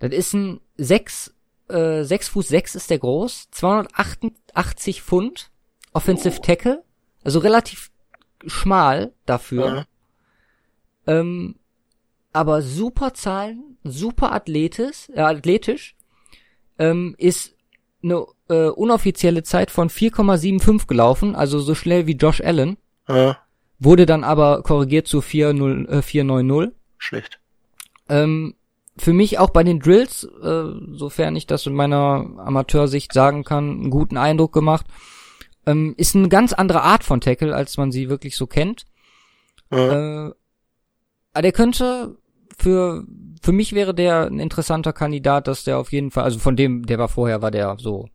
Das 0.00 0.10
ist 0.12 0.32
ein 0.32 0.60
6, 0.76 1.34
äh, 1.68 2.02
6 2.02 2.28
Fuß 2.28 2.48
6 2.48 2.74
ist 2.74 2.90
der 2.90 2.98
groß, 2.98 3.48
288 3.52 5.02
Pfund, 5.02 5.50
Offensive 5.94 6.40
Tackle, 6.42 6.84
also 7.24 7.38
relativ 7.38 7.90
schmal 8.46 9.12
dafür. 9.24 9.86
Ja. 11.06 11.20
Ähm, 11.20 11.56
aber 12.32 12.62
super 12.62 13.14
Zahlen, 13.14 13.78
super 13.84 14.32
athletisch, 14.32 15.08
äh, 15.14 15.20
athletisch, 15.20 15.94
ähm, 16.78 17.14
ist 17.16 17.54
eine 18.02 18.26
äh, 18.48 18.68
unoffizielle 18.68 19.42
Zeit 19.42 19.70
von 19.70 19.88
4,75 19.88 20.86
gelaufen, 20.86 21.34
also 21.34 21.60
so 21.60 21.74
schnell 21.74 22.06
wie 22.06 22.16
Josh 22.16 22.40
Allen, 22.42 22.76
Ja, 23.08 23.38
wurde 23.78 24.04
dann 24.04 24.24
aber 24.24 24.62
korrigiert 24.62 25.06
zu 25.06 25.20
4,0, 25.20 25.88
äh, 25.88 26.02
4,90. 26.02 26.72
schlecht. 26.98 27.40
Ähm, 28.08 28.54
für 28.96 29.12
mich 29.12 29.38
auch 29.38 29.50
bei 29.50 29.64
den 29.64 29.80
Drills, 29.80 30.24
äh, 30.24 30.64
sofern 30.92 31.36
ich 31.36 31.46
das 31.46 31.66
in 31.66 31.74
meiner 31.74 32.26
Amateursicht 32.38 33.12
sagen 33.12 33.44
kann, 33.44 33.70
einen 33.70 33.90
guten 33.90 34.16
Eindruck 34.16 34.52
gemacht. 34.52 34.86
Ähm, 35.66 35.94
ist 35.96 36.14
eine 36.14 36.28
ganz 36.28 36.52
andere 36.52 36.82
Art 36.82 37.04
von 37.04 37.20
Tackle, 37.20 37.54
als 37.54 37.76
man 37.76 37.90
sie 37.92 38.08
wirklich 38.08 38.36
so 38.36 38.46
kennt. 38.46 38.84
Ja. 39.70 40.28
Äh, 40.28 40.32
aber 41.32 41.42
der 41.42 41.52
könnte 41.52 42.16
für 42.56 43.04
für 43.44 43.52
mich 43.52 43.74
wäre 43.74 43.94
der 43.94 44.26
ein 44.26 44.40
interessanter 44.40 44.92
Kandidat, 44.92 45.48
dass 45.48 45.64
der 45.64 45.78
auf 45.78 45.92
jeden 45.92 46.10
Fall, 46.10 46.24
also 46.24 46.38
von 46.38 46.56
dem, 46.56 46.86
der 46.86 46.98
war 46.98 47.08
vorher, 47.08 47.42
war 47.42 47.50
der 47.50 47.76
so 47.78 48.08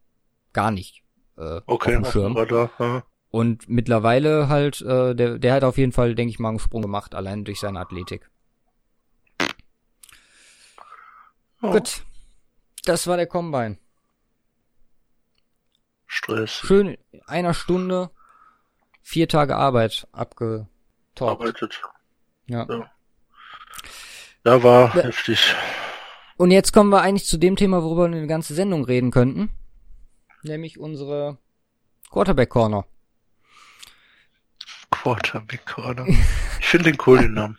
gar 0.54 0.72
nicht 0.72 1.04
äh, 1.38 1.62
okay, 1.68 1.98
auf 1.98 2.04
dem 2.04 2.12
Schirm. 2.12 2.34
da. 2.34 2.70
Ja. 2.80 3.04
Und 3.30 3.70
mittlerweile 3.70 4.50
halt, 4.50 4.82
äh, 4.82 5.14
der, 5.14 5.38
der 5.38 5.54
hat 5.54 5.64
auf 5.64 5.78
jeden 5.78 5.92
Fall, 5.92 6.16
denke 6.16 6.32
ich 6.32 6.40
mal, 6.40 6.50
einen 6.50 6.58
Sprung 6.58 6.82
gemacht, 6.82 7.14
allein 7.14 7.46
durch 7.46 7.60
seine 7.60 7.80
Athletik. 7.80 8.30
Ja. 11.62 11.72
Gut. 11.72 12.04
Das 12.86 13.06
war 13.06 13.18
der 13.18 13.28
Combine. 13.28 13.78
Stress. 16.12 16.52
Schön 16.66 16.98
in 17.12 17.22
einer 17.28 17.54
Stunde, 17.54 18.10
vier 19.04 19.28
Tage 19.28 19.56
Arbeit 19.56 20.08
abgetalkt. 20.12 20.68
Arbeitet. 21.22 21.82
Ja. 22.48 22.66
Da 24.44 24.64
war 24.64 24.96
Ja. 24.96 25.04
heftig. 25.04 25.54
Und 26.38 26.50
jetzt 26.52 26.74
kommen 26.74 26.90
wir 26.90 27.02
eigentlich 27.02 27.28
zu 27.28 27.38
dem 27.38 27.56
Thema, 27.56 27.84
worüber 27.84 28.10
wir 28.10 28.18
eine 28.18 28.26
ganze 28.28 28.56
Sendung 28.56 28.86
reden 28.86 29.12
könnten. 29.12 29.52
Nämlich 30.42 30.80
unsere 30.80 31.38
Quarterback 32.10 32.50
Corner. 32.50 32.86
Quarterback 34.90 35.66
Corner. 35.68 36.08
Ich 36.08 36.66
finde 36.68 36.92
den 36.92 36.98
cool, 37.06 37.20
den 37.20 37.34
Namen. 37.36 37.58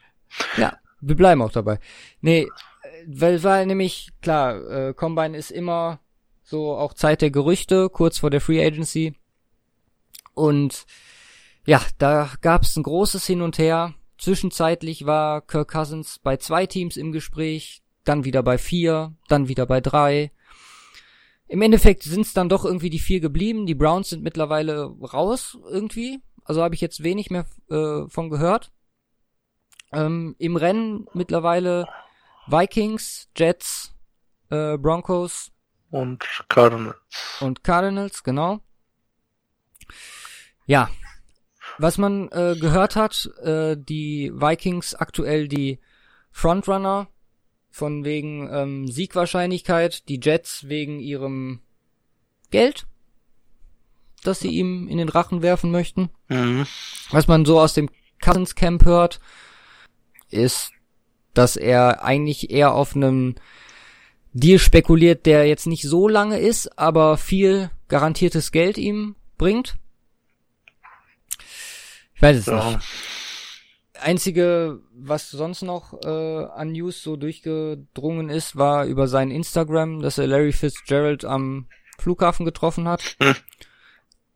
Ja, 0.56 0.76
wir 1.00 1.14
bleiben 1.14 1.42
auch 1.42 1.52
dabei. 1.52 1.78
Nee, 2.20 2.48
äh, 2.82 3.04
weil, 3.06 3.42
weil 3.44 3.66
nämlich, 3.66 4.10
klar, 4.22 4.56
äh, 4.88 4.94
Combine 4.94 5.36
ist 5.36 5.50
immer 5.52 6.00
so 6.50 6.76
auch 6.76 6.94
Zeit 6.94 7.22
der 7.22 7.30
Gerüchte, 7.30 7.88
kurz 7.88 8.18
vor 8.18 8.28
der 8.28 8.40
Free 8.40 8.64
Agency. 8.64 9.14
Und 10.34 10.84
ja, 11.64 11.80
da 11.98 12.28
gab 12.40 12.62
es 12.62 12.76
ein 12.76 12.82
großes 12.82 13.24
Hin 13.24 13.40
und 13.40 13.56
Her. 13.58 13.94
Zwischenzeitlich 14.18 15.06
war 15.06 15.42
Kirk 15.42 15.70
Cousins 15.70 16.18
bei 16.18 16.36
zwei 16.36 16.66
Teams 16.66 16.96
im 16.96 17.12
Gespräch, 17.12 17.82
dann 18.04 18.24
wieder 18.24 18.42
bei 18.42 18.58
vier, 18.58 19.14
dann 19.28 19.46
wieder 19.46 19.64
bei 19.64 19.80
drei. 19.80 20.32
Im 21.46 21.62
Endeffekt 21.62 22.02
sind 22.02 22.22
es 22.22 22.32
dann 22.32 22.48
doch 22.48 22.64
irgendwie 22.64 22.90
die 22.90 22.98
vier 22.98 23.20
geblieben. 23.20 23.66
Die 23.66 23.74
Browns 23.76 24.10
sind 24.10 24.22
mittlerweile 24.22 24.84
raus 24.84 25.56
irgendwie. 25.70 26.20
Also 26.44 26.62
habe 26.62 26.74
ich 26.74 26.80
jetzt 26.80 27.04
wenig 27.04 27.30
mehr 27.30 27.46
äh, 27.70 28.08
von 28.08 28.28
gehört. 28.28 28.72
Ähm, 29.92 30.34
Im 30.38 30.56
Rennen 30.56 31.06
mittlerweile 31.14 31.86
Vikings, 32.48 33.28
Jets, 33.36 33.94
äh, 34.50 34.76
Broncos 34.78 35.52
Und 35.90 36.24
Cardinals. 36.48 36.96
und 37.40 37.64
Cardinals, 37.64 38.22
genau. 38.22 38.60
Ja, 40.66 40.88
was 41.78 41.98
man 41.98 42.28
äh, 42.28 42.56
gehört 42.60 42.94
hat, 42.94 43.30
äh, 43.42 43.76
die 43.76 44.30
Vikings 44.34 44.94
aktuell 44.94 45.48
die 45.48 45.80
Frontrunner 46.30 47.08
von 47.70 48.04
wegen 48.04 48.48
ähm, 48.52 48.86
Siegwahrscheinlichkeit, 48.86 50.08
die 50.08 50.20
Jets 50.22 50.68
wegen 50.68 51.00
ihrem 51.00 51.60
Geld, 52.50 52.86
das 54.24 54.40
sie 54.40 54.50
ihm 54.50 54.88
in 54.88 54.98
den 54.98 55.08
Rachen 55.08 55.42
werfen 55.42 55.70
möchten. 55.70 56.10
Mhm. 56.28 56.66
Was 57.10 57.26
man 57.28 57.44
so 57.44 57.60
aus 57.60 57.74
dem 57.74 57.88
Cousins 58.22 58.54
Camp 58.54 58.84
hört, 58.84 59.20
ist, 60.28 60.72
dass 61.34 61.56
er 61.56 62.04
eigentlich 62.04 62.50
eher 62.50 62.74
auf 62.74 62.94
einem 62.94 63.36
Deal 64.32 64.58
spekuliert, 64.58 65.26
der 65.26 65.46
jetzt 65.46 65.66
nicht 65.66 65.82
so 65.82 66.06
lange 66.08 66.38
ist, 66.38 66.78
aber 66.78 67.16
viel 67.16 67.70
garantiertes 67.88 68.52
Geld 68.52 68.78
ihm 68.78 69.16
bringt. 69.38 69.74
Ich 72.14 72.22
weiß 72.22 72.36
es 72.38 72.46
Ja. 72.46 72.70
nicht. 72.72 72.78
Einzige, 74.02 74.80
was 74.94 75.30
sonst 75.30 75.62
noch 75.62 75.92
äh, 76.02 76.06
an 76.06 76.72
News 76.72 77.02
so 77.02 77.16
durchgedrungen 77.16 78.30
ist, 78.30 78.56
war 78.56 78.86
über 78.86 79.08
sein 79.08 79.30
Instagram, 79.30 80.00
dass 80.00 80.16
er 80.16 80.26
Larry 80.26 80.52
Fitzgerald 80.52 81.24
am 81.26 81.66
Flughafen 81.98 82.46
getroffen 82.46 82.88
hat. 82.88 83.02
Hm. 83.20 83.34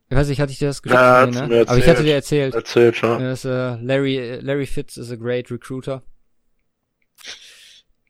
Ich 0.09 0.15
weiß 0.15 0.27
nicht, 0.27 0.39
hatte 0.39 0.51
ich 0.51 0.59
dir 0.59 0.67
das 0.67 0.83
geschickt? 0.83 1.01
Ja, 1.01 1.25
Nee, 1.25 1.47
ne? 1.47 1.63
Aber 1.67 1.77
ich 1.79 1.87
hatte 1.87 2.03
dir 2.03 2.13
erzählt. 2.13 2.53
Erzählt, 2.53 3.01
ja. 3.01 3.13
Ja, 3.19 3.29
das, 3.29 3.43
äh, 3.43 3.75
Larry, 3.81 4.17
äh, 4.17 4.39
Larry 4.39 4.67
Fitz 4.67 4.97
is 4.97 5.09
a 5.09 5.15
great 5.15 5.49
recruiter. 5.49 6.03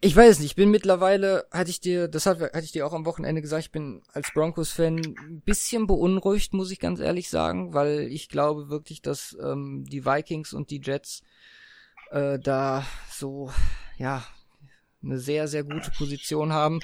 Ich 0.01 0.15
weiß 0.15 0.39
nicht, 0.39 0.51
ich 0.51 0.55
bin 0.55 0.71
mittlerweile, 0.71 1.47
hatte 1.51 1.69
ich 1.69 1.79
dir, 1.79 2.07
das 2.07 2.25
hat, 2.25 2.39
hatte 2.39 2.63
ich 2.63 2.71
dir 2.71 2.85
auch 2.85 2.93
am 2.93 3.05
Wochenende 3.05 3.41
gesagt, 3.41 3.63
ich 3.63 3.71
bin 3.71 4.03
als 4.11 4.31
Broncos-Fan 4.33 4.97
ein 4.97 5.41
bisschen 5.45 5.87
beunruhigt, 5.87 6.53
muss 6.53 6.71
ich 6.71 6.79
ganz 6.79 6.99
ehrlich 6.99 7.29
sagen, 7.29 7.73
weil 7.73 8.01
ich 8.11 8.29
glaube 8.29 8.69
wirklich, 8.69 9.01
dass 9.01 9.35
ähm, 9.41 9.85
die 9.87 10.05
Vikings 10.05 10.53
und 10.53 10.69
die 10.69 10.81
Jets 10.83 11.23
äh, 12.11 12.37
da 12.37 12.85
so, 13.09 13.51
ja, 13.97 14.23
eine 15.01 15.17
sehr, 15.17 15.47
sehr 15.47 15.63
gute 15.63 15.91
Position 15.91 16.51
haben. 16.51 16.81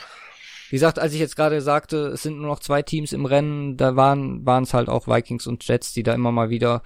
Wie 0.69 0.75
gesagt, 0.75 0.99
als 0.99 1.13
ich 1.13 1.19
jetzt 1.19 1.35
gerade 1.35 1.61
sagte, 1.61 2.07
es 2.07 2.23
sind 2.23 2.37
nur 2.37 2.47
noch 2.47 2.59
zwei 2.59 2.81
Teams 2.81 3.11
im 3.11 3.25
Rennen, 3.25 3.75
da 3.75 3.97
waren 3.97 4.45
waren 4.45 4.63
es 4.63 4.73
halt 4.73 4.87
auch 4.87 5.07
Vikings 5.07 5.45
und 5.47 5.67
Jets, 5.67 5.91
die 5.91 6.03
da 6.03 6.13
immer 6.13 6.31
mal 6.31 6.49
wieder 6.49 6.81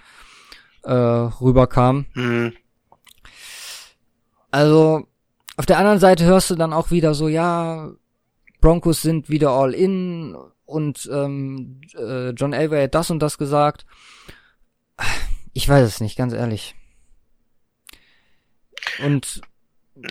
äh, 0.83 0.91
rüberkamen. 0.91 2.07
Mhm. 2.15 2.53
Also 4.49 5.07
auf 5.57 5.65
der 5.65 5.77
anderen 5.77 5.99
Seite 5.99 6.25
hörst 6.25 6.49
du 6.49 6.55
dann 6.55 6.73
auch 6.73 6.91
wieder 6.91 7.13
so, 7.13 7.27
ja, 7.27 7.91
Broncos 8.61 9.01
sind 9.01 9.29
wieder 9.29 9.51
all 9.51 9.73
in 9.73 10.35
und 10.65 11.09
ähm, 11.11 11.81
äh, 11.95 12.29
John 12.31 12.53
Elway 12.53 12.83
hat 12.85 12.95
das 12.95 13.09
und 13.11 13.19
das 13.19 13.37
gesagt. 13.37 13.85
Ich 15.53 15.67
weiß 15.69 15.85
es 15.87 16.01
nicht, 16.01 16.17
ganz 16.17 16.33
ehrlich. 16.33 16.75
Und 19.03 19.41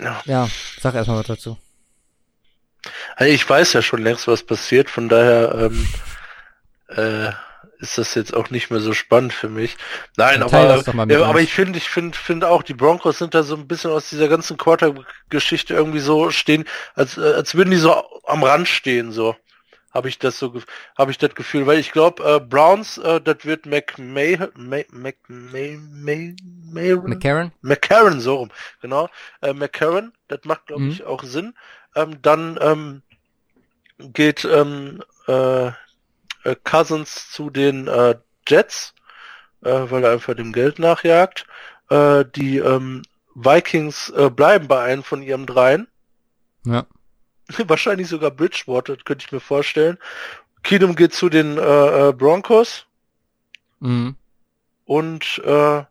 Ja. 0.00 0.22
ja, 0.24 0.48
sag 0.80 0.94
erstmal 0.94 1.18
was 1.18 1.26
dazu. 1.26 1.58
Also 3.16 3.32
ich 3.32 3.48
weiß 3.48 3.72
ja 3.72 3.82
schon 3.82 4.02
längst, 4.02 4.28
was 4.28 4.42
passiert, 4.44 4.90
von 4.90 5.08
daher 5.08 5.54
ähm, 5.70 5.86
äh, 6.88 7.32
ist 7.85 7.98
das 7.98 8.15
jetzt 8.15 8.35
auch 8.35 8.51
nicht 8.51 8.70
mehr 8.70 8.81
so 8.81 8.93
spannend 8.93 9.32
für 9.32 9.48
mich. 9.48 9.77
Nein, 10.16 10.43
aber, 10.43 10.59
ja, 10.59 10.77
uns. 10.77 10.89
aber 11.28 11.40
ich 11.40 11.52
finde, 11.55 11.78
ich 11.78 11.89
finde, 11.89 12.19
finde 12.19 12.48
auch, 12.48 12.62
die 12.65 12.74
Broncos 12.74 13.19
sind 13.19 13.35
da 13.35 13.43
so 13.44 13.55
ein 13.56 13.69
bisschen 13.69 13.93
aus 13.93 14.11
dieser 14.11 14.28
ganzen 14.28 14.56
Quarter-Geschichte 14.56 15.74
irgendwie 15.74 16.01
so 16.01 16.31
stehen, 16.31 16.65
als, 16.94 17.16
äh, 17.19 17.23
als 17.35 17.55
würden 17.55 17.70
die 17.70 17.77
so 17.77 17.94
am 18.27 18.43
Rand 18.43 18.69
stehen, 18.69 19.12
so. 19.12 19.36
Habe 19.93 20.09
ich 20.09 20.19
das 20.19 20.40
so, 20.40 20.52
habe 20.98 21.12
ich 21.12 21.19
das 21.19 21.36
Gefühl, 21.36 21.69
weil 21.69 21.78
ich 21.78 21.93
glaube, 21.93 22.24
äh, 22.24 22.40
Browns, 22.40 22.98
äh, 22.98 23.20
das 23.20 23.44
wird 23.44 23.65
McMay, 23.66 24.39
May, 24.56 24.86
May, 24.90 25.15
May, 25.28 26.97
McCarron? 26.97 27.52
McCarron, 27.62 28.19
so 28.20 28.36
rum, 28.36 28.51
genau. 28.82 29.09
Äh, 29.40 29.52
McCarron, 29.52 30.12
das 30.27 30.40
macht, 30.44 30.66
glaube 30.66 30.82
Mhm. 30.82 30.90
ich, 30.90 31.05
auch 31.05 31.23
Sinn. 31.23 31.55
Ähm, 31.94 32.20
dann 32.23 32.59
ähm, 32.61 33.02
geht 33.98 34.44
ähm, 34.44 35.02
äh, 35.28 35.70
äh, 36.44 36.56
Cousins 36.64 37.30
zu 37.30 37.50
den 37.50 37.88
äh, 37.88 38.16
Jets, 38.48 38.94
äh, 39.62 39.70
weil 39.70 40.04
er 40.04 40.12
einfach 40.12 40.34
dem 40.34 40.52
Geld 40.52 40.78
nachjagt. 40.78 41.46
Äh, 41.90 42.24
die 42.34 42.58
ähm, 42.58 43.02
Vikings 43.34 44.10
äh, 44.10 44.30
bleiben 44.30 44.68
bei 44.68 44.82
einem 44.82 45.02
von 45.02 45.22
ihrem 45.22 45.46
dreien. 45.46 45.88
Ja. 46.64 46.86
Wahrscheinlich 47.66 48.08
sogar 48.08 48.30
Bridgewater, 48.30 48.96
könnte 48.96 49.26
ich 49.26 49.32
mir 49.32 49.40
vorstellen. 49.40 49.98
Keenum 50.62 50.96
geht 50.96 51.12
zu 51.12 51.28
den 51.28 51.58
äh, 51.58 52.08
äh, 52.08 52.12
Broncos 52.12 52.86
Mhm. 53.80 54.16
und 54.86 55.42
äh, 55.44 55.84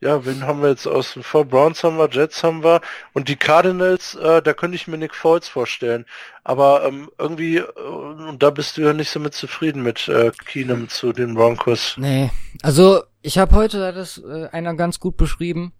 ja, 0.00 0.24
wen 0.24 0.46
haben 0.46 0.62
wir 0.62 0.70
jetzt 0.70 0.86
außen 0.86 1.22
vor? 1.22 1.44
Browns 1.44 1.84
haben 1.84 1.98
wir, 1.98 2.08
Jets 2.10 2.42
haben 2.42 2.64
wir 2.64 2.80
und 3.12 3.28
die 3.28 3.36
Cardinals, 3.36 4.14
äh, 4.14 4.40
da 4.42 4.54
könnte 4.54 4.76
ich 4.76 4.88
mir 4.88 4.96
Nick 4.98 5.14
Foles 5.14 5.48
vorstellen. 5.48 6.06
Aber 6.42 6.84
ähm, 6.84 7.10
irgendwie, 7.18 7.58
äh, 7.58 7.64
und 7.80 8.42
da 8.42 8.50
bist 8.50 8.76
du 8.76 8.82
ja 8.82 8.92
nicht 8.92 9.10
so 9.10 9.20
mit 9.20 9.34
zufrieden 9.34 9.82
mit 9.82 10.08
äh, 10.08 10.32
Keenum 10.46 10.88
zu 10.88 11.12
den 11.12 11.34
Broncos. 11.34 11.94
Nee, 11.98 12.30
also 12.62 13.02
ich 13.22 13.38
habe 13.38 13.54
heute 13.54 13.86
hat 13.86 13.96
das 13.96 14.18
äh, 14.18 14.48
einer 14.52 14.74
ganz 14.74 15.00
gut 15.00 15.16
beschrieben. 15.16 15.72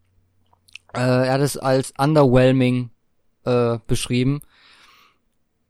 Äh, 0.95 1.01
er 1.01 1.33
hat 1.35 1.41
es 1.41 1.57
als 1.57 1.93
underwhelming 1.97 2.91
äh, 3.45 3.79
beschrieben. 3.87 4.43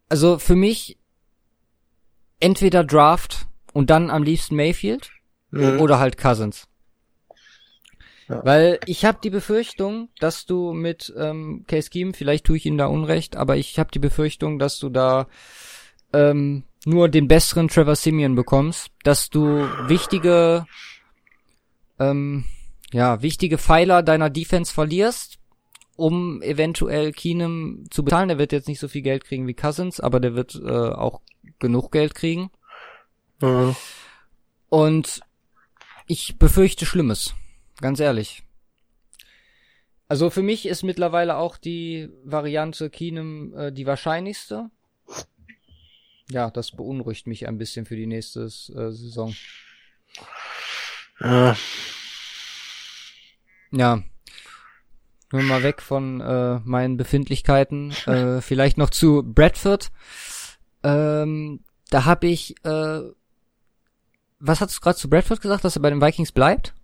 Also 0.08 0.38
für 0.38 0.56
mich 0.56 0.98
entweder 2.40 2.82
Draft 2.82 3.46
und 3.72 3.90
dann 3.90 4.10
am 4.10 4.22
liebsten 4.24 4.56
Mayfield 4.56 5.10
Mhm. 5.50 5.80
oder 5.80 5.98
halt 5.98 6.16
Cousins. 6.16 6.66
Ja. 8.30 8.44
Weil 8.44 8.78
ich 8.86 9.04
habe 9.04 9.18
die 9.24 9.30
Befürchtung, 9.30 10.08
dass 10.20 10.46
du 10.46 10.72
mit 10.72 11.12
ähm, 11.18 11.64
Case 11.66 11.90
Keenum, 11.90 12.14
vielleicht 12.14 12.46
tue 12.46 12.58
ich 12.58 12.66
ihm 12.66 12.78
da 12.78 12.86
Unrecht, 12.86 13.34
aber 13.34 13.56
ich 13.56 13.76
habe 13.80 13.90
die 13.90 13.98
Befürchtung, 13.98 14.60
dass 14.60 14.78
du 14.78 14.88
da 14.88 15.26
ähm, 16.12 16.62
nur 16.84 17.08
den 17.08 17.26
besseren 17.26 17.66
Trevor 17.66 17.96
Simeon 17.96 18.36
bekommst, 18.36 18.92
dass 19.02 19.30
du 19.30 19.68
wichtige, 19.88 20.64
ähm, 21.98 22.44
ja, 22.92 23.20
wichtige 23.20 23.58
Pfeiler 23.58 24.04
deiner 24.04 24.30
Defense 24.30 24.72
verlierst, 24.72 25.40
um 25.96 26.40
eventuell 26.40 27.10
Keenum 27.10 27.86
zu 27.90 28.04
bezahlen. 28.04 28.28
Der 28.28 28.38
wird 28.38 28.52
jetzt 28.52 28.68
nicht 28.68 28.80
so 28.80 28.86
viel 28.86 29.02
Geld 29.02 29.24
kriegen 29.24 29.48
wie 29.48 29.54
Cousins, 29.54 29.98
aber 29.98 30.20
der 30.20 30.36
wird 30.36 30.54
äh, 30.54 30.70
auch 30.70 31.20
genug 31.58 31.90
Geld 31.90 32.14
kriegen. 32.14 32.52
Mhm. 33.40 33.74
Und 34.68 35.20
ich 36.06 36.38
befürchte 36.38 36.86
Schlimmes. 36.86 37.34
Ganz 37.80 38.00
ehrlich. 38.00 38.42
Also 40.08 40.28
für 40.28 40.42
mich 40.42 40.66
ist 40.66 40.82
mittlerweile 40.82 41.36
auch 41.36 41.56
die 41.56 42.10
Variante 42.24 42.90
Keenum 42.90 43.54
äh, 43.54 43.72
die 43.72 43.86
wahrscheinlichste. 43.86 44.70
Ja, 46.30 46.50
das 46.50 46.72
beunruhigt 46.72 47.26
mich 47.26 47.46
ein 47.46 47.58
bisschen 47.58 47.86
für 47.86 47.96
die 47.96 48.06
nächste 48.06 48.42
äh, 48.42 48.48
Saison. 48.48 49.34
Ja. 51.20 51.56
Ja. 53.72 54.02
Nur 55.32 55.42
mal 55.42 55.62
weg 55.62 55.80
von 55.80 56.20
äh, 56.20 56.58
meinen 56.64 56.96
Befindlichkeiten. 56.96 57.92
äh, 58.06 58.40
vielleicht 58.40 58.78
noch 58.78 58.90
zu 58.90 59.22
Bradford. 59.22 59.92
Ähm, 60.82 61.60
da 61.90 62.04
habe 62.04 62.26
ich, 62.26 62.56
äh, 62.64 63.00
was 64.40 64.60
hast 64.60 64.76
du 64.76 64.80
gerade 64.80 64.98
zu 64.98 65.08
Bradford 65.08 65.40
gesagt, 65.40 65.64
dass 65.64 65.76
er 65.76 65.82
bei 65.82 65.90
den 65.90 66.02
Vikings 66.02 66.32
bleibt? 66.32 66.74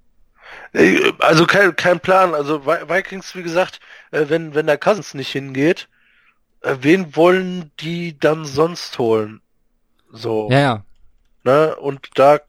Äh, 0.72 1.12
Also 1.18 1.46
kein, 1.46 1.74
kein 1.76 2.00
Plan. 2.00 2.34
Also 2.34 2.62
Vi- 2.66 2.88
Vikings, 2.88 3.34
wie 3.34 3.42
gesagt, 3.42 3.80
äh, 4.10 4.26
wenn, 4.28 4.54
wenn 4.54 4.66
der 4.66 4.78
Cousins 4.78 5.14
nicht 5.14 5.30
hingeht, 5.32 5.88
äh, 6.62 6.76
wen 6.80 7.16
wollen 7.16 7.72
die 7.80 8.18
dann 8.18 8.44
sonst 8.44 8.98
holen? 8.98 9.42
So. 10.12 10.50
Ja, 10.50 10.58
ja. 10.60 10.84
Ne? 11.44 11.76
Und 11.76 12.10
da 12.16 12.40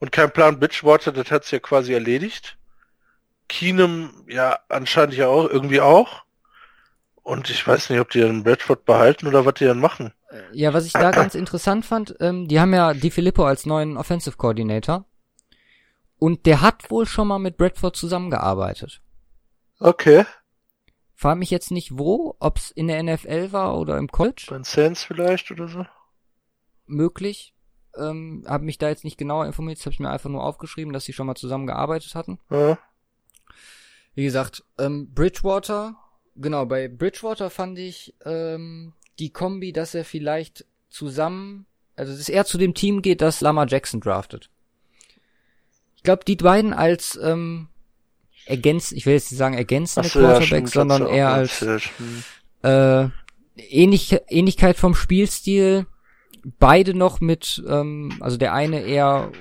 und 0.00 0.12
kein 0.12 0.32
Plan 0.32 0.60
Bridgewater, 0.60 1.12
das 1.12 1.30
hat's 1.30 1.50
ja 1.50 1.58
quasi 1.60 1.92
erledigt. 1.94 2.56
Keenum, 3.48 4.24
ja, 4.28 4.58
anscheinend 4.68 5.14
ja 5.16 5.28
auch, 5.28 5.48
irgendwie 5.48 5.80
auch. 5.80 6.22
Und 7.22 7.50
ich 7.50 7.66
weiß 7.66 7.90
nicht, 7.90 8.00
ob 8.00 8.10
die 8.10 8.20
dann 8.20 8.42
Bradford 8.42 8.84
behalten 8.84 9.26
oder 9.26 9.44
was 9.44 9.54
die 9.54 9.66
dann 9.66 9.80
machen. 9.80 10.12
Ja, 10.52 10.72
was 10.72 10.86
ich 10.86 10.92
da 10.92 11.10
ganz 11.12 11.34
interessant 11.34 11.84
fand, 11.84 12.14
ähm, 12.20 12.48
die 12.48 12.60
haben 12.60 12.72
ja 12.74 12.94
Di 12.94 13.10
Filippo 13.10 13.44
als 13.46 13.66
neuen 13.66 13.96
Offensive 13.96 14.36
Coordinator. 14.36 15.04
Und 16.18 16.46
der 16.46 16.60
hat 16.60 16.90
wohl 16.90 17.06
schon 17.06 17.28
mal 17.28 17.38
mit 17.38 17.56
Bradford 17.56 17.96
zusammengearbeitet. 17.96 19.00
Okay. 19.78 20.24
Frag 21.14 21.38
mich 21.38 21.50
jetzt 21.50 21.70
nicht 21.70 21.98
wo, 21.98 22.36
ob's 22.38 22.70
in 22.70 22.88
der 22.88 23.02
NFL 23.02 23.52
war 23.52 23.78
oder 23.78 23.98
im 23.98 24.08
College. 24.08 24.46
Bei 24.48 24.56
den 24.56 24.64
Saints 24.64 25.04
vielleicht 25.04 25.50
oder 25.50 25.68
so. 25.68 25.86
Möglich. 26.86 27.54
Ähm, 27.96 28.44
hab 28.46 28.62
mich 28.62 28.78
da 28.78 28.88
jetzt 28.88 29.04
nicht 29.04 29.18
genauer 29.18 29.46
informiert, 29.46 29.80
habe 29.80 29.92
ich 29.92 30.00
mir 30.00 30.10
einfach 30.10 30.30
nur 30.30 30.44
aufgeschrieben, 30.44 30.92
dass 30.92 31.04
sie 31.04 31.12
schon 31.12 31.26
mal 31.26 31.34
zusammengearbeitet 31.34 32.14
hatten. 32.14 32.38
Ja. 32.50 32.78
Wie 34.14 34.24
gesagt, 34.24 34.64
ähm, 34.78 35.12
Bridgewater, 35.14 35.96
genau, 36.36 36.66
bei 36.66 36.88
Bridgewater 36.88 37.50
fand 37.50 37.78
ich 37.78 38.14
ähm, 38.24 38.92
die 39.18 39.30
Kombi, 39.30 39.72
dass 39.72 39.94
er 39.94 40.04
vielleicht 40.04 40.66
zusammen, 40.88 41.66
also 41.96 42.16
dass 42.16 42.28
er 42.28 42.44
zu 42.44 42.58
dem 42.58 42.74
Team 42.74 43.02
geht, 43.02 43.20
das 43.20 43.40
Lama 43.40 43.66
Jackson 43.66 44.00
draftet. 44.00 44.50
Ich 46.08 46.10
glaube, 46.10 46.24
die 46.24 46.36
beiden 46.36 46.72
als 46.72 47.20
ähm, 47.22 47.68
ergänzt, 48.46 48.92
ich 48.92 49.04
will 49.04 49.12
jetzt 49.12 49.30
nicht 49.30 49.38
sagen 49.38 49.54
ergänzende 49.54 50.08
so, 50.08 50.20
Quarterbacks, 50.20 50.70
sondern 50.70 51.02
ja 51.02 51.08
auch 51.08 51.12
eher 51.12 51.30
als. 51.30 51.62
Äh, 52.62 53.08
Ähnlich 53.56 54.16
Ähnlichkeit 54.28 54.78
vom 54.78 54.94
Spielstil, 54.94 55.84
beide 56.58 56.94
noch 56.94 57.20
mit, 57.20 57.62
ähm, 57.68 58.16
also 58.20 58.38
der 58.38 58.54
eine 58.54 58.80
eher 58.80 59.32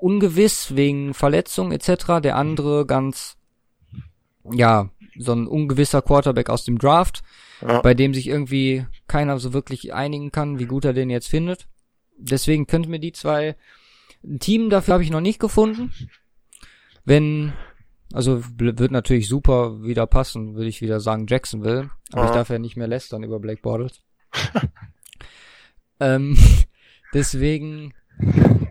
ungewiss 0.00 0.74
wegen 0.74 1.14
Verletzung 1.14 1.70
etc., 1.70 2.20
der 2.20 2.34
andere 2.34 2.84
ganz, 2.84 3.36
ja, 4.50 4.90
so 5.16 5.32
ein 5.32 5.46
ungewisser 5.46 6.02
Quarterback 6.02 6.50
aus 6.50 6.64
dem 6.64 6.78
Draft, 6.78 7.22
ja. 7.60 7.80
bei 7.80 7.94
dem 7.94 8.12
sich 8.12 8.26
irgendwie 8.26 8.86
keiner 9.06 9.38
so 9.38 9.52
wirklich 9.52 9.94
einigen 9.94 10.32
kann, 10.32 10.58
wie 10.58 10.66
gut 10.66 10.84
er 10.84 10.94
den 10.94 11.10
jetzt 11.10 11.28
findet. 11.28 11.68
Deswegen 12.18 12.66
könnten 12.66 12.90
mir 12.90 12.98
die 12.98 13.12
zwei, 13.12 13.54
ein 14.24 14.38
Team 14.38 14.70
dafür 14.70 14.94
habe 14.94 15.04
ich 15.04 15.10
noch 15.10 15.20
nicht 15.20 15.40
gefunden. 15.40 15.92
Wenn 17.04 17.52
also 18.12 18.42
wird 18.58 18.90
natürlich 18.90 19.28
super 19.28 19.82
wieder 19.82 20.06
passen, 20.06 20.54
würde 20.54 20.68
ich 20.68 20.82
wieder 20.82 21.00
sagen 21.00 21.26
Jacksonville. 21.28 21.90
Aber 22.12 22.22
ja. 22.22 22.28
ich 22.28 22.34
darf 22.34 22.50
ja 22.50 22.58
nicht 22.58 22.76
mehr 22.76 22.86
lästern 22.86 23.22
über 23.22 23.40
Blake 23.40 23.62
Bortles. 23.62 24.02
ähm, 26.00 26.36
deswegen, 27.14 27.94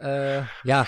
äh, 0.02 0.44
ja, 0.64 0.86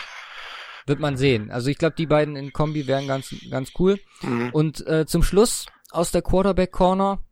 wird 0.86 1.00
man 1.00 1.18
sehen. 1.18 1.50
Also 1.50 1.70
ich 1.70 1.78
glaube, 1.78 1.96
die 1.98 2.06
beiden 2.06 2.36
in 2.36 2.54
Kombi 2.54 2.86
wären 2.86 3.08
ganz, 3.08 3.34
ganz 3.50 3.72
cool. 3.80 4.00
Mhm. 4.22 4.50
Und 4.52 4.86
äh, 4.86 5.06
zum 5.06 5.24
Schluss 5.24 5.66
aus 5.90 6.12
der 6.12 6.22
Quarterback 6.22 6.72
Corner 6.72 7.24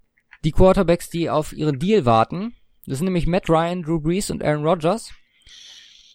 die 0.43 0.51
Quarterbacks, 0.51 1.09
die 1.09 1.29
auf 1.29 1.53
ihren 1.53 1.77
Deal 1.77 2.05
warten. 2.05 2.55
Das 2.87 2.97
sind 2.97 3.05
nämlich 3.05 3.27
Matt 3.27 3.47
Ryan, 3.47 3.83
Drew 3.83 3.99
Brees 3.99 4.31
und 4.31 4.43
Aaron 4.43 4.65
Rodgers. 4.65 5.11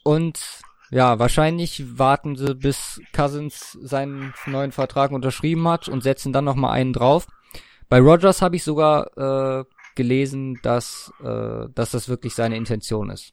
Und 0.02 0.40
ja, 0.90 1.18
wahrscheinlich 1.18 1.98
warten 1.98 2.36
sie, 2.36 2.54
bis 2.54 3.00
Cousins 3.12 3.72
seinen 3.80 4.34
neuen 4.46 4.72
Vertrag 4.72 5.10
unterschrieben 5.10 5.66
hat 5.68 5.88
und 5.88 6.02
setzen 6.02 6.32
dann 6.32 6.44
nochmal 6.44 6.72
einen 6.72 6.92
drauf. 6.92 7.26
Bei 7.88 8.00
Rogers 8.00 8.42
habe 8.42 8.56
ich 8.56 8.64
sogar 8.64 9.60
äh, 9.60 9.64
gelesen, 9.94 10.58
dass, 10.62 11.12
äh, 11.22 11.68
dass 11.74 11.90
das 11.90 12.08
wirklich 12.08 12.34
seine 12.34 12.56
Intention 12.56 13.10
ist. 13.10 13.32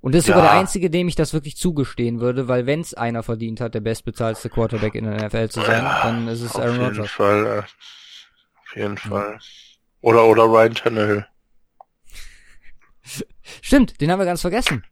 Und 0.00 0.14
das 0.14 0.20
ist 0.20 0.28
ja. 0.28 0.34
sogar 0.34 0.50
der 0.50 0.60
einzige, 0.60 0.90
dem 0.90 1.06
ich 1.06 1.14
das 1.14 1.32
wirklich 1.32 1.56
zugestehen 1.56 2.20
würde, 2.20 2.48
weil 2.48 2.66
wenn 2.66 2.80
es 2.80 2.92
einer 2.92 3.22
verdient 3.22 3.60
hat, 3.60 3.74
der 3.74 3.80
bestbezahlte 3.80 4.50
Quarterback 4.50 4.94
in 4.96 5.04
der 5.04 5.26
NFL 5.26 5.48
zu 5.48 5.60
sein, 5.60 5.84
ja, 5.84 6.02
dann 6.02 6.26
ist 6.26 6.40
es 6.40 6.56
Aaron 6.56 6.80
Rodgers. 6.80 6.98
Auf 6.98 6.98
jeden 6.98 7.08
Fall, 7.08 7.46
äh, 7.46 7.58
auf 7.60 8.76
jeden 8.76 8.98
Fall. 8.98 9.38
Oder, 10.00 10.24
oder 10.24 10.44
Ryan 10.44 10.74
Tannehill. 10.74 11.26
Stimmt, 13.62 14.00
den 14.00 14.10
haben 14.10 14.18
wir 14.18 14.26
ganz 14.26 14.40
vergessen. 14.40 14.84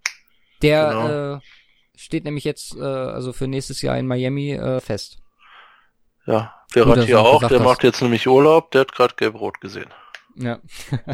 Der 0.63 0.89
genau. 0.89 1.37
äh, 1.37 1.41
steht 1.97 2.25
nämlich 2.25 2.45
jetzt 2.45 2.77
äh, 2.77 2.83
also 2.83 3.33
für 3.33 3.47
nächstes 3.47 3.83
Jahr 3.83 3.99
in 3.99 4.07
Miami 4.07 4.53
äh, 4.53 4.81
fest. 4.81 5.19
Ja, 6.27 6.55
der 6.75 6.87
hat 6.87 7.05
hier 7.05 7.21
auch, 7.21 7.41
der 7.47 7.59
hast. 7.59 7.65
macht 7.65 7.83
jetzt 7.83 8.03
nämlich 8.03 8.27
Urlaub, 8.29 8.71
der 8.71 8.83
hat 8.83 8.93
gerade 8.93 9.15
gelb-rot 9.17 9.61
gesehen. 9.61 9.91
Ja. 10.37 10.61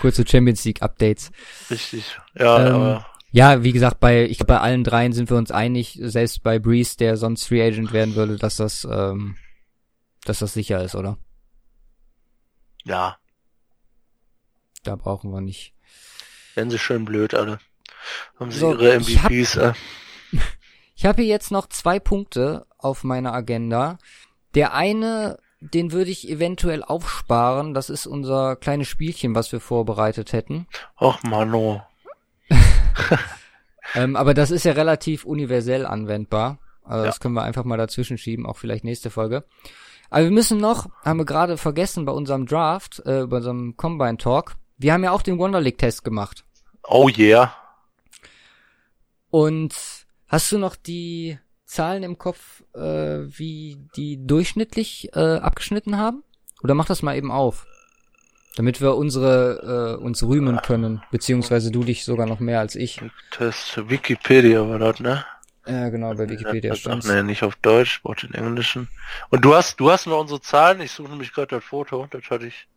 Kurze 0.00 0.24
Champions 0.26 0.64
League 0.64 0.82
Updates. 0.82 1.32
Richtig. 1.70 2.18
Ja, 2.34 2.66
ähm, 2.66 2.74
aber 2.74 3.06
ja, 3.32 3.64
wie 3.64 3.72
gesagt, 3.72 3.98
bei 3.98 4.26
ich 4.26 4.38
glaube 4.38 4.52
bei 4.52 4.60
allen 4.60 4.84
dreien 4.84 5.12
sind 5.12 5.28
wir 5.28 5.36
uns 5.36 5.50
einig, 5.50 5.98
selbst 6.00 6.44
bei 6.44 6.60
Breeze, 6.60 6.96
der 6.96 7.16
sonst 7.16 7.46
Free 7.46 7.66
Agent 7.66 7.92
werden 7.92 8.14
würde, 8.14 8.36
dass 8.36 8.56
das 8.56 8.86
ähm, 8.88 9.36
dass 10.24 10.38
das 10.38 10.52
sicher 10.54 10.82
ist, 10.84 10.94
oder? 10.94 11.18
Ja. 12.84 13.16
Da 14.84 14.94
brauchen 14.96 15.32
wir 15.32 15.40
nicht 15.40 15.73
werden 16.54 16.70
sie 16.70 16.78
schön 16.78 17.04
blöd 17.04 17.34
alle. 17.34 17.58
Haben 18.38 18.50
sie 18.50 18.58
so, 18.58 18.72
ihre 18.72 19.00
MVPs. 19.00 19.58
Ich 20.96 21.04
habe 21.04 21.08
äh. 21.08 21.08
hab 21.08 21.16
hier 21.16 21.26
jetzt 21.26 21.50
noch 21.50 21.68
zwei 21.68 21.98
Punkte 21.98 22.66
auf 22.78 23.04
meiner 23.04 23.32
Agenda. 23.32 23.98
Der 24.54 24.74
eine, 24.74 25.38
den 25.60 25.92
würde 25.92 26.10
ich 26.10 26.28
eventuell 26.28 26.82
aufsparen. 26.82 27.74
Das 27.74 27.90
ist 27.90 28.06
unser 28.06 28.56
kleines 28.56 28.88
Spielchen, 28.88 29.34
was 29.34 29.50
wir 29.52 29.60
vorbereitet 29.60 30.32
hätten. 30.32 30.66
Och, 31.00 31.22
Mano. 31.22 31.82
ähm, 33.94 34.16
aber 34.16 34.34
das 34.34 34.50
ist 34.50 34.64
ja 34.64 34.72
relativ 34.72 35.24
universell 35.24 35.86
anwendbar. 35.86 36.58
Also 36.84 37.04
ja. 37.04 37.06
das 37.06 37.20
können 37.20 37.34
wir 37.34 37.42
einfach 37.42 37.64
mal 37.64 37.78
dazwischen 37.78 38.18
schieben, 38.18 38.46
auch 38.46 38.58
vielleicht 38.58 38.84
nächste 38.84 39.10
Folge. 39.10 39.44
Aber 40.10 40.24
wir 40.24 40.30
müssen 40.30 40.58
noch, 40.58 40.88
haben 41.04 41.18
wir 41.18 41.24
gerade 41.24 41.56
vergessen 41.56 42.04
bei 42.04 42.12
unserem 42.12 42.46
Draft, 42.46 43.02
äh, 43.06 43.26
bei 43.26 43.38
unserem 43.38 43.76
Combine 43.76 44.18
Talk, 44.18 44.56
wir 44.76 44.92
haben 44.92 45.04
ja 45.04 45.12
auch 45.12 45.22
den 45.22 45.38
Wonder 45.38 45.60
League 45.60 45.78
Test 45.78 46.04
gemacht. 46.04 46.43
Oh 46.86 47.08
yeah. 47.08 47.54
Und 49.30 49.74
hast 50.28 50.52
du 50.52 50.58
noch 50.58 50.76
die 50.76 51.38
Zahlen 51.64 52.02
im 52.02 52.18
Kopf, 52.18 52.62
äh, 52.74 52.80
wie 52.80 53.78
die 53.96 54.24
durchschnittlich 54.24 55.10
äh, 55.14 55.38
abgeschnitten 55.38 55.98
haben? 55.98 56.22
Oder 56.62 56.74
mach 56.74 56.86
das 56.86 57.02
mal 57.02 57.16
eben 57.16 57.30
auf. 57.30 57.66
Damit 58.56 58.80
wir 58.80 58.94
unsere 58.94 59.96
äh, 59.98 60.02
uns 60.02 60.22
rühmen 60.22 60.60
können, 60.62 61.02
beziehungsweise 61.10 61.72
du 61.72 61.82
dich 61.82 62.04
sogar 62.04 62.26
noch 62.26 62.38
mehr 62.38 62.60
als 62.60 62.76
ich. 62.76 63.00
Test 63.32 63.90
Wikipedia 63.90 64.68
war 64.68 64.78
das, 64.78 65.00
ne? 65.00 65.24
Ja, 65.66 65.88
genau, 65.88 66.14
bei 66.14 66.28
Wikipedia 66.28 66.74
stand. 66.76 67.04
Nee, 67.06 67.22
nicht 67.22 67.42
auf 67.42 67.56
Deutsch, 67.56 68.02
braucht 68.02 68.22
den 68.22 68.34
Englischen. 68.34 68.88
Und 69.30 69.44
du 69.44 69.54
hast, 69.54 69.80
du 69.80 69.90
hast 69.90 70.06
noch 70.06 70.20
unsere 70.20 70.40
Zahlen, 70.40 70.80
ich 70.80 70.92
suche 70.92 71.10
nämlich 71.10 71.32
gerade 71.32 71.56
das 71.56 71.64
Foto, 71.64 72.06
das 72.10 72.22
hatte 72.30 72.46
ich. 72.46 72.68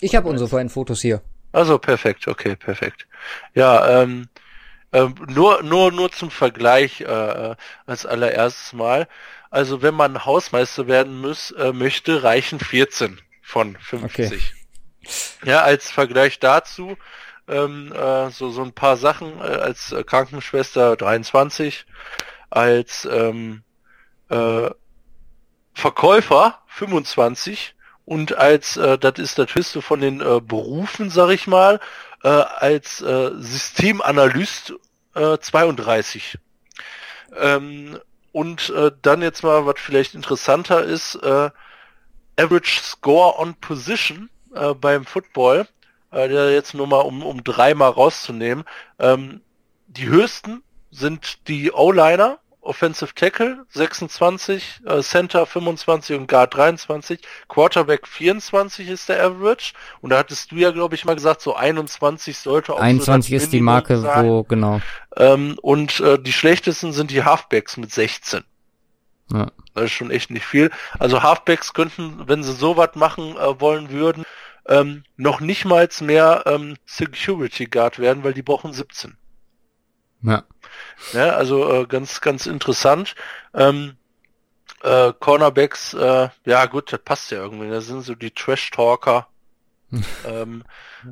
Ich 0.00 0.16
habe 0.16 0.28
unsere 0.28 0.50
beiden 0.50 0.68
Fotos 0.68 1.00
hier. 1.00 1.22
Also 1.54 1.78
perfekt, 1.78 2.26
okay, 2.26 2.56
perfekt. 2.56 3.06
Ja, 3.54 4.02
ähm, 4.02 4.28
äh, 4.90 5.06
nur, 5.28 5.62
nur, 5.62 5.92
nur 5.92 6.10
zum 6.10 6.32
Vergleich 6.32 7.00
äh, 7.00 7.54
als 7.86 8.04
allererstes 8.04 8.72
Mal. 8.72 9.06
Also 9.50 9.80
wenn 9.80 9.94
man 9.94 10.24
Hausmeister 10.24 10.88
werden 10.88 11.20
muss, 11.20 11.52
äh, 11.52 11.72
möchte, 11.72 12.24
reichen 12.24 12.58
14 12.58 13.20
von 13.40 13.76
50. 13.78 14.24
Okay. 14.24 14.40
Ja, 15.44 15.62
als 15.62 15.92
Vergleich 15.92 16.40
dazu 16.40 16.96
ähm, 17.46 17.92
äh, 17.92 18.30
so, 18.30 18.50
so 18.50 18.62
ein 18.62 18.72
paar 18.72 18.96
Sachen 18.96 19.38
äh, 19.38 19.44
als 19.44 19.92
äh, 19.92 20.02
Krankenschwester 20.02 20.96
23, 20.96 21.86
als 22.50 23.04
ähm, 23.08 23.62
äh, 24.28 24.70
Verkäufer 25.72 26.62
25, 26.66 27.73
und 28.04 28.36
als, 28.36 28.76
äh, 28.76 28.98
das 28.98 29.18
ist 29.18 29.38
das 29.38 29.54
höchste 29.54 29.82
von 29.82 30.00
den 30.00 30.20
äh, 30.20 30.40
Berufen, 30.40 31.10
sag 31.10 31.30
ich 31.30 31.46
mal, 31.46 31.80
äh, 32.22 32.28
als 32.28 33.00
äh, 33.00 33.30
Systemanalyst 33.36 34.74
äh, 35.14 35.38
32. 35.38 36.38
Ähm, 37.36 37.98
und 38.32 38.70
äh, 38.70 38.90
dann 39.02 39.22
jetzt 39.22 39.42
mal, 39.42 39.64
was 39.66 39.76
vielleicht 39.78 40.14
interessanter 40.14 40.82
ist, 40.82 41.14
äh, 41.16 41.50
Average 42.36 42.80
Score 42.82 43.38
on 43.38 43.54
Position 43.54 44.28
äh, 44.54 44.74
beim 44.74 45.04
Football, 45.04 45.68
äh, 46.10 46.28
der 46.28 46.52
jetzt 46.52 46.74
nur 46.74 46.86
mal 46.86 47.00
um, 47.00 47.22
um 47.22 47.44
dreimal 47.44 47.90
rauszunehmen. 47.90 48.64
Ähm, 48.98 49.40
die 49.86 50.08
höchsten 50.08 50.62
sind 50.90 51.48
die 51.48 51.72
O-Liner 51.72 52.38
Offensive 52.64 53.14
Tackle 53.14 53.64
26, 53.70 54.80
äh, 54.86 55.02
Center 55.02 55.46
25 55.46 56.16
und 56.16 56.26
Guard 56.26 56.54
23, 56.54 57.20
Quarterback 57.48 58.06
24 58.06 58.88
ist 58.88 59.08
der 59.08 59.24
Average 59.24 59.72
und 60.00 60.10
da 60.10 60.18
hattest 60.18 60.50
du 60.50 60.56
ja 60.56 60.70
glaube 60.70 60.94
ich 60.94 61.04
mal 61.04 61.14
gesagt, 61.14 61.40
so 61.40 61.54
21 61.54 62.38
sollte 62.38 62.74
auch 62.74 62.80
21 62.80 63.30
so 63.30 63.36
ist 63.36 63.52
die 63.52 63.60
Marke, 63.60 63.98
sein. 63.98 64.26
wo 64.26 64.42
genau. 64.44 64.80
Ähm, 65.16 65.56
und 65.62 66.00
äh, 66.00 66.18
die 66.18 66.32
schlechtesten 66.32 66.92
sind 66.92 67.10
die 67.10 67.24
Halfbacks 67.24 67.76
mit 67.76 67.92
16. 67.92 68.42
Ja. 69.32 69.50
Das 69.74 69.84
ist 69.84 69.92
schon 69.92 70.10
echt 70.10 70.30
nicht 70.30 70.46
viel. 70.46 70.70
Also 70.98 71.22
Halfbacks 71.22 71.72
könnten, 71.74 72.28
wenn 72.28 72.42
sie 72.42 72.52
sowas 72.52 72.90
machen 72.94 73.36
äh, 73.36 73.60
wollen 73.60 73.90
würden, 73.90 74.24
ähm, 74.66 75.04
noch 75.16 75.40
nicht 75.40 75.64
mal 75.64 75.88
mehr 76.00 76.44
ähm, 76.46 76.76
Security 76.86 77.66
Guard 77.66 77.98
werden, 77.98 78.24
weil 78.24 78.34
die 78.34 78.42
brauchen 78.42 78.72
17. 78.72 79.16
Ja. 80.22 80.44
Ja 81.12 81.30
also 81.30 81.82
äh, 81.82 81.86
ganz, 81.86 82.20
ganz 82.20 82.46
interessant. 82.46 83.14
Ähm, 83.54 83.96
äh, 84.82 85.12
Cornerbacks, 85.18 85.94
äh, 85.94 86.28
ja 86.44 86.66
gut, 86.66 86.92
das 86.92 87.00
passt 87.00 87.30
ja 87.30 87.38
irgendwie. 87.38 87.70
Das 87.70 87.86
sind 87.86 88.02
so 88.02 88.14
die 88.14 88.30
Trash-Talker. 88.30 89.26
ähm, 90.26 90.64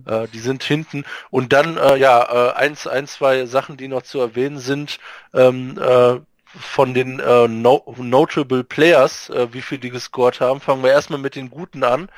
äh, 0.06 0.28
die 0.28 0.40
sind 0.40 0.62
hinten. 0.62 1.04
Und 1.30 1.52
dann, 1.52 1.76
äh, 1.76 1.96
ja, 1.96 2.50
äh, 2.50 2.52
eins, 2.54 2.86
ein, 2.86 3.06
zwei 3.06 3.46
Sachen, 3.46 3.76
die 3.76 3.88
noch 3.88 4.02
zu 4.02 4.20
erwähnen 4.20 4.58
sind, 4.58 4.98
ähm, 5.34 5.78
äh, 5.78 6.18
von 6.44 6.92
den 6.92 7.18
äh, 7.20 7.48
no 7.48 7.94
Notable 7.96 8.64
Players, 8.64 9.30
äh, 9.30 9.52
wie 9.52 9.62
viel 9.62 9.78
die 9.78 9.90
gescored 9.90 10.40
haben. 10.40 10.60
Fangen 10.60 10.82
wir 10.82 10.90
erstmal 10.90 11.20
mit 11.20 11.34
den 11.34 11.50
Guten 11.50 11.84
an. 11.84 12.08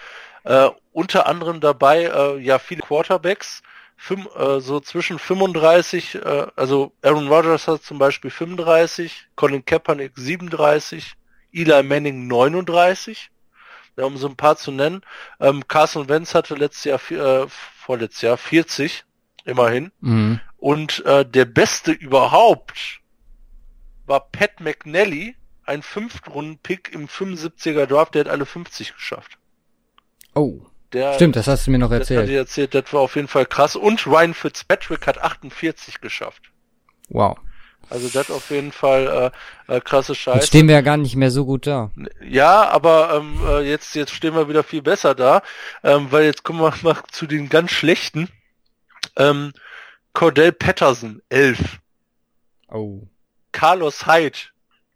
Äh, 0.45 0.71
unter 0.93 1.27
anderem 1.27 1.61
dabei, 1.61 2.05
äh, 2.05 2.39
ja, 2.39 2.59
viele 2.59 2.83
Quarterbacks, 2.83 3.63
fünf, 3.97 4.29
äh, 4.37 4.61
so 4.61 4.81
zwischen 4.81 5.19
35, 5.19 6.17
äh, 6.17 6.47
also 6.57 6.93
Aaron 7.03 7.29
Rodgers 7.29 7.69
hat 7.69 7.83
zum 7.83 7.99
Beispiel 7.99 8.31
35, 8.31 9.29
Colin 9.37 9.65
Kaepernick 9.65 10.13
37, 10.17 11.15
Eli 11.53 11.83
Manning 11.83 12.27
39, 12.27 13.31
ja, 13.97 14.05
um 14.05 14.17
so 14.17 14.29
ein 14.29 14.37
paar 14.37 14.57
zu 14.57 14.73
nennen. 14.73 15.03
Ähm, 15.41 15.67
Carson 15.69 16.09
Wentz 16.09 16.35
hatte 16.35 16.55
letztes 16.55 16.85
Jahr, 16.85 17.11
äh, 17.11 17.47
vorletztes 17.49 18.23
Jahr 18.23 18.37
40, 18.37 19.05
immerhin. 19.45 19.93
Mhm. 20.01 20.41
Und 20.57 21.05
äh, 21.05 21.25
der 21.25 21.45
Beste 21.45 21.93
überhaupt 21.93 23.01
war 24.07 24.21
Pat 24.31 24.61
McNally, 24.61 25.37
ein 25.65 25.83
Fünftrunden-Pick 25.83 26.93
im 26.93 27.07
75er 27.09 27.87
Draft, 27.87 28.15
der 28.15 28.25
hat 28.25 28.31
alle 28.31 28.47
50 28.47 28.95
geschafft. 28.95 29.39
Oh. 30.35 30.67
Der, 30.95 31.13
Stimmt, 31.15 31.37
das 31.37 31.47
hast 31.49 31.67
du 31.67 31.71
mir 31.71 31.79
noch 31.79 31.91
das 31.91 32.01
hatte 32.03 32.15
erzählt. 32.15 32.31
ich 32.31 32.37
erzählt, 32.37 32.75
das 32.75 32.93
war 32.93 33.01
auf 33.01 33.17
jeden 33.17 33.29
Fall 33.29 33.47
krass. 33.47 33.77
Und 33.77 34.07
Ryan 34.07 34.33
Fitzpatrick 34.35 35.07
hat 35.07 35.19
48 35.21 36.01
geschafft. 36.01 36.43
Wow. 37.09 37.37
Also 37.91 38.09
das 38.09 38.31
auf 38.31 38.49
jeden 38.51 38.73
Fall 38.73 39.33
äh, 39.69 39.77
äh, 39.77 39.81
krasse 39.81 40.13
Jetzt 40.13 40.23
Scheiße. 40.23 40.47
stehen 40.47 40.69
wir 40.69 40.75
ja 40.77 40.81
gar 40.81 40.97
nicht 40.97 41.17
mehr 41.17 41.31
so 41.31 41.45
gut 41.45 41.67
da. 41.67 41.91
Ja, 42.27 42.69
aber 42.71 43.15
ähm, 43.21 43.39
äh, 43.47 43.61
jetzt 43.69 43.95
jetzt 43.95 44.13
stehen 44.13 44.35
wir 44.35 44.49
wieder 44.49 44.63
viel 44.65 44.81
besser 44.81 45.15
da, 45.15 45.43
ähm, 45.83 46.11
weil 46.11 46.25
jetzt 46.25 46.45
kommen 46.45 46.61
wir 46.61 46.73
mal 46.83 46.97
zu 47.11 47.27
den 47.27 47.49
ganz 47.51 47.73
schlechten. 47.73 48.29
Ähm, 49.17 49.53
Cordell 50.15 50.53
Patterson 50.53 51.21
11, 51.29 51.59
Oh. 52.69 53.07
Carlos 53.53 54.07
Hyde 54.07 54.39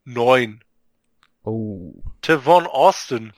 9, 0.04 0.60
Oh. 1.44 1.92
Tavon 2.22 2.66
Austin 2.66 3.32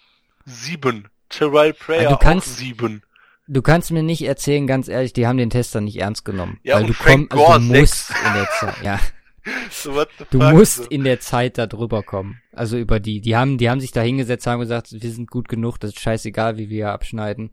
7, 0.45 1.09
Terrell 1.31 1.73
Prayer 1.73 2.03
Ja, 2.03 2.11
du 2.11 2.17
kannst- 2.19 2.59
7. 2.59 3.03
Du 3.49 3.63
kannst 3.63 3.91
mir 3.91 4.05
nicht 4.05 4.23
erzählen, 4.23 4.69
ganz 4.69 4.87
ehrlich, 4.87 5.13
die 5.13 5.27
haben 5.27 5.37
den 5.39 5.51
Tester 5.51 5.81
nicht 5.81 5.97
ernst 5.99 6.25
genommen. 6.25 6.61
Ja, 6.63 6.77
weil 6.77 6.87
du 6.87 6.95
komm, 6.95 7.27
also 7.31 7.55
du 7.55 7.61
musst 7.61 8.11
in 8.11 8.35
der 8.35 8.49
Zeit, 8.61 8.83
ja, 8.85 9.01
So, 9.71 10.05
du 10.31 10.39
musst 10.39 10.87
in 10.89 11.03
der 11.03 11.19
Zeit 11.19 11.59
da 11.59 11.67
drüber 11.67 12.03
kommen. 12.03 12.41
Also 12.53 12.77
über 12.77 13.01
die, 13.01 13.21
die 13.21 13.37
haben, 13.37 13.59
die 13.59 13.71
haben 13.71 13.81
sich 13.81 13.91
da 13.91 14.03
hingesetzt, 14.03 14.47
haben 14.47 14.61
gesagt, 14.61 14.89
wir 14.93 15.11
sind 15.11 15.31
gut 15.31 15.49
genug, 15.49 15.79
das 15.79 15.91
ist 15.91 16.01
scheißegal, 16.01 16.59
wie 16.59 16.69
wir 16.69 16.91
abschneiden. 16.91 17.51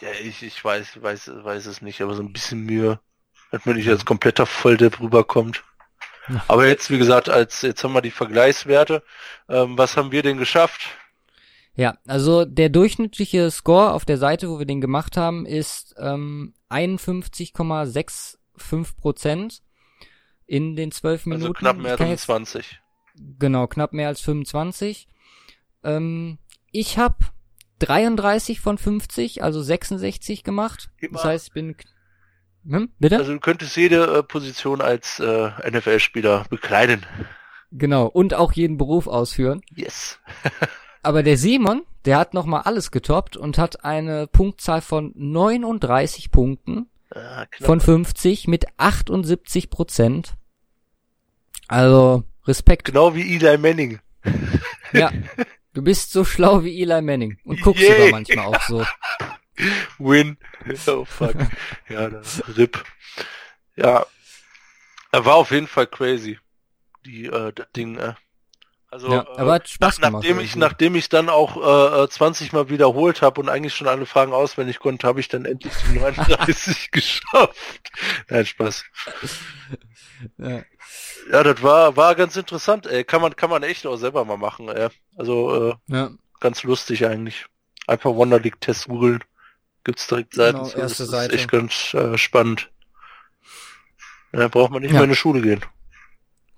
Ja, 0.00 0.08
ich, 0.24 0.42
ich 0.42 0.64
weiß, 0.64 1.02
weiß, 1.02 1.30
weiß 1.44 1.66
es 1.66 1.82
nicht, 1.82 2.00
aber 2.00 2.14
so 2.14 2.22
ein 2.22 2.32
bisschen 2.32 2.64
Mühe, 2.64 2.98
dass 3.52 3.66
man 3.66 3.76
nicht 3.76 3.88
als 3.88 4.04
kompletter 4.04 4.46
Volldepp 4.46 4.98
rüberkommt. 5.00 5.62
Aber 6.48 6.68
jetzt, 6.68 6.90
wie 6.90 6.98
gesagt, 6.98 7.28
als 7.28 7.62
jetzt 7.62 7.82
haben 7.82 7.92
wir 7.92 8.02
die 8.02 8.12
Vergleichswerte. 8.12 9.02
Ähm, 9.48 9.76
was 9.76 9.96
haben 9.96 10.12
wir 10.12 10.22
denn 10.22 10.38
geschafft? 10.38 10.80
Ja, 11.80 11.96
also 12.06 12.44
der 12.44 12.68
durchschnittliche 12.68 13.50
Score 13.50 13.94
auf 13.94 14.04
der 14.04 14.18
Seite, 14.18 14.50
wo 14.50 14.58
wir 14.58 14.66
den 14.66 14.82
gemacht 14.82 15.16
haben, 15.16 15.46
ist 15.46 15.94
ähm, 15.98 16.52
51,65 16.68 18.96
Prozent 19.00 19.62
in 20.44 20.76
den 20.76 20.92
zwölf 20.92 21.24
Minuten. 21.24 21.44
Also 21.44 21.54
knapp 21.54 21.78
mehr 21.78 21.92
als 21.92 22.00
jetzt- 22.10 22.24
20. 22.24 22.82
Genau, 23.38 23.66
knapp 23.66 23.94
mehr 23.94 24.08
als 24.08 24.20
25. 24.20 25.08
Ähm, 25.82 26.36
ich 26.70 26.98
habe 26.98 27.16
33 27.78 28.60
von 28.60 28.76
50, 28.76 29.42
also 29.42 29.62
66 29.62 30.44
gemacht. 30.44 30.90
Immer. 30.98 31.14
Das 31.14 31.24
heißt, 31.24 31.46
ich 31.46 31.54
bin... 31.54 31.76
Hm, 32.68 32.90
bitte? 32.98 33.16
Also 33.16 33.32
du 33.32 33.40
könntest 33.40 33.74
jede 33.78 34.18
äh, 34.18 34.22
Position 34.22 34.82
als 34.82 35.18
äh, 35.18 35.50
NFL-Spieler 35.70 36.44
bekleiden. 36.50 37.06
genau, 37.72 38.04
und 38.04 38.34
auch 38.34 38.52
jeden 38.52 38.76
Beruf 38.76 39.06
ausführen. 39.06 39.62
Yes. 39.74 40.18
Aber 41.02 41.22
der 41.22 41.36
Simon, 41.36 41.82
der 42.04 42.18
hat 42.18 42.34
nochmal 42.34 42.62
alles 42.62 42.90
getoppt 42.90 43.36
und 43.36 43.58
hat 43.58 43.84
eine 43.84 44.26
Punktzahl 44.26 44.80
von 44.80 45.12
39 45.16 46.30
Punkten 46.30 46.86
Ah, 47.12 47.46
von 47.60 47.80
50 47.80 48.46
mit 48.46 48.66
78 48.76 49.68
Prozent. 49.68 50.36
Also, 51.66 52.22
Respekt. 52.46 52.84
genau 52.84 53.14
wie 53.14 53.36
Eli 53.36 53.58
Manning. 53.58 54.00
Ja, 54.92 55.12
du 55.72 55.82
bist 55.82 56.10
so 56.10 56.24
schlau 56.24 56.64
wie 56.64 56.82
Eli 56.82 57.00
Manning 57.00 57.38
und 57.44 57.60
guckst 57.62 57.82
Yay. 57.82 57.92
sogar 57.92 58.10
manchmal 58.10 58.46
auch 58.46 58.60
so. 58.62 58.84
Win. 59.98 60.36
Oh 60.88 61.04
fuck. 61.04 61.34
ja, 61.88 62.10
das 62.10 62.42
RIP. 62.56 62.82
Ja. 63.76 64.04
Er 65.12 65.24
war 65.24 65.36
auf 65.36 65.52
jeden 65.52 65.68
Fall 65.68 65.86
crazy. 65.86 66.38
Die, 67.06 67.26
äh, 67.26 67.52
das 67.52 67.70
Ding, 67.76 67.98
äh. 67.98 68.14
Also, 68.92 69.08
Ja, 69.12 69.24
Spaß 69.64 69.98
nach, 70.00 70.08
gemacht. 70.08 70.12
nachdem 70.24 70.38
ich, 70.40 70.46
irgendwie. 70.50 70.58
nachdem 70.58 70.94
ich 70.96 71.08
dann 71.08 71.28
auch 71.28 71.56
äh, 71.56 72.02
äh, 72.04 72.08
20 72.08 72.52
Mal 72.52 72.70
wiederholt 72.70 73.22
habe 73.22 73.40
und 73.40 73.48
eigentlich 73.48 73.74
schon 73.74 73.86
alle 73.86 74.04
Fragen 74.04 74.32
auswendig 74.32 74.80
konnte, 74.80 75.06
habe 75.06 75.20
ich 75.20 75.28
dann 75.28 75.44
endlich 75.44 75.72
die 75.92 75.98
39 75.98 76.90
geschafft. 76.92 77.90
Nein, 78.28 78.46
Spaß. 78.46 78.84
Ja. 80.36 80.62
Ja, 81.32 81.42
das 81.44 81.62
war, 81.62 81.96
war 81.96 82.14
ganz 82.14 82.36
interessant, 82.36 82.86
ey. 82.86 83.04
Kann 83.04 83.22
man, 83.22 83.36
kann 83.36 83.48
man 83.48 83.62
echt 83.62 83.86
auch 83.86 83.96
selber 83.96 84.22
mal 84.26 84.36
machen, 84.36 84.68
ey. 84.68 84.88
Also, 85.16 85.70
äh, 85.70 85.74
Ja, 85.86 86.10
ganz 86.40 86.62
lustig 86.62 87.06
eigentlich. 87.06 87.46
Einfach 87.86 88.10
Wonderlic 88.14 88.60
Test 88.60 88.88
googeln. 88.88 89.24
Gibt's 89.82 90.06
direkt 90.08 90.34
Seiten 90.34 90.58
Genau, 90.58 90.66
erste 90.68 90.80
das 90.80 91.00
ist 91.00 91.10
Seite. 91.10 91.34
echt 91.36 91.50
ganz 91.50 91.94
äh, 91.94 92.18
spannend. 92.18 92.70
Da 94.32 94.48
braucht 94.48 94.72
man 94.72 94.82
nicht 94.82 94.92
mehr 94.92 95.04
in 95.04 95.10
die 95.10 95.16
Schule 95.16 95.40
gehen. 95.40 95.64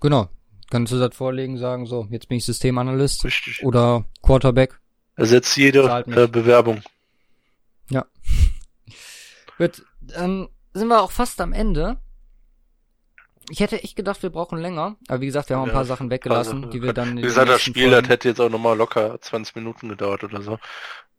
genau. 0.01 0.29
Kannst 0.73 0.91
du 0.91 0.97
das 0.97 1.15
vorlegen, 1.15 1.59
sagen, 1.59 1.85
so, 1.85 2.07
jetzt 2.09 2.27
bin 2.29 2.39
ich 2.39 2.45
Systemanalyst 2.45 3.23
Richtig. 3.25 3.63
oder 3.63 4.05
Quarterback. 4.23 4.79
Ersetzt 5.15 5.55
jede 5.55 6.03
äh, 6.07 6.27
Bewerbung. 6.27 6.81
Gut, 9.59 9.85
dann 10.01 10.49
sind 10.73 10.87
wir 10.87 11.01
auch 11.03 11.11
fast 11.11 11.39
am 11.41 11.53
Ende. 11.53 11.97
Ich 13.51 13.59
hätte 13.59 13.83
echt 13.83 13.95
gedacht, 13.95 14.23
wir 14.23 14.31
brauchen 14.31 14.57
länger. 14.57 14.95
Aber 15.07 15.21
wie 15.21 15.27
gesagt, 15.27 15.49
wir 15.49 15.57
haben 15.57 15.63
ein 15.65 15.67
Ja, 15.67 15.73
paar 15.73 15.85
Sachen 15.85 16.09
weggelassen, 16.09 16.61
Sachen. 16.61 16.71
die 16.71 16.81
wir 16.81 16.93
dann 16.93 17.17
Wie 17.17 17.21
gesagt, 17.21 17.49
das 17.49 17.61
Spiel, 17.61 17.83
das 17.91 17.93
Folgen- 17.99 18.07
hätte 18.07 18.29
jetzt 18.29 18.41
auch 18.41 18.49
nochmal 18.49 18.75
locker 18.75 19.21
20 19.21 19.55
Minuten 19.55 19.89
gedauert 19.89 20.23
oder 20.23 20.41
so. 20.41 20.57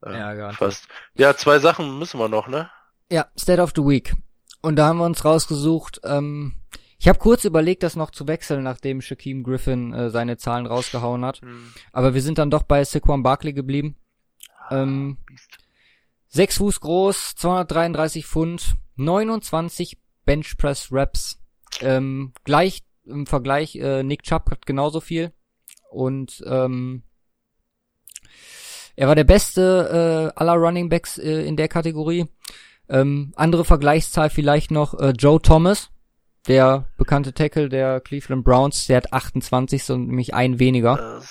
Äh, 0.05 0.19
Ja, 0.19 0.35
garantiert. 0.35 0.57
fast. 0.57 0.89
Ja, 1.15 1.37
zwei 1.37 1.61
Sachen 1.61 1.97
müssen 1.99 2.19
wir 2.19 2.29
noch, 2.29 2.49
ne? 2.49 2.69
Ja, 3.13 3.27
State 3.39 3.63
of 3.63 3.73
the 3.77 3.83
Week. 3.83 4.15
Und 4.63 4.77
da 4.77 4.87
haben 4.89 4.99
wir 4.99 5.05
uns 5.05 5.25
rausgesucht, 5.25 6.01
ähm, 6.03 6.55
ich 6.99 7.09
habe 7.09 7.19
kurz 7.19 7.45
überlegt, 7.45 7.83
das 7.83 7.97
noch 7.97 8.11
zu 8.11 8.27
wechseln, 8.29 8.63
nachdem 8.63 9.01
Shaquem 9.01 9.43
Griffin 9.43 9.93
äh, 9.93 10.11
seine 10.11 10.37
Zahlen 10.37 10.67
rausgehauen 10.67 11.25
hat. 11.25 11.41
Aber 11.93 12.15
wir 12.15 12.23
sind 12.23 12.39
dann 12.39 12.51
doch 12.51 12.63
bei 12.63 12.85
Saquon 12.85 13.23
Barkley 13.23 13.53
geblieben. 13.53 13.97
Ähm, 14.71 15.19
Biest. 15.27 15.59
6 16.29 16.57
Fuß 16.59 16.81
groß, 16.81 17.35
233 17.37 18.27
Pfund, 18.27 18.75
29 18.97 19.99
Benchpress 20.25 20.91
Reps. 20.91 21.41
Ähm, 21.81 22.33
gleich 22.45 22.83
im 23.07 23.27
Vergleich, 23.27 23.77
äh, 23.77 24.03
Nick 24.03 24.23
Chubb 24.23 24.51
hat 24.51 24.67
genauso 24.67 25.01
viel. 25.01 25.33
Und 25.91 26.43
ähm, 26.47 27.05
er 28.97 29.09
war 29.09 29.15
der 29.15 29.25
beste 29.25 30.33
äh, 30.35 30.39
aller 30.39 30.55
Running 30.55 30.89
Backs 30.89 31.19
äh, 31.19 31.45
in 31.47 31.57
der 31.57 31.69
Kategorie. 31.69 32.27
Ähm, 32.89 33.33
andere 33.37 33.65
Vergleichszahl 33.65 34.31
vielleicht 34.31 34.71
noch 34.71 34.99
äh, 34.99 35.11
Joe 35.11 35.41
Thomas, 35.41 35.91
der 36.47 36.87
bekannte 36.97 37.33
Tackle 37.33 37.69
der 37.69 38.01
Cleveland 38.01 38.45
Browns, 38.45 38.87
der 38.87 38.99
hat 38.99 39.13
28, 39.13 39.85
so 39.85 39.97
nämlich 39.97 40.35
ein 40.35 40.59
weniger. 40.59 41.23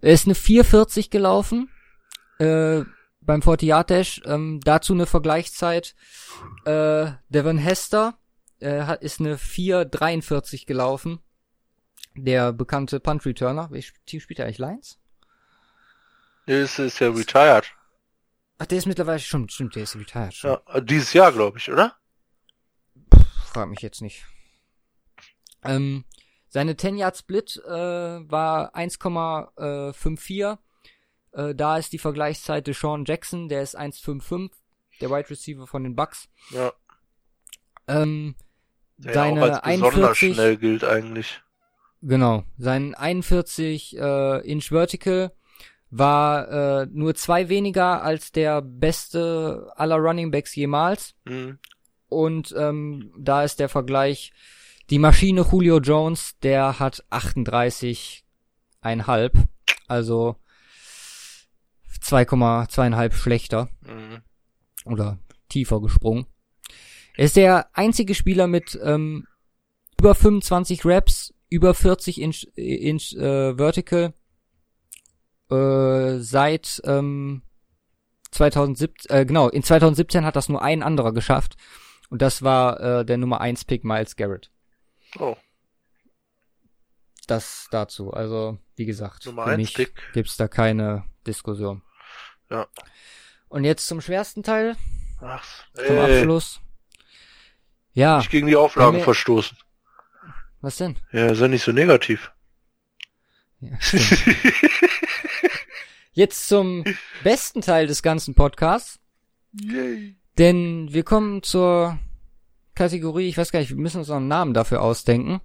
Er 0.00 0.12
ist 0.12 0.26
eine 0.26 0.34
440 0.34 1.10
gelaufen 1.10 1.68
äh, 2.38 2.82
beim 3.20 3.42
40 3.42 3.68
Yard 3.68 3.90
Dash. 3.90 4.22
Ähm, 4.24 4.60
dazu 4.64 4.94
eine 4.94 5.06
Vergleichszeit. 5.06 5.94
Äh, 6.64 7.12
Devon 7.28 7.58
Hester 7.58 8.18
äh, 8.60 8.82
hat, 8.82 9.02
ist 9.02 9.20
eine 9.20 9.38
443 9.38 10.66
gelaufen. 10.66 11.20
Der 12.14 12.52
bekannte 12.52 13.00
Punt 13.00 13.24
Returner. 13.26 13.70
Welches 13.70 13.92
Team 14.06 14.20
spielt 14.20 14.38
er 14.38 14.46
eigentlich? 14.46 14.58
Lions? 14.58 14.98
Nee, 16.46 16.62
ist, 16.62 16.78
ist 16.78 16.98
ja 17.00 17.10
retired. 17.10 17.66
Ach, 18.58 18.66
der 18.66 18.78
ist 18.78 18.86
mittlerweile 18.86 19.20
schon, 19.20 19.48
stimmt, 19.48 19.76
der 19.76 19.84
ist 19.84 19.94
retired 19.94 20.34
schon. 20.34 20.50
Ja, 20.50 20.80
dieses 20.80 21.12
Jahr, 21.12 21.30
glaube 21.30 21.58
ich, 21.58 21.70
oder? 21.70 21.94
Frag 23.58 23.70
mich 23.70 23.80
jetzt 23.80 24.02
nicht. 24.02 24.24
Ähm, 25.64 26.04
seine 26.48 26.76
10 26.76 26.96
Yard 26.96 27.16
Split 27.16 27.60
äh, 27.66 27.70
war 27.70 28.72
1,54. 28.76 30.58
Äh, 31.32 31.54
da 31.56 31.76
ist 31.76 31.92
die 31.92 31.98
Vergleichszeit 31.98 32.72
Sean 32.72 33.04
Jackson, 33.04 33.48
der 33.48 33.62
ist 33.62 33.76
1,55, 33.76 34.52
der 35.00 35.10
Wide 35.10 35.28
Receiver 35.28 35.66
von 35.66 35.82
den 35.82 35.96
Bucks. 35.96 36.28
Ja. 36.50 36.72
Ähm, 37.88 38.36
Der 38.96 39.14
seine 39.14 39.40
ja 39.40 39.46
auch 39.46 39.62
als 39.64 39.80
besonders 39.82 40.22
41, 40.22 40.34
schnell 40.34 40.56
gilt 40.56 40.84
eigentlich. 40.84 41.42
genau, 42.00 42.44
sein 42.58 42.94
41 42.94 43.98
äh, 43.98 44.48
Inch 44.48 44.68
Vertical 44.68 45.32
war 45.90 46.82
äh, 46.82 46.86
nur 46.92 47.16
zwei 47.16 47.48
weniger 47.48 48.04
als 48.04 48.30
der 48.30 48.62
beste 48.62 49.72
aller 49.74 49.96
Running 49.96 50.30
Backs 50.30 50.54
jemals. 50.54 51.16
Hm. 51.26 51.58
Und 52.08 52.54
ähm, 52.56 53.12
da 53.18 53.44
ist 53.44 53.60
der 53.60 53.68
Vergleich, 53.68 54.32
die 54.90 54.98
Maschine 54.98 55.46
Julio 55.50 55.80
Jones, 55.80 56.38
der 56.42 56.78
hat 56.78 57.04
38,5, 57.10 59.32
also 59.86 60.36
2,2,5 62.02 63.12
schlechter 63.12 63.68
Hm. 63.84 64.22
oder 64.84 65.18
tiefer 65.48 65.80
gesprungen. 65.80 66.26
Er 67.16 67.26
ist 67.26 67.36
der 67.36 67.76
einzige 67.76 68.14
Spieler 68.14 68.46
mit 68.46 68.78
ähm, 68.82 69.26
über 69.98 70.14
25 70.14 70.84
Reps, 70.84 71.34
über 71.50 71.74
40 71.74 72.20
Inch, 72.20 72.46
Inch 72.54 73.14
äh, 73.14 73.56
Vertical 73.56 74.14
äh, 75.50 76.18
seit 76.18 76.80
ähm, 76.84 77.42
2017, 78.30 79.10
äh, 79.10 79.26
genau, 79.26 79.48
in 79.48 79.62
2017 79.62 80.24
hat 80.24 80.36
das 80.36 80.48
nur 80.48 80.62
ein 80.62 80.82
anderer 80.82 81.12
geschafft 81.12 81.56
und 82.10 82.22
das 82.22 82.42
war 82.42 82.80
äh, 82.80 83.04
der 83.04 83.16
Nummer 83.18 83.40
1 83.40 83.64
Pick 83.64 83.84
Miles 83.84 84.16
Garrett. 84.16 84.50
Oh, 85.18 85.36
Das 87.26 87.68
dazu, 87.70 88.12
also 88.12 88.58
wie 88.76 88.86
gesagt, 88.86 89.26
Nummer 89.26 89.44
für 89.44 89.50
1 89.50 89.56
mich 89.58 89.74
Pick. 89.74 90.02
gibt's 90.14 90.36
da 90.36 90.48
keine 90.48 91.04
Diskussion. 91.26 91.82
Ja. 92.50 92.66
Und 93.48 93.64
jetzt 93.64 93.86
zum 93.86 94.00
schwersten 94.00 94.42
Teil, 94.42 94.76
Ach, 95.20 95.66
zum 95.74 95.84
ey, 95.96 96.18
Abschluss. 96.18 96.60
Ja, 97.92 98.18
nicht 98.18 98.30
gegen 98.30 98.46
die 98.46 98.56
Auflagen 98.56 98.96
wir- 98.98 99.04
verstoßen. 99.04 99.56
was 100.60 100.76
denn? 100.76 100.98
Ja, 101.12 101.32
ja 101.32 101.48
nicht 101.48 101.64
so 101.64 101.72
negativ. 101.72 102.30
Ja. 103.60 103.76
Jetzt 106.12 106.48
zum 106.48 106.84
besten 107.22 107.60
Teil 107.60 107.86
des 107.86 108.02
ganzen 108.02 108.34
Podcasts, 108.34 108.98
Yay. 109.52 110.16
Denn 110.38 110.88
wir 110.92 111.02
kommen 111.02 111.42
zur 111.42 111.98
Kategorie, 112.74 113.28
ich 113.28 113.36
weiß 113.36 113.50
gar 113.52 113.60
nicht, 113.60 113.70
wir 113.70 113.76
müssen 113.76 113.98
uns 113.98 114.08
noch 114.08 114.16
einen 114.16 114.28
Namen 114.28 114.54
dafür 114.54 114.82
ausdenken. 114.82 115.40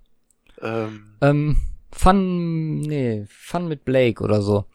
Ähm, 0.62 1.16
Ähm, 1.22 1.58
Fun, 1.92 2.80
nee, 2.82 3.26
Fun 3.30 3.68
mit 3.68 3.86
Blake 3.86 4.24
oder 4.24 4.42
so. 4.42 4.66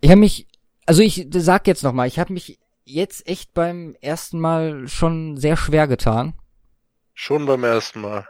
Ich 0.00 0.10
habe 0.10 0.20
mich, 0.20 0.46
also 0.86 1.02
ich 1.02 1.26
sag 1.32 1.66
jetzt 1.66 1.82
noch 1.82 1.92
mal, 1.92 2.06
ich 2.06 2.18
habe 2.18 2.32
mich 2.32 2.58
jetzt 2.84 3.26
echt 3.28 3.54
beim 3.54 3.96
ersten 4.00 4.38
Mal 4.38 4.86
schon 4.88 5.36
sehr 5.36 5.56
schwer 5.56 5.86
getan. 5.88 6.34
schon 7.14 7.46
beim 7.46 7.64
ersten 7.64 8.00
Mal. 8.00 8.26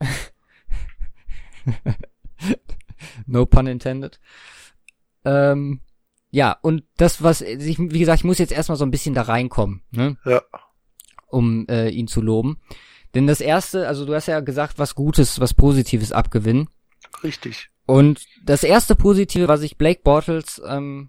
No 3.26 3.44
pun 3.46 3.66
intended. 3.66 4.20
Ähm, 5.24 5.80
ja, 6.36 6.52
und 6.60 6.84
das, 6.98 7.22
was, 7.22 7.40
ich, 7.40 7.78
wie 7.78 7.98
gesagt, 7.98 8.18
ich 8.18 8.24
muss 8.24 8.36
jetzt 8.36 8.52
erstmal 8.52 8.76
so 8.76 8.84
ein 8.84 8.90
bisschen 8.90 9.14
da 9.14 9.22
reinkommen, 9.22 9.80
ne? 9.90 10.18
Ja. 10.26 10.42
um 11.28 11.66
äh, 11.66 11.88
ihn 11.88 12.08
zu 12.08 12.20
loben. 12.20 12.60
Denn 13.14 13.26
das 13.26 13.40
erste, 13.40 13.88
also 13.88 14.04
du 14.04 14.14
hast 14.14 14.26
ja 14.26 14.40
gesagt, 14.40 14.78
was 14.78 14.94
Gutes, 14.94 15.40
was 15.40 15.54
Positives 15.54 16.12
abgewinnen. 16.12 16.68
Richtig. 17.24 17.70
Und 17.86 18.26
das 18.44 18.64
erste 18.64 18.94
Positive, 18.94 19.48
was 19.48 19.62
ich 19.62 19.78
Blake 19.78 20.02
Bortles 20.04 20.60
ähm, 20.68 21.08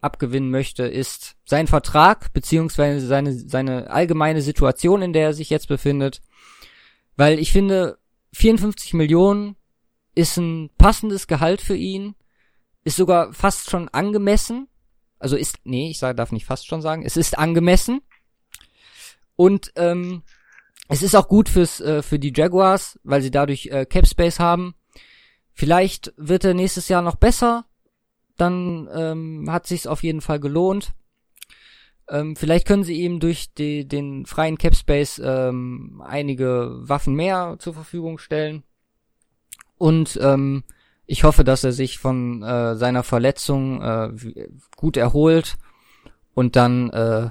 abgewinnen 0.00 0.50
möchte, 0.50 0.82
ist 0.82 1.36
sein 1.44 1.68
Vertrag 1.68 2.32
beziehungsweise 2.32 3.06
seine 3.06 3.32
seine 3.32 3.90
allgemeine 3.90 4.42
Situation, 4.42 5.02
in 5.02 5.12
der 5.12 5.26
er 5.26 5.34
sich 5.34 5.50
jetzt 5.50 5.68
befindet. 5.68 6.20
Weil 7.14 7.38
ich 7.38 7.52
finde, 7.52 7.98
54 8.32 8.94
Millionen 8.94 9.54
ist 10.16 10.36
ein 10.36 10.68
passendes 10.78 11.28
Gehalt 11.28 11.60
für 11.60 11.76
ihn, 11.76 12.16
ist 12.88 12.96
sogar 12.96 13.34
fast 13.34 13.68
schon 13.70 13.88
angemessen. 13.90 14.66
Also 15.18 15.36
ist, 15.36 15.58
nee, 15.64 15.90
ich 15.90 15.98
sag, 15.98 16.16
darf 16.16 16.32
nicht 16.32 16.46
fast 16.46 16.66
schon 16.66 16.80
sagen, 16.80 17.04
es 17.04 17.16
ist 17.16 17.36
angemessen. 17.36 18.00
Und 19.36 19.72
ähm, 19.76 20.22
es 20.88 21.02
ist 21.02 21.14
auch 21.14 21.28
gut 21.28 21.50
fürs 21.50 21.80
äh, 21.80 22.02
für 22.02 22.18
die 22.18 22.32
Jaguars, 22.34 22.98
weil 23.04 23.20
sie 23.20 23.30
dadurch 23.30 23.66
äh, 23.66 23.84
Cap 23.84 24.06
Space 24.06 24.40
haben. 24.40 24.74
Vielleicht 25.52 26.14
wird 26.16 26.44
er 26.44 26.54
nächstes 26.54 26.88
Jahr 26.88 27.02
noch 27.02 27.16
besser. 27.16 27.66
Dann 28.38 28.88
ähm, 28.94 29.50
hat 29.50 29.66
sich's 29.66 29.86
auf 29.86 30.02
jeden 30.02 30.22
Fall 30.22 30.40
gelohnt. 30.40 30.92
Ähm, 32.08 32.36
vielleicht 32.36 32.66
können 32.66 32.84
sie 32.84 33.02
ihm 33.02 33.20
durch 33.20 33.52
die, 33.52 33.86
den 33.86 34.24
freien 34.24 34.56
Cap 34.56 34.74
Space 34.74 35.20
ähm, 35.22 36.02
einige 36.06 36.70
Waffen 36.80 37.14
mehr 37.14 37.56
zur 37.58 37.74
Verfügung 37.74 38.16
stellen. 38.16 38.62
Und 39.76 40.18
ähm, 40.22 40.64
ich 41.08 41.24
hoffe, 41.24 41.42
dass 41.42 41.64
er 41.64 41.72
sich 41.72 41.98
von 41.98 42.42
äh, 42.42 42.76
seiner 42.76 43.02
Verletzung 43.02 43.82
äh, 43.82 44.10
gut 44.76 44.98
erholt 44.98 45.56
und 46.34 46.54
dann 46.54 46.90
äh, 46.90 47.30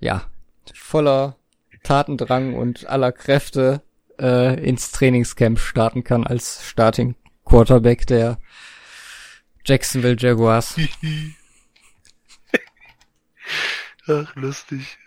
ja 0.00 0.30
voller 0.74 1.36
Tatendrang 1.82 2.52
und 2.54 2.86
aller 2.86 3.12
Kräfte 3.12 3.80
äh, 4.20 4.62
ins 4.62 4.92
Trainingscamp 4.92 5.58
starten 5.58 6.04
kann 6.04 6.26
als 6.26 6.68
Starting 6.68 7.16
Quarterback 7.46 8.06
der 8.06 8.38
Jacksonville 9.64 10.16
Jaguars. 10.18 10.76
Ach, 14.08 14.36
lustig. 14.36 14.98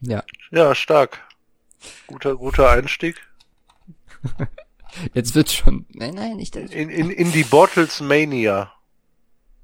Ja, 0.00 0.22
Ja, 0.50 0.74
stark. 0.74 1.26
Guter, 2.06 2.36
guter 2.36 2.70
Einstieg. 2.70 3.16
jetzt 5.14 5.34
wird's 5.34 5.54
schon. 5.54 5.86
Nein, 5.90 6.14
nein, 6.14 6.36
nicht 6.36 6.54
das. 6.56 6.70
In, 6.70 6.88
in, 6.90 7.10
in 7.10 7.32
die 7.32 7.44
Bottles 7.44 8.00
Mania. 8.00 8.72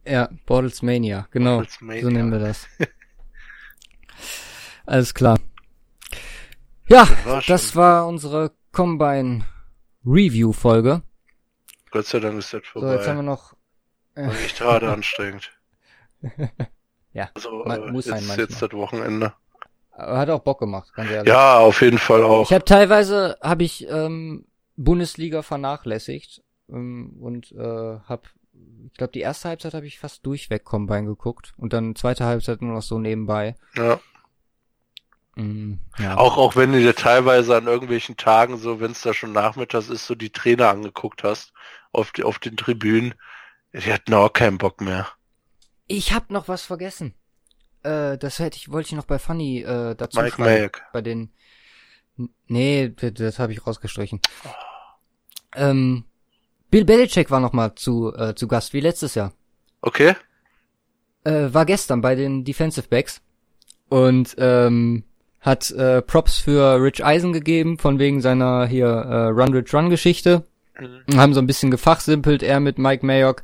Ja, 0.07 0.29
Bortles 0.47 0.83
Mania, 0.83 1.27
genau. 1.31 1.57
Bortles 1.57 1.81
Mania. 1.81 2.03
So 2.03 2.11
nennen 2.11 2.31
wir 2.33 2.39
das. 2.41 2.67
Alles 4.87 5.15
klar. 5.15 5.39
Ja, 6.89 7.09
war 7.25 7.43
das 7.47 7.75
war 7.75 8.07
unsere 8.07 8.53
Combine 8.73 9.45
Review 10.05 10.53
Folge. 10.53 11.03
Gott 11.91 12.07
sei 12.07 12.21
Dank 12.21 12.39
ist 12.39 12.53
das 12.53 12.63
So, 12.75 12.81
jetzt 12.93 13.07
haben 13.09 13.17
wir 13.19 13.23
vorbei. 13.23 13.23
noch 13.23 13.55
War 14.15 14.35
echt 14.45 14.61
hart 14.61 14.83
anstrengend. 14.83 15.51
Ja, 17.13 17.31
Also, 17.35 17.63
man 17.65 17.81
äh, 17.81 17.93
muss 17.93 18.07
sein 18.07 18.17
jetzt, 18.17 18.27
manchmal. 18.27 18.47
jetzt 18.49 18.61
das 18.61 18.73
Wochenende. 18.73 19.33
hat 19.97 20.29
auch 20.31 20.41
Bock 20.41 20.59
gemacht, 20.59 20.93
ganz 20.95 21.09
ehrlich. 21.13 21.29
Ja, 21.33 21.59
auf 21.59 21.81
jeden 21.81 21.99
Fall 21.99 22.25
auch. 22.25 22.43
Ich 22.43 22.53
habe 22.53 22.65
teilweise 22.65 23.39
habe 23.41 23.63
ich 23.63 23.89
ähm, 23.89 24.45
Bundesliga 24.77 25.43
vernachlässigt 25.43 26.43
ähm, 26.69 27.17
und 27.21 27.53
äh, 27.53 27.99
habe 28.05 28.23
ich 28.93 28.99
glaube 28.99 29.13
die 29.13 29.21
erste 29.21 29.49
Halbzeit 29.49 29.75
habe 29.75 29.87
ich 29.87 29.99
fast 29.99 30.25
durchweg 30.25 30.65
Combine 30.65 31.07
geguckt 31.07 31.53
und 31.57 31.73
dann 31.73 31.97
zweite 31.97 32.25
Halbzeit 32.25 32.63
nur 32.63 32.75
noch 32.75 32.83
so 32.83 32.99
nebenbei. 32.99 33.57
Ja. 33.75 33.99
Mm, 35.35 35.75
ja. 35.99 36.17
Auch, 36.17 36.37
auch 36.37 36.55
wenn 36.55 36.73
du 36.73 36.79
dir 36.79 36.95
teilweise 36.95 37.57
an 37.57 37.67
irgendwelchen 37.67 38.17
Tagen, 38.17 38.57
so 38.57 38.81
wenn 38.81 38.93
es 38.93 39.03
da 39.03 39.13
schon 39.13 39.33
nachmittags 39.33 39.89
ist, 39.89 40.07
so 40.07 40.15
die 40.15 40.31
Trainer 40.31 40.69
angeguckt 40.69 41.25
hast 41.25 41.53
auf, 41.91 42.13
die, 42.13 42.23
auf 42.23 42.39
den 42.39 42.57
Tribünen, 42.57 43.15
die 43.73 43.93
hatten 43.93 44.15
auch 44.15 44.33
keinen 44.33 44.59
Bock 44.59 44.81
mehr. 44.81 45.09
Ich 45.87 46.13
habe 46.13 46.33
noch 46.33 46.47
was 46.47 46.63
vergessen. 46.63 47.15
Äh, 47.83 48.17
das 48.19 48.39
hätte 48.39 48.57
ich 48.57 48.71
wollte 48.71 48.89
ich 48.89 48.93
noch 48.93 49.07
bei 49.07 49.19
Funny 49.19 49.63
äh, 49.63 49.95
dazu 49.97 50.21
Mike 50.21 50.37
schreiben. 50.37 50.45
Mayock. 50.45 50.83
Bei 50.93 51.03
den 51.03 51.33
Nee, 52.47 52.91
das, 52.91 53.39
habe 53.39 53.53
ich 53.53 53.67
rausgestrichen. 53.67 54.21
Ähm, 55.57 56.05
Bill 56.71 56.85
Belichick 56.85 57.31
war 57.31 57.41
noch 57.41 57.53
mal 57.53 57.75
zu 57.75 58.13
äh, 58.15 58.35
zu 58.35 58.49
Gast 58.49 58.73
wie 58.73 58.81
letztes 58.81 59.15
Jahr. 59.15 59.33
Okay? 59.81 60.15
äh, 61.25 61.53
war 61.53 61.67
gestern 61.67 62.01
bei 62.01 62.15
den 62.15 62.45
Defensive 62.45 62.89
Backs 62.89 63.21
und 63.89 64.35
ähm, 64.39 65.05
hat 65.41 65.71
äh, 65.73 66.01
Props 66.01 66.39
für 66.39 66.83
Rich 66.83 67.05
Eisen 67.05 67.33
gegeben, 67.33 67.79
von 67.79 67.99
wegen 67.99 68.21
seiner 68.21 68.67
hier 68.67 68.87
äh, 68.87 69.27
Run 69.27 69.53
Rich 69.53 69.75
Run 69.75 69.91
Geschichte. 69.91 70.45
Mhm. 70.79 71.17
Haben 71.17 71.35
so 71.35 71.41
ein 71.41 71.47
bisschen 71.47 71.71
gefachsimpelt, 71.71 72.43
er 72.43 72.61
mit 72.61 72.79
Mike 72.79 73.05
Mayock. 73.05 73.43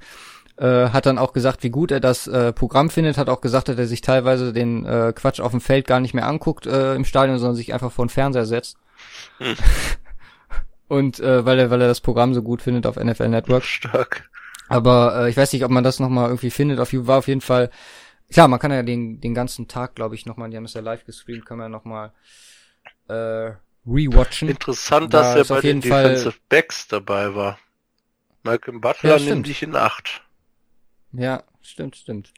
Äh, 0.61 0.91
hat 0.91 1.07
dann 1.07 1.17
auch 1.17 1.33
gesagt, 1.33 1.63
wie 1.63 1.71
gut 1.71 1.91
er 1.91 2.01
das 2.01 2.27
äh, 2.27 2.53
Programm 2.53 2.91
findet, 2.91 3.17
hat 3.17 3.31
auch 3.31 3.41
gesagt, 3.41 3.69
dass 3.69 3.79
er 3.79 3.87
sich 3.87 4.03
teilweise 4.03 4.53
den 4.53 4.85
äh, 4.85 5.15
Quatsch 5.17 5.41
auf 5.41 5.53
dem 5.53 5.63
Feld 5.63 5.87
gar 5.87 6.01
nicht 6.01 6.13
mehr 6.13 6.27
anguckt 6.27 6.67
äh, 6.67 6.95
im 6.95 7.07
Stadion, 7.07 7.39
sondern 7.39 7.57
sich 7.57 7.73
einfach 7.73 7.91
vor 7.91 8.05
den 8.05 8.11
Fernseher 8.11 8.45
setzt. 8.45 8.77
Hm. 9.39 9.57
Und 10.89 11.19
äh, 11.21 11.47
weil 11.47 11.59
er, 11.59 11.71
weil 11.71 11.81
er 11.81 11.89
das 11.89 12.03
Programm 12.03 12.35
so 12.35 12.43
gut 12.43 12.61
findet 12.61 12.85
auf 12.85 12.97
NFL 12.97 13.29
Network. 13.29 13.63
Stark. 13.65 14.29
Aber 14.69 15.25
äh, 15.25 15.31
ich 15.31 15.37
weiß 15.37 15.51
nicht, 15.55 15.65
ob 15.65 15.71
man 15.71 15.83
das 15.83 15.99
nochmal 15.99 16.29
irgendwie 16.29 16.51
findet. 16.51 16.79
Auf, 16.79 16.93
war 16.93 17.19
auf 17.19 17.29
jeden 17.29 17.41
Fall, 17.41 17.71
klar, 18.31 18.47
man 18.47 18.59
kann 18.59 18.71
ja 18.71 18.83
den, 18.83 19.19
den 19.19 19.33
ganzen 19.33 19.67
Tag, 19.67 19.95
glaube 19.95 20.15
ich, 20.15 20.27
nochmal, 20.27 20.51
die 20.51 20.59
haben 20.59 20.65
es 20.67 20.75
ja 20.75 20.83
live 20.83 21.07
gestreamt, 21.07 21.47
kann 21.47 21.57
man 21.57 21.67
ja 21.67 21.69
nochmal 21.71 22.13
äh, 23.09 23.53
rewatchen. 23.87 24.49
Interessant, 24.51 25.15
Da 25.15 25.35
dass 25.35 25.49
er 25.49 25.55
bei 25.57 25.63
den 25.63 25.81
Fall- 25.81 26.03
Defensive 26.11 26.35
Backs 26.51 26.87
dabei 26.87 27.35
war. 27.35 27.59
Malcolm 28.43 28.83
Butler 28.83 29.17
Ja, 29.17 29.25
nimmt 29.25 29.47
dich 29.47 29.63
in 29.63 29.75
Acht. 29.75 30.23
Ja, 31.13 31.43
stimmt, 31.63 31.97
stimmt. 31.97 32.33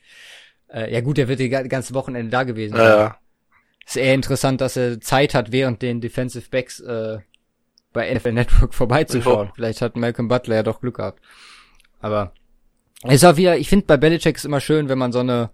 Äh, 0.69 0.93
ja 0.93 1.01
gut, 1.01 1.19
der 1.19 1.28
wird 1.28 1.40
die 1.40 1.49
ga- 1.49 1.62
ganze 1.62 1.94
Wochenende 1.94 2.31
da 2.31 2.44
gewesen 2.44 2.77
Ja, 2.77 2.97
ja. 2.99 3.19
Ist 3.86 3.97
eher 3.97 4.15
interessant, 4.15 4.61
dass 4.61 4.77
er 4.77 5.01
Zeit 5.01 5.35
hat, 5.35 5.51
während 5.53 5.82
den 5.82 6.01
Defensive 6.01 6.49
Backs 6.51 6.81
äh, 6.81 7.19
bei 7.93 8.12
NFL 8.15 8.32
Network 8.32 8.74
vorbeizuschauen. 8.74 9.49
Ja. 9.49 9.53
Vielleicht 9.55 9.82
hat 9.82 9.97
Malcolm 9.97 10.28
Butler 10.28 10.57
ja 10.57 10.62
doch 10.62 10.81
Glück 10.81 10.97
gehabt. 10.97 11.20
Aber 12.01 12.32
ist 13.09 13.24
auch 13.24 13.36
wieder, 13.36 13.59
ich 13.59 13.69
finde 13.69 13.86
bei 13.86 13.97
Belichick 13.97 14.36
ist 14.36 14.44
immer 14.44 14.61
schön, 14.61 14.89
wenn 14.89 14.99
man 14.99 15.12
so 15.12 15.19
eine, 15.19 15.51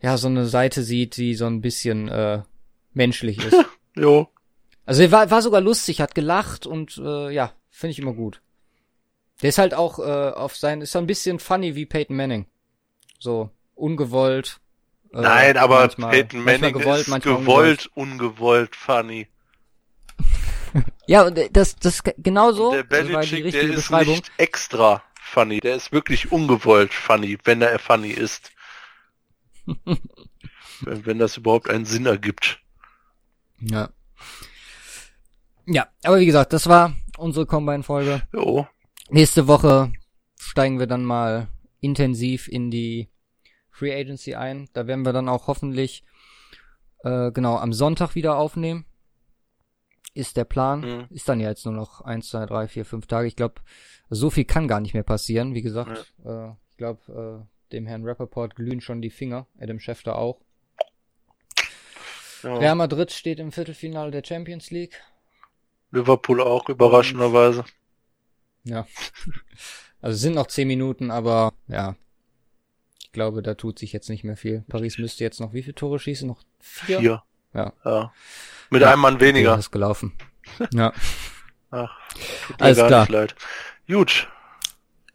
ja, 0.00 0.16
so 0.18 0.28
eine 0.28 0.46
Seite 0.46 0.82
sieht, 0.82 1.16
die 1.16 1.34
so 1.34 1.46
ein 1.46 1.60
bisschen 1.62 2.08
äh, 2.08 2.42
menschlich 2.92 3.38
ist. 3.44 3.56
Jo. 3.96 4.28
Also 4.86 5.02
er 5.02 5.12
war, 5.12 5.30
war 5.30 5.42
sogar 5.42 5.60
lustig, 5.60 6.00
hat 6.00 6.14
gelacht 6.14 6.66
und 6.66 6.96
äh, 6.98 7.30
ja, 7.30 7.52
finde 7.70 7.92
ich 7.92 7.98
immer 7.98 8.14
gut. 8.14 8.40
Der 9.42 9.48
ist 9.48 9.58
halt 9.58 9.74
auch 9.74 9.98
äh, 9.98 10.02
auf 10.32 10.56
sein, 10.56 10.80
ist 10.80 10.92
so 10.92 10.98
ein 10.98 11.06
bisschen 11.06 11.38
funny 11.38 11.74
wie 11.74 11.86
Peyton 11.86 12.16
Manning. 12.16 12.46
So, 13.18 13.50
ungewollt. 13.74 14.60
äh, 15.12 15.20
Nein, 15.20 15.56
aber 15.56 15.80
manchmal- 15.80 16.10
Peyton 16.10 16.44
manchmal 16.44 16.70
Manning 16.70 16.80
gewollt, 16.80 17.00
ist 17.02 17.08
manchmal 17.08 17.36
gewollt, 17.38 17.90
ungewollt 17.94 18.76
funny. 18.76 19.28
Ja, 21.06 21.26
und 21.26 21.38
das, 21.54 21.76
das 21.76 22.02
genau 22.16 22.52
so 22.52 22.70
der 22.70 22.88
war 22.90 23.02
die 23.02 23.12
Belichick, 23.42 23.52
der 23.52 23.62
ist 23.64 23.90
nicht 23.90 24.32
extra 24.38 25.02
funny. 25.20 25.60
Der 25.60 25.74
ist 25.76 25.92
wirklich 25.92 26.32
ungewollt 26.32 26.94
funny, 26.94 27.36
wenn 27.44 27.60
er 27.60 27.78
funny 27.78 28.10
ist. 28.10 28.52
wenn, 29.84 29.98
wenn 31.06 31.18
das 31.18 31.36
überhaupt 31.36 31.68
einen 31.68 31.84
Sinn 31.84 32.06
ergibt. 32.06 32.60
Ja. 33.60 33.90
Ja, 35.66 35.88
aber 36.04 36.18
wie 36.20 36.26
gesagt, 36.26 36.52
das 36.52 36.68
war 36.68 36.94
unsere 37.18 37.46
Combine-Folge. 37.46 38.22
Jo. 38.32 38.66
Nächste 39.12 39.46
Woche 39.46 39.92
steigen 40.38 40.78
wir 40.78 40.86
dann 40.86 41.04
mal 41.04 41.48
intensiv 41.80 42.48
in 42.48 42.70
die 42.70 43.10
Free 43.70 43.94
Agency 43.94 44.36
ein. 44.36 44.70
Da 44.72 44.86
werden 44.86 45.04
wir 45.04 45.12
dann 45.12 45.28
auch 45.28 45.48
hoffentlich 45.48 46.02
äh, 47.04 47.30
genau 47.30 47.58
am 47.58 47.74
Sonntag 47.74 48.14
wieder 48.14 48.38
aufnehmen. 48.38 48.86
Ist 50.14 50.38
der 50.38 50.46
Plan. 50.46 50.80
Mhm. 50.80 51.06
Ist 51.10 51.28
dann 51.28 51.40
ja 51.40 51.50
jetzt 51.50 51.66
nur 51.66 51.74
noch 51.74 52.00
eins, 52.00 52.30
zwei, 52.30 52.46
drei, 52.46 52.68
vier, 52.68 52.86
fünf 52.86 53.06
Tage. 53.06 53.28
Ich 53.28 53.36
glaube, 53.36 53.56
so 54.08 54.30
viel 54.30 54.46
kann 54.46 54.66
gar 54.66 54.80
nicht 54.80 54.94
mehr 54.94 55.02
passieren. 55.02 55.54
Wie 55.54 55.62
gesagt, 55.62 56.14
äh, 56.24 56.48
ich 56.70 56.78
glaube, 56.78 57.44
äh, 57.44 57.72
dem 57.72 57.86
Herrn 57.86 58.06
Rappaport 58.06 58.56
glühen 58.56 58.80
schon 58.80 59.02
die 59.02 59.10
Finger. 59.10 59.46
Adam 59.60 59.78
Schefter 59.78 60.16
auch. 60.16 60.40
Ja. 62.42 62.56
Real 62.56 62.76
Madrid 62.76 63.12
steht 63.12 63.40
im 63.40 63.52
Viertelfinale 63.52 64.10
der 64.10 64.24
Champions 64.24 64.70
League. 64.70 65.02
Liverpool 65.90 66.40
auch, 66.40 66.70
überraschenderweise. 66.70 67.66
Ja. 68.64 68.86
Also 70.00 70.14
es 70.16 70.20
sind 70.20 70.34
noch 70.34 70.46
zehn 70.48 70.68
Minuten, 70.68 71.10
aber 71.10 71.52
ja. 71.68 71.96
Ich 73.00 73.12
glaube, 73.12 73.42
da 73.42 73.54
tut 73.54 73.78
sich 73.78 73.92
jetzt 73.92 74.08
nicht 74.08 74.24
mehr 74.24 74.36
viel. 74.36 74.64
Paris 74.68 74.98
müsste 74.98 75.22
jetzt 75.24 75.38
noch 75.40 75.52
wie 75.52 75.62
viele 75.62 75.74
Tore 75.74 75.98
schießen? 75.98 76.26
Noch 76.26 76.42
vier? 76.60 76.98
Vier. 77.00 77.22
Ja. 77.54 77.72
ja. 77.84 78.12
Mit 78.70 78.82
Ja, 78.82 78.92
einem 78.92 79.02
Mann 79.02 79.20
weniger. 79.20 79.58
ist 79.58 79.70
gelaufen. 79.70 80.12
Ja. 80.74 80.92
Ach, 81.70 81.90
tut 82.46 82.58
mir 82.60 82.64
Alles 82.66 82.78
gar 82.78 82.86
klar. 82.88 83.00
nicht 83.02 83.10
leid. 83.12 83.34
Gut. 83.86 84.28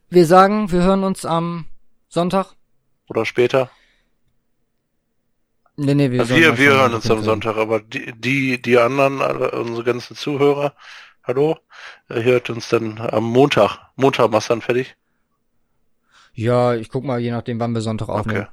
Wir 0.10 0.26
sagen, 0.26 0.72
wir 0.72 0.82
hören 0.84 1.04
uns 1.04 1.26
am 1.26 1.66
Sonntag. 2.08 2.54
Oder 3.10 3.26
später. 3.26 3.70
Nee, 5.76 5.94
nee, 5.94 6.10
wir, 6.10 6.26
sollen 6.26 6.42
wir, 6.42 6.58
wir 6.58 6.72
hören 6.72 6.94
uns 6.96 7.10
am. 7.12 7.22
Sonntag, 7.24 7.58
aber 7.58 7.80
die, 7.82 8.12
die, 8.20 8.60
die 8.62 8.78
anderen, 8.80 9.22
alle, 9.22 9.52
unsere 9.52 9.84
ganzen 9.84 10.16
Zuhörer, 10.16 10.74
hallo, 11.28 11.58
ihr 12.10 12.24
hört 12.24 12.50
uns 12.50 12.70
dann 12.70 12.98
am 13.00 13.26
Montag. 13.26 13.80
Montag 13.96 14.32
machst 14.32 14.50
du 14.50 14.54
dann 14.54 14.62
fertig? 14.62 14.96
Ja, 16.34 16.76
ich 16.76 16.90
guck 16.90 17.04
mal, 17.04 17.20
je 17.20 17.32
nachdem, 17.32 17.60
wann 17.60 17.74
wir 17.74 17.82
Sonntag 17.82 18.10
aufnehmen. 18.10 18.44
Okay. 18.44 18.52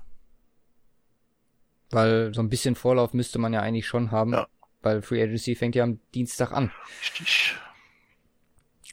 Weil 1.90 2.34
so 2.34 2.40
ein 2.40 2.48
bisschen 2.48 2.74
Vorlauf 2.74 3.14
müsste 3.14 3.38
man 3.38 3.52
ja 3.52 3.60
eigentlich 3.60 3.86
schon 3.86 4.10
haben. 4.10 4.32
Ja. 4.32 4.48
Weil 4.82 5.02
Free 5.02 5.22
Agency 5.22 5.54
fängt 5.54 5.74
ja 5.76 5.84
am 5.84 6.00
Dienstag 6.14 6.52
an. 6.52 6.72
Richtig. 7.00 7.56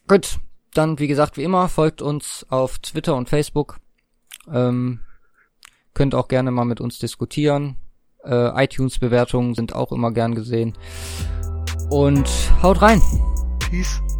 Gut, 0.08 0.40
dann 0.74 0.99
wie 0.99 1.08
gesagt, 1.08 1.38
wie 1.38 1.44
immer, 1.44 1.68
folgt 1.68 2.02
uns 2.02 2.45
auf 2.49 2.80
Twitter 2.80 3.16
und 3.16 3.30
Facebook. 3.30 3.80
Ähm, 4.52 4.99
könnt 5.94 6.16
auch 6.16 6.28
gerne 6.28 6.52
mal 6.52 6.66
mit 6.66 6.82
uns 6.82 6.99
diskutieren. 6.99 7.78
Äh, 8.24 8.64
iTunes-Bewertungen 8.64 9.56
sind 9.56 9.74
auch 9.74 9.91
immer 9.91 10.12
gern 10.12 10.36
gesehen. 10.36 10.78
Und 11.90 12.30
haut 12.62 12.82
rein! 12.82 13.02
Peace. 13.72 14.11